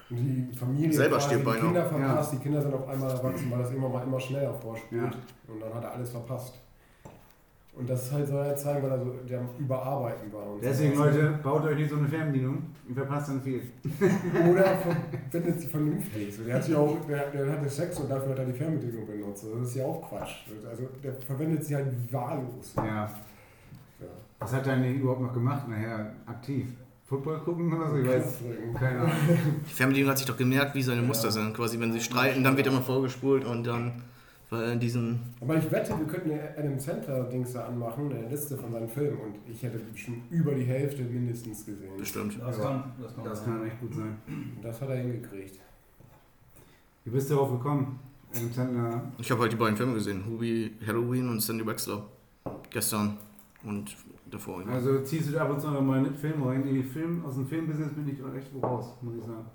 die 0.09 0.49
Familie 0.53 0.91
Selber 0.91 1.17
quasi 1.17 1.35
stirbt 1.35 1.55
die. 1.55 1.59
Kinder 1.61 1.85
verpasst, 1.85 2.33
die 2.33 2.37
Kinder 2.37 2.61
sind 2.61 2.73
auf 2.73 2.87
einmal 2.87 3.09
erwachsen, 3.09 3.51
weil 3.51 3.59
das 3.59 3.71
immer 3.71 3.87
mal 3.87 4.03
immer 4.03 4.19
schneller 4.19 4.53
vorspielt. 4.53 5.01
Ja. 5.03 5.53
Und 5.53 5.61
dann 5.61 5.73
hat 5.73 5.83
er 5.83 5.93
alles 5.93 6.09
verpasst. 6.09 6.55
Und 7.73 7.89
das 7.89 8.11
halt 8.11 8.27
soll 8.27 8.45
er 8.45 8.55
zeigen, 8.55 8.83
weil 8.83 8.91
er 8.91 8.99
so 8.99 9.11
der 9.27 9.41
Überarbeiten 9.57 10.31
war. 10.33 10.45
Und 10.51 10.61
Deswegen, 10.61 10.95
so. 10.95 11.05
Leute, 11.05 11.39
baut 11.41 11.63
euch 11.63 11.77
nicht 11.77 11.89
so 11.89 11.95
eine 11.95 12.07
Fernbedienung 12.07 12.63
und 12.87 12.95
verpasst 12.95 13.29
dann 13.29 13.41
viel. 13.41 13.61
Oder 14.51 14.77
verwendet 15.29 15.61
sie 15.61 15.67
vernünftig. 15.67 16.35
So, 16.35 16.43
der, 16.43 16.55
hat 16.55 16.63
sich 16.65 16.75
auch, 16.75 16.97
der, 17.07 17.31
der 17.31 17.51
hatte 17.53 17.69
Sex 17.69 17.97
und 17.99 18.11
dafür 18.11 18.31
hat 18.31 18.39
er 18.39 18.45
die 18.45 18.53
Fernbedienung 18.53 19.07
benutzt. 19.07 19.45
Das 19.57 19.69
ist 19.69 19.75
ja 19.75 19.85
auch 19.85 20.01
Quatsch. 20.09 20.47
Also 20.69 20.89
der 21.01 21.13
verwendet 21.13 21.63
sie 21.63 21.75
halt 21.75 21.87
wahllos. 22.11 22.73
Ja. 22.75 22.83
Ja. 22.83 23.09
Was 24.39 24.53
hat 24.53 24.67
er 24.67 24.75
denn 24.75 24.95
überhaupt 24.95 25.21
noch 25.21 25.33
gemacht? 25.33 25.67
Nachher 25.69 26.13
aktiv. 26.25 26.67
Football 27.05 27.39
gucken 27.39 27.73
oder 27.73 27.89
so? 27.89 27.97
Ich 27.97 28.07
weiß. 28.07 28.37
Keine 28.77 28.99
Ahnung. 28.99 29.11
Die 29.69 29.73
Fernbedienung 29.73 30.11
hat 30.11 30.17
sich 30.17 30.27
doch 30.27 30.37
gemerkt, 30.37 30.75
wie 30.75 30.83
seine 30.83 31.01
Muster 31.01 31.31
sind. 31.31 31.53
Quasi, 31.55 31.79
wenn 31.79 31.93
sie 31.93 32.01
streiten, 32.01 32.43
dann 32.43 32.57
wird 32.57 32.67
immer 32.67 32.81
vorgespult 32.81 33.45
und 33.45 33.65
dann 33.65 34.03
er 34.59 34.73
in 34.73 34.79
diesem. 34.79 35.19
Aber 35.39 35.55
ich 35.57 35.71
wette, 35.71 35.97
wir 35.97 36.05
könnten 36.05 36.31
Adam 36.57 36.77
Center-Dings 36.77 37.53
da 37.53 37.65
anmachen, 37.65 38.11
eine 38.11 38.27
Liste 38.27 38.57
von 38.57 38.71
seinen 38.71 38.89
Filmen. 38.89 39.17
Und 39.19 39.35
ich 39.49 39.63
hätte 39.63 39.79
schon 39.95 40.21
über 40.29 40.53
die 40.53 40.63
Hälfte 40.63 41.03
mindestens 41.03 41.65
gesehen. 41.65 41.97
Bestimmt. 41.97 42.37
Das 42.39 42.57
Ja. 42.57 42.63
kann, 42.63 42.91
das 43.01 43.15
kann, 43.15 43.23
Das 43.23 43.45
kann 43.45 43.65
echt 43.65 43.79
gut 43.79 43.95
sein. 43.95 44.17
Und 44.27 44.61
das 44.63 44.81
hat 44.81 44.89
er 44.89 44.97
hingekriegt. 44.97 45.59
Wie 47.05 47.09
bist 47.11 47.29
du 47.29 47.35
darauf 47.35 47.51
gekommen? 47.51 47.99
Adam 48.35 48.51
Sandler. 48.51 49.01
Ich 49.17 49.29
habe 49.31 49.41
halt 49.41 49.51
die 49.51 49.57
beiden 49.57 49.75
Filme 49.75 49.93
gesehen: 49.93 50.23
Hubie 50.25 50.71
Halloween 50.85 51.29
und 51.29 51.39
Sandy 51.41 51.65
Wexler. 51.65 52.03
Gestern 52.69 53.17
und 53.63 53.95
davor. 54.29 54.63
Also 54.67 55.01
ziehst 55.01 55.27
du 55.29 55.33
da 55.33 55.41
ab 55.43 55.51
und 55.51 55.59
zu 55.61 55.69
noch 55.69 55.81
mal 55.81 55.97
einen 55.99 56.15
Film 56.15 56.41
rein. 56.43 56.65
In 56.65 56.75
die 56.75 56.83
Film, 56.83 57.23
aus 57.25 57.35
dem 57.35 57.45
Filmbusiness 57.47 57.91
bin 57.93 58.07
ich 58.07 58.19
echt 58.37 58.53
wo 58.53 58.59
raus, 58.59 58.95
muss 59.01 59.15
ich 59.15 59.23
sagen. 59.23 59.45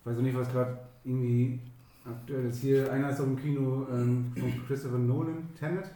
Ich 0.00 0.06
weiß 0.06 0.18
auch 0.18 0.22
nicht, 0.22 0.36
was 0.36 0.50
gerade 0.50 0.78
irgendwie 1.04 1.60
aktuell 2.04 2.46
ist. 2.46 2.60
Hier, 2.60 2.90
einer 2.92 3.10
ist 3.10 3.20
doch 3.20 3.24
im 3.24 3.36
Kino 3.36 3.86
ähm, 3.90 4.32
von 4.36 4.66
Christopher 4.66 4.98
Nolan, 4.98 5.48
Tenet. 5.58 5.90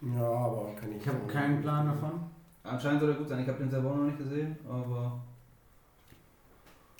Ja, 0.00 0.22
aber 0.22 0.74
kann 0.74 0.90
ich. 0.92 0.98
Ich 0.98 1.08
habe 1.08 1.26
keinen 1.26 1.60
Plan 1.60 1.86
davon. 1.86 2.12
Anscheinend 2.62 3.00
soll 3.00 3.10
er 3.10 3.16
gut 3.16 3.28
sein. 3.28 3.42
Ich 3.42 3.48
habe 3.48 3.58
den 3.58 3.70
selber 3.70 3.90
auch 3.90 3.96
noch 3.96 4.04
nicht 4.04 4.18
gesehen, 4.18 4.56
aber 4.68 5.20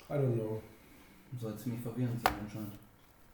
I 0.09 0.13
don't 0.13 0.33
know. 0.33 0.61
soll 1.39 1.55
ziemlich 1.57 1.81
verwirrend 1.81 2.21
sein 2.21 2.33
anscheinend. 2.43 2.73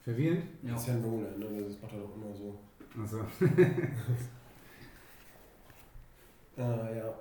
Verwirrend? 0.03 0.43
Ja. 0.63 0.71
Das 0.73 0.81
ist 0.81 0.87
ja 0.87 0.93
Nolan, 0.95 1.39
ne? 1.39 1.63
Das 1.67 1.81
macht 1.81 1.93
er 1.93 1.99
doch 1.99 2.15
immer 2.15 2.33
so. 2.33 2.59
Achso. 3.01 3.25
Ah, 6.59 6.89
ja. 6.89 7.13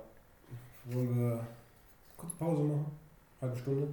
Wollen 0.85 1.15
wir 1.15 1.45
kurz 2.17 2.33
Pause 2.33 2.63
machen? 2.63 2.85
Halbe 3.39 3.55
Stunde. 3.55 3.87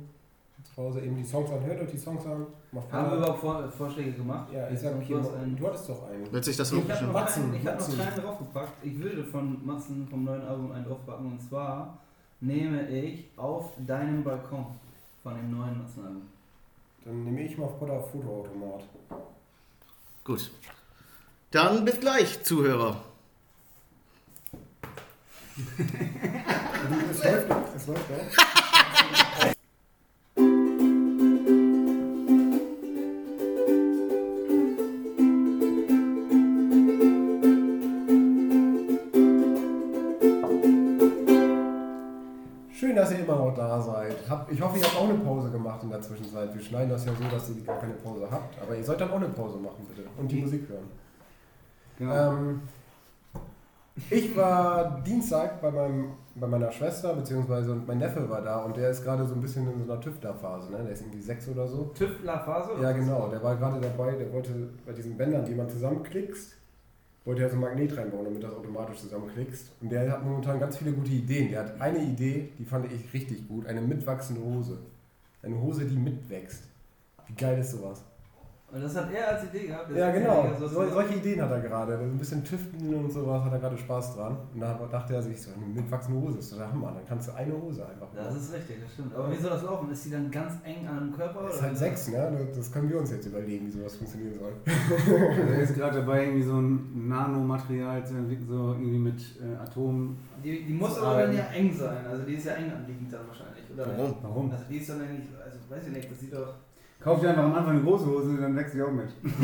Pause, 0.74 1.00
eben 1.02 1.16
die 1.16 1.24
Songs 1.24 1.50
an. 1.50 1.64
Hört 1.64 1.80
euch 1.82 1.90
die 1.92 1.98
Songs 1.98 2.26
an. 2.26 2.46
Macht 2.72 2.90
Haben 2.92 3.10
wir 3.12 3.18
überhaupt 3.18 3.40
Vor 3.40 3.70
Vorschläge 3.70 4.12
gemacht? 4.12 4.48
Ja, 4.52 4.68
ich 4.68 4.78
sag 4.80 4.94
Und 4.94 5.02
hier, 5.02 5.18
du 5.20 5.30
einen- 5.30 5.58
hattest 5.64 5.88
doch 5.88 6.08
einen. 6.08 6.32
Wird 6.32 6.44
sich 6.44 6.56
das 6.56 6.72
Ich 6.72 6.82
noch 6.88 6.94
habe 6.94 7.06
noch, 7.06 7.12
Matzen, 7.12 7.42
keinen- 7.52 7.54
ich 7.60 7.66
hab 7.66 7.78
noch 7.78 7.96
keinen 7.98 8.20
draufgepackt. 8.24 8.72
Ich 8.84 8.98
würde 8.98 9.24
von 9.24 9.64
Matzen 9.66 10.08
vom 10.08 10.24
neuen 10.24 10.42
Album 10.42 10.72
einen 10.72 10.84
draufpacken 10.84 11.26
und 11.32 11.40
zwar 11.40 11.98
nehme 12.40 12.88
ich 12.88 13.26
auf 13.36 13.70
deinem 13.86 14.24
Balkon 14.24 14.66
von 15.22 15.34
dem 15.36 15.56
neuen 15.56 15.78
Matzen-Album. 15.78 16.22
Dann 17.04 17.24
nehme 17.24 17.42
ich 17.42 17.56
mal 17.56 17.68
Potter 17.68 18.00
Fotoautomat. 18.00 18.82
Gut. 20.24 20.50
Dann 21.50 21.84
bis 21.84 22.00
gleich, 22.00 22.42
Zuhörer. 22.42 22.96
Es 27.10 27.22
läuft 27.24 27.48
doch, 27.50 27.74
es 27.76 27.86
läuft 27.86 28.10
doch. 28.10 28.44
in 45.84 45.90
der 45.90 46.00
Zwischenzeit. 46.00 46.54
Wir 46.54 46.62
schneiden 46.62 46.90
das 46.90 47.04
ja 47.06 47.12
so, 47.14 47.24
dass 47.30 47.48
ihr 47.50 47.64
gar 47.64 47.78
keine 47.78 47.94
Pause 47.94 48.26
habt. 48.30 48.60
Aber 48.60 48.76
ihr 48.76 48.84
sollt 48.84 49.00
dann 49.00 49.10
auch 49.10 49.16
eine 49.16 49.28
Pause 49.28 49.58
machen, 49.58 49.86
bitte. 49.88 50.08
Und 50.18 50.30
die 50.30 50.40
Musik 50.40 50.68
hören. 50.68 50.88
Genau. 51.98 52.32
Ähm, 52.32 52.60
ich 54.10 54.36
war 54.36 55.00
Dienstag 55.06 55.62
bei, 55.62 55.70
meinem, 55.70 56.14
bei 56.34 56.48
meiner 56.48 56.72
Schwester, 56.72 57.14
beziehungsweise 57.14 57.76
mein 57.86 57.98
Neffe 57.98 58.28
war 58.28 58.42
da 58.42 58.64
und 58.64 58.76
der 58.76 58.90
ist 58.90 59.04
gerade 59.04 59.24
so 59.24 59.34
ein 59.34 59.40
bisschen 59.40 59.70
in 59.72 59.84
so 59.84 59.92
einer 59.92 60.00
Tüftlerphase. 60.00 60.72
Ne? 60.72 60.78
Der 60.82 60.92
ist 60.92 61.02
irgendwie 61.02 61.20
sechs 61.20 61.48
oder 61.48 61.68
so. 61.68 61.92
Tüftler-Phase? 61.94 62.72
Ja, 62.82 62.90
genau. 62.90 63.28
Der 63.28 63.40
war 63.42 63.54
gerade 63.56 63.80
dabei, 63.80 64.12
der 64.16 64.32
wollte 64.32 64.50
bei 64.84 64.92
diesen 64.92 65.16
Bändern, 65.16 65.44
die 65.44 65.54
man 65.54 65.68
zusammenklickst, 65.68 66.56
wollte 67.24 67.42
er 67.42 67.48
so 67.48 67.54
ein 67.54 67.60
Magnet 67.60 67.96
reinbauen, 67.96 68.24
damit 68.24 68.42
du 68.42 68.46
das 68.48 68.56
automatisch 68.56 68.98
zusammenklickst. 68.98 69.70
Und 69.80 69.92
der 69.92 70.10
hat 70.10 70.24
momentan 70.24 70.58
ganz 70.58 70.76
viele 70.76 70.92
gute 70.92 71.12
Ideen. 71.12 71.50
Der 71.50 71.60
hat 71.60 71.80
eine 71.80 72.02
Idee, 72.02 72.50
die 72.58 72.64
fand 72.64 72.90
ich 72.90 73.12
richtig 73.14 73.46
gut: 73.46 73.66
eine 73.66 73.80
mitwachsende 73.80 74.42
Hose. 74.42 74.78
Eine 75.44 75.60
Hose, 75.60 75.84
die 75.84 75.96
mitwächst. 75.96 76.62
Wie 77.26 77.34
geil 77.34 77.58
ist 77.58 77.72
sowas? 77.72 78.02
Und 78.74 78.82
das 78.82 78.96
hat 78.96 79.08
er 79.12 79.28
als 79.28 79.44
Idee 79.44 79.68
gehabt? 79.68 79.88
Ja, 79.94 80.10
genau. 80.10 80.46
so- 80.58 80.66
So, 80.66 80.88
solche 80.90 81.14
Ideen 81.14 81.40
hat 81.40 81.50
er 81.52 81.60
gerade. 81.60 81.96
Ein 81.96 82.18
bisschen 82.18 82.42
tüften 82.42 82.92
und 82.92 83.08
sowas 83.12 83.44
hat 83.44 83.52
er 83.52 83.58
gerade 83.60 83.78
Spaß 83.78 84.16
dran. 84.16 84.36
Und 84.52 84.60
da 84.60 84.74
dachte 84.90 85.14
er 85.14 85.22
sich 85.22 85.40
so, 85.40 85.50
eine 85.54 85.64
mitwachsende 85.80 86.20
Hose 86.20 86.38
ist 86.38 86.56
der 86.58 86.68
Hammer. 86.72 86.92
Dann 86.92 87.06
kannst 87.06 87.28
du 87.28 87.32
eine 87.36 87.52
Hose 87.52 87.86
einfach 87.86 88.08
Das 88.14 88.34
ist 88.34 88.52
richtig, 88.52 88.78
das 88.82 88.92
stimmt. 88.94 89.14
Aber 89.14 89.30
wie 89.30 89.36
soll 89.36 89.50
das 89.50 89.62
laufen? 89.62 89.92
Ist 89.92 90.04
die 90.06 90.10
dann 90.10 90.28
ganz 90.30 90.54
eng 90.64 90.88
an 90.88 90.98
dem 91.08 91.16
Körper? 91.16 91.42
Das 91.44 91.52
ist 91.54 91.58
oder? 91.60 91.68
halt 91.68 91.78
sechs, 91.78 92.08
ne? 92.08 92.48
Das 92.56 92.72
können 92.72 92.88
wir 92.90 92.98
uns 92.98 93.10
jetzt 93.12 93.26
überlegen, 93.26 93.66
wie 93.66 93.70
sowas 93.70 93.94
funktionieren 93.94 94.34
soll. 94.40 94.52
Also 94.66 95.14
er 95.52 95.60
ist 95.60 95.74
gerade 95.76 95.98
dabei, 96.00 96.24
irgendwie 96.24 96.42
so 96.42 96.56
ein 96.60 97.08
Nanomaterial 97.08 98.04
zu 98.04 98.14
entwickeln, 98.14 98.48
so 98.48 98.72
irgendwie 98.72 98.98
mit 98.98 99.20
äh, 99.40 99.54
Atomen. 99.62 100.16
Die, 100.42 100.64
die 100.64 100.74
muss 100.74 100.98
aber 100.98 101.22
dann 101.22 101.36
ja 101.36 101.44
eng 101.54 101.72
sein. 101.72 102.04
Also 102.10 102.24
die 102.24 102.34
ist 102.34 102.46
ja 102.46 102.54
eng 102.54 102.72
anliegend 102.72 103.12
dann 103.12 103.20
wahrscheinlich, 103.28 103.64
oder? 103.72 103.86
Warum? 103.86 104.14
Warum? 104.22 104.50
Also 104.50 104.64
die 104.68 104.78
ist 104.78 104.88
dann 104.90 105.00
eigentlich, 105.00 105.28
also 105.42 105.58
weiß 105.68 105.86
ich 105.86 105.92
nicht, 105.94 106.10
das 106.10 106.18
sieht 106.20 106.32
doch. 106.34 106.54
Kauf 107.04 107.20
dir 107.20 107.28
einfach 107.30 107.44
am 107.44 107.54
Anfang 107.54 107.74
eine 107.74 107.82
große 107.82 108.06
Hose, 108.06 108.36
dann 108.40 108.56
wächst 108.56 108.74
die 108.74 108.82
auch 108.82 108.90
mit. 108.90 109.08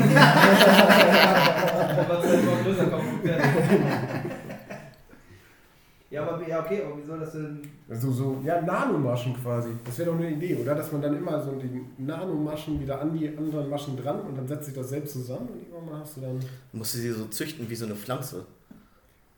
Ja, 6.09 6.27
aber 6.27 6.45
ja, 6.45 6.59
okay, 6.59 6.81
aber 6.85 6.97
wie 7.01 7.05
soll 7.05 7.19
das 7.19 7.31
denn. 7.31 7.61
Also 7.89 8.11
so, 8.11 8.41
ja, 8.43 8.61
Nanomaschen 8.61 9.33
quasi. 9.41 9.69
Das 9.85 9.97
wäre 9.97 10.09
doch 10.11 10.17
eine 10.17 10.29
Idee, 10.29 10.57
oder? 10.57 10.75
Dass 10.75 10.91
man 10.91 11.01
dann 11.01 11.15
immer 11.15 11.41
so 11.41 11.51
die 11.53 11.85
Nanomaschen 12.03 12.81
wieder 12.81 12.99
an 12.99 13.17
die 13.17 13.29
anderen 13.29 13.69
Maschen 13.69 13.95
dran 13.95 14.19
und 14.19 14.37
dann 14.37 14.45
setzt 14.45 14.65
sich 14.65 14.73
das 14.75 14.89
selbst 14.89 15.13
zusammen 15.13 15.47
und 15.47 15.61
irgendwann 15.61 15.85
mal 15.85 16.01
hast 16.01 16.17
du 16.17 16.21
dann. 16.21 16.37
Du 16.39 16.77
musst 16.77 16.91
sie 16.91 17.09
so 17.11 17.25
züchten 17.27 17.69
wie 17.69 17.75
so 17.75 17.85
eine 17.85 17.95
Pflanze. 17.95 18.45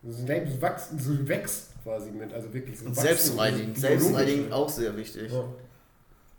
So 0.01 0.11
selbst 0.25 0.59
wachsen, 0.63 0.97
so 0.97 1.27
wächst 1.27 1.73
quasi 1.83 2.09
mit, 2.09 2.33
also 2.33 2.51
wirklich 2.51 2.79
so 2.79 2.87
Und 2.87 2.95
Selbstreinigend 2.95 3.79
biologisch. 3.79 4.51
auch 4.51 4.69
sehr 4.69 4.97
wichtig. 4.97 5.31
Ja. 5.31 5.43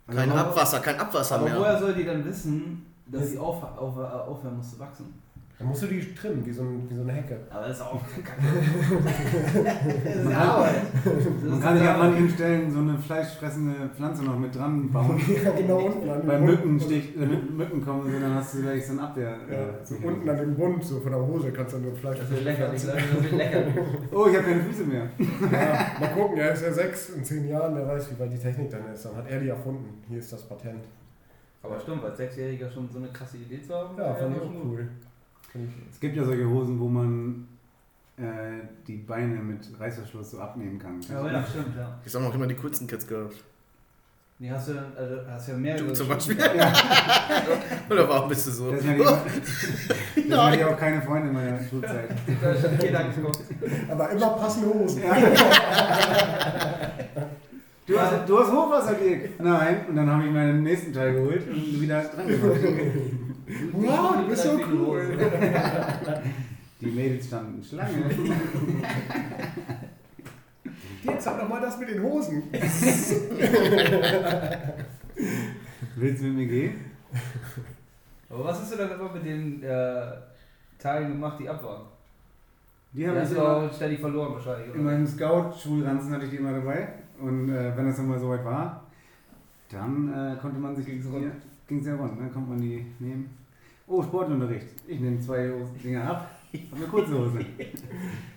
Kein 0.07 0.31
Abwasser, 0.31 0.79
kein 0.79 0.99
Abwasser 0.99 1.35
Aber 1.35 1.45
mehr. 1.45 1.59
woher 1.59 1.79
soll 1.79 1.93
die 1.93 2.05
dann 2.05 2.23
wissen, 2.25 2.85
dass 3.07 3.29
sie 3.29 3.37
auf, 3.39 3.63
auf, 3.63 3.97
aufhören 3.97 4.57
muss 4.57 4.71
zu 4.71 4.79
wachsen? 4.79 5.13
Dann 5.57 5.69
musst 5.69 5.83
du 5.83 5.87
die 5.87 6.13
trimmen, 6.13 6.45
wie 6.45 6.51
so, 6.51 6.63
ein, 6.63 6.85
wie 6.89 6.95
so 6.95 7.01
eine 7.03 7.13
Hecke. 7.13 7.39
Aber 7.49 7.65
das 7.65 7.77
ist 7.77 7.83
auch 7.83 8.01
kacke. 8.25 8.41
das 10.03 10.15
ist 10.15 10.33
Arbeit. 10.33 10.81
Man 11.49 11.61
kann 11.61 11.77
sich 11.77 11.87
an 11.87 11.99
manchen 11.99 12.29
Stellen 12.29 12.71
so 12.71 12.79
eine 12.79 12.97
fleischfressende 12.97 13.89
Pflanze 13.95 14.25
noch 14.25 14.37
mit 14.37 14.53
dran 14.53 14.91
bauen. 14.91 15.17
ja, 15.45 15.51
genau 15.51 15.77
unten 15.77 16.09
an 16.09 16.19
dem 16.19 16.27
Bei. 16.27 16.39
Mückenstich, 16.39 17.15
äh, 17.15 17.25
Mücken 17.25 17.85
kommen, 17.85 18.11
so, 18.11 18.19
dann 18.19 18.35
hast 18.35 18.53
du 18.55 18.63
gleich 18.63 18.85
so 18.85 18.93
ein 18.93 18.99
Abwehr. 18.99 19.37
Ja, 19.49 19.55
äh, 19.55 19.85
so 19.85 19.95
unten 20.03 20.29
an 20.29 20.35
dem 20.35 20.55
Bund, 20.55 20.83
so 20.83 20.99
von 20.99 21.11
der 21.13 21.21
Hose 21.25 21.51
kannst 21.53 21.73
du 21.73 21.77
nur 21.77 21.95
Fleisch 21.95 22.19
Das 22.19 22.29
wird 22.31 22.43
Leute, 22.43 22.69
das 22.73 22.87
wird. 22.87 22.97
Oh, 24.11 24.27
ich 24.27 24.35
habe 24.35 24.47
keine 24.47 24.61
Füße 24.61 24.83
mehr. 24.83 25.09
Ja, 25.51 25.87
mal 25.99 26.09
gucken, 26.09 26.37
er 26.37 26.51
ist 26.51 26.63
ja 26.63 26.73
sechs, 26.73 27.09
in 27.11 27.23
zehn 27.23 27.47
Jahren, 27.47 27.75
wer 27.75 27.87
weiß, 27.87 28.11
wie 28.11 28.19
weit 28.19 28.33
die 28.33 28.37
Technik 28.37 28.69
dann 28.69 28.91
ist. 28.93 29.05
Dann 29.05 29.15
hat 29.15 29.29
er 29.29 29.39
die 29.39 29.49
erfunden. 29.49 30.03
Hier 30.09 30.19
ist 30.19 30.33
das 30.33 30.43
Patent. 30.43 30.83
Aber 31.63 31.79
stimmt, 31.79 32.03
als 32.03 32.17
Sechsjähriger 32.17 32.69
schon 32.69 32.89
so 32.89 32.99
eine 32.99 33.07
krasse 33.07 33.37
Idee 33.37 33.61
zu 33.61 33.73
haben. 33.73 33.97
Ja, 33.97 34.13
fand 34.15 34.35
ich 34.35 34.43
schon 34.43 34.57
auch 34.57 34.65
cool. 34.65 34.87
Es 35.91 35.99
gibt 35.99 36.15
ja 36.15 36.23
solche 36.23 36.47
Hosen, 36.47 36.79
wo 36.79 36.87
man 36.87 37.47
äh, 38.17 38.61
die 38.87 38.97
Beine 38.97 39.35
mit 39.35 39.67
Reißverschluss 39.79 40.31
so 40.31 40.39
abnehmen 40.39 40.79
kann. 40.79 40.99
Ja, 41.09 41.25
ja, 41.31 41.45
stimmt, 41.45 41.75
ja. 41.77 41.99
Ich 42.05 42.11
sag 42.11 42.21
noch 42.21 42.33
immer 42.33 42.47
die 42.47 42.55
coolsten 42.55 42.87
Kids 42.87 43.07
gehabt. 43.07 43.43
Die 44.37 44.51
hast 44.51 44.67
du 44.67 44.73
also 44.73 45.15
hast 45.29 45.47
ja 45.47 45.55
mehr 45.55 45.77
Du 45.77 45.93
zum 45.93 46.09
Beispiel. 46.09 46.35
Oder 47.89 48.09
warum 48.09 48.27
bist 48.27 48.47
du 48.47 48.51
so? 48.51 48.69
Deswegen 48.69 49.05
hatte 49.05 49.21
ich, 49.27 49.33
deswegen 50.13 50.37
hatte 50.37 50.57
ich 50.57 50.65
auch 50.65 50.77
keine 50.77 51.01
Freunde 51.01 51.29
in 51.29 51.33
meiner 51.33 51.63
Schulzeit. 51.63 52.09
Jeder 52.81 53.03
geguckt. 53.05 53.39
Aber 53.89 54.09
immer 54.09 54.29
passende 54.31 54.73
Hosen. 54.73 55.03
Du 57.87 57.99
hast, 57.99 58.27
du 58.27 58.39
hast 58.39 58.51
Hochwasser 58.51 58.95
gelegt. 58.95 59.39
Nein. 59.41 59.85
Und 59.87 59.95
dann 59.95 60.09
habe 60.09 60.25
ich 60.25 60.31
meinen 60.31 60.63
nächsten 60.63 60.91
Teil 60.91 61.13
geholt 61.13 61.47
und 61.47 61.81
wieder 61.81 62.01
dran 62.03 62.27
gemacht. 62.27 62.59
Wow, 63.73 64.15
du 64.21 64.27
bist 64.27 64.43
so 64.43 64.59
cool. 64.71 65.17
Die 66.81 66.87
Mädels 66.87 67.27
standen 67.27 67.63
Schlange. 67.63 68.09
Jetzt 71.03 71.23
sag 71.23 71.39
doch 71.39 71.47
mal 71.47 71.61
das 71.61 71.77
mit 71.79 71.89
den 71.89 72.01
Hosen. 72.03 72.43
Willst 75.95 76.21
du 76.21 76.25
mit 76.27 76.35
mir 76.35 76.47
gehen? 76.47 76.73
Aber 78.29 78.45
was 78.45 78.59
hast 78.61 78.73
du 78.73 78.77
dann 78.77 78.91
immer 78.91 79.13
mit 79.13 79.23
den 79.25 79.61
äh, 79.63 80.01
Teilen 80.79 81.09
gemacht, 81.13 81.39
die 81.39 81.47
ab 81.47 81.63
waren? 81.63 81.83
Die 82.91 82.97
Die 83.01 83.07
haben 83.07 83.19
hast 83.19 83.29
ich 83.31 83.37
du 83.37 83.43
immer, 83.43 83.55
auch 83.57 83.73
ständig 83.73 83.99
verloren 83.99 84.33
wahrscheinlich. 84.33 84.67
in 84.67 84.73
Oder? 84.73 84.81
meinem 84.81 85.07
Scout-Schulranzen 85.07 86.11
hatte 86.13 86.25
ich 86.25 86.31
die 86.31 86.37
immer 86.37 86.53
dabei. 86.53 86.87
Und 87.19 87.49
äh, 87.49 87.77
wenn 87.77 87.85
das 87.87 87.97
dann 87.97 88.07
mal 88.09 88.19
soweit 88.19 88.43
war, 88.43 88.83
dann 89.69 90.11
äh, 90.13 90.35
konnte 90.41 90.59
man 90.59 90.75
sich 90.75 90.85
Ging's 90.85 91.05
ging's 91.67 91.85
ja 91.87 91.95
rund, 91.95 92.19
dann 92.19 92.31
konnte 92.31 92.49
man 92.49 92.61
die 92.61 92.85
nehmen. 92.99 93.29
Oh, 93.87 94.01
Sportunterricht. 94.01 94.67
Ich 94.87 94.99
nehme 94.99 95.19
zwei 95.19 95.51
Dinger 95.83 96.03
ab. 96.09 96.31
Ich 96.51 96.71
habe 96.71 96.77
eine 96.81 96.87
kurze 96.87 97.13
Hose. 97.19 97.39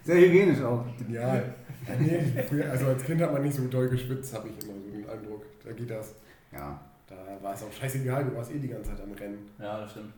Sehr 0.04 0.16
hygienisch 0.16 0.60
auch. 0.62 0.84
Genial. 0.98 1.54
Ja, 1.86 1.94
nee, 1.98 2.62
also 2.64 2.86
als 2.86 3.04
Kind 3.04 3.20
hat 3.22 3.32
man 3.32 3.42
nicht 3.42 3.54
so 3.54 3.66
doll 3.68 3.88
geschwitzt, 3.88 4.34
habe 4.34 4.48
ich 4.48 4.64
immer 4.64 4.74
so 4.74 4.90
den 4.90 5.08
Eindruck. 5.08 5.44
Da 5.64 5.72
geht 5.72 5.88
das. 5.90 6.14
Ja, 6.52 6.80
Da 7.06 7.16
war 7.40 7.54
es 7.54 7.62
auch 7.62 7.72
scheißegal, 7.72 8.24
du 8.24 8.34
warst 8.36 8.50
eh 8.52 8.58
die 8.58 8.68
ganze 8.68 8.90
Zeit 8.90 9.00
am 9.00 9.12
Rennen. 9.12 9.48
Ja, 9.58 9.80
das 9.80 9.92
stimmt. 9.92 10.12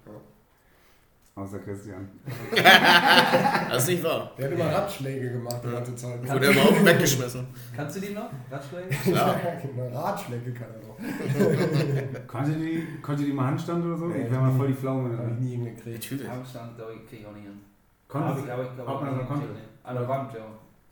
Außer 1.35 1.59
Christian. 1.61 2.09
Das 3.71 3.85
ist 3.85 3.89
nicht 3.89 4.05
wahr. 4.05 4.33
Der 4.37 4.47
hat 4.47 4.53
immer 4.53 4.67
Ratschläge 4.67 5.31
gemacht 5.33 5.61
die 5.65 5.71
ganze 5.71 5.95
Zeit. 5.95 6.29
Wurde 6.29 6.47
er 6.47 6.53
überhaupt 6.53 6.85
weggeschmissen. 6.85 7.47
Kannst 7.75 7.97
du 7.97 8.01
die 8.01 8.15
noch? 8.15 8.31
Ratschläge? 8.51 8.89
Ja. 9.15 9.37
Genau, 9.63 10.01
Ratschläge 10.01 10.53
kann 10.53 10.67
er 10.75 10.81
noch. 10.89 12.27
Konnte 12.27 12.53
die, 12.53 12.87
konnte 13.01 13.25
die 13.25 13.33
mal 13.33 13.47
Handstand 13.47 13.85
oder 13.85 13.97
so? 13.97 14.07
Nee, 14.07 14.25
ich 14.25 14.31
wäre 14.31 14.41
mal 14.43 14.53
voll 14.57 14.69
die 14.69 14.75
Pflaume 14.75 15.17
Habe 15.17 15.31
ich 15.31 15.39
nie 15.39 15.51
hingekriegt. 15.57 16.03
Natürlich. 16.03 16.29
Handstand, 16.29 16.77
glaube 16.77 16.95
ich, 16.95 17.09
krieg 17.09 17.21
ich 17.21 17.27
auch 17.27 17.33
nicht 17.33 17.45
hin. 17.45 17.61
Konnte 18.09 18.29
Hab 18.29 18.39
ich, 18.45 18.53
aber 18.53 18.63
ich 18.65 18.75
glaube 18.75 18.91
so 18.91 19.25
konnte. 19.25 19.47
An 19.85 19.95
der 19.95 20.09
Wand, 20.09 20.33
ja. 20.35 20.41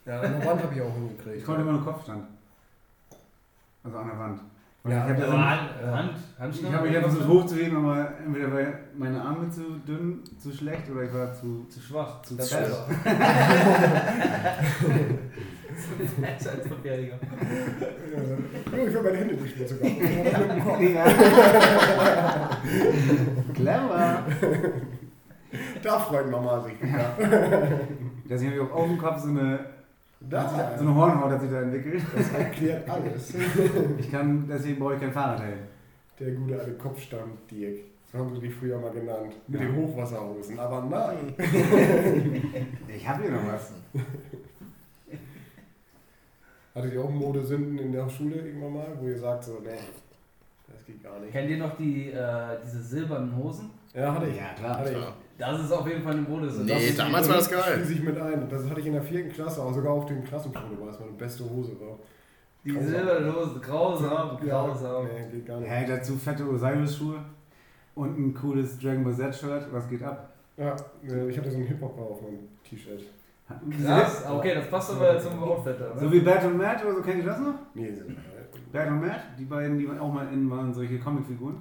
Ja, 0.07 0.21
an 0.21 0.33
der 0.33 0.47
Wand 0.47 0.63
habe 0.63 0.75
ich 0.75 0.81
auch 0.81 0.95
hingekriegt. 0.95 1.37
Ich 1.39 1.45
konnte 1.45 1.63
immer 1.63 1.73
nur 1.73 1.85
Kopfstand. 1.85 2.25
Also 3.85 3.99
an 3.99 4.07
der 4.07 4.19
Wand. 4.19 4.41
Ja, 4.89 5.05
ich 5.05 5.13
habe 5.13 5.25
aber 5.25 5.35
ja 5.35 5.51
Hand, 5.51 5.71
ja. 5.83 5.93
Hand, 6.39 6.55
Ich 6.55 6.73
habe 6.73 6.87
mich 6.87 6.95
ja 6.95 7.01
versucht 7.01 7.29
hochzuheben, 7.29 7.77
aber 7.77 8.13
entweder 8.25 8.53
war 8.53 8.61
meine 8.97 9.21
Arme 9.21 9.51
zu 9.51 9.79
dünn, 9.87 10.23
zu 10.39 10.53
schlecht 10.53 10.91
oder 10.91 11.03
ich 11.03 11.13
war 11.13 11.33
zu. 11.35 11.67
Zu 11.69 11.81
schwach, 11.81 12.23
zu 12.23 12.37
besser 12.37 12.87
als 16.51 16.67
Verteidiger. 16.67 17.19
Ja, 18.73 18.79
ich 18.87 18.95
will 18.95 19.03
meine 19.03 19.17
Hände 19.17 19.35
nicht 19.35 19.59
mehr 19.59 19.69
sogar. 19.69 19.91
Clever! 23.55 24.25
Da 25.83 25.99
freut 25.99 26.31
Mama 26.31 26.61
sich. 26.61 26.75
Ja. 26.83 27.17
Dass 28.29 28.43
ich 28.43 28.61
auch 28.61 28.73
auf 28.73 28.87
dem 28.87 28.99
Kopf 28.99 29.21
so 29.21 29.29
eine, 29.29 29.61
Da, 30.21 30.75
so 30.77 30.83
eine 30.85 30.95
Hornhaut 30.95 31.31
hat 31.31 31.41
sich 31.41 31.51
da 31.51 31.63
entwickelt. 31.63 32.03
das 32.17 32.33
erklärt 32.33 32.89
alles. 32.91 33.35
Ich 33.99 34.11
kann, 34.11 34.47
deswegen 34.49 34.79
brauche 34.81 34.95
ich 34.95 35.01
kein 35.01 35.13
Fahrradhelm. 35.13 35.59
Der 36.19 36.33
gute 36.33 36.59
alte 36.59 36.73
Kopfstand, 36.73 37.33
Dirk. 37.51 37.79
So 38.11 38.19
haben 38.19 38.35
sie 38.35 38.41
dich 38.41 38.55
früher 38.55 38.79
mal 38.81 38.91
genannt. 38.91 39.35
Mit 39.47 39.61
Ja. 39.61 39.67
den 39.67 39.77
Hochwasserhosen. 39.77 40.59
Aber 40.59 40.83
nein. 40.85 41.35
Ich 42.89 43.09
habe 43.09 43.23
hier 43.23 43.31
noch 43.33 43.47
was. 43.47 43.73
Hattet 46.75 46.93
ihr 46.95 47.03
auch 47.03 47.11
Modesünden 47.11 47.79
in 47.79 47.93
der 47.93 48.09
Schule 48.09 48.37
irgendwann 48.37 48.73
mal, 48.75 48.87
wo 49.01 49.07
ihr 49.09 49.19
sagt 49.19 49.45
so, 49.45 49.59
nee, 49.63 49.71
das 50.73 50.85
geht 50.87 51.03
gar 51.03 51.19
nicht. 51.21 51.33
Kennt 51.33 51.51
ihr 51.51 51.59
noch 51.59 51.77
die, 51.77 52.11
äh, 52.11 52.57
diese 52.65 52.83
silbernen 52.83 53.37
Hosen? 53.37 53.71
Ja, 53.95 54.15
hatte 54.15 54.27
ich. 54.29 54.37
Ja, 54.37 54.53
klar. 54.57 54.79
Hatte 54.79 54.91
ich. 54.93 54.99
Das 55.39 55.61
ist 55.61 55.71
auf 55.73 55.87
jeden 55.87 56.03
Fall 56.03 56.13
eine 56.15 56.23
Modesünde. 56.23 56.75
Nee, 56.75 56.89
ist- 56.89 56.99
damals 56.99 57.29
war 57.29 57.37
das 57.37 57.49
geil. 57.51 57.75
Schließe 57.77 57.93
ich 57.93 58.03
mit 58.03 58.19
ein. 58.21 58.49
Das 58.49 58.69
hatte 58.69 58.81
ich 58.81 58.87
in 58.87 58.93
der 58.95 59.03
vierten 59.03 59.31
Klasse, 59.33 59.63
auch 59.63 59.73
sogar 59.73 59.93
auf 59.93 60.07
dem 60.07 60.25
Klassenfoto, 60.25 60.67
weil 60.81 60.89
es 60.89 60.99
meine 60.99 61.13
beste 61.13 61.49
Hose 61.49 61.73
war. 61.81 61.97
Die 62.65 62.73
Grausam. 62.73 63.35
Hosen, 63.35 63.61
grausam, 63.63 64.37
grausam. 64.45 65.05
Nee, 65.07 65.31
geht 65.31 65.47
gar 65.47 65.61
nicht. 65.61 65.71
Hey, 65.71 65.87
dazu 65.87 66.17
fette 66.17 66.45
Osiris-Schuhe 66.49 67.21
und 67.95 68.19
ein 68.19 68.35
cooles 68.35 68.79
Dragon 68.81 69.05
Ball 69.05 69.15
Z-Shirt. 69.15 69.69
Was 69.73 69.89
geht 69.89 70.03
ab? 70.03 70.35
Ja, 70.57 70.75
äh, 71.09 71.29
ich 71.31 71.39
hatte 71.39 71.51
so 71.51 71.57
einen 71.59 71.67
Hip-Hopper 71.67 72.03
auf 72.03 72.21
meinem 72.23 72.41
T-Shirt. 72.69 73.01
Krass, 73.83 74.25
okay, 74.31 74.57
das 74.57 74.69
passt 74.69 74.91
aber 74.91 75.19
zum 75.19 75.43
Outfit 75.43 75.77
da, 75.81 75.97
So 75.99 76.05
ne? 76.05 76.13
wie 76.13 76.21
Bert 76.21 76.45
und 76.45 76.59
Matt 76.59 76.85
oder 76.85 76.97
so, 76.97 77.01
kennt 77.03 77.19
ihr 77.21 77.25
das 77.25 77.39
noch? 77.41 77.55
Nee, 77.75 77.91
sind 77.93 78.15
Bert 78.73 78.91
und 78.91 79.01
Matt, 79.01 79.21
die 79.39 79.45
beiden, 79.45 79.79
die 79.79 79.89
auch 79.89 80.13
mal 80.13 80.27
in 80.33 80.51
waren 80.51 80.75
solche 80.75 80.99
Comicfiguren. 80.99 81.57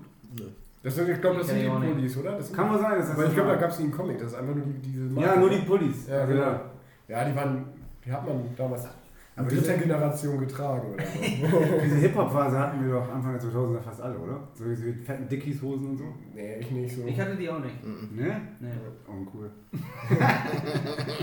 Das 0.88 0.96
sind, 0.96 1.10
ich 1.10 1.20
glaube, 1.20 1.40
das 1.40 1.48
sind 1.48 1.60
die. 1.60 1.68
Pullis, 1.68 2.16
oder? 2.18 2.32
Das 2.38 2.54
Kann 2.54 2.70
wohl 2.72 2.80
sein, 2.80 2.98
das 2.98 3.10
Aber 3.12 3.26
ich 3.26 3.34
glaube, 3.34 3.50
da 3.50 3.56
gab 3.58 3.70
es 3.72 3.80
nie 3.80 3.84
einen 3.86 3.94
Comic, 3.94 4.18
das 4.20 4.28
ist 4.32 4.36
einfach 4.38 4.56
nur 4.56 4.64
die, 4.66 4.80
diese 4.80 5.20
Ja, 5.20 5.36
nur 5.36 5.50
die 5.50 5.58
Pullis. 5.58 6.08
Ja, 6.08 6.26
genau. 6.26 6.62
Ja, 7.10 7.26
die 7.26 7.36
waren, 7.36 7.66
die 8.06 8.10
hat 8.10 8.26
man 8.26 8.42
damals 8.56 8.86
in 8.86 8.90
Aber 9.36 9.50
dritter 9.50 9.74
diese- 9.74 9.78
Generation 9.80 10.40
getragen 10.40 10.94
oder 10.94 11.04
so. 11.06 11.20
Diese 11.84 11.96
Hip-Hop-Phase 11.98 12.58
hatten 12.58 12.86
wir 12.86 12.94
doch 12.94 13.12
Anfang 13.12 13.34
der 13.34 13.42
2000er 13.42 13.82
fast 13.82 14.02
alle, 14.02 14.18
oder? 14.18 14.40
So 14.54 14.64
diese 14.64 14.94
fetten 14.94 15.28
Dickies-Hosen 15.28 15.90
und 15.90 15.98
so. 15.98 16.06
nee, 16.34 16.56
ich 16.60 16.72
nicht 16.72 16.96
so. 16.96 17.04
Ich 17.06 17.20
hatte 17.20 17.36
die 17.36 17.50
auch 17.50 17.60
nicht. 17.60 17.84
Mhm. 17.84 18.10
Ne? 18.16 18.42
Nee. 18.62 18.70
Oh, 19.10 19.28
cool. 19.34 19.52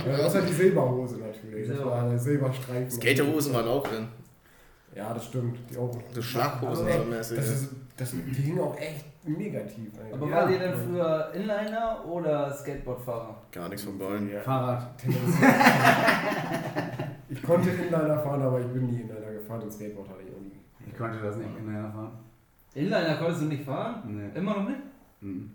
ja, 0.06 0.26
außer 0.26 0.42
die 0.42 0.52
Silberhose 0.52 1.16
natürlich. 1.20 1.68
Das 1.68 1.76
Silber. 1.78 1.90
war 1.90 2.02
eine 2.04 2.18
Silberstreifen. 2.18 2.90
Skaterhosen 2.90 3.54
waren 3.54 3.66
auch 3.68 3.82
drin. 3.82 4.08
Ja, 4.94 5.14
das 5.14 5.24
stimmt. 5.24 5.56
Die 5.70 5.78
auch. 5.78 5.98
So 6.12 6.20
Schlaghosen 6.22 6.86
Aber 6.86 6.98
so 7.04 7.10
mäßig. 7.10 7.36
Das 7.38 7.48
ist, 7.48 7.70
das, 7.96 8.10
die 8.12 8.42
hingen 8.42 8.60
auch 8.60 8.76
echt 8.78 9.06
negativ. 9.24 9.90
Eigentlich. 9.98 10.14
Aber 10.14 10.26
Ja. 10.28 10.36
war 10.36 10.50
ihr 10.50 10.58
denn 10.58 10.74
früher 10.74 11.30
Inliner 11.34 12.04
oder 12.06 12.52
Skateboardfahrer? 12.52 13.34
Gar 13.52 13.68
nichts 13.68 13.84
von 13.84 13.98
beiden. 13.98 14.30
Ja. 14.32 14.40
Fahrrad. 14.40 14.90
Ich 17.30 17.42
konnte 17.42 17.70
Inliner 17.70 18.18
fahren, 18.20 18.42
aber 18.42 18.60
ich 18.60 18.66
bin 18.66 18.86
nie 18.86 19.00
Inliner 19.00 19.32
gefahren 19.32 19.62
und 19.62 19.72
Skateboard 19.72 20.08
hatte 20.08 20.20
ich 20.26 20.32
auch 20.34 20.40
nie. 20.40 20.52
Ich 20.86 20.96
konnte 20.96 21.18
das 21.20 21.36
nicht 21.36 21.48
in 21.58 21.72
der 21.72 21.82
fahren. 21.90 22.12
Inliner 22.74 23.16
konntest 23.16 23.40
du 23.42 23.46
nicht 23.46 23.64
fahren? 23.64 24.02
Nee. 24.06 24.38
Immer 24.38 24.54
noch 24.58 24.68
nicht? 24.68 24.78
Mhm. 25.20 25.50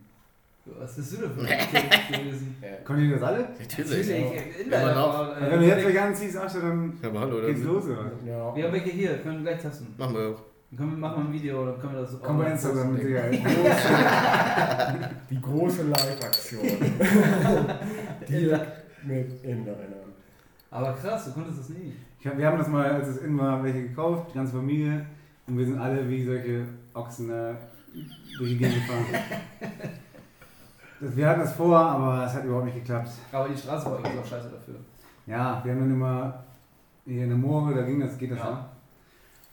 Was 0.77 0.95
bist 0.95 1.13
du 1.13 1.17
denn 1.21 1.31
für 1.31 1.41
ein 1.47 2.11
gewesen? 2.25 2.55
Konnt 2.85 2.99
ihr 2.99 3.13
das 3.13 3.23
alle? 3.23 3.47
Natürlich. 3.59 4.09
Inliner 4.09 4.81
Immer 4.81 4.93
noch. 4.95 5.13
fahren. 5.13 5.37
Wenn 5.49 5.59
du 5.61 5.65
jetzt 5.67 5.81
gleich 5.87 6.01
anziehst, 6.01 6.37
Asche, 6.37 6.59
dann 6.59 6.93
Ja, 7.01 7.09
aber 7.09 7.19
hallo, 7.21 7.45
geht's 7.47 7.63
los, 7.63 7.85
oder? 7.85 8.11
Ja. 8.25 8.55
Wir 8.55 8.63
haben 8.65 8.73
welche 8.73 8.89
hier, 8.89 9.17
können 9.19 9.37
wir 9.43 9.51
gleich 9.51 9.61
testen. 9.61 9.87
machen 9.97 10.15
wir 10.15 10.27
auch. 10.29 10.41
Dann 10.71 10.77
können 10.77 10.91
wir, 10.91 10.97
machen 10.97 11.23
wir 11.23 11.29
ein 11.29 11.33
Video, 11.33 11.65
dann 11.65 11.79
können 11.79 11.93
wir 11.93 12.01
das 12.01 12.15
Komm 12.21 12.37
bei 12.37 12.51
Instagram 12.51 12.93
mit 12.93 13.01
Sicherheit. 13.01 13.39
Die 15.29 15.41
große 15.41 15.83
Live-Aktion. 15.83 16.61
Die 18.27 18.55
mit 19.03 19.43
Inlinern. 19.43 20.13
Aber 20.69 20.93
krass, 20.93 21.25
du 21.25 21.31
konntest 21.31 21.59
das 21.59 21.69
nie. 21.69 21.93
Hab, 22.23 22.37
wir 22.37 22.45
haben 22.45 22.59
das 22.59 22.67
mal, 22.67 22.85
als 22.85 23.07
es 23.07 23.17
in 23.17 23.35
war, 23.37 23.63
welche 23.63 23.87
gekauft, 23.87 24.29
die 24.31 24.37
ganze 24.37 24.53
Familie. 24.53 25.05
Und 25.47 25.57
wir 25.57 25.65
sind 25.65 25.79
alle 25.79 26.07
wie 26.07 26.23
solche 26.23 26.65
Ochsen 26.93 27.29
durch 28.37 28.49
die 28.51 28.57
Gegend 28.57 28.75
gefahren. 28.75 29.05
Das, 31.01 31.15
wir 31.15 31.27
hatten 31.27 31.39
das 31.39 31.53
vor, 31.53 31.77
aber 31.77 32.25
es 32.25 32.33
hat 32.33 32.43
überhaupt 32.43 32.65
nicht 32.65 32.77
geklappt. 32.77 33.09
Aber 33.31 33.47
die 33.49 33.57
Straße 33.57 33.85
war 33.85 33.99
übrigens 33.99 34.19
auch 34.19 34.25
scheiße 34.27 34.49
dafür. 34.49 34.75
Ja, 35.25 35.61
wir 35.63 35.71
haben 35.71 35.79
dann 35.79 35.91
immer 35.91 36.43
hier 37.05 37.23
eine 37.23 37.35
Moore, 37.35 37.73
da 37.73 37.81
ging 37.83 37.99
das, 37.99 38.17
geht 38.17 38.31
das 38.31 38.39
Ja. 38.39 38.45
ja. 38.45 38.69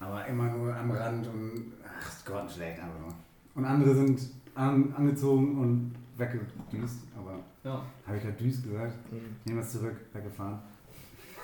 Aber 0.01 0.26
immer 0.26 0.44
nur 0.51 0.74
am 0.74 0.90
Rand 0.90 1.26
und 1.26 1.72
ach, 1.84 2.09
ist 2.09 2.26
grottenschlecht 2.26 2.78
einfach 2.80 2.99
nur. 3.01 3.14
Und 3.55 3.64
andere 3.64 3.94
sind 3.94 4.20
an, 4.55 4.92
angezogen 4.97 5.59
und 5.59 5.94
weggedüst, 6.18 7.01
aber 7.16 7.38
Ja. 7.64 7.82
habe 8.07 8.16
ich 8.16 8.22
gerade 8.22 8.36
düst 8.36 8.64
gesagt? 8.64 8.94
Mhm. 9.12 9.36
Nehmen 9.44 9.59
wir 9.59 9.64
es 9.64 9.72
zurück, 9.72 9.97
weggefahren. 10.12 10.59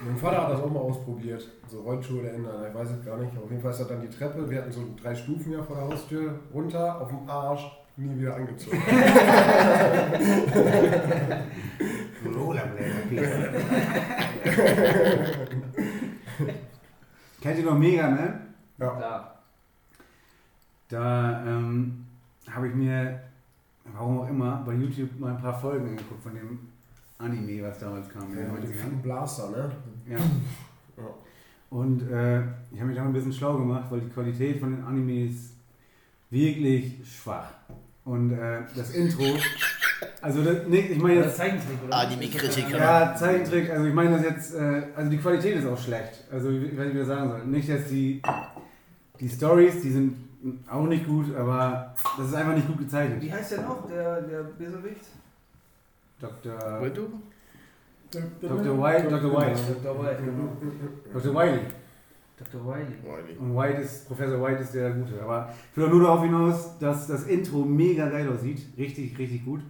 Mein 0.04 0.16
Vater 0.16 0.42
hat 0.42 0.50
das 0.52 0.60
auch 0.60 0.70
mal 0.72 0.80
ausprobiert. 0.80 1.48
So 1.68 1.80
Rollschuhe 1.82 2.20
oder 2.22 2.32
Inliner, 2.32 2.66
ich 2.68 2.74
weiß 2.74 2.90
es 2.90 3.04
gar 3.04 3.18
nicht. 3.18 3.36
Auf 3.38 3.48
jeden 3.50 3.62
Fall 3.62 3.70
ist 3.70 3.80
das 3.80 3.88
dann 3.88 4.00
die 4.00 4.08
Treppe. 4.08 4.50
Wir 4.50 4.58
hatten 4.58 4.72
so 4.72 4.84
drei 5.00 5.14
Stufen 5.14 5.52
ja 5.52 5.62
vor 5.62 5.76
der 5.76 5.84
Haustür. 5.86 6.34
Runter, 6.52 7.00
auf 7.00 7.08
dem 7.08 7.28
Arsch, 7.30 7.62
nie 7.96 8.18
wieder 8.20 8.34
angezogen. 8.34 8.82
Rollerblade, 12.34 13.62
Kennt 17.40 17.58
ihr 17.58 17.64
noch 17.64 17.78
Mega 17.78 18.08
Man? 18.08 18.41
Ja. 18.82 18.90
Klar. 18.96 19.38
Da 20.88 21.44
ähm, 21.46 22.04
habe 22.50 22.68
ich 22.68 22.74
mir, 22.74 23.20
warum 23.84 24.20
auch 24.20 24.28
immer, 24.28 24.62
bei 24.66 24.74
YouTube 24.74 25.18
mal 25.18 25.34
ein 25.34 25.40
paar 25.40 25.58
Folgen 25.58 25.88
angeguckt 25.88 26.22
von 26.22 26.34
dem 26.34 26.58
Anime, 27.18 27.62
was 27.62 27.78
damals 27.78 28.08
kam. 28.08 28.36
Ja, 28.36 28.48
mit 28.52 28.64
dem 28.64 28.70
90ern. 28.70 28.74
fetten 28.74 29.02
Blaster, 29.02 29.50
ne? 29.50 29.70
Ja. 30.08 30.18
Ja. 30.98 31.04
Und 31.70 32.02
äh, 32.02 32.40
ich 32.70 32.78
habe 32.78 32.88
mich 32.88 32.96
da 32.96 33.02
ein 33.02 33.14
bisschen 33.14 33.32
schlau 33.32 33.56
gemacht, 33.56 33.84
weil 33.88 34.00
die 34.00 34.10
Qualität 34.10 34.60
von 34.60 34.72
den 34.76 34.84
Animes 34.84 35.54
wirklich 36.28 36.96
schwach. 37.02 37.48
Und 38.04 38.32
äh, 38.32 38.60
das 38.76 38.90
Intro, 38.90 39.24
also 40.20 40.44
das, 40.44 40.66
nee, 40.68 40.80
ich 40.80 40.98
meine 41.00 41.20
Oder 41.20 41.26
jetzt, 41.26 41.36
Zeichentrick, 41.38 41.78
oder? 41.86 41.96
Anime-Kritiker. 41.96 42.76
ja, 42.78 43.14
Zeichentrick, 43.16 43.70
also 43.70 43.86
ich 43.86 43.94
meine 43.94 44.10
das 44.16 44.22
jetzt, 44.22 44.54
äh, 44.54 44.82
also 44.94 45.10
die 45.10 45.16
Qualität 45.16 45.56
ist 45.56 45.66
auch 45.66 45.78
schlecht. 45.78 46.24
Also 46.30 46.50
ich 46.50 46.76
weiß 46.76 46.86
nicht, 46.86 46.94
wie 46.94 46.98
ich 46.98 46.98
das 46.98 47.08
sagen 47.08 47.30
soll. 47.30 47.44
Nicht, 47.46 47.68
dass 47.70 47.86
die, 47.88 48.20
die 49.22 49.28
Stories, 49.28 49.80
die 49.80 49.90
sind 49.90 50.16
auch 50.68 50.86
nicht 50.86 51.06
gut, 51.06 51.34
aber 51.36 51.94
das 52.18 52.26
ist 52.26 52.34
einfach 52.34 52.54
nicht 52.54 52.66
gut 52.66 52.78
gezeichnet. 52.78 53.22
Wie 53.22 53.32
heißt 53.32 53.52
der 53.52 53.62
noch, 53.62 53.86
der, 53.88 54.20
der 54.22 54.42
Bösewicht? 54.42 55.06
Dr. 56.20 56.82
Widow? 56.82 57.06
Dr. 58.10 58.82
White, 58.82 59.08
Dr. 59.08 59.32
White. 59.32 59.60
Dr. 59.82 60.04
White, 60.04 60.22
genau. 60.24 60.52
Dr. 61.12 61.34
Wiley. 61.34 61.60
Dr. 62.36 62.66
Wiley. 62.66 63.36
Und 63.38 63.56
White 63.56 63.82
ist, 63.82 64.08
Professor 64.08 64.42
White 64.42 64.62
ist 64.62 64.74
der 64.74 64.90
Gute. 64.90 65.22
Aber 65.22 65.54
ich 65.70 65.76
will 65.76 65.84
auch 65.84 65.90
nur 65.90 66.02
darauf 66.02 66.24
hinaus, 66.24 66.78
dass 66.80 67.06
das 67.06 67.26
Intro 67.28 67.58
mega 67.64 68.08
geil 68.08 68.28
aussieht. 68.28 68.66
Richtig, 68.76 69.16
richtig 69.16 69.44
gut. 69.44 69.60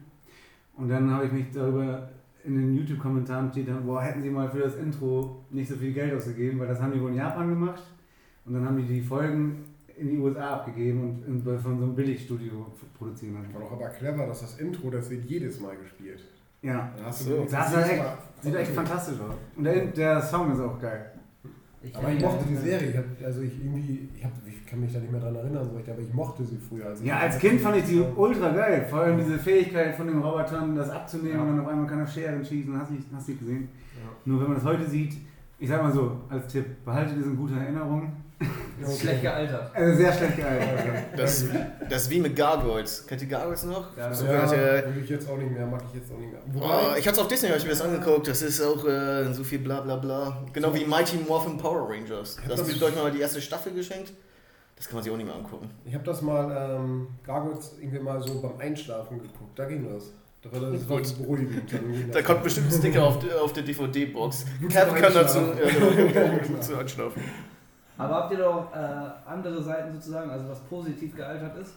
Und 0.79 0.89
dann 0.89 1.11
habe 1.11 1.27
ich 1.27 1.33
mich 1.33 1.47
darüber 1.53 2.09
in 2.45 2.57
den 2.57 2.75
YouTube-Kommentaren 2.75 3.53
steht 3.53 3.69
dann, 3.69 3.87
boah, 3.87 4.03
hätten 4.03 4.23
sie 4.23 4.31
mal 4.31 4.49
für 4.49 4.61
das 4.61 4.75
Intro 4.77 5.45
nicht 5.51 5.69
so 5.69 5.77
viel 5.77 5.93
Geld 5.93 6.15
ausgegeben, 6.15 6.59
weil 6.59 6.67
das 6.67 6.81
haben 6.81 6.93
die 6.93 7.01
wohl 7.01 7.11
in 7.11 7.17
Japan 7.17 7.49
gemacht. 7.49 7.83
Und 8.45 8.55
dann 8.55 8.65
haben 8.65 8.77
die 8.77 8.85
die 8.95 9.01
Folgen 9.01 9.65
in 9.97 10.09
die 10.09 10.19
USA 10.19 10.55
abgegeben 10.55 11.01
und 11.01 11.27
in, 11.27 11.43
von 11.61 11.79
so 11.79 11.85
einem 11.85 11.95
Billigstudio 11.95 12.67
produzieren 12.99 13.35
lassen. 13.35 13.55
War 13.55 13.61
doch 13.63 13.73
aber 13.73 13.89
clever, 13.91 14.27
dass 14.27 14.41
das 14.41 14.59
Intro, 14.59 14.91
das 14.91 15.09
wird 15.11 15.25
jedes 15.27 15.61
Mal 15.61 15.77
gespielt. 15.77 16.21
Ja, 16.63 16.93
Da 16.97 17.07
hast 17.07 17.25
So. 17.25 17.37
du 17.39 17.45
Das 17.51 17.73
ist 17.73 17.91
echt- 17.91 18.03
sieht 18.41 18.55
echt 18.55 18.71
fantastisch 18.73 19.21
aus. 19.21 19.35
Und 19.57 19.65
der, 19.65 19.87
der 19.87 20.21
Song 20.23 20.53
ist 20.53 20.61
auch 20.61 20.81
geil. 20.81 21.07
Aber 21.95 22.13
ich 22.13 22.21
mochte 22.23 22.45
die 22.49 22.55
Serie. 22.57 22.91
Ich 22.91 22.97
hab, 22.97 23.05
also 23.25 23.41
ich 23.43 23.59
irgendwie, 23.61 24.09
ich, 24.17 24.25
hab, 24.25 24.31
ich 24.47 24.65
kann 24.65 24.81
mich 24.81 24.93
da 24.93 25.01
nicht 25.01 25.11
mehr 25.11 25.21
dran 25.21 25.35
erinnern, 25.35 25.65
so 25.65 25.71
aber 25.93 26.01
ich 26.01 26.13
mochte 26.15 26.45
sie 26.45 26.57
früher. 26.57 26.87
Also 26.87 27.05
Ja, 27.05 27.19
als 27.19 27.39
Kind 27.41 27.61
fand 27.61 27.77
ich 27.79 27.85
die 27.85 28.01
ultra 28.17 28.51
geil. 28.51 28.87
Vor 28.89 29.01
allem 29.01 29.19
diese 29.19 29.37
Fähigkeit 29.39 29.97
von 29.97 30.07
den 30.07 30.19
Robotern, 30.21 30.77
das 30.77 30.91
abzunehmen 30.91 31.35
Ja. 31.37 31.43
und 31.43 31.49
dann 31.49 31.61
auf 31.61 31.67
einmal 31.69 31.87
kann 31.89 31.99
er 31.99 32.07
Scheren 32.07 32.45
schießen. 32.45 32.79
Hast 32.79 32.91
du 32.91 32.95
nicht, 32.95 33.07
hast 33.13 33.29
nicht 33.29 33.41
gesehen? 33.41 33.69
Ja. 34.01 34.09
Nur 34.25 34.41
wenn 34.41 34.47
man 34.49 34.57
das 34.57 34.65
heute 34.65 34.89
sieht, 34.89 35.17
ich 35.59 35.69
sag 35.69 35.83
mal 35.83 35.93
so, 35.93 36.21
als 36.29 36.47
Tipp, 36.53 36.67
behaltet 36.85 37.19
es 37.19 37.27
in 37.27 37.37
guter 37.37 37.57
Erinnerung. 37.57 38.13
Das 38.81 38.95
ist 38.95 39.01
schlecht 39.03 39.23
gealtert. 39.23 39.71
Also 39.75 39.97
sehr 39.97 40.13
schlecht 40.13 40.37
gealtert. 40.37 40.79
Das, 41.17 41.45
das 41.89 42.03
ist 42.03 42.11
wie 42.11 42.19
mit 42.21 42.35
Gargoyles. 42.35 43.07
Kennt 43.07 43.23
ihr 43.23 43.29
Gargoyles 43.29 43.65
noch? 43.65 43.97
Ja, 43.97 44.13
So, 44.13 44.27
Ja, 44.27 44.43
hat 44.43 44.51
würde 44.51 45.01
ich 45.05 45.09
jetzt 45.11 45.29
auch 45.29 45.37
nicht 45.37 45.53
mehr, 45.53 45.67
mag 45.67 45.83
ich 45.89 46.01
jetzt 46.01 46.11
auch 46.13 46.19
nicht 46.19 46.33
mehr. 46.33 46.41
Oh, 46.61 46.97
ich 46.99 47.07
hatte 47.07 47.17
es 47.17 47.19
auf 47.21 47.29
Disney, 47.29 47.49
habe 47.49 47.59
ich 47.59 47.65
mir 47.65 47.71
das 47.71 47.81
angeguckt. 47.83 48.27
Das 48.27 48.43
ist 48.43 48.61
auch 48.61 48.85
äh, 48.87 49.33
so 49.33 49.45
viel 49.45 49.61
bla 49.61 49.81
bla 49.83 49.97
bla. 49.97 50.43
Genau 50.53 50.75
wie 50.75 50.85
Mighty 50.85 51.19
Morphin 51.29 51.57
Power 51.59 51.89
Rangers. 51.89 52.39
Das 52.49 52.67
wird 52.67 52.83
euch 52.83 52.97
mal 52.97 53.13
die 53.13 53.21
erste 53.21 53.41
Staffel 53.41 53.73
geschenkt. 53.73 54.13
Das 54.75 54.87
kann 54.89 54.97
man 54.97 55.05
sich 55.05 55.13
auch 55.13 55.17
nicht 55.17 55.27
mehr 55.27 55.37
angucken. 55.37 55.71
Ich 55.85 55.95
habe 55.95 56.03
das 56.05 56.21
mal, 56.23 56.77
ähm, 56.81 57.07
Gargoyles 57.25 57.77
irgendwie 57.81 58.01
mal 58.01 58.21
so 58.21 58.41
beim 58.41 58.59
Einschlafen 58.59 59.19
geguckt. 59.23 59.57
Da 59.57 59.67
ging 59.67 59.89
das. 59.89 60.13
Da 60.43 60.51
war 60.51 60.73
das 60.73 60.89
war 60.89 60.99
beruhigend. 61.25 61.73
Da 62.13 62.21
kommt 62.23 62.43
bestimmt 62.43 62.73
ein 62.73 62.77
Sticker 62.77 63.05
auf, 63.05 63.21
der- 63.21 63.41
auf 63.41 63.53
der 63.53 63.63
DVD-Box. 63.63 64.45
Cap 64.73 64.97
kann 64.97 65.15
dazu 65.15 65.39
ja, 65.39 65.71
genau, 66.43 66.59
zu 66.61 66.77
einschlafen. 66.77 67.23
Aber 67.99 68.15
habt 68.15 68.33
ihr 68.33 68.39
doch 68.39 68.75
äh, 68.75 69.11
andere 69.31 69.63
Seiten 69.63 69.93
sozusagen, 69.95 70.31
also 70.31 70.49
was 70.49 70.61
positiv 70.61 71.15
gealtert 71.15 71.57
ist? 71.59 71.75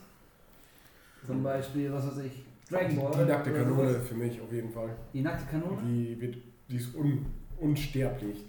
Zum 1.25 1.43
Beispiel, 1.43 1.91
was 1.91 2.07
weiß 2.07 2.23
ich, 2.25 2.45
Dragon 2.69 2.95
Ball. 2.95 3.11
Die 3.25 3.31
nackte 3.31 3.49
oder 3.51 3.59
Kanone 3.63 3.89
sowas. 3.93 4.07
für 4.07 4.15
mich 4.15 4.41
auf 4.41 4.51
jeden 4.51 4.71
Fall. 4.71 4.89
Die 5.13 5.21
nackte 5.21 5.45
Kanone? 5.51 5.77
Die, 5.83 6.19
wird, 6.21 6.37
die 6.69 6.77
ist 6.77 6.95
un, 6.95 7.25
unsterblich. 7.59 8.43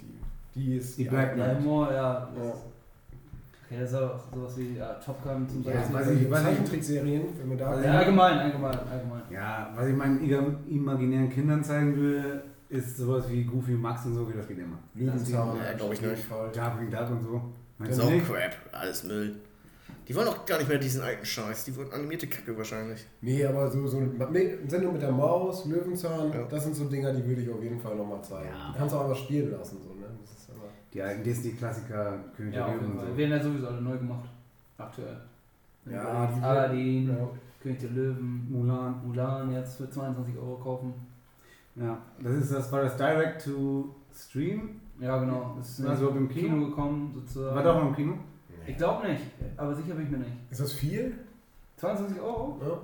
Die, 0.54 0.60
die 0.60 0.76
ist 0.76 0.98
Die 0.98 1.04
Black 1.04 1.36
Ja, 1.36 1.54
Knight. 1.54 1.64
Ja. 1.64 1.92
Ja. 1.92 2.54
Okay, 3.68 3.80
das 3.80 3.90
ist 3.90 3.96
auch 3.96 4.20
sowas 4.32 4.56
wie 4.58 4.76
ja, 4.76 4.92
Top 4.94 5.22
Gun 5.24 5.48
zum 5.48 5.62
Ja, 5.64 5.72
Beispiel. 5.72 5.94
weiß 5.96 6.10
ich- 6.10 6.30
weiß 6.30 6.38
ich- 6.40 6.46
Zeichentrickserien, 6.46 7.24
wenn 7.38 7.50
wir 7.50 7.56
da 7.56 7.82
Ja, 7.82 7.92
allgemein, 7.98 8.38
allgemein, 8.38 8.78
allgemein. 8.78 9.22
Ja, 9.30 9.72
was 9.74 9.88
ich 9.88 9.96
meinen 9.96 10.64
imaginären 10.68 11.28
Kindern 11.30 11.64
zeigen 11.64 11.96
will, 11.96 12.42
ist 12.68 12.96
sowas 12.96 13.28
wie 13.30 13.44
Goofy 13.44 13.72
Max 13.72 14.04
und 14.06 14.14
so, 14.14 14.28
wie 14.28 14.36
das 14.36 14.48
geht 14.48 14.58
immer. 14.58 14.78
Löwenzahn, 14.94 15.56
Ja, 15.56 15.72
glaub 15.74 15.92
ich 15.92 16.00
nicht. 16.00 16.26
Darkwing 16.54 16.90
Duck 16.90 17.10
und 17.10 17.22
so. 17.22 17.42
Du? 17.78 18.20
Crap, 18.24 18.56
alles 18.72 19.04
Müll. 19.04 19.36
Die 20.08 20.14
wollen 20.14 20.28
auch 20.28 20.46
gar 20.46 20.58
nicht 20.58 20.68
mehr 20.68 20.78
diesen 20.78 21.02
alten 21.02 21.24
Scheiß. 21.26 21.64
Die 21.64 21.76
wollen 21.76 21.92
animierte 21.92 22.26
Kacke 22.28 22.56
wahrscheinlich. 22.56 23.04
Nee, 23.20 23.44
aber 23.44 23.68
so, 23.70 23.86
so 23.86 23.98
eine 23.98 24.68
Sendung 24.68 24.92
mit 24.92 25.02
der 25.02 25.10
Maus, 25.12 25.64
Löwenzahn, 25.66 26.32
Ja. 26.32 26.44
das 26.44 26.62
sind 26.64 26.76
so 26.76 26.84
Dinger, 26.88 27.12
die 27.12 27.24
würde 27.26 27.42
ich 27.42 27.50
auf 27.50 27.62
jeden 27.62 27.78
Fall 27.80 27.96
nochmal 27.96 28.22
zeigen. 28.22 28.48
Ja. 28.48 28.72
Du 28.72 28.78
kannst 28.78 28.94
auch 28.94 29.02
einfach 29.02 29.16
spielen 29.16 29.50
lassen. 29.50 29.78
So, 29.82 29.94
ne? 29.94 30.06
das 30.22 30.30
ist 30.30 30.50
aber 30.50 30.68
Die 30.94 31.02
alten 31.02 31.24
Disney-Klassiker, 31.24 32.18
König 32.36 32.54
Ja, 32.54 32.66
der 32.66 32.74
Löwen 32.76 32.92
und 32.92 33.00
so. 33.00 33.16
Werden 33.16 33.30
ja 33.32 33.42
sowieso 33.42 33.66
alle 33.68 33.82
neu 33.82 33.96
gemacht. 33.98 34.28
Aktuell. 34.78 35.16
Ja, 35.90 36.26
die- 36.26 36.42
Aladdin, 36.42 37.08
ja. 37.08 37.28
König 37.62 37.80
der 37.80 37.90
Löwen, 37.90 38.46
Mulan. 38.50 39.00
Mulan 39.06 39.52
jetzt 39.52 39.76
für 39.76 39.90
22 39.90 40.36
Euro 40.38 40.56
kaufen. 40.56 40.94
Ja, 41.76 41.98
das 42.22 42.32
ist 42.32 42.52
das 42.52 42.72
war 42.72 42.82
das 42.82 42.96
Direct 42.96 43.44
to 43.44 43.94
Stream. 44.14 44.80
Ja, 44.98 45.18
genau. 45.18 45.54
Das 45.58 45.78
ist 45.78 45.80
überhaupt 45.80 46.16
im 46.16 46.28
Kino? 46.28 46.66
gekommen, 46.66 47.12
sozusagen. 47.14 47.54
War 47.54 47.62
doch 47.62 47.74
noch 47.82 47.88
im 47.88 47.94
Kino. 47.96 48.14
Ich 48.66 48.76
glaube 48.76 49.06
nicht, 49.06 49.22
aber 49.56 49.74
sicher 49.74 49.94
bin 49.94 50.04
ich 50.06 50.10
mir 50.10 50.18
nicht. 50.18 50.32
Ist 50.50 50.60
das 50.60 50.72
viel? 50.72 51.14
22 51.76 52.20
Euro? 52.20 52.58
Ja. 52.62 52.80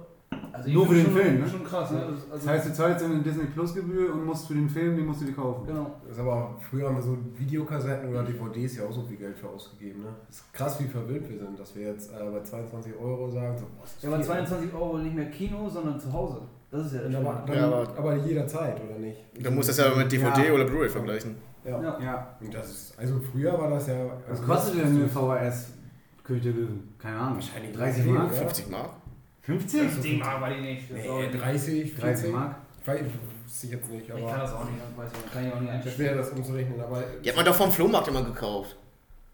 Also 0.53 0.70
Nur 0.70 0.82
ich 0.84 0.88
für 0.88 0.95
den 0.95 1.05
schon, 1.07 1.14
Film, 1.14 1.40
ne? 1.40 1.49
Schon 1.49 1.64
krass, 1.64 1.90
ne? 1.90 2.07
Das, 2.11 2.20
Das 2.24 2.32
also, 2.32 2.51
heißt, 2.51 2.68
du 2.68 2.74
zahlst 2.74 3.05
eine 3.05 3.22
Disney 3.22 3.47
Plus 3.47 3.74
Gebühr 3.74 4.12
und 4.12 4.24
musst 4.26 4.47
für 4.47 4.55
den 4.55 4.68
Film, 4.68 4.97
den 4.97 5.07
musst 5.07 5.22
du 5.22 5.24
dir 5.26 5.32
kaufen. 5.34 5.66
genau. 5.66 5.90
Das 6.05 6.12
ist 6.12 6.20
aber 6.20 6.57
früher 6.70 6.88
haben 6.88 6.97
wir 6.97 7.03
so 7.03 7.16
Videokassetten 7.36 8.09
oder 8.11 8.22
DVDs 8.22 8.76
ja 8.76 8.84
auch 8.86 8.93
so 8.93 9.03
viel 9.03 9.16
Geld 9.16 9.36
für 9.38 9.49
ausgegeben. 9.49 10.03
Ne? 10.03 10.09
Das 10.26 10.36
ist 10.36 10.53
krass, 10.53 10.80
wie 10.80 10.84
verwirrt 10.88 11.28
wir 11.28 11.38
sind, 11.38 11.59
dass 11.59 11.74
wir 11.74 11.86
jetzt 11.88 12.12
äh, 12.12 12.30
bei 12.30 12.43
22 12.43 12.95
Euro 13.01 13.30
sagen, 13.30 13.57
so, 13.59 13.64
boah, 13.64 13.84
Ja, 14.03 14.09
aber 14.09 14.16
viel. 14.18 14.26
22 14.26 14.74
Euro 14.74 14.99
nicht 14.99 15.14
mehr 15.16 15.30
Kino, 15.30 15.68
sondern 15.68 15.99
zu 15.99 16.12
Hause. 16.12 16.43
Das 16.72 16.86
ist 16.86 16.94
ja 16.94 17.00
das 17.02 17.14
aber, 17.14 17.44
dann, 17.46 17.56
Ja, 17.56 17.66
aber, 17.66 17.98
aber- 17.98 18.16
jederzeit, 18.16 18.80
oder 18.82 18.98
nicht? 18.98 19.20
Du 19.38 19.50
musst 19.50 19.68
das 19.68 19.76
ja 19.78 19.94
mit 19.94 20.10
DVD 20.10 20.46
Ja. 20.48 20.52
oder 20.54 20.64
Blu-ray 20.64 20.88
vergleichen. 20.88 21.36
Ja. 21.64 21.80
Ja. 21.80 21.98
Ja. 22.00 22.36
Und 22.40 22.52
das 22.52 22.70
ist, 22.70 22.98
also 22.98 23.20
früher 23.30 23.52
war 23.56 23.70
das 23.70 23.86
ja. 23.86 23.94
Was 24.28 24.40
also 24.40 24.52
kostet 24.52 24.78
denn 24.80 24.96
eine 24.96 25.06
VHS 25.08 25.74
König 26.24 26.42
der 26.42 26.52
Löwen? 26.52 26.94
Keine 26.98 27.18
Ahnung. 27.18 27.36
Wahrscheinlich 27.36 27.72
30 27.76 28.02
viel, 28.02 28.12
Mark? 28.12 28.32
ja. 28.32 28.38
50 28.38 28.70
Mark? 28.70 28.90
50? 29.42 29.82
Das 29.82 30.00
Ding 30.00 30.20
war 30.20 30.48
die 30.48 30.54
ich 30.68 30.90
Nee, 30.90 31.26
nicht. 31.28 31.40
30, 31.40 31.94
30 31.94 32.00
40. 32.00 32.32
Mark? 32.32 32.56
Ich 32.80 32.88
weiß 32.88 33.00
ich 33.64 33.70
jetzt 33.70 33.90
nicht, 33.90 34.02
Ich 34.02 34.08
kann 34.08 34.22
aber 34.24 34.38
das 34.38 34.52
auch 34.54 34.64
nicht, 34.64 34.78
weiß 34.96 35.10
ich 35.12 35.18
nicht. 35.22 35.32
Kann 35.32 35.46
ich 35.46 35.52
auch 35.52 35.60
nicht 35.60 35.70
einschätzen. 35.70 35.96
schwer 35.96 36.14
das 36.16 36.30
umzurechnen. 36.30 36.80
Aber, 36.80 37.02
Die 37.22 37.28
hat 37.28 37.36
man 37.36 37.44
doch 37.44 37.54
vom 37.54 37.70
Flohmarkt 37.70 38.08
immer 38.08 38.24
gekauft. 38.24 38.76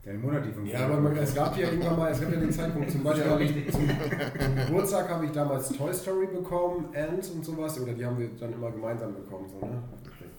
Ja, 0.09 0.15
im 0.15 0.23
Monat 0.23 0.43
die 0.47 0.53
50. 0.53 0.73
ja, 0.73 0.87
aber 0.87 1.01
man, 1.01 1.17
es 1.19 1.35
gab 1.35 1.55
ja 1.59 1.69
irgendwann 1.69 1.99
mal, 1.99 2.11
es 2.11 2.19
gab 2.19 2.33
ja 2.33 2.41
den 2.41 2.51
Zeitpunkt, 2.51 2.91
zum 2.91 3.03
Beispiel 3.05 3.31
habe 3.31 3.45
ich 3.45 3.71
zum, 3.71 3.87
zum 3.87 4.57
Geburtstag 4.57 5.09
habe 5.11 5.27
ich 5.27 5.33
damals 5.33 5.69
Toy 5.69 5.93
Story 5.93 6.27
bekommen, 6.33 6.89
Ants 6.95 7.29
und 7.29 7.45
sowas, 7.45 7.79
oder 7.79 7.93
die 7.93 8.07
haben 8.07 8.19
wir 8.19 8.31
dann 8.41 8.55
immer 8.55 8.71
gemeinsam 8.71 9.13
bekommen, 9.13 9.47
so, 9.51 9.67
ne? 9.67 9.83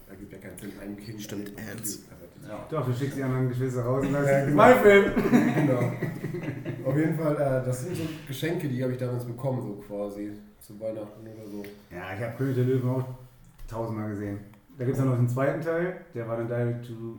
Da 0.08 0.14
gibt 0.16 0.32
ja 0.32 0.38
keinen 0.38 0.58
Sinn, 0.58 0.72
einem 0.82 0.96
Kind. 0.96 1.22
Stimmt, 1.22 1.52
Ants. 1.56 2.02
Ja. 2.48 2.66
Doch, 2.68 2.84
du 2.84 2.92
schickst 2.92 3.16
die 3.16 3.22
anderen 3.22 3.48
Geschwister 3.48 3.84
raus 3.84 4.04
und 4.04 4.12
sagst, 4.12 4.28
Ja, 4.28 4.32
das 4.32 4.42
ist 4.42 4.50
genau. 4.50 4.62
mein 4.62 4.78
Film. 4.80 5.04
genau. 5.54 6.90
Auf 6.90 6.96
jeden 6.96 7.14
Fall, 7.14 7.34
äh, 7.34 7.64
das 7.64 7.82
sind 7.82 7.96
so 7.96 8.02
Geschenke, 8.26 8.66
die 8.66 8.82
habe 8.82 8.92
ich 8.92 8.98
damals 8.98 9.24
bekommen, 9.24 9.62
so 9.62 9.74
quasi, 9.86 10.32
zu 10.58 10.80
Weihnachten 10.80 11.20
oder 11.22 11.48
so. 11.48 11.62
Ja, 11.94 12.12
ich 12.16 12.24
habe 12.24 12.36
König 12.36 12.56
der 12.56 12.64
Löwen 12.64 12.90
auch 12.90 13.04
tausendmal 13.68 14.10
gesehen. 14.10 14.40
Da 14.76 14.84
gibt 14.84 14.98
es 14.98 15.04
noch 15.04 15.14
den 15.14 15.28
zweiten 15.28 15.60
Teil, 15.60 16.00
der 16.12 16.26
war 16.26 16.38
dann 16.38 16.48
Direct 16.48 16.88
to 16.88 17.18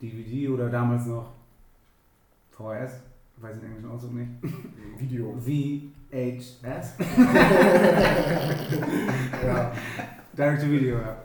DVD 0.00 0.48
oder 0.48 0.70
damals 0.70 1.04
noch 1.04 1.43
VHS, 2.56 3.02
ich 3.36 3.42
weiß 3.42 3.58
den 3.60 3.66
englischen 3.68 3.90
Ausdruck 3.90 4.12
nicht. 4.14 4.30
Video. 4.98 5.34
VHS? 5.38 6.94
Ja. 9.44 9.72
Direct 10.36 10.62
to 10.62 10.68
Video, 10.70 10.96
ja. 10.98 11.16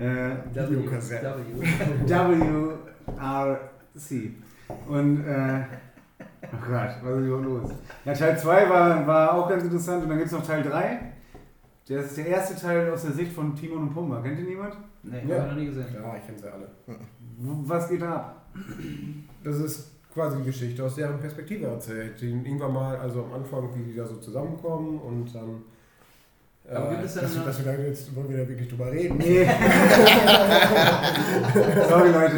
ja. 0.00 0.30
Äh, 0.32 0.36
Videokassette. 0.70 1.34
W. 2.06 2.76
WRC. 3.06 4.30
Und, 4.88 5.24
äh, 5.26 5.64
oh 6.42 6.56
Gott, 6.68 6.90
was 7.02 7.18
ist 7.20 7.26
überhaupt 7.26 7.44
los? 7.44 7.70
Ja, 8.04 8.12
Teil 8.12 8.38
2 8.38 8.68
war, 8.70 9.06
war 9.06 9.32
auch 9.34 9.48
ganz 9.48 9.62
interessant 9.64 10.02
und 10.02 10.08
dann 10.08 10.18
gibt 10.18 10.26
es 10.26 10.32
noch 10.36 10.46
Teil 10.46 10.62
3. 10.62 11.00
Das 11.88 12.06
ist 12.06 12.16
der 12.16 12.26
erste 12.26 12.54
Teil 12.60 12.90
aus 12.90 13.02
der 13.02 13.12
Sicht 13.12 13.32
von 13.32 13.54
Timon 13.54 13.82
und 13.88 13.94
Pumba. 13.94 14.20
Kennt 14.22 14.38
ihr 14.38 14.46
niemand? 14.46 14.76
Nee, 15.02 15.22
Ja. 15.26 15.36
hab 15.38 15.44
ich 15.46 15.50
noch 15.52 15.58
nie 15.58 15.66
gesehen. 15.66 15.86
Ja, 15.94 16.16
ich 16.16 16.26
kenne 16.26 16.38
sie 16.38 16.52
alle. 16.52 16.68
Was 17.38 17.88
geht 17.88 18.02
da 18.02 18.14
ab? 18.14 18.46
Das 19.44 19.56
ist 19.56 19.90
quasi 20.12 20.36
die 20.38 20.44
Geschichte 20.44 20.84
aus 20.84 20.94
deren 20.94 21.18
Perspektive 21.20 21.66
erzählt. 21.66 22.20
Die 22.20 22.30
irgendwann 22.30 22.72
mal, 22.72 22.96
also 22.96 23.24
am 23.24 23.32
Anfang, 23.32 23.68
wie 23.74 23.82
die 23.90 23.96
da 23.96 24.06
so 24.06 24.16
zusammenkommen 24.16 25.00
und 25.00 25.34
dann. 25.34 25.62
Äh, 26.68 26.74
Aber 26.76 26.90
gibt 26.90 27.04
es 27.04 27.14
denn 27.14 27.22
dass, 27.24 27.44
dass 27.44 27.58
wir 27.64 27.72
da 27.72 27.78
jetzt 27.82 28.14
wollen 28.14 28.28
wir 28.28 28.38
da 28.38 28.48
wirklich 28.48 28.68
drüber 28.68 28.92
reden. 28.92 29.18
Nee. 29.18 29.44
Sorry, 31.88 32.10
Leute. 32.10 32.34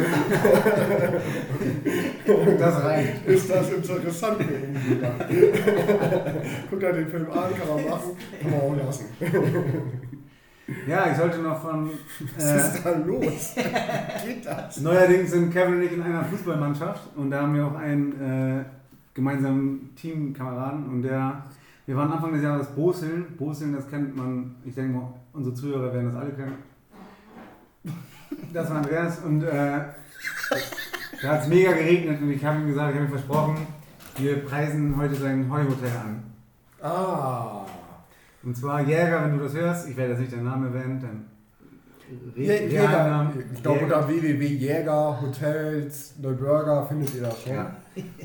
Das 2.57 2.83
reicht. 2.83 3.25
Ist 3.27 3.47
das 3.49 3.69
interessant 3.69 4.41
für 4.41 4.51
irgendjemand? 4.51 5.23
Guckt 6.69 6.83
euch 6.83 6.95
den 6.95 7.07
Film 7.07 7.31
an, 7.31 7.53
kann 7.55 7.67
man 7.67 7.85
machen, 7.87 8.17
kann 8.41 8.51
man 8.51 8.61
auch 8.61 8.75
lassen. 8.83 9.05
Ja, 10.87 11.11
ich 11.11 11.17
sollte 11.17 11.39
noch 11.39 11.61
von. 11.61 11.89
Was 12.37 12.43
Äh, 12.45 12.57
ist 12.57 12.85
da 12.85 12.91
los? 12.97 13.55
Geht 14.25 14.45
das? 14.45 14.77
neuerdings 14.81 15.31
sind 15.31 15.53
Kevin 15.53 15.75
und 15.75 15.83
ich 15.83 15.91
in 15.93 16.01
einer 16.01 16.23
Fußballmannschaft 16.25 17.15
und 17.15 17.29
da 17.29 17.41
haben 17.43 17.53
wir 17.55 17.67
auch 17.67 17.75
einen 17.75 18.59
äh, 18.61 18.65
gemeinsamen 19.13 19.91
Teamkameraden 19.95 20.85
und 20.89 21.01
der. 21.03 21.43
Wir 21.87 21.95
waren 21.95 22.11
Anfang 22.11 22.33
des 22.33 22.41
Jahres 22.41 22.65
Boseln. 22.69 23.37
Boseln, 23.37 23.73
das 23.75 23.87
kennt 23.87 24.15
man, 24.17 24.55
ich 24.65 24.73
denke 24.73 24.97
mal, 24.97 25.13
unsere 25.33 25.53
Zuhörer 25.53 25.93
werden 25.93 26.11
das 26.11 26.19
alle 26.19 26.31
kennen. 26.31 26.55
Das 28.51 28.69
war 28.71 28.77
Andreas 28.77 29.19
und 29.19 29.43
äh, 29.43 29.81
da 31.21 31.27
hat 31.29 31.41
es 31.43 31.47
mega 31.47 31.71
geregnet 31.73 32.19
und 32.21 32.31
ich 32.31 32.43
habe 32.43 32.59
ihm 32.59 32.67
gesagt, 32.67 32.89
ich 32.89 32.95
habe 32.95 33.05
ihm 33.05 33.11
versprochen, 33.11 33.67
wir 34.17 34.37
preisen 34.45 34.95
heute 34.97 35.13
sein 35.13 35.47
Heuhotel 35.51 35.91
an. 35.91 36.23
Ah. 36.81 37.65
Und 38.45 38.55
zwar 38.55 38.81
Jäger, 38.81 39.23
wenn 39.23 39.37
du 39.37 39.43
das 39.43 39.55
hörst, 39.55 39.89
ich 39.89 39.97
werde 39.97 40.11
jetzt 40.11 40.19
nicht 40.21 40.33
deinen 40.33 40.45
Namen 40.45 40.73
erwähnen, 40.73 40.99
dann 41.01 41.25
Jä- 42.37 42.67
Jäger. 42.67 42.83
Realnamen. 42.83 43.33
Ich 43.51 43.63
glaube, 43.63 43.79
Jäger. 43.79 43.95
unter 43.97 44.07
www.jäger, 44.07 45.21
Hotels, 45.21 46.13
Neuburger 46.21 46.85
findet 46.85 47.15
ihr 47.15 47.23
das 47.23 47.41
schon. 47.41 47.53
Ja. 47.53 47.75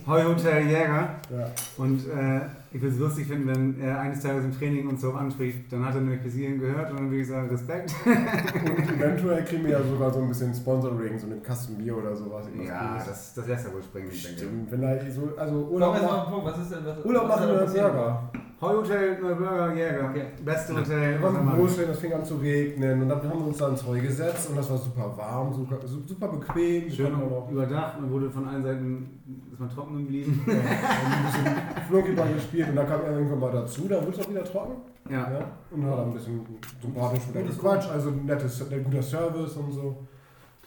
Heuhotel 0.06 0.66
Jäger. 0.66 1.08
Ja. 1.30 1.50
Und 1.78 2.00
äh, 2.08 2.40
ich 2.72 2.82
würde 2.82 2.94
es 2.94 3.00
lustig 3.00 3.26
finden, 3.28 3.48
wenn 3.48 3.80
er 3.80 4.00
eines 4.00 4.20
Tages 4.20 4.44
im 4.44 4.52
Training 4.52 4.86
uns 4.88 5.00
so 5.00 5.12
anspricht. 5.14 5.72
Dann 5.72 5.84
hat 5.86 5.94
er 5.94 6.02
nämlich 6.02 6.20
bis 6.20 6.34
hierhin 6.34 6.60
gehört 6.60 6.90
und 6.90 6.98
dann 6.98 7.10
würde 7.10 7.22
ich 7.22 7.28
sagen, 7.28 7.48
Respekt. 7.48 7.94
Und 8.04 8.92
eventuell 9.00 9.44
kriegen 9.44 9.64
wir 9.64 9.70
ja 9.70 9.82
sogar 9.82 10.12
so 10.12 10.20
ein 10.20 10.28
bisschen 10.28 10.52
Sponsoring, 10.54 11.18
so 11.18 11.26
eine 11.26 11.36
Kasten 11.36 11.76
Bier 11.78 11.96
oder 11.96 12.14
sowas. 12.14 12.44
Ja, 12.62 12.88
Cooles. 12.88 13.04
das, 13.06 13.34
das 13.34 13.46
lässt 13.46 13.66
er 13.66 13.72
wohl 13.72 13.82
springen, 13.82 14.08
ich 14.12 14.22
denke. 14.22 14.40
Stimmt, 14.40 14.70
wenn 14.72 14.82
er 14.82 15.10
so, 15.10 15.30
also 15.38 15.54
Urlaub 15.70 15.94
ein 15.94 16.30
Punkt. 16.30 16.46
Was 16.46 16.58
ist 16.58 16.72
denn 16.72 16.84
was, 16.84 17.04
Urlaub 17.04 17.22
was 17.28 17.40
machen 17.40 17.42
ist 17.64 17.74
denn 17.74 17.84
oder 17.84 17.90
passiert? 17.92 18.49
Burger. 18.60 18.74
Heuhotel 18.74 19.20
Neuburger 19.20 19.74
Jäger. 19.74 20.10
Okay. 20.10 20.24
Beste 20.44 20.76
Hotel. 20.76 21.14
Er 21.14 21.30
macht. 21.30 21.56
groß, 21.56 21.76
das 21.86 21.98
fing 21.98 22.12
an 22.12 22.24
zu 22.24 22.36
regnen 22.36 23.02
und 23.02 23.08
dann 23.08 23.22
haben 23.22 23.40
wir 23.40 23.46
uns 23.46 23.58
da 23.58 23.68
ins 23.68 23.86
Heu 23.86 23.98
gesetzt 24.00 24.50
und 24.50 24.56
das 24.56 24.70
war 24.70 24.78
super 24.78 25.14
warm, 25.16 25.52
super, 25.52 25.78
super 25.86 26.28
bequem. 26.28 26.90
Schön 26.90 27.12
überdacht, 27.50 28.00
man 28.00 28.10
wurde 28.10 28.30
von 28.30 28.46
allen 28.46 28.62
Seiten, 28.62 29.20
ist 29.52 29.60
man 29.60 29.70
trocken 29.70 29.98
geblieben. 29.98 30.44
ja, 30.46 30.52
ein 30.54 31.24
bisschen 31.26 31.86
Flunkyball 31.88 32.34
gespielt 32.34 32.68
und 32.68 32.76
dann 32.76 32.86
kam 32.86 33.00
er 33.02 33.12
irgendwann 33.12 33.40
mal 33.40 33.52
dazu, 33.52 33.88
dann 33.88 34.06
wurde 34.06 34.18
es 34.18 34.26
auch 34.26 34.30
wieder 34.30 34.44
trocken. 34.44 34.74
Ja. 35.08 35.30
Ja, 35.32 35.50
und 35.70 35.84
hat 35.86 35.98
ein 35.98 36.12
bisschen 36.12 36.40
sympathisch 36.80 37.26
mit 37.32 37.42
Gutes 37.42 37.58
Quatsch, 37.58 37.88
also 37.90 38.10
nettes, 38.10 38.70
ein 38.70 38.84
guter 38.84 39.02
Service 39.02 39.56
und 39.56 39.72
so. 39.72 40.06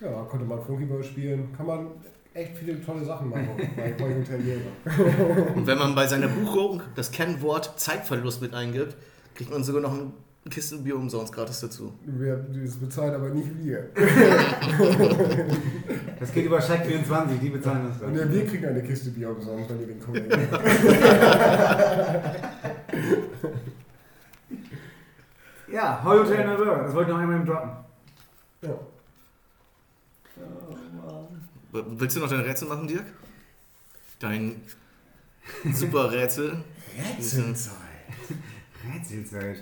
Ja, 0.01 0.23
konnte 0.23 0.45
man 0.45 0.59
Flunkyball 0.59 1.03
spielen. 1.03 1.53
Kann 1.55 1.65
man 1.65 1.87
echt 2.33 2.57
viele 2.57 2.83
tolle 2.83 3.05
Sachen 3.05 3.29
machen 3.29 3.49
bei 3.75 3.93
Heu 3.99 4.15
Hotel 4.15 4.41
Jäger. 4.41 4.71
Und 5.55 5.67
wenn 5.67 5.77
man 5.77 5.95
bei 5.95 6.07
seiner 6.07 6.27
Buchung 6.27 6.81
das 6.95 7.11
Kennwort 7.11 7.79
Zeitverlust 7.79 8.41
mit 8.41 8.53
eingibt, 8.53 8.95
kriegt 9.35 9.51
man 9.51 9.63
sogar 9.63 9.81
noch 9.81 9.93
ein 9.93 10.13
Kisten 10.49 10.83
Bier 10.83 10.97
umsonst 10.97 11.33
gratis 11.33 11.61
dazu. 11.61 11.93
Wir, 12.05 12.35
das 12.35 12.75
bezahlt 12.75 13.13
aber 13.13 13.29
nicht 13.29 13.47
wir. 13.63 13.89
Das 16.19 16.31
geht 16.33 16.45
über 16.45 16.59
Check 16.59 16.85
24, 16.85 17.39
die 17.39 17.49
bezahlen 17.49 17.87
das 17.89 17.99
dann. 17.99 18.15
ja, 18.15 18.31
wir 18.31 18.45
kriegen 18.45 18.65
eine 18.65 18.81
Kiste 18.81 19.09
Bier 19.09 19.29
umsonst, 19.29 19.69
wenn 19.69 19.81
ihr 19.81 19.87
den 19.87 19.99
Kollegen. 19.99 20.29
Ja, 25.73 26.01
Heuhotel 26.03 26.45
Neuburger, 26.45 26.83
das 26.83 26.93
wollte 26.93 27.09
ich 27.09 27.15
noch 27.15 27.23
einmal 27.23 27.37
im 27.37 27.45
droppen. 27.47 27.71
Ja. 28.61 28.69
Willst 31.73 32.15
du 32.15 32.19
noch 32.19 32.29
dein 32.29 32.41
Rätsel 32.41 32.67
machen, 32.67 32.87
Dirk? 32.87 33.05
Dein 34.19 34.61
super 35.73 36.11
Rätsel. 36.11 36.63
Rätselzeit. 36.95 37.73
Rätselzeit. 38.93 39.57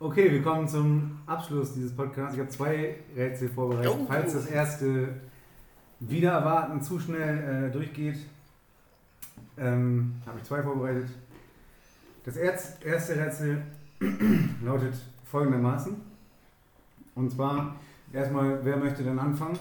Okay, 0.00 0.32
wir 0.32 0.42
kommen 0.42 0.66
zum 0.66 1.20
Abschluss 1.24 1.72
dieses 1.72 1.94
Podcasts. 1.94 2.34
Ich 2.34 2.40
habe 2.40 2.50
zwei 2.50 2.96
Rätsel 3.14 3.48
vorbereitet. 3.48 3.92
Oh. 3.96 4.06
Falls 4.08 4.32
das 4.32 4.46
erste 4.46 5.20
wieder 6.00 6.32
erwarten 6.32 6.82
zu 6.82 6.98
schnell 6.98 7.68
äh, 7.68 7.72
durchgeht, 7.72 8.18
ähm, 9.56 10.16
habe 10.26 10.38
ich 10.38 10.44
zwei 10.44 10.64
vorbereitet. 10.64 11.10
Das 12.24 12.36
erste 12.36 13.16
Rätsel 13.16 13.62
lautet 14.64 14.94
folgendermaßen. 15.30 15.94
Und 17.14 17.30
zwar 17.30 17.76
erstmal, 18.12 18.64
wer 18.64 18.78
möchte 18.78 19.04
denn 19.04 19.20
anfangen? 19.20 19.56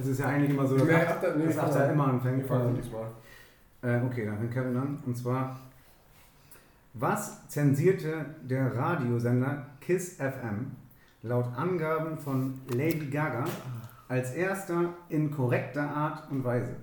Es 0.00 0.06
ist 0.06 0.20
ja 0.20 0.26
eigentlich 0.26 0.50
immer 0.50 0.66
so, 0.66 0.76
dass 0.76 0.86
Nee, 0.86 0.94
Achter, 0.94 1.36
nee, 1.36 1.50
fang 1.50 1.64
Achter 1.68 1.92
immer 1.92 2.06
anfängt. 2.08 2.46
fangen 2.46 2.74
diesmal. 2.74 3.06
Äh, 3.82 4.00
okay, 4.02 4.24
dann 4.24 4.38
fängt 4.38 4.52
Kevin 4.52 4.76
an. 4.76 5.02
Und 5.04 5.16
zwar, 5.16 5.58
was 6.94 7.46
zensierte 7.48 8.24
der 8.42 8.74
Radiosender 8.74 9.66
KISS 9.80 10.14
FM 10.16 10.72
laut 11.22 11.46
Angaben 11.54 12.18
von 12.18 12.60
Lady 12.74 13.06
Gaga 13.06 13.44
als 14.08 14.32
erster 14.32 14.94
in 15.10 15.30
korrekter 15.30 15.88
Art 15.88 16.30
und 16.30 16.44
Weise? 16.44 16.76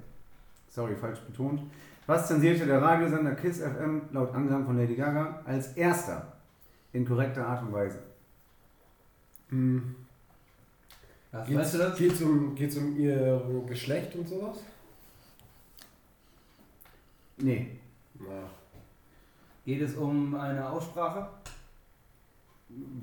Sorry, 0.70 0.96
falsch 0.96 1.20
betont. 1.22 1.62
Was 2.06 2.28
zensierte 2.28 2.68
der 2.68 2.82
Radiosender 2.82 3.32
KISS 3.32 3.62
FM 3.62 4.04
laut 4.12 4.34
Angaben 4.36 4.66
von 4.66 4.78
Lady 4.78 4.96
Gaga 4.96 5.42
als 5.46 5.74
erster 5.74 6.34
in 6.94 7.04
korrekter 7.04 7.48
Art 7.48 7.64
und 7.64 7.74
Weise? 7.74 8.00
Hm. 9.50 9.96
Was, 11.32 11.48
Geht's, 11.48 11.60
weißt 11.60 11.74
du 11.74 11.78
das? 11.78 11.98
Geht's 11.98 12.22
um, 12.22 12.56
geht's 12.56 12.78
um 12.78 12.98
ihr 12.98 13.64
Geschlecht 13.68 14.16
und 14.16 14.28
sowas? 14.28 14.58
Nee. 17.38 17.80
Na. 18.20 18.50
Geht 19.66 19.82
es 19.82 19.96
um 19.96 20.34
eine 20.36 20.68
Aussprache? 20.70 21.28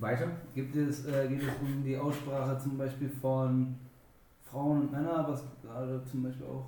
Weiter? 0.01 0.31
Gibt 0.55 0.75
es, 0.77 1.07
äh, 1.07 1.29
geht 1.29 1.43
es 1.43 1.49
um 1.61 1.85
die 1.85 1.97
Aussprache 1.97 2.59
zum 2.59 2.77
Beispiel 2.77 3.09
von 3.09 3.75
Frauen 4.51 4.83
und 4.83 4.93
Männern, 4.93 5.27
was 5.29 5.43
gerade 5.63 6.03
zum 6.11 6.23
Beispiel 6.23 6.47
auch. 6.47 6.67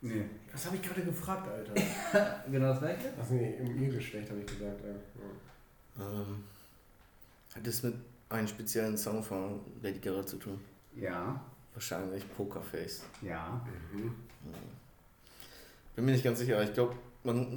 Nee. 0.00 0.24
Was 0.52 0.66
habe 0.66 0.76
ich 0.76 0.82
gerade 0.82 1.02
gefragt, 1.02 1.48
Alter? 1.48 1.76
Äh, 1.76 2.50
genau 2.50 2.68
das 2.68 2.78
gleiche? 2.78 3.12
Ach 3.20 3.30
nee, 3.30 3.54
um 3.60 3.82
ihr 3.82 3.92
Geschlecht 3.92 4.30
habe 4.30 4.40
ich 4.40 4.46
gesagt. 4.46 4.80
Ja. 4.84 6.04
Ähm, 6.04 6.44
hat 7.54 7.66
das 7.66 7.82
mit 7.82 7.94
einem 8.30 8.46
speziellen 8.48 8.96
Song 8.96 9.22
von 9.22 9.60
Lady 9.82 9.98
Gaga 9.98 10.24
zu 10.26 10.36
tun? 10.36 10.60
Ja. 10.96 11.40
Wahrscheinlich 11.74 12.24
Pokerface. 12.36 13.02
Ja. 13.22 13.60
Mhm. 13.92 14.14
Bin 15.94 16.04
mir 16.04 16.12
nicht 16.12 16.24
ganz 16.24 16.38
sicher. 16.38 16.62
Ich 16.62 16.72
glaube, 16.74 16.94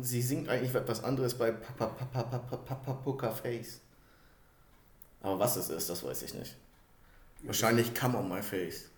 sie 0.01 0.21
singt 0.21 0.49
eigentlich 0.49 0.73
etwas 0.75 1.03
anderes 1.03 1.33
bei 1.35 1.51
Papa 1.51 1.87
Papa 1.87 2.23
Papa 2.23 2.57
Papa 2.57 2.93
Pokerface. 2.93 3.81
Aber 5.21 5.39
was 5.39 5.55
es 5.55 5.69
ist, 5.69 5.89
das 5.89 6.03
weiß 6.03 6.23
ich 6.23 6.33
nicht. 6.33 6.55
Wahrscheinlich 7.43 7.93
Come 7.95 8.17
on 8.17 8.29
my 8.29 8.41
face. 8.41 8.89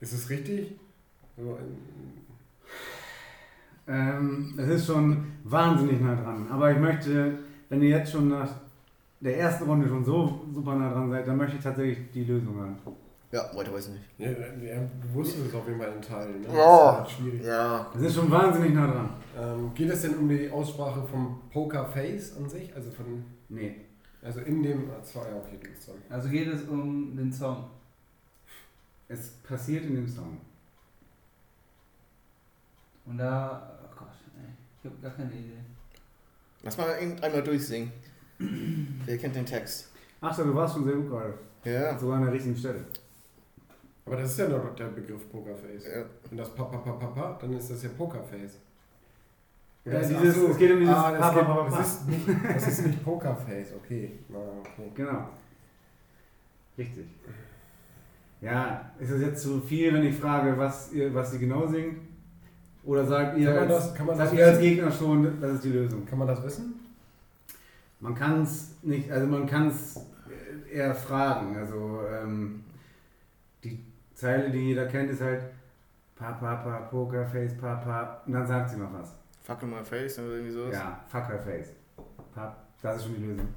Ist 0.00 0.12
es 0.12 0.28
richtig? 0.30 0.72
So, 1.36 1.54
ein- 1.54 2.26
Ähm, 3.88 4.54
es 4.58 4.68
ist 4.68 4.86
schon 4.86 5.32
wahnsinnig 5.44 6.00
nah 6.00 6.16
dran. 6.16 6.48
Aber 6.50 6.72
ich 6.72 6.78
möchte, 6.78 7.38
wenn 7.68 7.82
ihr 7.82 7.90
jetzt 7.98 8.10
schon 8.10 8.28
nach 8.28 8.50
der 9.20 9.38
ersten 9.38 9.64
Runde 9.64 9.88
schon 9.88 10.04
so 10.04 10.42
super 10.52 10.74
nah 10.74 10.92
dran 10.92 11.10
seid, 11.10 11.26
dann 11.26 11.36
möchte 11.36 11.56
ich 11.56 11.62
tatsächlich 11.62 12.10
die 12.12 12.24
Lösung 12.24 12.54
hören. 12.56 12.78
Ja, 13.32 13.42
weiter 13.56 13.72
weiß 13.72 13.88
ich 13.88 13.94
nicht. 13.94 14.04
ja, 14.18 14.78
du 14.78 15.14
wusstest 15.14 15.46
es 15.46 15.54
auf 15.54 15.66
jeden 15.66 15.80
Fall 15.80 15.92
in 15.92 16.00
Teilen. 16.02 16.40
Ne? 16.42 16.46
Ja. 16.48 16.52
Das 16.52 16.56
ist 16.56 16.96
halt 16.98 17.10
schwierig. 17.10 17.44
Ja. 17.44 17.90
Es 17.94 18.02
ist 18.02 18.14
schon 18.14 18.30
wahnsinnig 18.30 18.72
nah 18.72 18.86
dran. 18.86 19.10
Ähm, 19.36 19.74
geht 19.74 19.90
es 19.90 20.02
denn 20.02 20.16
um 20.16 20.28
die 20.28 20.48
Aussprache 20.50 21.02
vom 21.02 21.40
Pokerface 21.52 22.36
an 22.36 22.48
sich? 22.48 22.74
Also 22.74 22.90
von. 22.92 23.24
Nee. 23.48 23.74
Also 24.22 24.40
in 24.40 24.62
dem. 24.62 24.90
ah, 24.90 25.02
Zwei, 25.02 25.20
okay, 25.34 25.58
du 25.60 25.68
bist 25.70 25.88
dran. 25.88 25.96
Also 26.08 26.28
geht 26.28 26.46
es 26.48 26.62
um 26.68 27.16
den 27.16 27.32
Song. 27.32 27.64
Es 29.08 29.30
passiert 29.46 29.84
in 29.84 29.96
dem 29.96 30.08
Song. 30.08 30.38
Und 33.06 33.18
da. 33.18 33.78
Oh 33.84 33.94
Gott, 33.98 34.08
ey, 34.36 34.50
ich 34.82 34.90
habe 34.90 35.02
gar 35.02 35.10
keine 35.12 35.32
Idee. 35.32 35.58
Lass 36.62 36.78
mal 36.78 36.96
ihn 37.02 37.18
einmal 37.20 37.42
durchsingen. 37.42 37.92
Wer 38.38 39.18
kennt 39.18 39.34
den 39.36 39.46
Text? 39.46 39.88
Ach 40.20 40.34
so, 40.34 40.44
du 40.44 40.54
warst 40.54 40.74
schon 40.74 40.84
sehr 40.84 40.94
gut 40.94 41.08
gerade. 41.08 41.34
Ja. 41.64 41.98
Sogar 41.98 42.16
an 42.18 42.24
der 42.24 42.32
richtigen 42.32 42.56
Stelle. 42.56 42.84
Aber 44.04 44.16
das 44.16 44.30
ist 44.32 44.38
ja 44.38 44.48
noch 44.48 44.74
der 44.74 44.84
Begriff 44.86 45.30
Pokerface. 45.30 45.84
ja. 45.86 46.04
Wenn 46.28 46.38
das 46.38 46.54
Papa 46.54 46.76
Papa 46.78 47.06
Papa, 47.06 47.38
dann 47.40 47.52
ist 47.56 47.70
das 47.70 47.82
ja 47.82 47.88
Pokerface. 47.96 48.60
Ja, 49.84 49.92
Das- 49.92 50.08
dieses, 50.08 50.34
so. 50.36 50.48
Es 50.48 50.58
geht 50.58 50.72
um 50.72 50.80
dieses 50.80 50.94
Ah, 50.94 51.10
das, 51.12 51.20
Papa, 51.20 51.34
geht, 51.38 51.46
Papa, 51.46 51.62
Papa. 51.64 51.76
das, 51.78 51.88
ist 51.92 52.08
nicht, 52.08 52.28
das 52.54 52.68
ist 52.68 52.86
nicht 52.86 53.04
Pokerface, 53.04 53.72
okay. 53.76 54.12
Na, 54.28 54.38
okay. 54.38 54.90
Genau. 54.94 55.28
Richtig. 56.78 57.06
Ja, 58.40 58.90
ist 58.98 59.10
es 59.10 59.22
jetzt 59.22 59.42
zu 59.42 59.60
viel, 59.60 59.92
wenn 59.94 60.04
ich 60.04 60.14
frage, 60.16 60.56
was, 60.58 60.92
ihr, 60.92 61.12
was 61.14 61.32
sie 61.32 61.38
genau 61.38 61.66
singen? 61.66 62.06
Oder 62.84 63.04
sagt 63.04 63.38
ihr, 63.38 63.46
Kann 63.46 63.56
man 63.56 63.70
als, 63.72 63.84
das, 63.86 63.94
kann 63.94 64.06
man 64.06 64.16
sagt 64.16 64.32
das, 64.32 64.38
ihr 64.38 64.46
als? 64.46 64.58
Gegner 64.60 64.90
schon, 64.92 65.40
das 65.40 65.52
ist 65.54 65.64
die 65.64 65.70
Lösung? 65.70 66.04
Kann 66.06 66.18
man 66.18 66.28
das 66.28 66.42
wissen? 66.44 66.75
Man 68.00 68.14
kann 68.14 68.42
es 68.42 68.76
nicht, 68.82 69.10
also 69.10 69.26
man 69.26 69.46
kann 69.46 69.68
es 69.68 69.98
eher 70.70 70.94
fragen. 70.94 71.56
Also 71.56 72.00
ähm, 72.12 72.64
die 73.64 73.84
Zeile, 74.14 74.50
die 74.50 74.58
jeder 74.68 74.86
kennt, 74.86 75.10
ist 75.10 75.20
halt 75.22 75.42
Papa, 76.14 76.56
Papa, 76.56 76.78
Pokerface, 76.90 77.56
Papa. 77.56 78.22
Und 78.26 78.32
dann 78.32 78.46
sagt 78.46 78.70
sie 78.70 78.76
noch 78.78 78.92
was. 78.92 79.14
Fuck 79.42 79.62
in 79.62 79.70
my 79.70 79.84
face 79.84 80.18
oder 80.18 80.28
irgendwie 80.34 80.52
sowas. 80.52 80.74
Ja, 80.74 81.00
Fuckerface. 81.08 81.72
Pap, 82.34 82.56
das 82.82 82.96
ist 82.96 83.04
schon 83.04 83.14
die 83.14 83.24
Lösung. 83.26 83.48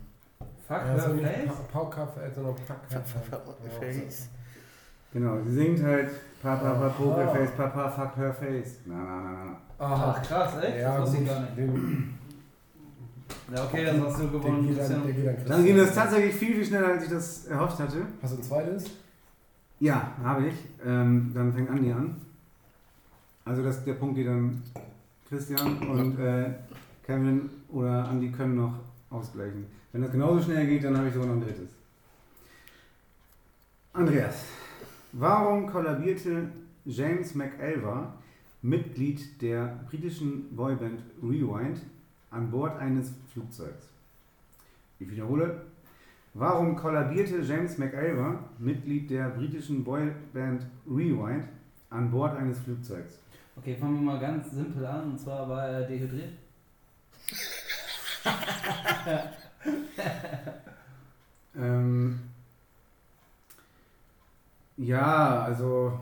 Fuck 0.67 0.77
Ja, 0.77 0.85
her 0.85 1.07
nicht 1.13 1.25
face? 1.25 1.47
Pa- 1.47 1.79
Pokerface, 1.79 2.35
sondern 2.35 2.55
Fuck 2.57 2.77
her 2.89 3.01
Fuck- 3.01 3.29
fuck 3.45 3.55
her 3.63 3.71
face. 3.93 4.29
Genau, 5.11 5.41
sie 5.43 5.51
singt 5.51 5.83
halt 5.83 6.11
Papa, 6.41 6.63
Papa, 6.73 6.85
Aha. 6.85 6.89
Pokerface, 6.89 7.51
Papa, 7.57 7.89
fuck 7.89 8.15
her 8.17 8.33
face. 8.33 8.79
Na, 8.85 8.95
na, 8.95 9.21
na, 9.21 9.45
na. 9.45 9.57
Ach 9.79 10.21
krass, 10.21 10.61
echt? 10.61 10.79
Ja, 10.81 10.99
das 10.99 11.09
wusste 11.09 11.23
ich 11.23 11.27
gar 11.29 11.39
nicht. 11.41 12.18
Den, 13.49 13.55
Ja, 13.55 13.63
okay, 13.65 13.85
dann 13.85 14.03
hast 14.05 14.17
du 14.19 14.23
den 14.23 14.31
gewonnen, 14.31 14.75
Christian. 14.75 15.03
der 15.03 15.13
geht 15.13 15.27
dann 15.27 15.45
Dann 15.47 15.63
ging 15.65 15.77
das 15.77 15.95
tatsächlich 15.95 16.35
viel, 16.35 16.55
viel 16.55 16.65
schneller, 16.65 16.87
als 16.89 17.03
ich 17.03 17.09
das 17.09 17.45
erhofft 17.47 17.79
hatte. 17.79 18.05
Hast 18.21 18.33
du 18.33 18.37
ein 18.37 18.43
zweites? 18.43 18.85
Ja, 19.79 20.11
habe 20.23 20.47
ich. 20.47 20.55
Ähm, 20.85 21.31
dann 21.33 21.53
fängt 21.53 21.69
Andi 21.69 21.91
an. 21.91 22.15
Also 23.45 23.63
das, 23.63 23.83
der 23.83 23.93
Punkt 23.93 24.15
geht 24.15 24.27
dann 24.27 24.61
Christian 25.27 25.77
und 25.79 26.19
äh, 26.19 26.51
Kevin 27.05 27.49
oder 27.69 28.07
Andi 28.07 28.31
können 28.31 28.55
noch 28.55 28.73
ausgleichen. 29.09 29.65
Wenn 29.91 30.01
das 30.01 30.11
genauso 30.11 30.43
schnell 30.43 30.67
geht, 30.67 30.83
dann 30.83 30.95
habe 30.97 31.07
ich 31.07 31.13
sogar 31.13 31.29
noch 31.29 31.35
ein 31.35 31.41
drittes. 31.41 31.69
Andreas, 33.93 34.43
warum 35.13 35.65
kollabierte 35.67 36.49
James 36.85 37.33
McElver, 37.35 38.13
Mitglied 38.61 39.41
der 39.41 39.79
britischen 39.89 40.55
Boyband 40.55 41.01
Rewind, 41.23 41.79
an 42.31 42.51
Bord 42.51 42.79
eines 42.79 43.13
Flugzeugs? 43.33 43.89
Ich 44.99 45.09
wiederhole, 45.09 45.61
Warum 46.35 46.75
kollabierte 46.75 47.41
James 47.41 47.77
McElver, 47.79 48.37
Mitglied 48.59 49.09
der 49.09 49.29
britischen 49.29 49.83
Boyband 49.83 50.65
Rewind, 50.87 51.45
an 51.89 52.11
Bord 52.11 52.37
eines 52.37 52.59
Flugzeugs? 52.59 53.17
Okay, 53.57 53.75
fangen 53.75 53.95
wir 53.95 54.13
mal 54.13 54.19
ganz 54.19 54.51
simpel 54.51 54.85
an. 54.85 55.11
Und 55.11 55.19
zwar 55.19 55.49
war 55.49 55.67
er 55.67 55.87
dehydriert. 55.87 56.33
Ähm, 61.57 62.19
ja, 64.77 65.41
also 65.41 65.99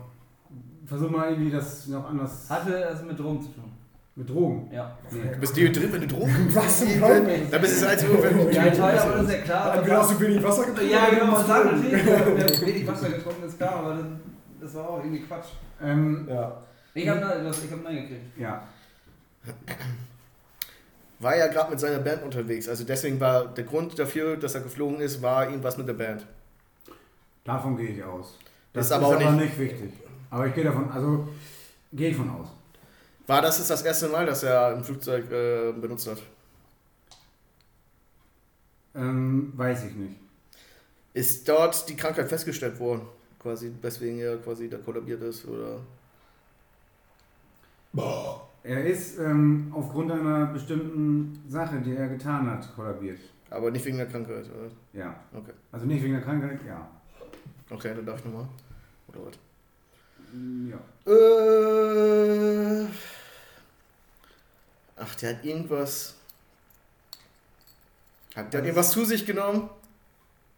versuch 0.86 1.10
mal 1.10 1.30
irgendwie 1.30 1.50
das 1.50 1.88
noch 1.88 2.08
anders 2.08 2.48
Hatte 2.48 2.84
es 2.84 3.02
mit 3.02 3.18
Drogen 3.18 3.42
zu 3.42 3.48
tun. 3.48 3.72
Mit 4.18 4.28
Drogen. 4.28 4.68
Ja. 4.72 4.98
Nee. 5.10 5.30
Du 5.32 5.38
bist 5.40 5.56
dehydriert, 5.56 5.92
wenn 5.92 6.00
du 6.00 6.06
Drogen 6.08 6.48
Was 6.54 6.80
zum. 6.80 7.00
Teufel? 7.00 7.46
Da 7.50 7.58
bist 7.58 7.76
du 7.76 7.84
das 7.84 7.92
einzige, 7.92 8.22
wenn 8.22 8.36
du 8.36 8.50
Ja, 8.50 8.70
toll, 8.70 8.90
aber 8.90 9.12
das 9.12 9.22
ist 9.22 9.32
ja 9.32 9.38
klar. 9.42 9.84
Hast 9.88 10.10
du 10.10 10.20
wenig 10.20 10.42
Wasser 10.42 10.64
getrunken 10.66 10.90
Ja, 10.90 11.08
genau, 11.10 11.20
du 11.20 11.26
man 11.30 11.36
hast 11.38 11.46
sagt 11.46 11.64
natürlich, 11.72 11.92
wer 12.06 12.66
wenig 12.66 12.86
Wasser 12.86 13.08
getrunken 13.10 13.46
ist 13.46 13.56
klar, 13.56 13.74
aber 13.76 13.94
das, 13.94 14.04
das 14.60 14.74
war 14.74 14.90
auch 14.90 14.98
irgendwie 14.98 15.20
Quatsch. 15.22 15.46
Ähm, 15.82 16.26
Ja. 16.28 16.62
Ich 16.94 17.08
hab 17.08 17.20
Nein, 17.20 17.46
ich 17.46 17.72
hab 17.72 17.82
Nein 17.84 17.96
gekriegt. 17.96 18.38
ja, 18.38 18.62
war 21.20 21.36
ja 21.36 21.46
gerade 21.46 21.70
mit 21.70 21.78
seiner 21.80 21.98
Band 21.98 22.22
unterwegs. 22.24 22.68
Also 22.68 22.84
deswegen 22.84 23.20
war 23.20 23.46
der 23.46 23.64
Grund 23.64 23.96
dafür, 23.98 24.36
dass 24.36 24.54
er 24.56 24.62
geflogen 24.62 25.00
ist, 25.00 25.22
war 25.22 25.48
irgendwas 25.48 25.76
mit 25.78 25.86
der 25.88 25.94
Band. 25.94 26.26
davon 27.44 27.76
gehe 27.76 27.88
ich 27.90 28.02
aus. 28.02 28.36
Das 28.72 28.86
Ist 28.86 28.92
aber 28.92 29.06
auch 29.06 29.30
nicht 29.32 29.58
wichtig. 29.58 29.92
Aber 30.30 30.46
ich 30.46 30.54
gehe 30.54 30.64
davon, 30.64 30.90
also 30.90 31.28
gehe 31.92 32.10
ich 32.10 32.16
von 32.16 32.28
aus. 32.30 32.48
War 33.28 33.42
das 33.42 33.58
jetzt 33.58 33.68
das 33.68 33.82
erste 33.82 34.08
Mal, 34.08 34.24
dass 34.24 34.42
er 34.42 34.68
ein 34.68 34.82
Flugzeug 34.82 35.30
äh, 35.30 35.70
benutzt 35.72 36.08
hat? 36.08 36.22
Ähm, 38.94 39.52
weiß 39.54 39.84
ich 39.84 39.94
nicht. 39.94 40.16
Ist 41.12 41.46
dort 41.46 41.86
die 41.90 41.94
Krankheit 41.94 42.26
festgestellt 42.26 42.80
worden? 42.80 43.02
Quasi, 43.38 43.70
weswegen 43.82 44.18
er 44.18 44.38
quasi 44.38 44.70
da 44.70 44.78
kollabiert 44.78 45.22
ist? 45.22 45.44
Oder? 45.46 45.78
Er 48.62 48.86
ist 48.86 49.18
ähm, 49.18 49.72
aufgrund 49.76 50.10
einer 50.10 50.46
bestimmten 50.46 51.42
Sache, 51.48 51.80
die 51.80 51.96
er 51.96 52.08
getan 52.08 52.50
hat, 52.50 52.74
kollabiert. 52.74 53.18
Aber 53.50 53.70
nicht 53.70 53.84
wegen 53.84 53.98
der 53.98 54.06
Krankheit, 54.06 54.46
oder? 54.46 54.70
Ja. 54.94 55.14
Okay. 55.34 55.52
Also 55.70 55.84
nicht 55.84 56.02
wegen 56.02 56.14
der 56.14 56.22
Krankheit, 56.22 56.60
ja. 56.66 56.88
Okay, 57.68 57.92
dann 57.94 58.06
darf 58.06 58.20
ich 58.20 58.24
nochmal. 58.24 58.48
Oder 59.08 59.20
was? 59.26 59.38
Ja. 60.70 60.78
Äh, 61.12 62.86
ach, 65.00 65.14
der 65.16 65.36
hat 65.36 65.44
irgendwas. 65.44 66.14
Hat, 68.34 68.52
der 68.52 68.60
hat 68.60 68.66
irgendwas 68.66 68.90
zu 68.92 69.04
sich 69.04 69.24
genommen, 69.26 69.68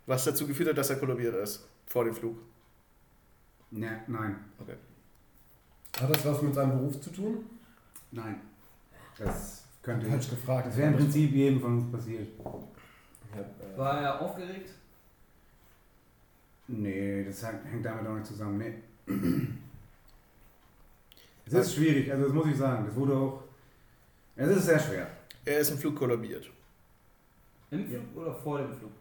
was 0.07 0.24
dazu 0.24 0.47
geführt 0.47 0.70
hat, 0.70 0.78
dass 0.78 0.91
er 0.91 0.97
kollabiert 0.97 1.34
ist. 1.36 1.66
Vor 1.86 2.05
dem 2.05 2.14
Flug. 2.14 2.36
Ne, 3.70 4.03
nein. 4.07 4.36
Hat 6.01 6.11
das 6.11 6.24
was 6.24 6.43
mit 6.43 6.55
seinem 6.55 6.78
Beruf 6.78 7.01
zu 7.01 7.11
tun? 7.11 7.45
Nein. 8.12 8.41
Das 9.18 9.64
könnte 9.82 10.07
Falsch 10.09 10.30
gefragt. 10.30 10.68
Das 10.68 10.76
wäre 10.76 10.91
im 10.93 10.97
Prinzip 10.97 11.32
jedem 11.32 11.61
von 11.61 11.78
uns 11.78 11.93
passiert. 11.93 12.28
Hab, 12.43 13.38
äh, 13.41 13.78
War 13.78 14.01
er 14.03 14.20
aufgeregt? 14.20 14.70
Nee, 16.68 17.24
das 17.24 17.43
hat- 17.43 17.64
hängt 17.64 17.84
damit 17.84 18.07
auch 18.07 18.14
nicht 18.14 18.26
zusammen. 18.26 18.59
Nee. 18.59 18.74
Es 21.47 21.53
ist 21.55 21.74
schwierig, 21.74 22.09
also 22.12 22.26
das 22.26 22.32
muss 22.32 22.47
ich 22.47 22.57
sagen. 22.57 22.86
Das 22.86 22.95
wurde 22.95 23.12
auch. 23.16 23.43
Es 24.37 24.49
ist 24.49 24.64
sehr 24.66 24.78
schwer. 24.78 25.07
Er 25.45 25.59
ist 25.59 25.70
im 25.70 25.78
Flug 25.78 25.97
kollabiert. 25.97 26.51
Im 27.70 27.87
Flug 27.87 28.16
oder 28.16 28.35
vor 28.35 28.59
dem 28.59 28.74
Flug? 28.74 28.93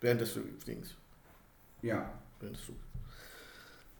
Während 0.00 0.20
des 0.20 0.38
Fliegens. 0.58 0.94
Ja. 1.80 2.10
Während 2.40 2.56
des 2.56 2.64
Flugs. 2.64 2.80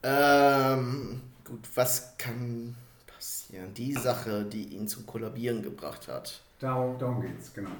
Ähm, 0.03 1.22
gut, 1.44 1.68
was 1.76 2.16
kann 2.18 2.74
passieren? 3.07 3.72
Die 3.74 3.92
Sache, 3.92 4.44
die 4.44 4.74
ihn 4.74 4.88
zum 4.88 5.07
Kollabieren 5.07 5.62
gebracht 5.62 6.09
hat. 6.09 6.42
Darum, 6.59 6.98
darum 6.98 7.20
geht's, 7.20 7.53
genau. 7.55 7.70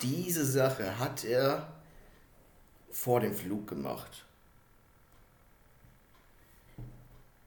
Diese 0.00 0.44
Sache 0.44 0.98
hat 0.98 1.24
er 1.24 1.72
vor 2.90 3.20
dem 3.20 3.34
Flug 3.34 3.66
gemacht. 3.66 4.24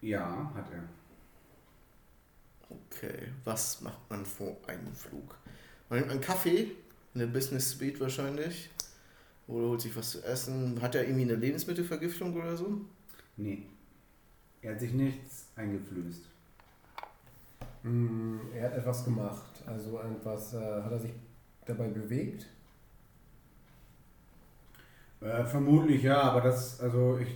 Ja, 0.01 0.51
hat 0.53 0.71
er. 0.71 0.83
Okay, 2.95 3.29
was 3.43 3.81
macht 3.81 4.09
man 4.09 4.25
vor 4.25 4.57
einem 4.67 4.93
Flug? 4.95 5.37
Man 5.89 5.99
nimmt 5.99 6.11
einen 6.11 6.21
Kaffee, 6.21 6.71
eine 7.13 7.27
Business 7.27 7.71
Suite 7.71 7.99
wahrscheinlich. 7.99 8.69
Oder 9.47 9.67
holt 9.69 9.81
sich 9.81 9.95
was 9.95 10.11
zu 10.11 10.23
essen. 10.23 10.81
Hat 10.81 10.95
er 10.95 11.03
irgendwie 11.03 11.23
eine 11.23 11.35
Lebensmittelvergiftung 11.35 12.35
oder 12.35 12.57
so? 12.57 12.81
Nee. 13.37 13.67
Er 14.61 14.73
hat 14.73 14.81
sich 14.81 14.91
nichts 14.93 15.47
eingeflößt. 15.55 16.27
mh, 17.83 18.39
er 18.55 18.65
hat 18.65 18.73
etwas 18.77 19.05
gemacht. 19.05 19.63
Also 19.65 19.99
etwas, 20.01 20.53
äh, 20.53 20.81
hat 20.83 20.91
er 20.91 20.99
sich 20.99 21.11
dabei 21.65 21.87
bewegt? 21.87 22.45
Äh, 25.21 25.43
vermutlich 25.45 26.03
ja, 26.03 26.21
aber 26.21 26.41
das, 26.41 26.79
also 26.79 27.17
ich. 27.19 27.27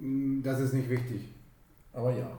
mh, 0.00 0.42
Das 0.42 0.60
ist 0.60 0.72
nicht 0.74 0.88
wichtig. 0.88 1.22
Aber 1.92 2.12
ja. 2.16 2.30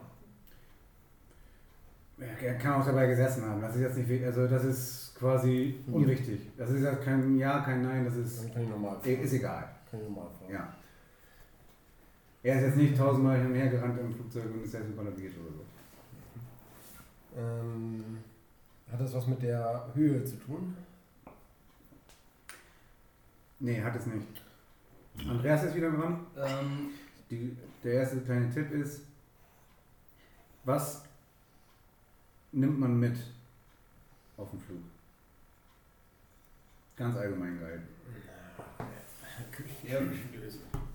Er 2.20 2.56
kann 2.56 2.82
auch 2.82 2.86
dabei 2.86 3.08
gesessen 3.08 3.46
haben. 3.46 3.62
Das 3.62 3.76
ist 3.76 3.82
jetzt 3.82 3.98
nicht 3.98 4.10
wichtig. 4.10 4.28
Also 4.28 4.48
das 4.48 4.64
ist 4.64 5.16
quasi 5.16 5.76
unwichtig. 5.92 6.42
Das 6.58 6.70
ist 6.72 6.82
ja 6.84 6.96
kein 6.96 7.38
Ja, 7.38 7.60
kein 7.62 7.84
Nein, 7.84 8.06
das 8.06 8.16
ist. 8.16 8.44
Dann 8.44 8.54
kann 8.54 8.64
ich 8.64 8.70
normal 8.70 8.98
Ist 9.04 9.34
egal. 9.34 9.70
Kann 9.92 10.00
ich 10.02 10.10
normal 10.10 10.28
fragen. 10.40 10.54
Ja. 10.54 10.74
Er 12.44 12.56
ist 12.56 12.62
jetzt 12.62 12.78
nicht 12.78 12.98
tausendmal 12.98 13.38
hin 13.38 13.48
und 13.48 13.56
her 13.56 13.68
gerannt 13.70 14.00
im 14.00 14.14
Flugzeug 14.14 14.46
und 14.46 14.64
ist 14.64 14.74
jetzt 14.74 14.96
kollabiert 14.96 15.34
oder 15.38 15.52
so. 15.54 17.40
Ähm, 17.40 18.18
hat 18.92 19.00
das 19.02 19.14
was 19.14 19.28
mit 19.28 19.42
der 19.44 19.86
Höhe 19.94 20.24
zu 20.24 20.38
tun? 20.38 20.76
Nee, 23.60 23.82
hat 23.82 23.96
es 23.96 24.06
nicht. 24.06 24.28
Andreas 25.28 25.64
ist 25.64 25.76
wieder 25.76 25.92
dran. 25.92 26.26
Ähm, 26.38 26.90
Die, 27.30 27.58
der 27.84 27.94
erste 27.94 28.22
kleine 28.22 28.50
Tipp 28.50 28.72
ist, 28.72 29.02
was 30.64 31.04
nimmt 32.58 32.80
man 32.80 33.00
mit 33.00 33.16
auf 34.38 34.50
dem 34.50 34.60
Flug? 34.60 34.80
Ganz 36.96 37.16
allgemein 37.16 37.60
gehalten. 37.60 37.88
ja, 39.84 40.00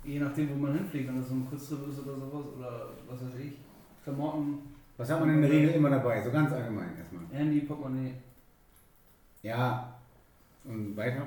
je 0.04 0.18
nachdem, 0.18 0.50
wo 0.50 0.54
man 0.54 0.74
hinfliegt, 0.74 1.08
wenn 1.08 1.18
das 1.20 1.28
so 1.28 1.34
ein 1.34 1.48
Kurztrip 1.48 1.88
ist 1.88 2.00
oder 2.00 2.16
sowas, 2.16 2.46
oder 2.56 2.88
was 3.08 3.20
weiß 3.24 3.40
ich, 3.40 3.52
Klamotten, 4.02 4.58
Was 4.96 5.10
hat 5.10 5.20
man 5.20 5.30
in 5.30 5.42
der 5.42 5.50
Regel 5.50 5.70
immer 5.70 5.90
dabei? 5.90 6.20
So 6.22 6.32
ganz 6.32 6.52
allgemein 6.52 6.96
erstmal. 6.98 7.24
Handy, 7.32 7.60
Portemonnaie. 7.60 8.14
Ja. 9.42 9.94
Und 10.64 10.96
weiter? 10.96 11.26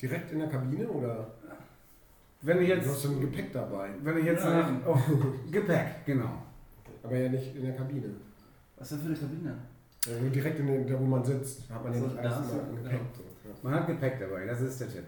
Direkt 0.00 0.32
in 0.32 0.38
der 0.38 0.48
Kabine 0.48 0.88
oder? 0.88 1.26
Wenn 2.42 2.62
ich 2.62 2.68
Du 2.68 2.76
hast 2.76 2.86
jetzt, 2.86 3.02
schon 3.02 3.20
Gepäck 3.20 3.52
dabei. 3.52 3.90
wenn 4.02 4.18
ich 4.18 4.24
jetzt 4.24 4.44
Ja, 4.44 4.70
nach, 4.70 4.86
oh, 4.86 4.98
Gepäck, 5.50 6.06
genau. 6.06 6.42
Aber 7.02 7.16
ja 7.16 7.28
nicht 7.28 7.54
in 7.56 7.62
der 7.62 7.74
Kabine. 7.76 8.10
Was 8.76 8.88
denn 8.90 9.00
für 9.00 9.06
eine 9.06 9.16
Kabine? 9.16 9.54
Ja, 10.06 10.18
nur 10.20 10.30
direkt 10.30 10.58
in 10.60 10.66
den, 10.66 10.86
da 10.86 10.98
wo 10.98 11.04
man 11.04 11.24
sitzt, 11.24 11.68
hat 11.70 11.82
man 11.84 11.92
ja 11.92 11.98
So, 12.00 12.06
nicht 12.06 12.18
alles 12.18 12.34
hast 12.34 12.52
du- 12.52 12.76
Gepäck. 12.76 13.00
So, 13.16 13.22
ja. 13.48 13.54
Man 13.62 13.74
hat 13.74 13.86
Gepäck 13.86 14.18
dabei, 14.20 14.46
das 14.46 14.60
ist 14.62 14.80
der 14.80 14.88
Tipp. 14.90 15.04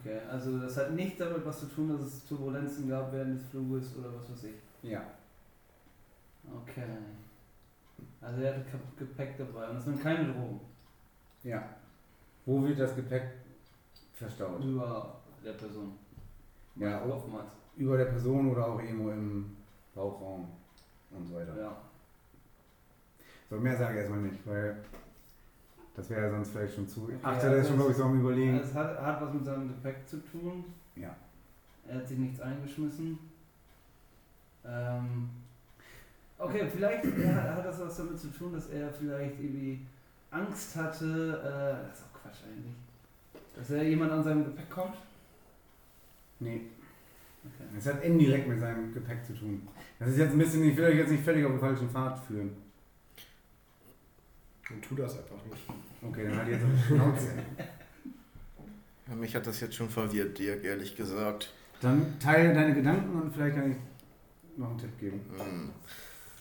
Okay, 0.00 0.18
also 0.30 0.58
das 0.60 0.76
hat 0.78 0.92
nicht 0.92 1.20
damit 1.20 1.44
was 1.44 1.60
zu 1.60 1.66
tun, 1.66 1.90
dass 1.90 2.00
es 2.06 2.24
Turbulenzen 2.24 2.88
gab 2.88 3.12
während 3.12 3.38
des 3.38 3.48
Fluges 3.48 3.94
oder 3.98 4.08
was 4.14 4.30
weiß 4.30 4.44
ich. 4.44 4.90
Ja. 4.90 5.02
Okay. 6.62 6.84
Also 8.22 8.40
er 8.40 8.54
hatte 8.54 8.64
Gepäck 8.98 9.36
dabei 9.36 9.68
und 9.68 9.76
es 9.76 9.86
waren 9.86 10.00
keine 10.00 10.24
Drogen 10.32 10.60
Ja. 11.42 11.62
Wo 12.46 12.62
wird 12.62 12.78
das 12.78 12.94
Gepäck 12.96 13.24
verstaut? 14.14 14.62
über 14.64 15.16
der 15.44 15.52
Person. 15.52 15.92
Ja, 16.76 17.04
oftmals. 17.04 17.52
Über 17.76 17.96
der 17.96 18.06
Person 18.06 18.50
oder 18.50 18.66
auch 18.66 18.80
irgendwo 18.80 19.10
im 19.10 19.56
Bauchraum 19.94 20.48
und 21.10 21.26
so 21.26 21.34
weiter. 21.34 21.56
Ja. 21.58 21.76
So, 23.50 23.56
mehr 23.56 23.76
sage 23.76 23.94
ich 23.94 23.98
erstmal 24.00 24.20
nicht, 24.20 24.46
weil 24.46 24.76
das 25.94 26.10
wäre 26.10 26.22
ja 26.22 26.30
sonst 26.30 26.50
vielleicht 26.50 26.74
schon 26.74 26.88
zu. 26.88 27.08
Ach, 27.22 27.38
der 27.38 27.52
ist 27.52 27.56
also 27.56 27.68
schon, 27.68 27.76
glaube 27.76 27.90
ich, 27.92 27.96
so 27.96 28.04
am 28.04 28.20
Überlegen. 28.20 28.58
Es 28.58 28.74
hat, 28.74 29.00
hat 29.00 29.20
was 29.20 29.32
mit 29.32 29.44
seinem 29.44 29.68
Gepäck 29.68 30.08
zu 30.08 30.16
tun. 30.24 30.64
Ja. 30.96 31.14
Er 31.86 31.96
hat 31.96 32.08
sich 32.08 32.18
nichts 32.18 32.40
eingeschmissen. 32.40 33.18
Ähm, 34.64 35.28
okay, 36.38 36.66
vielleicht 36.72 37.04
ja, 37.04 37.34
hat 37.34 37.64
das 37.64 37.80
was 37.80 37.96
damit 37.96 38.18
zu 38.18 38.28
tun, 38.28 38.52
dass 38.54 38.68
er 38.70 38.90
vielleicht 38.90 39.38
irgendwie 39.38 39.86
Angst 40.30 40.74
hatte. 40.76 41.04
Äh, 41.04 41.88
das 41.88 41.98
ist 41.98 42.04
auch 42.06 42.22
Quatsch 42.22 42.40
eigentlich. 42.50 42.74
Dass 43.54 43.70
er 43.70 43.84
jemand 43.84 44.10
an 44.10 44.24
seinem 44.24 44.44
Gepäck 44.44 44.70
kommt. 44.70 44.96
Nee, 46.40 46.62
Okay. 47.44 47.68
es 47.78 47.86
hat 47.86 48.02
indirekt 48.02 48.48
mit 48.48 48.58
seinem 48.58 48.92
Gepäck 48.92 49.24
zu 49.24 49.34
tun. 49.34 49.68
Das 49.98 50.08
ist 50.08 50.18
jetzt 50.18 50.32
ein 50.32 50.38
bisschen, 50.38 50.64
ich 50.64 50.76
will 50.76 50.84
euch 50.84 50.96
jetzt 50.96 51.10
nicht 51.10 51.24
völlig 51.24 51.44
auf 51.44 51.52
den 51.52 51.60
falschen 51.60 51.90
Pfad 51.90 52.18
führen. 52.26 52.50
Und 54.70 54.82
tu 54.82 54.94
das 54.94 55.18
einfach 55.18 55.36
nicht. 55.50 55.62
Okay, 56.02 56.24
dann 56.24 56.36
halt 56.38 56.48
jetzt 56.48 56.64
auf 56.64 56.70
die 56.70 56.94
Schnauze. 56.94 57.28
Ja, 59.06 59.14
mich 59.14 59.36
hat 59.36 59.46
das 59.46 59.60
jetzt 59.60 59.74
schon 59.74 59.90
verwirrt, 59.90 60.38
Dirk, 60.38 60.64
ehrlich 60.64 60.96
gesagt. 60.96 61.52
Dann 61.82 62.18
teile 62.18 62.54
deine 62.54 62.74
Gedanken 62.74 63.20
und 63.20 63.34
vielleicht 63.34 63.56
kann 63.56 63.72
ich 63.72 63.76
noch 64.56 64.70
einen 64.70 64.78
Tipp 64.78 64.98
geben. 64.98 65.20
Hm. 65.36 65.70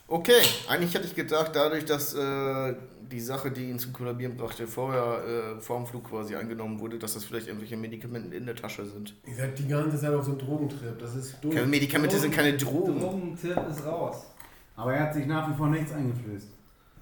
Okay, 0.08 0.42
eigentlich 0.70 0.94
hätte 0.94 1.06
ich 1.06 1.16
gedacht, 1.16 1.52
dadurch, 1.56 1.86
dass 1.86 2.14
äh, 2.14 2.76
die 3.14 3.20
Sache, 3.22 3.52
die 3.52 3.70
ihn 3.70 3.78
zum 3.80 3.94
Kollabieren 3.94 4.36
brachte, 4.36 4.68
vorher 4.68 5.24
äh, 5.58 5.62
vor 5.62 5.78
dem 5.78 5.86
Flug 5.86 6.10
quasi 6.10 6.36
eingenommen 6.36 6.80
wurde, 6.80 6.98
dass 6.98 7.14
das 7.14 7.24
vielleicht 7.24 7.48
irgendwelche 7.48 7.78
Medikamente 7.78 8.36
in 8.36 8.46
der 8.46 8.56
Tasche 8.56 8.86
sind. 8.86 9.16
Ihr 9.28 9.36
seid 9.36 9.58
die 9.58 9.68
ganze 9.68 9.98
Zeit 10.00 10.14
auf 10.14 10.26
so 10.26 10.32
einem 10.32 10.40
Drogentrip. 10.40 10.98
Das 11.00 11.16
ist 11.16 11.38
dumm. 11.42 11.52
Keine 11.52 11.68
Medikamente 11.68 12.18
sind 12.18 12.34
keine 12.34 12.58
Drogen. 12.58 13.00
Drogentipp 13.00 13.58
ist 13.70 13.86
raus. 13.86 14.26
Aber 14.76 14.94
er 14.94 15.04
hat 15.04 15.14
sich 15.14 15.28
nach 15.28 15.50
wie 15.50 15.56
vor 15.56 15.68
nichts 15.70 15.92
eingeflößt. 15.94 16.48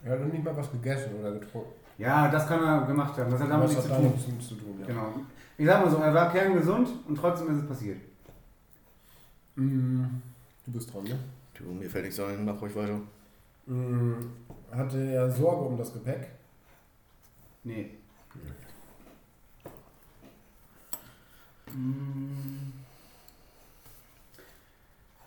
Er 0.04 0.12
hat 0.12 0.20
noch 0.20 0.34
nicht 0.34 0.44
mal 0.44 0.56
was 0.58 0.70
gegessen 0.72 1.16
oder 1.20 1.32
getrunken. 1.32 1.72
Ja, 1.98 2.28
das 2.30 2.48
kann 2.48 2.62
er 2.64 2.86
gemacht 2.86 3.18
haben. 3.18 3.32
Das 3.32 3.40
hat 3.40 3.50
damit 3.50 3.70
Was 3.70 3.76
nichts 3.76 3.90
hat 3.90 3.98
zu 3.98 4.04
tun. 4.30 4.42
zu 4.42 4.56
tun, 4.56 4.76
ja. 4.82 4.88
Genau. 4.88 5.14
Ich 5.58 5.66
sag 5.66 5.86
mal 5.86 5.92
so, 5.92 5.98
er 5.98 6.14
war 6.14 6.32
kerngesund 6.32 6.90
und 7.08 7.16
trotzdem 7.16 7.50
ist 7.56 7.64
es 7.64 7.68
passiert. 7.68 7.98
Mm, 9.56 10.04
Du 10.66 10.72
bist 10.72 10.94
dran, 10.94 11.04
ne? 11.04 11.18
Du, 11.54 11.64
mir 11.72 11.90
fällt 11.90 12.06
nichts 12.06 12.20
ein, 12.20 12.44
mach 12.46 12.62
ruhig 12.62 12.76
weiter. 12.76 13.00
Mm, 13.66 14.14
Hatte 14.72 14.98
er 15.12 15.30
Sorge 15.30 15.66
um 15.66 15.78
das 15.78 15.92
Gepäck? 15.94 16.28
Nee. 17.64 17.92
Mm, 21.74 22.72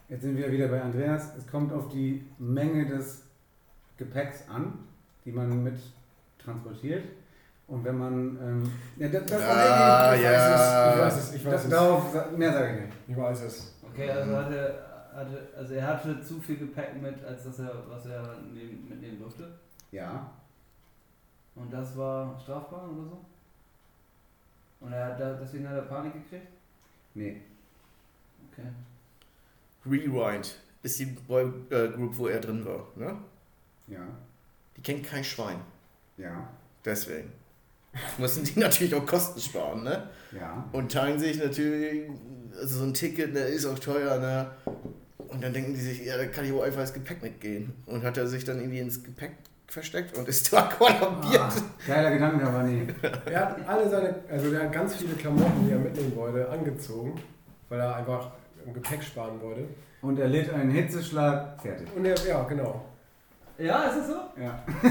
Jetzt 0.09 0.23
sind 0.23 0.37
wir 0.37 0.51
wieder 0.53 0.69
bei 0.69 0.81
Andreas. 0.83 1.35
Es 1.37 1.47
kommt 1.47 1.73
auf 1.73 1.89
die 1.89 2.25
Menge 2.39 2.87
des 2.87 3.23
Gepäcks 3.97 4.45
an, 4.49 4.79
die 5.25 5.33
man 5.33 5.63
mit 5.63 5.79
transportiert. 6.39 7.05
Und 7.67 7.83
wenn 7.85 7.97
man. 7.99 8.39
Ähm, 8.43 8.73
ja, 8.99 9.09
das, 9.09 9.25
das 9.25 9.43
Ah, 9.43 10.15
ich 10.15 10.23
ja. 10.23 10.99
weiß 10.99 11.17
es, 11.17 11.35
ich 11.35 11.45
weiß 11.45 11.53
das, 11.55 11.65
es. 11.65 11.71
darauf, 11.71 12.37
mehr 12.37 12.53
sage 12.53 12.75
ich 12.75 12.81
nicht. 12.83 12.93
Ich 13.09 13.17
weiß 13.17 13.43
es. 13.43 13.75
Okay, 13.91 14.11
also 14.11 14.37
hatte, 14.37 14.85
hatte, 15.15 15.49
also 15.57 15.75
er 15.75 15.87
hatte 15.87 16.21
zu 16.21 16.41
viel 16.41 16.57
Gepäck 16.57 17.01
mit, 17.01 17.25
als 17.25 17.45
dass 17.45 17.59
er, 17.61 17.89
was 17.89 18.07
er 18.07 18.41
nehmen, 18.53 18.89
mitnehmen 18.89 19.19
durfte. 19.19 19.49
Ja. 19.93 20.31
Und 21.55 21.73
das 21.73 21.97
war 21.97 22.39
strafbar 22.41 22.91
oder 22.91 23.05
so? 23.05 23.25
Und 24.81 24.93
er 24.93 25.07
hat 25.07 25.21
da, 25.21 25.35
deswegen 25.35 25.69
hat 25.69 25.77
er 25.77 25.83
Panik 25.83 26.13
gekriegt? 26.13 26.49
Nee. 27.15 27.41
Okay. 28.51 28.69
Rewind 29.87 30.59
ist 30.83 30.99
die 30.99 31.07
Boy 31.07 31.45
äh, 31.71 31.89
Group, 31.89 32.19
wo 32.19 32.27
er 32.27 32.41
drin 32.41 32.65
war. 32.65 32.87
Ne? 32.97 33.17
Ja. 33.87 34.07
Die 34.77 34.83
kennt 34.83 35.05
kein 35.05 35.25
Schwein. 35.25 35.61
Ja. 36.17 36.49
Deswegen. 36.85 37.33
Müssen 38.19 38.45
die 38.45 38.59
natürlich 38.59 38.95
auch 38.95 39.07
Kosten 39.07 39.41
sparen, 39.41 39.85
ne? 39.85 40.09
Ja. 40.33 40.69
Und 40.73 40.91
teilen 40.91 41.19
sich 41.19 41.39
natürlich, 41.39 42.11
also 42.59 42.79
so 42.79 42.85
ein 42.85 42.95
Ticket, 42.95 43.33
ne, 43.33 43.41
ist 43.41 43.67
auch 43.67 43.79
teuer, 43.79 44.19
ne? 44.19 44.51
Und 45.19 45.43
dann 45.43 45.53
denken 45.53 45.75
die 45.75 45.81
sich, 45.81 46.05
ja, 46.05 46.17
da 46.17 46.27
kann 46.27 46.45
ich 46.45 46.53
auch 46.53 46.63
einfach 46.63 46.81
ins 46.81 46.93
Gepäck 46.93 47.23
mitgehen. 47.23 47.73
Und 47.87 48.03
hat 48.03 48.17
er 48.17 48.27
sich 48.27 48.45
dann 48.45 48.59
irgendwie 48.59 48.81
ins 48.81 49.03
Gepäck 49.03 49.33
versteckt 49.67 50.17
und 50.17 50.29
ist 50.29 50.53
da 50.53 50.63
kollabiert. 50.79 51.41
Ah, 51.41 51.53
geiler 51.87 52.11
Gedanke, 52.11 52.47
aber 52.47 52.63
nee. 52.63 52.87
Er 53.27 53.41
hat 53.41 53.69
alle 53.69 53.89
seine, 53.89 54.15
also 54.31 54.51
der 54.51 54.65
hat 54.65 54.73
ganz 54.73 54.97
viele 54.97 55.15
Klamotten, 55.15 55.67
die 55.67 55.73
er 55.73 55.79
mitnehmen 55.79 56.15
wollte, 56.17 56.49
angezogen, 56.49 57.21
weil 57.69 57.81
er 57.81 57.97
einfach 57.97 58.31
im 58.65 58.75
Gepäck 58.75 59.03
sparen 59.03 59.41
wollte. 59.41 59.67
Und 60.03 60.19
er 60.19 60.29
litt 60.29 60.53
einen 60.53 60.71
Hitzeschlag. 60.71 61.61
Fertig. 61.61 61.89
Und 61.97 62.05
er, 62.05 62.15
ja, 62.27 62.43
genau. 62.43 62.85
Ja, 63.57 63.85
ist 63.85 64.03
es 64.03 64.07
so? 64.09 64.17
Ja. 64.41 64.63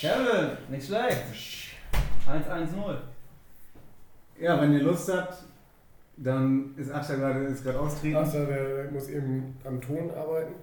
Kevin, 0.00 0.56
nicht 0.70 0.86
schlecht. 0.86 1.74
1-1-0. 2.26 2.96
Ja, 4.40 4.60
wenn 4.60 4.72
ihr 4.72 4.82
Lust 4.82 5.12
habt, 5.12 5.34
dann 6.22 6.74
ist 6.76 6.92
Ascha 6.92 7.14
gerade 7.16 7.40
ist 7.44 7.64
gerade 7.64 7.80
austreten. 7.80 8.16
Außer 8.16 8.46
der 8.46 8.90
muss 8.92 9.08
eben 9.08 9.54
am 9.64 9.80
Ton 9.80 10.10
arbeiten. 10.10 10.54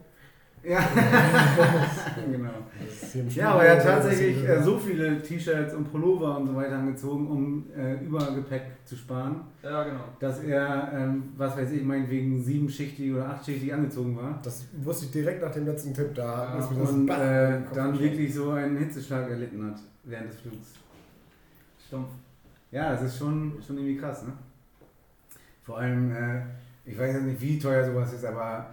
Ja. 0.64 0.80
genau. 2.32 2.49
Ja, 3.30 3.51
aber 3.51 3.64
er 3.64 3.78
hat 3.78 3.84
tatsächlich 3.84 4.43
äh, 4.47 4.62
so 4.62 4.78
viele 4.78 5.22
T-Shirts 5.22 5.74
und 5.76 5.89
Pullover 5.91 6.38
und 6.39 6.47
so 6.47 6.55
weiter 6.55 6.78
angezogen, 6.80 7.28
um 7.28 7.66
äh, 7.78 8.03
Übergepäck 8.03 8.64
zu 8.84 8.95
sparen, 8.95 9.41
Ja, 9.64 9.84
genau. 9.84 9.99
dass 10.20 10.39
er, 10.43 10.91
ähm, 10.93 11.30
was 11.38 11.55
weiß 11.55 11.72
ich, 11.72 11.84
meinetwegen 11.84 12.43
siebenschichtig 12.43 13.14
oder 13.14 13.30
achtschichtig 13.30 13.74
angezogen 13.74 14.18
war. 14.18 14.39
Das 14.43 14.66
wusste 14.82 15.05
ich 15.05 15.12
direkt 15.12 15.41
nach 15.41 15.51
dem 15.51 15.66
letzten 15.68 15.93
Tipp. 15.93 16.14
Da 16.16 16.53
Ja, 16.53 16.60
ist 16.60 16.72
mir 16.72 16.80
das 16.82 16.89
Und 16.91 17.10
äh, 17.10 17.60
dann 17.74 17.99
wirklich 17.99 18.34
so 18.34 18.51
einen 18.51 18.78
Hitzeschlag 18.78 19.30
erlitten 19.30 19.64
hat 19.68 19.80
während 20.03 20.30
des 20.32 20.39
Flugs. 20.41 20.74
Stumpf. 21.88 22.10
Ja, 22.72 22.91
das 22.91 23.03
ist 23.03 23.18
schon, 23.20 23.53
schon 23.66 23.78
irgendwie 23.78 23.97
krass, 23.97 24.24
ne? 24.24 24.34
Vor 25.68 25.80
allem, 25.80 26.15
äh, 26.15 26.41
ich 26.86 26.97
weiß 26.97 27.13
jetzt 27.13 27.26
nicht, 27.26 27.41
wie 27.41 27.59
teuer 27.59 27.86
sowas 27.86 28.13
ist, 28.13 28.24
aber 28.24 28.68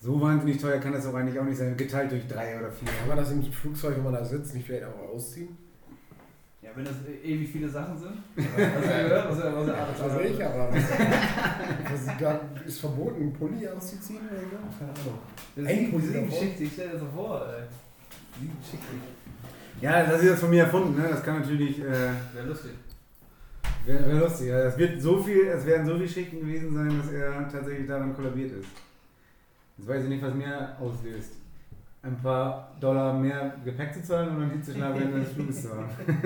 so 0.00 0.20
wahnsinnig 0.20 0.60
teuer 0.60 0.78
kann 0.78 0.92
das 0.92 1.06
auch 1.06 1.14
eigentlich 1.14 1.38
auch 1.38 1.44
nicht 1.44 1.58
sein, 1.58 1.76
geteilt 1.76 2.10
durch 2.10 2.26
drei 2.26 2.58
oder 2.58 2.72
vier. 2.72 2.88
Kann 2.88 3.06
man 3.06 3.16
das 3.18 3.30
im 3.30 3.44
Flugzeug, 3.52 3.96
wenn 3.96 4.02
man 4.02 4.14
da 4.14 4.24
sitzt, 4.24 4.54
nicht 4.56 4.66
vielleicht 4.66 4.84
auch 4.84 5.14
ausziehen? 5.14 5.56
Ja, 6.60 6.70
wenn 6.74 6.84
das 6.84 6.94
e- 7.08 7.24
ewig 7.24 7.50
viele 7.52 7.68
Sachen 7.68 7.96
sind. 7.96 8.14
Hast 8.36 8.48
du 8.48 8.56
gehört, 8.56 9.30
was 9.30 9.38
er, 9.38 9.56
was 9.56 9.68
er 9.68 9.86
Das 9.96 10.16
weiß 10.16 10.30
ich, 10.30 10.44
aber 10.44 10.72
was, 10.74 12.18
da 12.18 12.40
ist 12.66 12.80
verboten, 12.80 13.22
einen 13.22 13.32
Pulli 13.32 13.68
auszuziehen 13.68 14.20
oder 14.28 14.40
so? 14.40 14.56
Keine 14.78 14.90
Ahnung. 14.90 15.18
Das 15.54 15.66
Ein 15.66 15.76
sieben, 15.78 15.90
Pulli 15.92 16.06
sieben? 16.06 16.30
Schicht, 16.32 16.60
ich 16.60 16.72
stell 16.72 16.86
dir 16.88 16.92
das 16.94 17.00
so 17.02 17.06
vor, 17.14 17.46
ey. 17.48 17.62
Sieben 18.40 18.56
Schicht. 18.68 18.82
Ja, 19.80 20.02
das 20.04 20.20
ist 20.20 20.28
jetzt 20.30 20.40
von 20.40 20.50
mir 20.50 20.64
erfunden, 20.64 21.00
ne? 21.00 21.08
Das 21.10 21.22
kann 21.22 21.38
natürlich, 21.40 21.78
äh, 21.80 21.84
Wäre 22.34 22.46
lustig. 22.48 22.72
Wäre 23.86 24.06
wär 24.06 24.20
lustig. 24.20 24.48
Ja, 24.48 24.58
es 24.60 24.78
wird 24.78 25.00
so 25.00 25.22
viel, 25.22 25.46
es 25.46 25.64
werden 25.66 25.86
so 25.86 25.94
viele 25.94 26.08
Schichten 26.08 26.40
gewesen 26.40 26.74
sein, 26.74 26.98
dass 26.98 27.12
er 27.12 27.48
tatsächlich 27.48 27.86
daran 27.86 28.14
kollabiert 28.14 28.52
ist. 28.52 28.68
Jetzt 29.76 29.88
weiß 29.88 30.02
ich 30.04 30.08
nicht, 30.08 30.22
was 30.22 30.34
mehr 30.34 30.76
auslöst. 30.80 31.32
Ein 32.02 32.16
paar 32.16 32.76
Dollar 32.80 33.14
mehr 33.14 33.56
Gepäck 33.64 33.92
zu 33.94 34.02
zahlen 34.02 34.34
oder 34.34 34.44
einen 34.44 34.52
Hitzeschlag 34.52 34.94
während 34.98 35.16
des 35.16 35.32
Fluges 35.32 35.62
zu 35.62 35.70
haben. 35.70 35.88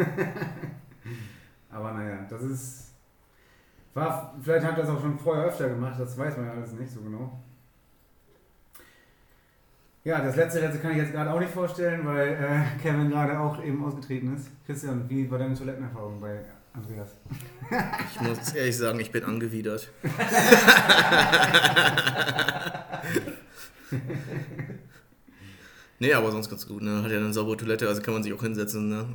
Aber 1.71 1.93
naja, 1.93 2.27
das 2.29 2.43
ist. 2.43 2.95
War, 3.95 4.35
vielleicht 4.43 4.67
hat 4.67 4.77
er 4.77 4.85
das 4.85 4.91
auch 4.91 5.01
schon 5.01 5.19
vorher 5.19 5.45
öfter 5.45 5.69
gemacht, 5.69 5.95
das 5.99 6.19
weiß 6.19 6.37
man 6.37 6.47
ja 6.47 6.53
alles 6.53 6.73
nicht 6.73 6.91
so 6.91 7.01
genau. 7.01 7.41
Ja, 10.03 10.21
das 10.21 10.37
letzte 10.37 10.61
Rätsel 10.61 10.81
kann 10.81 10.91
ich 10.91 10.99
jetzt 10.99 11.13
gerade 11.13 11.33
auch 11.33 11.39
nicht 11.39 11.53
vorstellen, 11.53 12.05
weil 12.05 12.29
äh, 12.29 12.79
Kevin 12.83 13.09
gerade 13.09 13.39
auch 13.39 13.63
eben 13.63 13.85
ausgetreten 13.85 14.35
ist. 14.35 14.51
Christian, 14.67 15.09
wie 15.09 15.31
war 15.31 15.39
deine 15.39 15.55
Toilettenerfahrung 15.55 16.21
bei 16.21 16.41
Andreas? 16.75 17.17
Ich 18.13 18.21
muss 18.21 18.53
ehrlich 18.53 18.77
sagen, 18.77 18.99
ich 18.99 19.13
bin 19.13 19.23
angewidert. 19.25 19.93
nee, 26.01 26.13
aber 26.13 26.33
sonst 26.33 26.51
ganz 26.51 26.67
gut, 26.67 26.83
ne? 26.83 27.03
Hat 27.03 27.13
ja 27.13 27.19
eine 27.19 27.33
saubere 27.33 27.57
Toilette, 27.57 27.87
also 27.89 28.03
kann 28.03 28.15
man 28.15 28.25
sich 28.25 28.33
auch 28.33 28.43
hinsetzen, 28.43 28.89
ne? 28.89 29.07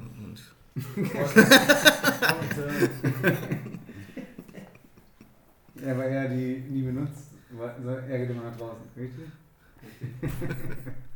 Ja, 5.86 5.98
weil 5.98 6.12
er 6.12 6.28
die 6.28 6.62
nie 6.70 6.82
benutzt, 6.82 7.32
er 8.10 8.20
geht 8.20 8.30
immer 8.30 8.44
nach 8.44 8.58
draußen, 8.58 8.84
richtig? 8.98 9.28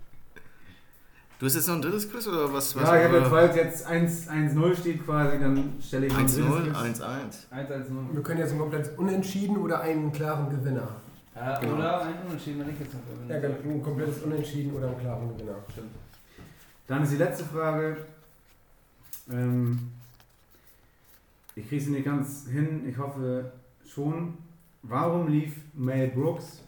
du 1.40 1.46
hast 1.46 1.56
jetzt 1.56 1.68
noch 1.68 1.76
ein 1.76 1.82
drittes 1.82 2.10
Quiz 2.10 2.28
oder 2.28 2.52
was? 2.54 2.76
was 2.76 2.84
ja, 2.84 2.98
ich 2.98 3.04
habe 3.06 3.18
jetzt, 3.20 3.32
weil 3.32 3.50
es 3.50 3.56
jetzt 3.56 3.88
1 3.88 4.28
1-0 4.30 4.76
steht 4.78 5.06
quasi, 5.06 5.40
dann 5.40 5.74
stelle 5.82 6.08
ich 6.08 6.14
noch 6.14 6.20
ein 6.20 6.28
1-0, 6.28 6.74
drittes. 6.74 7.02
1-1. 7.02 7.08
1-1-0. 7.52 8.14
Wir 8.14 8.24
können 8.24 8.40
jetzt 8.40 8.52
ein 8.52 8.60
komplett 8.60 8.98
unentschieden 8.98 9.58
oder 9.58 9.82
einen 9.82 10.12
klaren 10.12 10.50
Gewinner. 10.50 10.88
Ja, 11.36 11.60
Genau. 11.60 11.76
Oder 11.76 12.02
ein 12.04 12.14
Unentschieden, 12.28 12.60
wenn 12.60 12.70
ich 12.70 12.80
jetzt 12.80 12.94
noch 12.94 13.02
gewinne. 13.06 13.34
Ja, 13.34 13.40
genau, 13.40 13.74
ein 13.76 13.84
komplettes 13.84 14.22
Unentschieden 14.22 14.74
oder 14.74 14.88
einen 14.88 15.00
klaren 15.00 15.30
Gewinner. 15.30 15.56
Stimmt. 15.72 15.92
Dann 16.88 17.04
ist 17.04 17.12
die 17.12 17.18
letzte 17.18 17.44
Frage. 17.46 17.98
Ähm, 19.32 19.92
ich 21.56 21.68
kriege 21.68 21.84
sie 21.84 21.92
nicht 21.92 22.06
ganz 22.06 22.48
hin, 22.48 22.88
ich 22.88 22.98
hoffe 22.98 23.52
schon. 23.86 24.38
Warum 24.84 25.28
lief 25.30 25.56
Mel 25.74 26.10
Brooks 26.10 26.62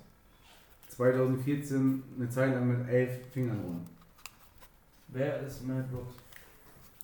2014 0.89 2.03
eine 2.18 2.30
Zeit 2.30 2.53
lang 2.53 2.68
mit 2.68 2.89
elf 2.89 3.11
Fingern 3.34 3.59
rum? 3.59 3.86
Wer 5.08 5.39
ist 5.41 5.64
Mel 5.66 5.84
Brooks? 5.84 6.16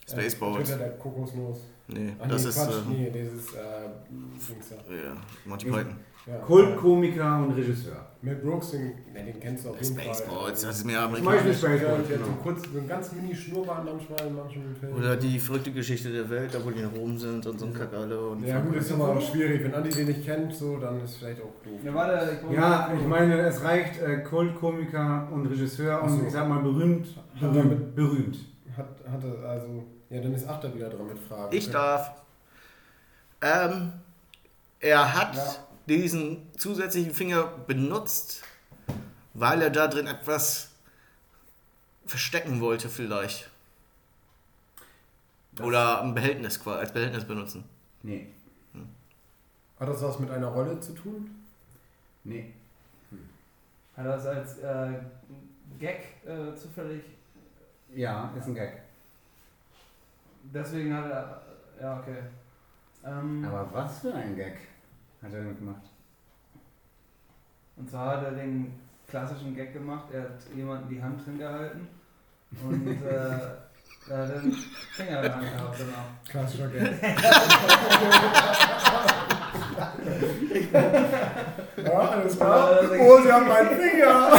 Spaceballs. 0.09 0.67
Twitter 0.69 0.77
der 0.79 0.89
Kokosnuss. 0.97 1.59
Nee, 1.87 2.13
Ach 2.19 2.27
das 2.27 2.43
nee, 2.43 2.49
ist 2.49 2.55
Quatsch, 2.55 2.69
äh, 2.73 2.89
nee, 2.89 3.09
dieses, 3.11 3.53
äh, 3.53 3.89
Dings 4.09 4.69
da. 4.69 4.93
ja, 4.93 5.17
Monty 5.45 5.65
Python. 5.69 5.95
Ja. 6.27 6.35
Kultkomiker 6.37 7.37
und 7.39 7.51
Regisseur. 7.53 8.05
Mel 8.21 8.35
Brooks, 8.35 8.71
den, 8.71 8.93
den 9.15 9.39
kennst 9.39 9.65
du 9.65 9.69
auf 9.69 9.81
jeden 9.81 9.95
Fall. 9.95 10.13
Spaceballs, 10.13 10.61
das 10.61 10.77
ist 10.77 10.85
mehr 10.85 11.07
Beispiel 11.07 11.27
amerikanisch. 11.27 11.61
Ja, 11.63 11.69
Spaceballs, 11.69 12.07
der 12.07 12.17
hat 12.19 12.25
so 12.25 12.31
genau. 12.31 12.43
kurz, 12.43 12.61
so 12.71 12.77
einen 12.77 12.87
ganz 12.87 13.11
mini 13.13 13.35
Schnurrbart 13.35 13.83
manchmal 13.85 14.27
in 14.27 14.35
manchen 14.35 14.75
Filmen. 14.79 14.95
Oder 14.99 15.15
die 15.17 15.39
verrückte 15.39 15.71
Geschichte 15.71 16.11
der 16.11 16.29
Welt, 16.29 16.53
da 16.53 16.63
wo 16.63 16.69
die 16.69 16.81
in 16.81 16.85
Rom 16.85 17.17
sind 17.17 17.47
und 17.47 17.59
so 17.59 17.65
ein 17.65 17.73
Kack 17.73 17.91
alle. 17.93 18.19
Und 18.19 18.45
Ja 18.45 18.59
gut, 18.59 18.75
ist 18.75 18.91
aber 18.91 19.09
auch 19.09 19.21
schwierig. 19.21 19.63
Wenn 19.63 19.73
Andi 19.73 19.89
den 19.89 20.05
nicht 20.07 20.23
kennt, 20.23 20.53
so, 20.53 20.77
dann 20.77 21.01
ist 21.03 21.15
vielleicht 21.17 21.41
auch 21.41 21.55
doof. 21.65 21.79
Ja, 21.83 21.93
warte, 21.95 22.37
ich 22.47 22.55
Ja, 22.55 22.93
ich 22.95 23.07
meine, 23.07 23.39
es 23.39 23.63
reicht 23.63 23.99
äh, 23.99 24.17
Kultkomiker 24.17 25.27
und 25.31 25.47
Regisseur 25.47 26.07
so. 26.07 26.13
und 26.13 26.27
ich 26.27 26.31
sag 26.33 26.47
mal 26.47 26.61
berühmt. 26.61 27.07
Hat 27.35 27.55
er 27.55 27.63
Berühmt. 27.63 27.95
berühmt. 27.95 28.37
Hat, 28.77 28.87
hatte 29.11 29.39
also, 29.47 29.83
ja, 30.11 30.21
dann 30.21 30.35
ist 30.35 30.47
Achter 30.47 30.73
wieder 30.75 30.89
dran 30.89 31.07
mit 31.07 31.17
Fragen. 31.17 31.55
Ich 31.55 31.71
darf. 31.71 32.11
Ähm, 33.41 33.93
er 34.79 35.15
hat 35.15 35.35
Ja. 35.35 35.55
Diesen 35.87 36.47
zusätzlichen 36.57 37.13
Finger 37.13 37.43
benutzt, 37.67 38.43
weil 39.33 39.61
er 39.61 39.69
da 39.69 39.87
drin 39.87 40.07
etwas 40.07 40.71
verstecken 42.05 42.59
wollte, 42.61 42.89
vielleicht. 42.89 43.49
Das- 45.53 45.65
Oder 45.65 46.01
ein 46.01 46.13
Behältnis 46.13 46.59
quasi, 46.61 46.79
als 46.79 46.93
Behältnis 46.93 47.25
benutzen. 47.25 47.63
Nee, 48.03 48.27
Hat 49.79 49.87
das 49.89 50.01
was 50.01 50.19
mit 50.19 50.29
einer 50.29 50.47
Rolle 50.47 50.79
zu 50.79 50.93
tun? 50.93 51.29
nee. 52.23 52.53
Hat 53.97 54.05
er 54.05 54.11
das 54.15 54.25
als 54.25 54.57
äh, 54.59 54.93
Gag 55.79 55.99
äh, 56.25 56.55
zufällig? 56.55 57.03
Ja, 57.93 58.31
ist 58.37 58.47
ein 58.47 58.55
Gag. 58.55 58.81
Deswegen 60.43 60.93
hat 60.95 61.05
er. 61.11 61.41
Ja, 61.81 61.99
okay. 61.99 62.19
Ähm, 63.03 63.43
Aber 63.45 63.67
was 63.73 63.99
für 63.99 64.13
ein 64.13 64.35
Gag 64.35 64.57
hat 65.21 65.33
er 65.33 65.39
damit 65.41 65.59
gemacht? 65.59 65.81
Und 67.77 67.89
zwar 67.89 68.17
hat 68.17 68.23
er 68.23 68.31
den 68.31 68.73
klassischen 69.07 69.55
Gag 69.55 69.71
gemacht, 69.73 70.05
er 70.13 70.21
hat 70.23 70.31
jemanden 70.55 70.89
die 70.89 71.01
Hand 71.01 71.23
hingehalten 71.25 71.87
und 72.63 72.87
äh, 72.87 73.09
er 74.09 74.17
hat 74.17 74.43
den 74.43 74.51
Finger 74.51 75.17
in 75.17 75.23
der 75.23 75.35
Hand 75.35 75.51
gehabt 75.51 75.79
danach. 75.79 76.05
Klassischer 76.29 76.67
Gag. 76.67 76.91
ja, 81.83 81.99
alles 81.99 82.37
klar. 82.37 82.79
Oh, 82.99 83.21
sie 83.21 83.31
haben 83.31 83.47
meinen 83.47 83.79
Finger! 83.79 84.31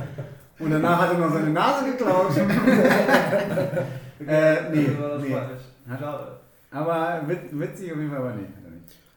Und 0.58 0.70
danach 0.72 1.00
hat 1.00 1.12
er 1.12 1.18
noch 1.18 1.32
seine 1.32 1.50
Nase 1.50 1.90
geklaut. 1.92 2.36
Äh, 4.26 4.70
nee, 4.70 4.90
Also 5.02 5.30
war 5.30 5.48
das 5.48 5.62
nee. 5.86 5.96
Schade. 5.98 6.36
Aber 6.70 7.22
wit 7.26 7.58
witzig 7.58 7.92
auf 7.92 7.98
jeden 7.98 8.10
Fall 8.10 8.18
aber 8.18 8.34
nicht. 8.34 8.50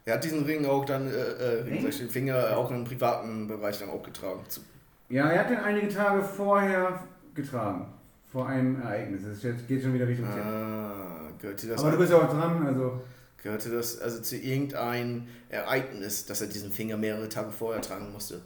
Er 0.05 0.15
hat 0.15 0.23
diesen 0.23 0.43
Ring 0.43 0.65
auch 0.65 0.83
dann, 0.85 1.07
äh, 1.07 1.11
äh, 1.11 1.61
Ring? 1.63 1.81
den 1.89 2.09
Finger 2.09 2.57
auch 2.57 2.69
im 2.71 2.83
privaten 2.83 3.47
Bereich 3.47 3.79
dann 3.79 3.89
auch 3.89 4.03
getragen. 4.03 4.41
Zu- 4.49 4.61
Ja, 5.09 5.29
er 5.29 5.39
hat 5.41 5.49
den 5.49 5.57
einige 5.59 5.87
Tage 5.87 6.21
vorher 6.21 7.03
getragen. 7.33 7.87
Vor 8.31 8.47
einem 8.47 8.81
Ereignis. 8.81 9.23
Es 9.23 9.43
jetzt- 9.43 9.67
geht 9.67 9.81
schon 9.83 9.93
wieder 9.93 10.07
Richtung. 10.07 10.27
Ah, 10.27 11.29
gehörte 11.39 11.67
das, 11.67 11.79
Aber 11.81 11.91
du 11.91 11.97
bist 11.99 12.11
ja 12.11 12.17
auch 12.17 12.29
dran, 12.29 12.65
also. 12.65 13.01
gehörte 13.41 13.69
das 13.69 13.99
also 14.01 14.21
zu 14.21 14.35
irgendein 14.37 15.27
Ereignis, 15.49 16.25
dass 16.25 16.41
er 16.41 16.47
diesen 16.47 16.71
Finger 16.71 16.97
mehrere 16.97 17.29
Tage 17.29 17.51
vorher 17.51 17.81
tragen 17.81 18.11
musste? 18.11 18.41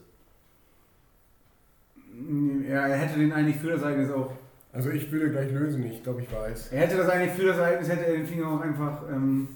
Ja, 2.68 2.88
er 2.88 2.98
hätte 2.98 3.20
den 3.20 3.32
eigentlich 3.32 3.58
für 3.58 3.72
das 3.72 3.82
Ereignis 3.82 4.12
auch. 4.12 4.32
Also 4.74 4.90
ich 4.90 5.12
würde 5.12 5.32
gleich 5.32 5.52
lösen, 5.52 5.84
ich 5.86 6.04
glaube 6.04 6.22
ich 6.22 6.32
weiß. 6.32 6.72
Er 6.72 6.82
hätte 6.82 6.98
das 6.98 7.10
eigentlich 7.10 7.34
für 7.34 7.48
das 7.48 7.58
Ereignis, 7.58 7.90
hätte 7.90 8.06
er 8.06 8.14
den 8.14 8.28
Finger 8.28 8.48
auch 8.48 8.60
einfach 8.62 9.04
ähm, 9.10 9.50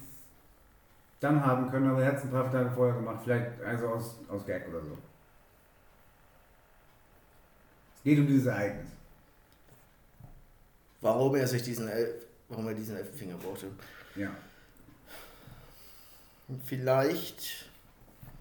dann 1.22 1.45
haben 1.45 1.69
können, 1.72 1.89
aber 1.89 2.01
er 2.01 2.09
hat 2.09 2.17
es 2.17 2.24
ein 2.24 2.32
paar 2.32 2.51
Tage 2.51 2.69
vorher 2.72 2.95
gemacht. 2.95 3.22
Vielleicht 3.24 3.61
also 3.61 3.88
aus, 3.88 4.15
aus 4.28 4.45
Gag 4.45 4.67
oder 4.67 4.82
so. 4.82 4.97
Es 7.95 8.03
geht 8.03 8.19
um 8.19 8.28
dieses 8.28 8.47
Ereignis. 8.47 8.88
Warum 10.99 11.36
er 11.36 11.47
sich 11.47 11.61
diesen 11.63 11.88
Elf, 11.88 12.26
warum 12.49 12.67
er 12.67 12.74
diesen 12.74 12.97
Elfenfinger 12.97 13.36
brauchte? 13.38 13.67
Ja. 14.15 14.32
Vielleicht 16.65 17.69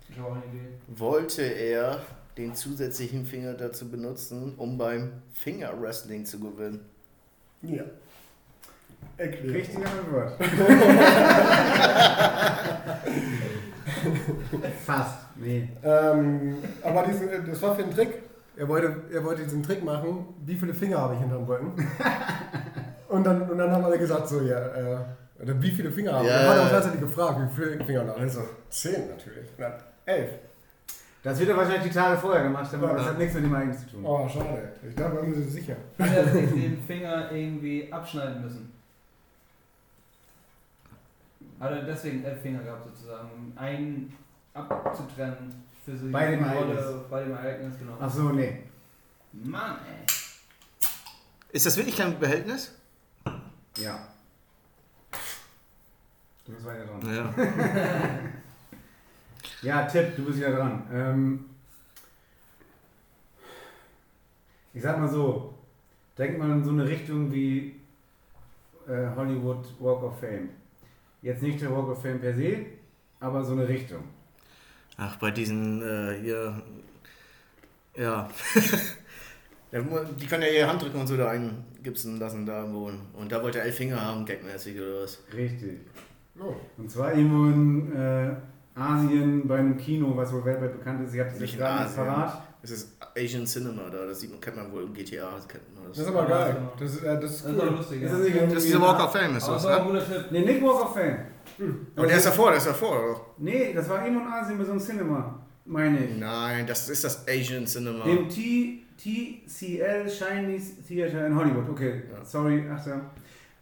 Ich 0.08 0.18
habe 0.18 0.28
auch 0.28 0.34
eine 0.34 0.44
Idee. 0.46 0.68
wollte 0.88 1.42
er 1.42 2.02
den 2.36 2.54
zusätzlichen 2.54 3.24
Finger 3.26 3.54
dazu 3.54 3.88
benutzen, 3.90 4.54
um 4.56 4.78
beim 4.78 5.22
Finger-Wrestling 5.34 6.24
zu 6.24 6.40
gewinnen. 6.40 6.84
Ja. 7.62 7.84
Erklärt. 9.16 9.54
Richtige 9.54 9.84
Antwort. 9.86 10.32
Fast. 14.86 15.18
Nee. 15.36 15.68
Ähm, 15.82 16.56
aber 16.82 17.04
diesen, 17.06 17.28
das 17.46 17.62
war 17.62 17.74
für 17.76 17.82
ein 17.84 17.94
Trick. 17.94 18.22
Er 18.56 18.68
wollte, 18.68 18.94
er 19.12 19.24
wollte 19.24 19.42
diesen 19.44 19.62
Trick 19.62 19.82
machen, 19.84 20.26
wie 20.44 20.54
viele 20.54 20.74
Finger 20.74 20.98
habe 20.98 21.14
ich 21.14 21.20
hinterm 21.20 21.44
Rücken? 21.44 21.72
Und 23.08 23.24
dann, 23.26 23.42
und 23.50 23.58
dann 23.58 23.72
haben 23.72 23.84
alle 23.84 23.98
gesagt, 23.98 24.28
so, 24.28 24.40
ja, 24.42 24.56
äh, 24.68 24.96
oder 25.42 25.60
wie 25.60 25.72
viele 25.72 25.90
Finger 25.90 26.12
haben 26.12 26.24
wir? 26.26 26.30
Ja, 26.30 26.42
Er 26.42 26.48
hat 26.50 26.56
ja, 26.58 26.62
auch 26.62 26.70
tatsächlich 26.70 27.00
gefragt, 27.00 27.40
wie 27.40 27.60
viele 27.60 27.84
Finger 27.84 28.04
noch. 28.04 28.16
Also, 28.16 28.42
zehn 28.68 29.08
natürlich. 29.08 29.48
Dann, 29.58 29.72
elf. 30.06 30.30
Das 31.24 31.36
wird 31.40 31.48
er 31.48 31.56
wahrscheinlich 31.56 31.82
die 31.90 31.98
Tage 31.98 32.16
vorher 32.20 32.44
gemacht 32.44 32.72
haben, 32.72 32.84
aber 32.84 32.92
Ja. 32.92 32.98
das 32.98 33.06
hat 33.08 33.18
nichts 33.18 33.34
mit 33.34 33.42
dem 33.42 33.52
Ereignis 33.52 33.80
zu 33.80 33.90
tun. 33.90 34.04
Oh, 34.06 34.28
schade. 34.28 34.68
Ich 34.88 34.94
dachte, 34.94 35.26
wir 35.26 35.34
sind 35.34 35.50
sicher. 35.50 35.74
Hat 35.98 36.16
er 36.16 36.24
sich 36.28 36.50
den 36.52 36.80
Finger 36.86 37.32
irgendwie 37.32 37.92
abschneiden 37.92 38.42
müssen? 38.42 38.72
Hat 41.60 41.70
er 41.72 41.82
deswegen 41.82 42.24
elf 42.24 42.40
Finger 42.40 42.62
gehabt 42.62 42.86
sozusagen, 42.86 43.30
um 43.32 43.52
einen 43.56 44.12
abzutrennen 44.54 45.62
für 45.84 45.96
so 45.96 46.10
Bei 46.10 46.30
dem 46.30 46.42
die 46.42 46.48
Rolle 46.50 46.74
Ereignis. 46.74 47.02
bei 47.10 47.22
dem 47.24 47.32
Ereignis, 47.32 47.78
genau. 47.78 47.96
Ach 48.00 48.10
so, 48.10 48.30
nee. 48.30 48.62
Mann, 49.32 49.76
ey. 49.86 50.06
Ist 51.52 51.66
das 51.66 51.76
wirklich 51.76 51.96
kein 51.96 52.18
Behältnis? 52.18 52.74
Ja. 53.76 54.08
Du 56.46 56.52
bist 56.52 56.64
weiter 56.66 56.86
dran. 56.86 57.14
Ja. 57.14 57.34
Ja, 59.62 59.82
Tipp, 59.86 60.16
du 60.16 60.24
bist 60.24 60.38
wieder 60.38 60.52
dran. 60.56 60.86
Ähm, 60.90 61.44
ich 64.72 64.82
sag 64.82 64.98
mal 64.98 65.08
so, 65.08 65.52
denk 66.16 66.38
mal 66.38 66.50
in 66.50 66.64
so 66.64 66.70
eine 66.70 66.88
Richtung 66.88 67.30
wie 67.30 67.78
äh, 68.88 69.14
Hollywood 69.14 69.66
Walk 69.78 70.02
of 70.02 70.18
Fame. 70.18 70.48
Jetzt 71.22 71.42
nicht 71.42 71.60
der 71.60 71.70
Walk 71.70 71.88
of 71.88 72.02
Fame 72.02 72.20
per 72.20 72.34
se, 72.34 72.66
aber 73.20 73.44
so 73.44 73.52
eine 73.52 73.68
Richtung. 73.68 74.04
Ach, 74.96 75.16
bei 75.16 75.30
diesen 75.30 75.82
äh, 75.82 76.18
hier. 76.20 76.62
Ja. 77.96 78.28
Die 79.72 80.26
können 80.26 80.42
ja 80.42 80.48
ihre 80.48 80.68
Hand 80.68 80.82
drücken 80.82 80.98
und 80.98 81.06
so 81.06 81.16
da 81.16 81.30
eingipsen 81.30 82.18
lassen 82.18 82.44
da 82.44 82.60
irgendwo. 82.60 82.90
Und 83.14 83.30
da 83.30 83.40
wollte 83.40 83.58
er 83.60 83.66
elf 83.66 83.76
Finger 83.76 84.00
haben, 84.04 84.26
gagmäßig 84.26 84.80
oder 84.80 85.02
was. 85.02 85.22
Richtig. 85.32 85.80
Oh. 86.40 86.56
Und 86.76 86.90
zwar 86.90 87.14
irgendwo 87.14 87.44
in 87.46 87.94
äh, 87.94 88.34
Asien 88.74 89.46
bei 89.46 89.58
einem 89.58 89.76
Kino, 89.76 90.16
was 90.16 90.32
wohl 90.32 90.44
weltweit 90.44 90.78
bekannt 90.78 91.06
ist. 91.06 91.14
Ich 91.14 91.20
habe 91.20 91.30
das 91.30 91.38
Nicht 91.38 91.56
gerade 91.56 91.84
nicht 91.84 92.49
Das 92.62 92.70
ist 92.72 92.96
Asian 93.16 93.46
Cinema 93.46 93.88
da, 93.90 94.04
das 94.06 94.20
sieht 94.20 94.30
man, 94.30 94.40
kennt 94.40 94.56
man 94.56 94.70
wohl 94.70 94.82
im 94.82 94.92
GTA. 94.92 95.30
Das 95.36 95.48
kennt 95.48 95.74
man 95.74 95.84
Das 95.88 95.96
das. 95.96 96.06
ist 96.06 96.14
aber 96.14 96.26
geil. 96.28 96.56
Das 96.78 96.90
ist, 96.94 97.02
äh, 97.02 97.20
das 97.20 97.30
ist 97.30 97.44
Das 97.46 97.52
ist 97.52 97.58
cool. 97.62 97.68
lustig. 97.76 98.02
Ist 98.02 98.10
ja. 98.12 98.18
das 98.18 98.26
nicht 98.28 98.56
Das 98.56 98.64
ist 98.64 98.74
ein- 98.74 98.80
Walk 98.82 99.00
of 99.04 99.12
Fame, 99.12 99.36
ist 99.36 99.44
Aber 99.48 99.92
das, 99.94 100.08
ne? 100.08 100.24
Nee, 100.30 100.40
nicht 100.40 100.62
Walk 100.62 100.84
of 100.84 100.92
Fame. 100.94 101.16
Und 101.58 102.08
der 102.08 102.16
ist 102.16 102.26
davor, 102.26 102.48
der 102.50 102.58
ist 102.58 102.66
davor, 102.66 102.90
oder? 102.92 103.20
Nee, 103.38 103.72
das 103.74 103.88
war 103.88 104.04
irgendwo 104.04 104.24
in 104.26 104.32
Asien 104.32 104.58
bei 104.58 104.64
so 104.64 104.70
einem 104.72 104.80
Cinema, 104.80 105.40
meine 105.64 106.04
ich. 106.06 106.16
Nein, 106.18 106.66
das 106.66 106.88
ist 106.90 107.02
das 107.04 107.26
Asian 107.28 107.66
Cinema. 107.66 108.04
Dem 108.04 108.28
T 108.28 108.82
TCL 108.98 110.06
Chinese 110.06 110.82
Theater 110.86 111.26
in 111.26 111.34
Hollywood. 111.34 111.70
Okay, 111.70 112.02
Ja. 112.12 112.22
sorry, 112.24 112.64
Achter. 112.70 113.00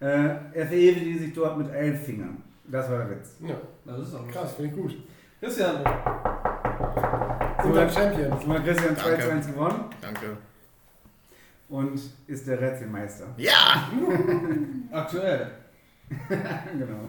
Äh, 0.00 0.06
er 0.54 0.66
verewigte 0.66 1.18
sich 1.24 1.32
dort 1.32 1.56
mit 1.58 1.70
elf 1.72 2.04
Fingern. 2.04 2.42
Das 2.66 2.90
war 2.90 2.98
der 2.98 3.10
Witz. 3.10 3.36
Ja, 3.46 3.54
Das 3.84 4.00
ist 4.08 4.14
auch 4.14 4.26
krass, 4.28 4.52
finde 4.54 4.70
ich 4.70 4.76
gut. 4.76 4.96
Christian, 5.40 5.76
Und 7.64 7.74
dein 7.74 7.90
Champion. 7.90 8.30
Mal 8.46 8.62
Christian 8.62 8.96
2 8.96 9.08
Danke. 9.10 9.24
zu 9.24 9.30
1 9.32 9.46
gewonnen 9.48 9.84
Danke. 10.00 10.36
und 11.68 12.00
ist 12.26 12.46
der 12.46 12.60
Rätselmeister. 12.60 13.26
Ja! 13.36 13.88
aktuell. 14.92 15.50
genau. 16.28 17.08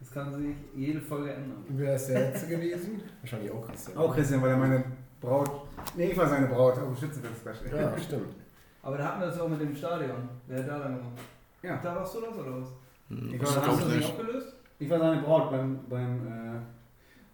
Das 0.00 0.10
kann 0.10 0.34
sich 0.34 0.54
jede 0.74 1.00
Folge 1.00 1.32
ändern. 1.34 1.64
Wer 1.68 1.94
ist 1.94 2.06
der 2.08 2.20
Letzte 2.30 2.48
gewesen? 2.48 3.00
Wahrscheinlich 3.20 3.50
auch 3.52 3.66
Christian. 3.66 3.96
Auch 3.98 4.14
Christian, 4.14 4.42
weil 4.42 4.50
er 4.50 4.56
meine 4.56 4.84
Braut. 5.20 5.50
Nee, 5.96 6.06
ich 6.10 6.18
war 6.18 6.28
seine 6.28 6.46
Braut, 6.48 6.72
auf 6.78 6.86
dem 6.86 6.96
Schützenfest 6.96 7.62
Ja, 7.72 7.96
stimmt. 7.98 8.34
Aber 8.82 8.98
da 8.98 9.04
hatten 9.06 9.20
wir 9.20 9.26
das 9.28 9.38
auch 9.38 9.48
mit 9.48 9.60
dem 9.60 9.74
Stadion. 9.76 10.28
Wer 10.48 10.58
hat 10.58 10.68
da 10.68 10.78
dann 10.80 10.96
gemacht? 10.96 11.12
Ja. 11.62 11.78
Da 11.80 11.94
warst 11.94 12.14
du 12.16 12.20
das 12.22 12.36
oder 12.36 12.60
was? 12.60 12.68
Hm, 13.08 13.30
Ich 13.32 13.38
glaub, 13.38 13.54
Hast 13.56 13.56
du 13.56 13.60
ich 13.60 13.66
das 13.78 13.86
nicht. 13.86 13.96
nicht 13.98 14.10
aufgelöst? 14.10 14.54
Ich 14.80 14.90
war 14.90 14.98
seine 14.98 15.22
Braut 15.22 15.50
beim, 15.52 15.78
beim 15.88 16.26
äh, 16.26 16.60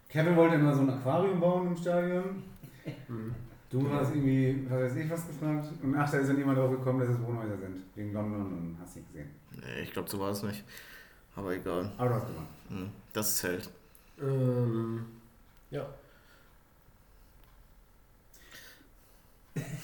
Kevin 0.09 0.35
wollte 0.35 0.55
immer 0.55 0.73
so 0.73 0.81
ein 0.81 0.89
Aquarium 0.89 1.39
bauen 1.39 1.67
im 1.67 1.77
Stadion. 1.77 2.43
Mhm. 3.07 3.35
Du 3.69 3.87
hast 3.91 4.09
irgendwie, 4.15 4.65
was 4.67 4.79
weiß 4.81 4.95
ich, 4.95 5.09
was 5.11 5.27
gefragt. 5.27 5.67
Und 5.83 5.95
ach, 5.95 6.09
da 6.09 6.17
ist 6.17 6.27
dann 6.29 6.37
jemand 6.39 6.57
drauf 6.57 6.71
gekommen, 6.71 6.99
dass 7.01 7.09
es 7.09 7.21
Wohnhäuser 7.21 7.57
sind. 7.57 7.83
Wegen 7.95 8.13
London 8.13 8.41
und 8.41 8.77
hast 8.81 8.95
nicht 8.95 9.07
gesehen. 9.09 9.29
Nee, 9.51 9.83
ich 9.83 9.93
glaube, 9.93 10.09
so 10.09 10.19
war 10.19 10.31
es 10.31 10.41
nicht. 10.41 10.63
Aber 11.35 11.51
egal. 11.53 11.91
Aber 11.99 12.09
du 12.09 12.15
hast 12.15 12.27
gewonnen. 12.27 12.47
Hm, 12.69 12.89
Das 13.13 13.37
zählt. 13.37 13.69
Ähm, 14.19 15.05
ja. 15.69 15.85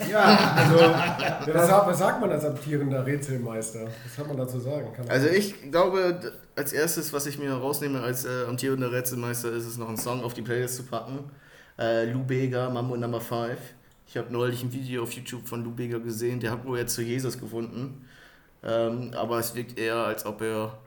Ja, 0.10 0.22
also. 0.56 0.78
ja 0.80 1.48
was, 1.54 1.68
sagt- 1.68 1.88
was 1.88 2.00
sagt 2.00 2.22
man 2.22 2.32
als 2.32 2.46
amtierender 2.46 3.06
Rätselmeister? 3.06 3.88
Was 4.04 4.18
hat 4.18 4.28
man 4.28 4.38
dazu 4.38 4.60
sagen? 4.60 4.92
Kann 4.94 5.08
Also 5.10 5.28
ich 5.28 5.70
glaube, 5.72 6.34
als 6.56 6.74
erstes, 6.74 7.12
was 7.14 7.26
ich 7.26 7.38
mir 7.38 7.54
rausnehme 7.54 8.02
als 8.02 8.26
äh, 8.26 8.46
amtierender 8.48 8.92
Rätselmeister, 8.92 9.52
ist 9.52 9.66
es 9.66 9.78
noch 9.78 9.88
einen 9.88 9.98
Song 9.98 10.24
auf 10.24 10.34
die 10.34 10.42
Playlist 10.42 10.78
zu 10.78 10.84
packen. 10.84 11.20
Äh, 11.78 12.12
Lou 12.12 12.24
Bega, 12.24 12.70
Mambo 12.70 12.96
Number 12.96 13.20
5. 13.20 13.58
Ich 14.08 14.18
habe 14.18 14.32
neulich 14.32 14.64
ein 14.64 14.72
Video 14.72 15.04
auf 15.04 15.12
YouTube 15.12 15.48
von 15.48 15.64
Lou 15.64 15.72
Bega 15.72 15.98
gesehen, 15.98 16.40
der 16.40 16.52
hat 16.52 16.66
wohl 16.66 16.78
jetzt 16.78 16.96
zu 16.96 17.02
Jesus 17.02 17.38
gefunden. 17.38 18.08
Ähm, 18.64 19.12
aber 19.16 19.40
es 19.40 19.54
wirkt 19.56 19.78
eher, 19.78 19.98
als 19.98 20.26
ob 20.26 20.42
er 20.42 20.78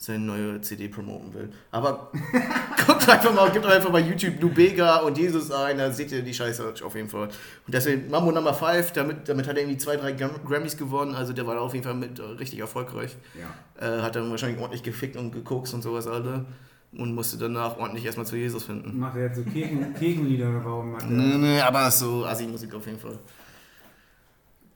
seine 0.00 0.20
neue 0.20 0.60
CD 0.60 0.86
promoten 0.88 1.34
will. 1.34 1.50
Aber 1.72 2.12
guckt 2.86 3.08
einfach 3.08 3.34
mal, 3.34 3.50
gebt 3.50 3.66
einfach 3.66 3.90
mal 3.90 4.00
YouTube 4.00 4.40
Lou 4.40 4.48
Bega 4.48 4.98
und 4.98 5.18
Jesus 5.18 5.50
ein, 5.50 5.76
da 5.78 5.90
seht 5.90 6.12
ihr 6.12 6.22
die 6.22 6.32
Scheiße 6.32 6.72
auf 6.84 6.94
jeden 6.94 7.08
Fall. 7.08 7.24
Und 7.26 7.74
deswegen 7.74 8.08
Mambo 8.08 8.30
Number 8.30 8.54
5, 8.54 8.92
damit, 8.92 9.28
damit 9.28 9.48
hat 9.48 9.56
er 9.56 9.62
irgendwie 9.62 9.78
zwei, 9.78 9.96
drei 9.96 10.12
Gram- 10.12 10.44
Grammys 10.46 10.76
gewonnen, 10.76 11.14
also 11.16 11.32
der 11.32 11.46
war 11.48 11.60
auf 11.60 11.74
jeden 11.74 11.84
Fall 11.84 11.94
mit 11.94 12.20
äh, 12.20 12.22
richtig 12.22 12.60
erfolgreich. 12.60 13.16
Ja. 13.34 13.98
Äh, 13.98 14.02
hat 14.02 14.14
dann 14.14 14.30
wahrscheinlich 14.30 14.60
ordentlich 14.60 14.84
gefickt 14.84 15.16
und 15.16 15.32
gekokst 15.32 15.74
und 15.74 15.82
sowas 15.82 16.06
alle. 16.06 16.44
Und 16.96 17.14
musste 17.14 17.36
danach 17.36 17.76
ordentlich 17.76 18.06
erstmal 18.06 18.24
zu 18.24 18.36
Jesus 18.36 18.64
finden. 18.64 18.98
Macht 18.98 19.16
er 19.16 19.24
jetzt 19.26 19.36
so 19.36 19.42
Kirchen, 19.42 19.92
Kirchenlieder 19.98 20.48
oder 20.48 20.64
warum? 20.64 20.96
Nee, 21.08 21.36
nee, 21.36 21.60
aber 21.60 21.90
so 21.90 22.24
Assi-Musik 22.24 22.74
auf 22.74 22.86
jeden 22.86 22.98
Fall. 22.98 23.18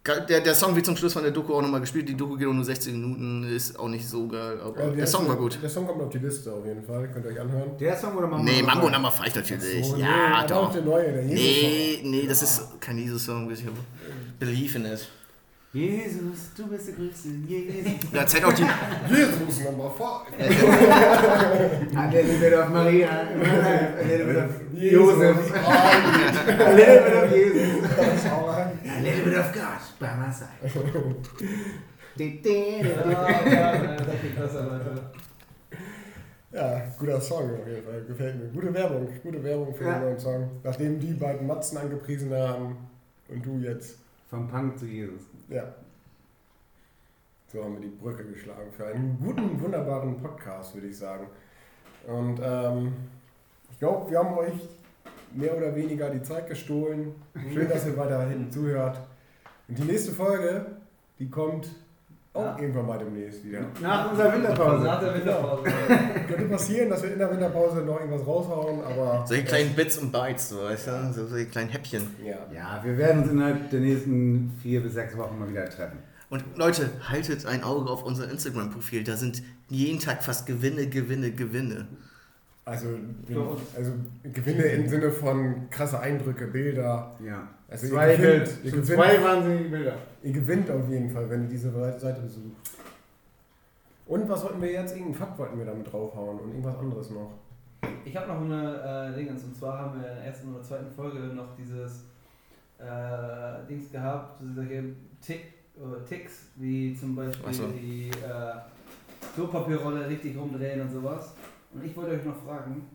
Der, 0.04 0.40
der 0.40 0.54
Song 0.56 0.74
wird 0.74 0.84
zum 0.84 0.96
Schluss 0.96 1.12
von 1.12 1.22
der 1.22 1.30
Doku 1.30 1.54
auch 1.54 1.62
nochmal 1.62 1.80
gespielt. 1.80 2.08
Die 2.08 2.16
Doku 2.16 2.36
geht 2.36 2.48
auch 2.48 2.52
nur 2.52 2.64
16 2.64 2.92
Minuten, 2.92 3.44
ist 3.44 3.78
auch 3.78 3.86
nicht 3.86 4.04
so 4.08 4.26
geil, 4.26 4.58
aber 4.60 4.86
Ja, 4.86 4.90
der 4.90 5.06
Song 5.06 5.28
war 5.28 5.36
gut. 5.36 5.60
Der 5.62 5.70
Song 5.70 5.86
kommt 5.86 6.02
auf 6.02 6.10
die 6.10 6.18
Liste 6.18 6.52
auf 6.52 6.66
jeden 6.66 6.82
Fall. 6.82 7.06
Könnt 7.12 7.24
ihr 7.24 7.30
euch 7.30 7.40
anhören. 7.40 7.70
Der 7.78 7.96
Song 7.96 8.16
oder 8.16 8.26
Mambo? 8.26 8.42
Nee, 8.42 8.62
Mambo? 8.62 8.90
Number 8.90 9.12
5 9.12 9.36
natürlich. 9.36 9.86
So, 9.86 9.94
nee, 9.94 10.02
ja, 10.02 10.40
auch 10.42 10.46
doch. 10.48 10.72
der 10.72 10.82
neue, 10.82 11.12
der 11.12 11.22
Jesus 11.22 11.40
Nee, 11.40 12.00
nee, 12.02 12.26
das 12.26 12.42
ist 12.42 12.80
kein 12.80 12.98
Jesus-Song. 12.98 13.48
Ich 13.52 13.62
Believe 14.40 14.76
in 14.76 14.86
it. 14.86 15.08
Jesus, 15.72 16.50
du 16.56 16.66
bist 16.66 16.88
der 16.88 16.94
Größte, 16.96 17.28
Jesus. 17.46 17.92
Da 18.12 18.26
zählt 18.26 18.44
auch 18.44 18.52
die. 18.52 18.64
Jesus 19.08 19.60
Number 19.64 19.88
5. 19.88 20.00
A 21.96 22.06
little 22.10 22.38
bit 22.38 22.52
of 22.54 22.68
Maria, 22.70 23.08
a 23.08 23.22
little 24.04 24.26
bit 24.26 24.36
of 24.36 24.50
Jesus. 24.74 24.92
Joseph, 24.92 25.52
a 25.54 26.72
little 26.74 27.04
bit 27.04 27.14
of 27.22 27.30
Jesus, 27.30 28.26
a 28.26 28.98
little 29.00 29.24
bit 29.24 29.38
of 29.38 29.52
God 29.54 29.78
besser, 34.36 34.62
Leute. 34.64 35.02
Ja, 36.52 36.82
guter 36.98 37.20
Song 37.20 37.50
auf 37.60 37.66
jeden 37.66 37.82
Fall. 37.82 38.02
Gefällt 38.06 38.36
mir. 38.38 38.48
Gute 38.60 38.74
Werbung. 38.74 39.08
Gute 39.22 39.42
Werbung 39.42 39.74
für 39.74 39.84
Ja. 39.84 39.94
den 39.94 40.02
neuen 40.02 40.18
Song. 40.18 40.50
Nachdem 40.62 41.00
die 41.00 41.14
beiden 41.14 41.46
Matzen 41.46 41.78
angepriesen 41.78 42.32
haben 42.34 42.76
und 43.28 43.44
du 43.46 43.58
jetzt. 43.58 43.98
Vom 44.28 44.48
Punk 44.48 44.78
zu 44.78 44.86
Jesus. 44.86 45.22
Ja. 45.48 45.74
So 47.52 47.62
haben 47.64 47.74
wir 47.74 47.82
die 47.82 47.88
Brücke 47.94 48.24
geschlagen 48.24 48.70
für 48.74 48.86
einen 48.86 49.18
guten, 49.22 49.60
wunderbaren 49.60 50.16
Podcast, 50.22 50.74
würde 50.74 50.86
ich 50.86 50.96
sagen. 50.96 51.26
Und 52.06 52.40
ähm, 52.42 52.92
ich 53.70 53.78
glaube, 53.78 54.10
wir 54.10 54.18
haben 54.18 54.36
euch 54.38 54.54
mehr 55.34 55.54
oder 55.54 55.74
weniger 55.76 56.08
die 56.08 56.22
Zeit 56.22 56.48
gestohlen. 56.48 57.14
Schön, 57.52 57.68
dass 57.68 57.86
ihr 57.86 57.94
weiterhin 57.96 58.50
zuhört. 58.50 59.00
Und 59.68 59.78
die 59.78 59.82
nächste 59.84 60.12
Folge, 60.12 60.66
die 61.18 61.28
kommt 61.30 61.68
auch 62.34 62.40
Ja. 62.42 62.58
irgendwann 62.58 62.86
mal 62.86 62.98
demnächst 62.98 63.44
wieder. 63.44 63.60
Nach 63.80 64.10
unserer 64.10 64.32
Winterpause. 64.34 64.84
Nach 64.84 65.00
der 65.00 65.14
Winterpause. 65.14 65.62
Könnte 66.28 66.44
passieren, 66.46 66.88
dass 66.90 67.02
wir 67.02 67.12
in 67.12 67.18
der 67.18 67.30
Winterpause 67.30 67.80
noch 67.82 68.00
irgendwas 68.00 68.26
raushauen, 68.26 68.80
aber. 68.82 69.24
Solche 69.26 69.44
kleinen 69.44 69.74
Bits 69.74 69.98
und 69.98 70.12
Bytes, 70.12 70.48
so, 70.48 70.62
weißt 70.62 70.86
du? 70.88 71.12
So, 71.12 71.26
solche 71.26 71.46
kleinen 71.46 71.68
Häppchen. 71.70 72.06
Ja. 72.24 72.36
Ja, 72.54 72.80
wir 72.82 72.96
werden 72.96 73.22
uns 73.22 73.30
innerhalb 73.32 73.68
der 73.70 73.80
nächsten 73.80 74.50
vier 74.62 74.82
bis 74.82 74.94
sechs 74.94 75.16
Wochen 75.16 75.38
mal 75.38 75.48
wieder 75.48 75.68
treffen. 75.68 75.98
Und 76.30 76.42
Leute, 76.56 76.88
haltet 77.06 77.44
ein 77.44 77.62
Auge 77.62 77.90
auf 77.90 78.02
unser 78.04 78.30
Instagram-Profil. 78.30 79.04
Da 79.04 79.16
sind 79.16 79.42
jeden 79.68 80.00
Tag 80.00 80.24
fast 80.24 80.46
Gewinne, 80.46 80.86
Gewinne, 80.86 81.32
Gewinne. 81.32 81.86
Also, 82.64 82.88
also 83.76 83.92
Gewinne 84.22 84.62
im 84.62 84.88
Sinne 84.88 85.10
von 85.10 85.68
krasse 85.68 85.98
Eindrücke, 85.98 86.46
Bilder. 86.46 87.12
Ja. 87.24 87.48
Also 87.68 87.88
zwei 87.88 88.12
ihr 88.12 88.16
gewinnt, 88.18 88.50
ihr, 88.62 88.70
gewinnt, 88.70 88.86
zwei 88.86 89.24
wahnsinnige 89.24 89.68
Bilder. 89.68 89.94
ihr 90.22 90.32
gewinnt 90.32 90.70
auf 90.70 90.88
jeden 90.88 91.10
Fall, 91.10 91.28
wenn 91.28 91.42
ihr 91.44 91.48
diese 91.48 91.72
Seite 91.72 92.20
besucht. 92.20 92.56
Und 94.06 94.28
was 94.28 94.44
wollten 94.44 94.62
wir 94.62 94.70
jetzt? 94.70 94.92
Irgendeinen 94.92 95.14
Fakt 95.14 95.38
wollten 95.38 95.58
wir 95.58 95.64
damit 95.64 95.90
draufhauen 95.92 96.38
und 96.38 96.50
irgendwas 96.50 96.76
anderes 96.76 97.10
noch. 97.10 97.32
Ich 98.04 98.16
habe 98.16 98.28
noch 98.28 98.40
eine 98.42 99.12
äh, 99.12 99.16
Dingens, 99.16 99.42
und 99.42 99.56
zwar 99.56 99.78
haben 99.78 100.00
wir 100.00 100.08
in 100.08 100.16
der 100.16 100.24
ersten 100.26 100.54
oder 100.54 100.62
zweiten 100.62 100.90
Folge 100.92 101.18
noch 101.18 101.56
dieses 101.56 102.04
äh, 102.78 103.66
Dings 103.68 103.90
gehabt, 103.90 104.40
solche 104.54 104.84
Tick, 105.20 105.54
äh, 105.76 106.08
Ticks, 106.08 106.48
wie 106.56 106.94
zum 106.94 107.16
Beispiel 107.16 107.52
so. 107.52 107.66
die 107.68 108.10
äh, 108.10 109.34
Klopapierrolle 109.34 110.08
richtig 110.08 110.36
rumdrehen 110.36 110.80
und 110.80 110.90
sowas. 110.92 111.34
Und 111.74 111.84
ich 111.84 111.96
wollte 111.96 112.12
euch 112.12 112.24
noch 112.24 112.36
fragen, 112.44 112.86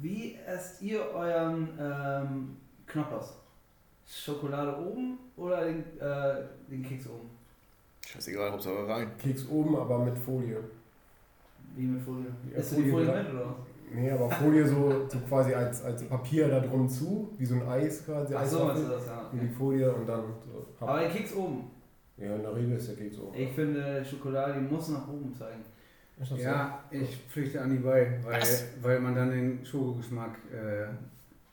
wie 0.00 0.36
esst 0.46 0.80
ihr 0.82 1.00
euren 1.14 1.68
ähm, 1.80 2.56
Knoppers? 2.86 3.34
Schokolade 4.06 4.76
oben 4.78 5.18
oder 5.36 5.64
den, 5.64 5.80
äh, 6.00 6.34
den 6.70 6.82
Keks 6.82 7.06
oben? 7.08 7.28
Scheißegal, 8.06 8.52
Hauptsache 8.52 8.88
rein. 8.88 9.10
Keks 9.18 9.46
oben, 9.48 9.76
aber 9.76 9.98
mit 10.04 10.16
Folie. 10.16 10.58
Wie 11.76 11.82
mit 11.82 12.02
Folie? 12.02 12.26
Ja, 12.50 12.58
Ist 12.58 12.70
die 12.70 12.74
Folie 12.76 12.90
Folie 12.92 13.06
dran. 13.06 13.24
mit 13.24 13.32
oder 13.34 13.46
was? 13.46 13.54
Nee, 13.94 14.10
aber 14.10 14.30
Folie 14.30 14.66
so, 14.66 15.06
so 15.08 15.18
quasi 15.28 15.54
als, 15.54 15.82
als 15.82 16.04
Papier 16.08 16.48
da 16.48 16.60
drum 16.60 16.88
zu, 16.88 17.30
wie 17.38 17.44
so 17.44 17.54
ein 17.56 17.68
Eis 17.68 18.04
quasi. 18.04 18.34
Ach 18.34 18.46
so, 18.46 18.64
meinst 18.64 18.82
du 18.84 18.88
das, 18.88 19.06
ja. 19.06 19.20
Und 19.32 19.40
die 19.40 19.46
Okay. 19.46 19.54
Folie 19.58 19.92
und 19.94 20.06
dann 20.06 20.22
so. 20.46 20.86
Aber 20.86 21.00
den 21.00 21.10
Keks 21.10 21.34
oben. 21.34 21.70
Ja, 22.16 22.34
in 22.36 22.42
der 22.42 22.54
Regel 22.54 22.72
ist 22.76 22.88
der 22.88 22.96
Keks 22.96 23.18
oben. 23.18 23.34
Ich 23.36 23.50
finde, 23.52 24.04
Schokolade 24.04 24.54
die 24.54 24.74
muss 24.74 24.88
nach 24.88 25.06
oben 25.08 25.34
zeigen. 25.34 25.62
Ist 26.20 26.30
das 26.32 26.38
so? 26.38 26.44
Ja, 26.44 26.78
ich 26.90 27.16
pflichte 27.30 27.60
Andi 27.60 27.76
bei, 27.78 28.18
weil, 28.24 28.40
Was? 28.40 28.64
weil 28.82 28.98
man 29.00 29.14
dann 29.14 29.30
den 29.30 29.64
Schokogeschmack, 29.64 30.30
äh, 30.52 30.86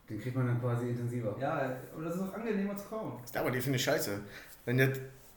den 0.09 0.20
kriegt 0.22 0.36
man 0.36 0.47
dann 0.47 0.59
quasi 0.59 0.89
intensiver. 0.89 1.36
Ja, 1.39 1.53
aber 1.93 2.03
das 2.03 2.16
ist 2.16 2.22
auch 2.22 2.34
angenehmer 2.34 2.76
zu 2.76 2.86
kauen. 2.86 3.13
Das 3.22 3.30
ist 3.32 3.38
aber 3.38 3.51
die 3.51 3.61
finde 3.61 3.78
ich 3.78 3.84
scheiße. 3.84 4.11
Wenn 4.66 4.78
der 4.78 4.89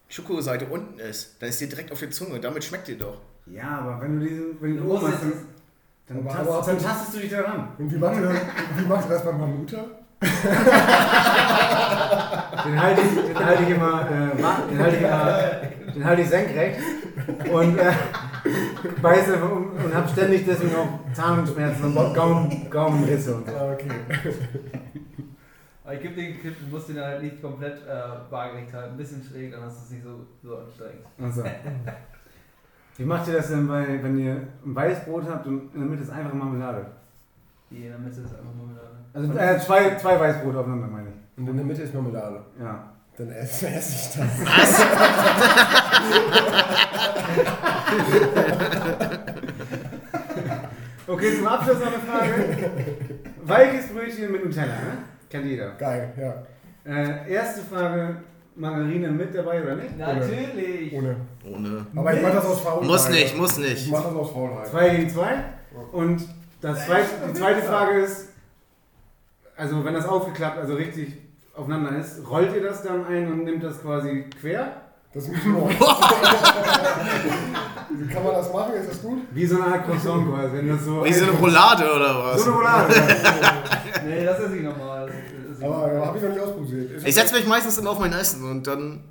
Schokoseite 0.09 0.67
unten 0.67 0.99
ist, 0.99 1.37
dann 1.41 1.51
ist 1.51 1.61
die 1.61 1.69
direkt 1.69 1.93
auf 1.93 1.99
der 2.01 2.11
Zunge. 2.11 2.41
Damit 2.41 2.65
schmeckt 2.65 2.89
die 2.89 2.97
doch. 2.97 3.21
Ja, 3.47 3.79
aber 3.81 4.01
wenn 4.03 4.19
du 4.21 4.27
diesen, 4.27 4.61
wenn 4.61 4.77
du 4.77 4.83
Du 4.85 4.95
oben 4.97 5.09
hast, 5.13 5.23
dann, 5.23 5.33
dann, 6.07 6.19
Aber- 6.19 6.29
tastest, 6.31 6.51
aber- 6.51 6.67
dann 6.67 6.79
tastest 6.79 7.15
du 7.15 7.19
dich 7.21 7.31
da 7.31 7.41
ran. 7.43 7.69
Und 7.79 7.93
wie 7.93 7.97
macht 7.99 8.17
ihr 8.17 8.23
das, 8.23 8.41
wie 8.77 8.87
macht 8.87 9.05
ihr 9.07 9.11
das 9.11 9.25
beim 9.25 9.41
Hamuta? 9.41 9.85
Den 12.65 12.81
halte 12.83 13.01
ich, 13.03 13.15
den 13.15 13.47
halte 13.47 13.63
ich 13.63 13.69
immer, 13.71 14.11
äh, 14.11 14.37
den 14.37 14.79
halte 14.79 14.97
ich 14.97 15.03
immer, 15.03 15.93
den 15.95 16.05
halte 16.05 16.23
ich 16.23 16.29
senkrecht 16.29 16.81
und 17.53 17.79
äh, 17.79 17.93
beiße 19.03 19.37
und, 19.37 19.85
und 19.85 19.95
habe 19.95 20.09
ständig 20.09 20.45
deswegen 20.47 20.75
auch 20.75 21.13
Zahnschmerzen 21.13 21.97
und 21.97 22.15
Gaumen, 22.15 22.71
Gaumenrisse 22.71 23.37
und 23.37 23.49
so. 23.49 23.57
Ah, 23.57 23.73
okay. 23.73 23.91
Aber 25.85 25.95
ich 25.95 26.03
gebe 26.03 26.15
den 26.15 26.39
Clip, 26.39 26.55
du 26.59 26.75
musst 26.75 26.89
den 26.91 27.01
halt 27.01 27.23
nicht 27.23 27.41
komplett 27.41 27.79
äh, 27.87 28.31
waagerecht 28.31 28.73
halten. 28.75 28.93
Ein 28.93 28.97
bisschen 28.99 29.23
schräg, 29.23 29.53
dann 29.53 29.63
hast 29.63 29.79
du 29.79 29.85
es 29.85 29.91
nicht 29.91 30.05
so, 30.05 30.27
so 30.43 30.59
anstrengend. 30.59 31.07
Also. 31.19 31.45
Wie 32.99 33.05
macht 33.05 33.29
ihr 33.29 33.35
das 33.35 33.49
denn, 33.49 33.67
bei, 33.69 34.03
wenn 34.03 34.19
ihr 34.19 34.49
ein 34.67 34.75
Weißbrot 34.75 35.25
habt 35.31 35.47
und 35.47 35.73
in 35.73 35.81
der 35.81 35.89
Mitte 35.89 36.03
ist 36.03 36.11
einfach 36.11 36.35
Marmelade? 36.35 36.85
Die 37.71 37.85
in 37.85 37.91
der 37.91 37.99
Mitte 37.99 38.21
ist 38.21 38.35
einfach 38.35 38.53
Marmelade. 38.55 38.99
Also 39.15 39.33
äh, 39.33 39.59
zwei, 39.65 39.95
zwei 39.97 40.21
Weißbrote 40.21 40.59
aufeinander, 40.59 40.89
meine 40.89 41.09
ich. 41.09 41.39
Und 41.39 41.49
in 41.49 41.57
der 41.57 41.65
Mitte 41.65 41.83
ist 41.83 41.95
Marmelade. 41.95 42.41
Ja. 42.61 42.93
Dann 43.19 43.33
esse, 43.33 43.67
ich 43.67 43.75
das. 44.15 44.81
Okay, 51.07 51.37
zum 51.37 51.47
Abschluss 51.47 51.79
noch 51.81 51.87
eine 51.87 51.99
Frage. 51.99 52.71
Weiches 53.43 53.89
Brötchen 53.89 54.31
mit 54.31 54.45
Nutella, 54.45 54.67
ne? 54.67 54.99
Kennt 55.31 55.47
jeder. 55.47 55.71
Geil, 55.73 56.13
ja. 56.17 56.43
Äh, 56.85 57.33
erste 57.33 57.63
Frage, 57.63 58.17
Margarine 58.55 59.09
mit 59.11 59.35
dabei 59.35 59.63
oder 59.63 59.77
nicht? 59.77 59.99
Natürlich! 59.99 60.93
Ohne. 60.93 61.17
Ohne. 61.45 61.87
Aber 61.97 62.15
ich 62.15 62.23
mach 62.23 62.33
das 62.35 62.47
aus 62.47 62.61
Faulheit. 62.61 62.87
Muss 62.89 63.09
nicht, 63.09 63.37
muss 63.37 63.59
Ich 63.59 63.65
nicht. 63.65 63.91
mach 63.91 64.05
das 64.05 64.15
aus 64.15 64.31
Faulheit. 64.33 64.67
Zwei 64.69 64.89
gegen 64.91 65.09
zwei. 65.11 65.45
Und 65.93 66.23
das 66.61 66.87
zweite, 66.87 67.07
die 67.29 67.33
zweite 67.35 67.63
Frage 67.63 67.99
ist, 68.01 68.29
also 69.57 69.85
wenn 69.85 69.95
das 69.95 70.07
aufgeklappt, 70.07 70.59
also 70.59 70.75
richtig 70.75 71.17
aufeinander 71.59 71.97
ist, 71.99 72.21
rollt 72.29 72.55
ihr 72.55 72.63
das 72.63 72.83
dann 72.83 73.05
ein 73.07 73.33
und 73.33 73.45
nimmt 73.45 73.63
das 73.65 73.81
quasi 73.83 74.27
quer? 74.41 74.73
Das 75.13 75.27
mir 75.27 75.37
neu. 75.47 75.71
Wie 77.91 78.07
kann 78.13 78.23
man 78.23 78.35
das 78.35 78.53
machen? 78.53 78.75
Ist 78.75 78.91
das 78.91 79.03
gut? 79.03 79.19
Wie 79.33 79.47
so 79.47 79.57
eine 79.57 79.75
Art 79.75 79.87
Croissant 79.87 80.29
quasi, 80.29 80.53
wenn 80.57 80.69
das 80.69 80.85
so... 80.85 81.05
Wie 81.05 81.13
so 81.13 81.25
eine 81.25 81.33
Roulade 81.41 81.85
oder 81.91 82.25
was? 82.25 82.45
So 82.45 82.51
eine 82.51 82.59
Roulade. 82.59 82.95
Nee, 84.05 84.25
das 84.25 84.39
ist 84.41 84.51
nicht 84.51 84.63
normal. 84.63 85.07
Das 85.07 85.51
ist 85.53 85.59
nicht 85.61 85.69
Aber 85.69 85.93
ja, 85.93 86.07
habe 86.07 86.17
ich 86.17 86.23
noch 86.23 86.31
nicht 86.31 86.41
ausprobiert. 86.41 86.91
Ist 86.93 87.07
Ich 87.07 87.15
setze 87.15 87.35
mich 87.35 87.47
meistens 87.47 87.77
immer 87.79 87.91
auf 87.91 87.99
mein 87.99 88.13
Essen 88.13 88.49
und 88.49 88.67
dann 88.67 89.03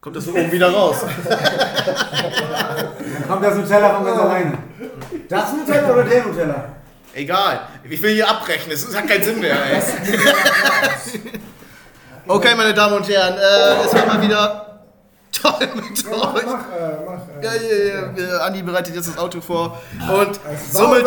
kommt 0.00 0.16
das 0.16 0.24
so 0.24 0.30
oben 0.30 0.50
wieder 0.52 0.72
raus. 0.72 1.04
Dann 1.28 3.28
kommt 3.28 3.44
das 3.44 3.56
Nutella 3.56 3.94
von 3.96 4.04
ganz 4.04 4.20
alleine. 4.20 4.58
Das 5.28 5.52
Nutella 5.52 5.92
oder 5.92 6.04
der 6.04 6.24
Nutella? 6.24 6.64
Egal, 7.14 7.68
ich 7.88 8.00
will 8.02 8.14
hier 8.14 8.28
abbrechen, 8.28 8.72
es 8.72 8.86
hat 8.96 9.06
keinen 9.06 9.22
Sinn 9.22 9.38
mehr. 9.40 9.54
Ey. 9.54 9.82
okay, 12.26 12.54
meine 12.56 12.72
Damen 12.72 12.96
und 12.96 13.08
Herren, 13.08 13.34
äh, 13.34 13.84
es 13.84 13.92
war 13.94 14.06
mal 14.06 14.22
wieder 14.22 14.80
toll 15.30 15.68
mit 15.74 16.04
Ja, 16.04 16.34
euch. 16.34 16.46
mach, 16.46 16.70
äh, 16.72 16.96
mach. 17.06 17.28
Äh, 17.28 17.44
Ja, 17.44 17.52
ja, 17.54 18.12
ja, 18.16 18.28
ja. 18.28 18.38
Andi 18.38 18.62
bereitet 18.62 18.94
jetzt 18.94 19.08
das 19.08 19.18
Auto 19.18 19.40
vor. 19.40 19.80
Und 20.00 20.40
Es 20.50 20.74
war 20.74 20.82
somit 21.04 21.06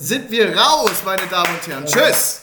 sind 0.00 0.30
wir 0.30 0.56
raus, 0.56 0.90
meine 1.04 1.26
Damen 1.30 1.50
und 1.54 1.68
Herren. 1.68 1.86
Tschüss. 1.86 2.42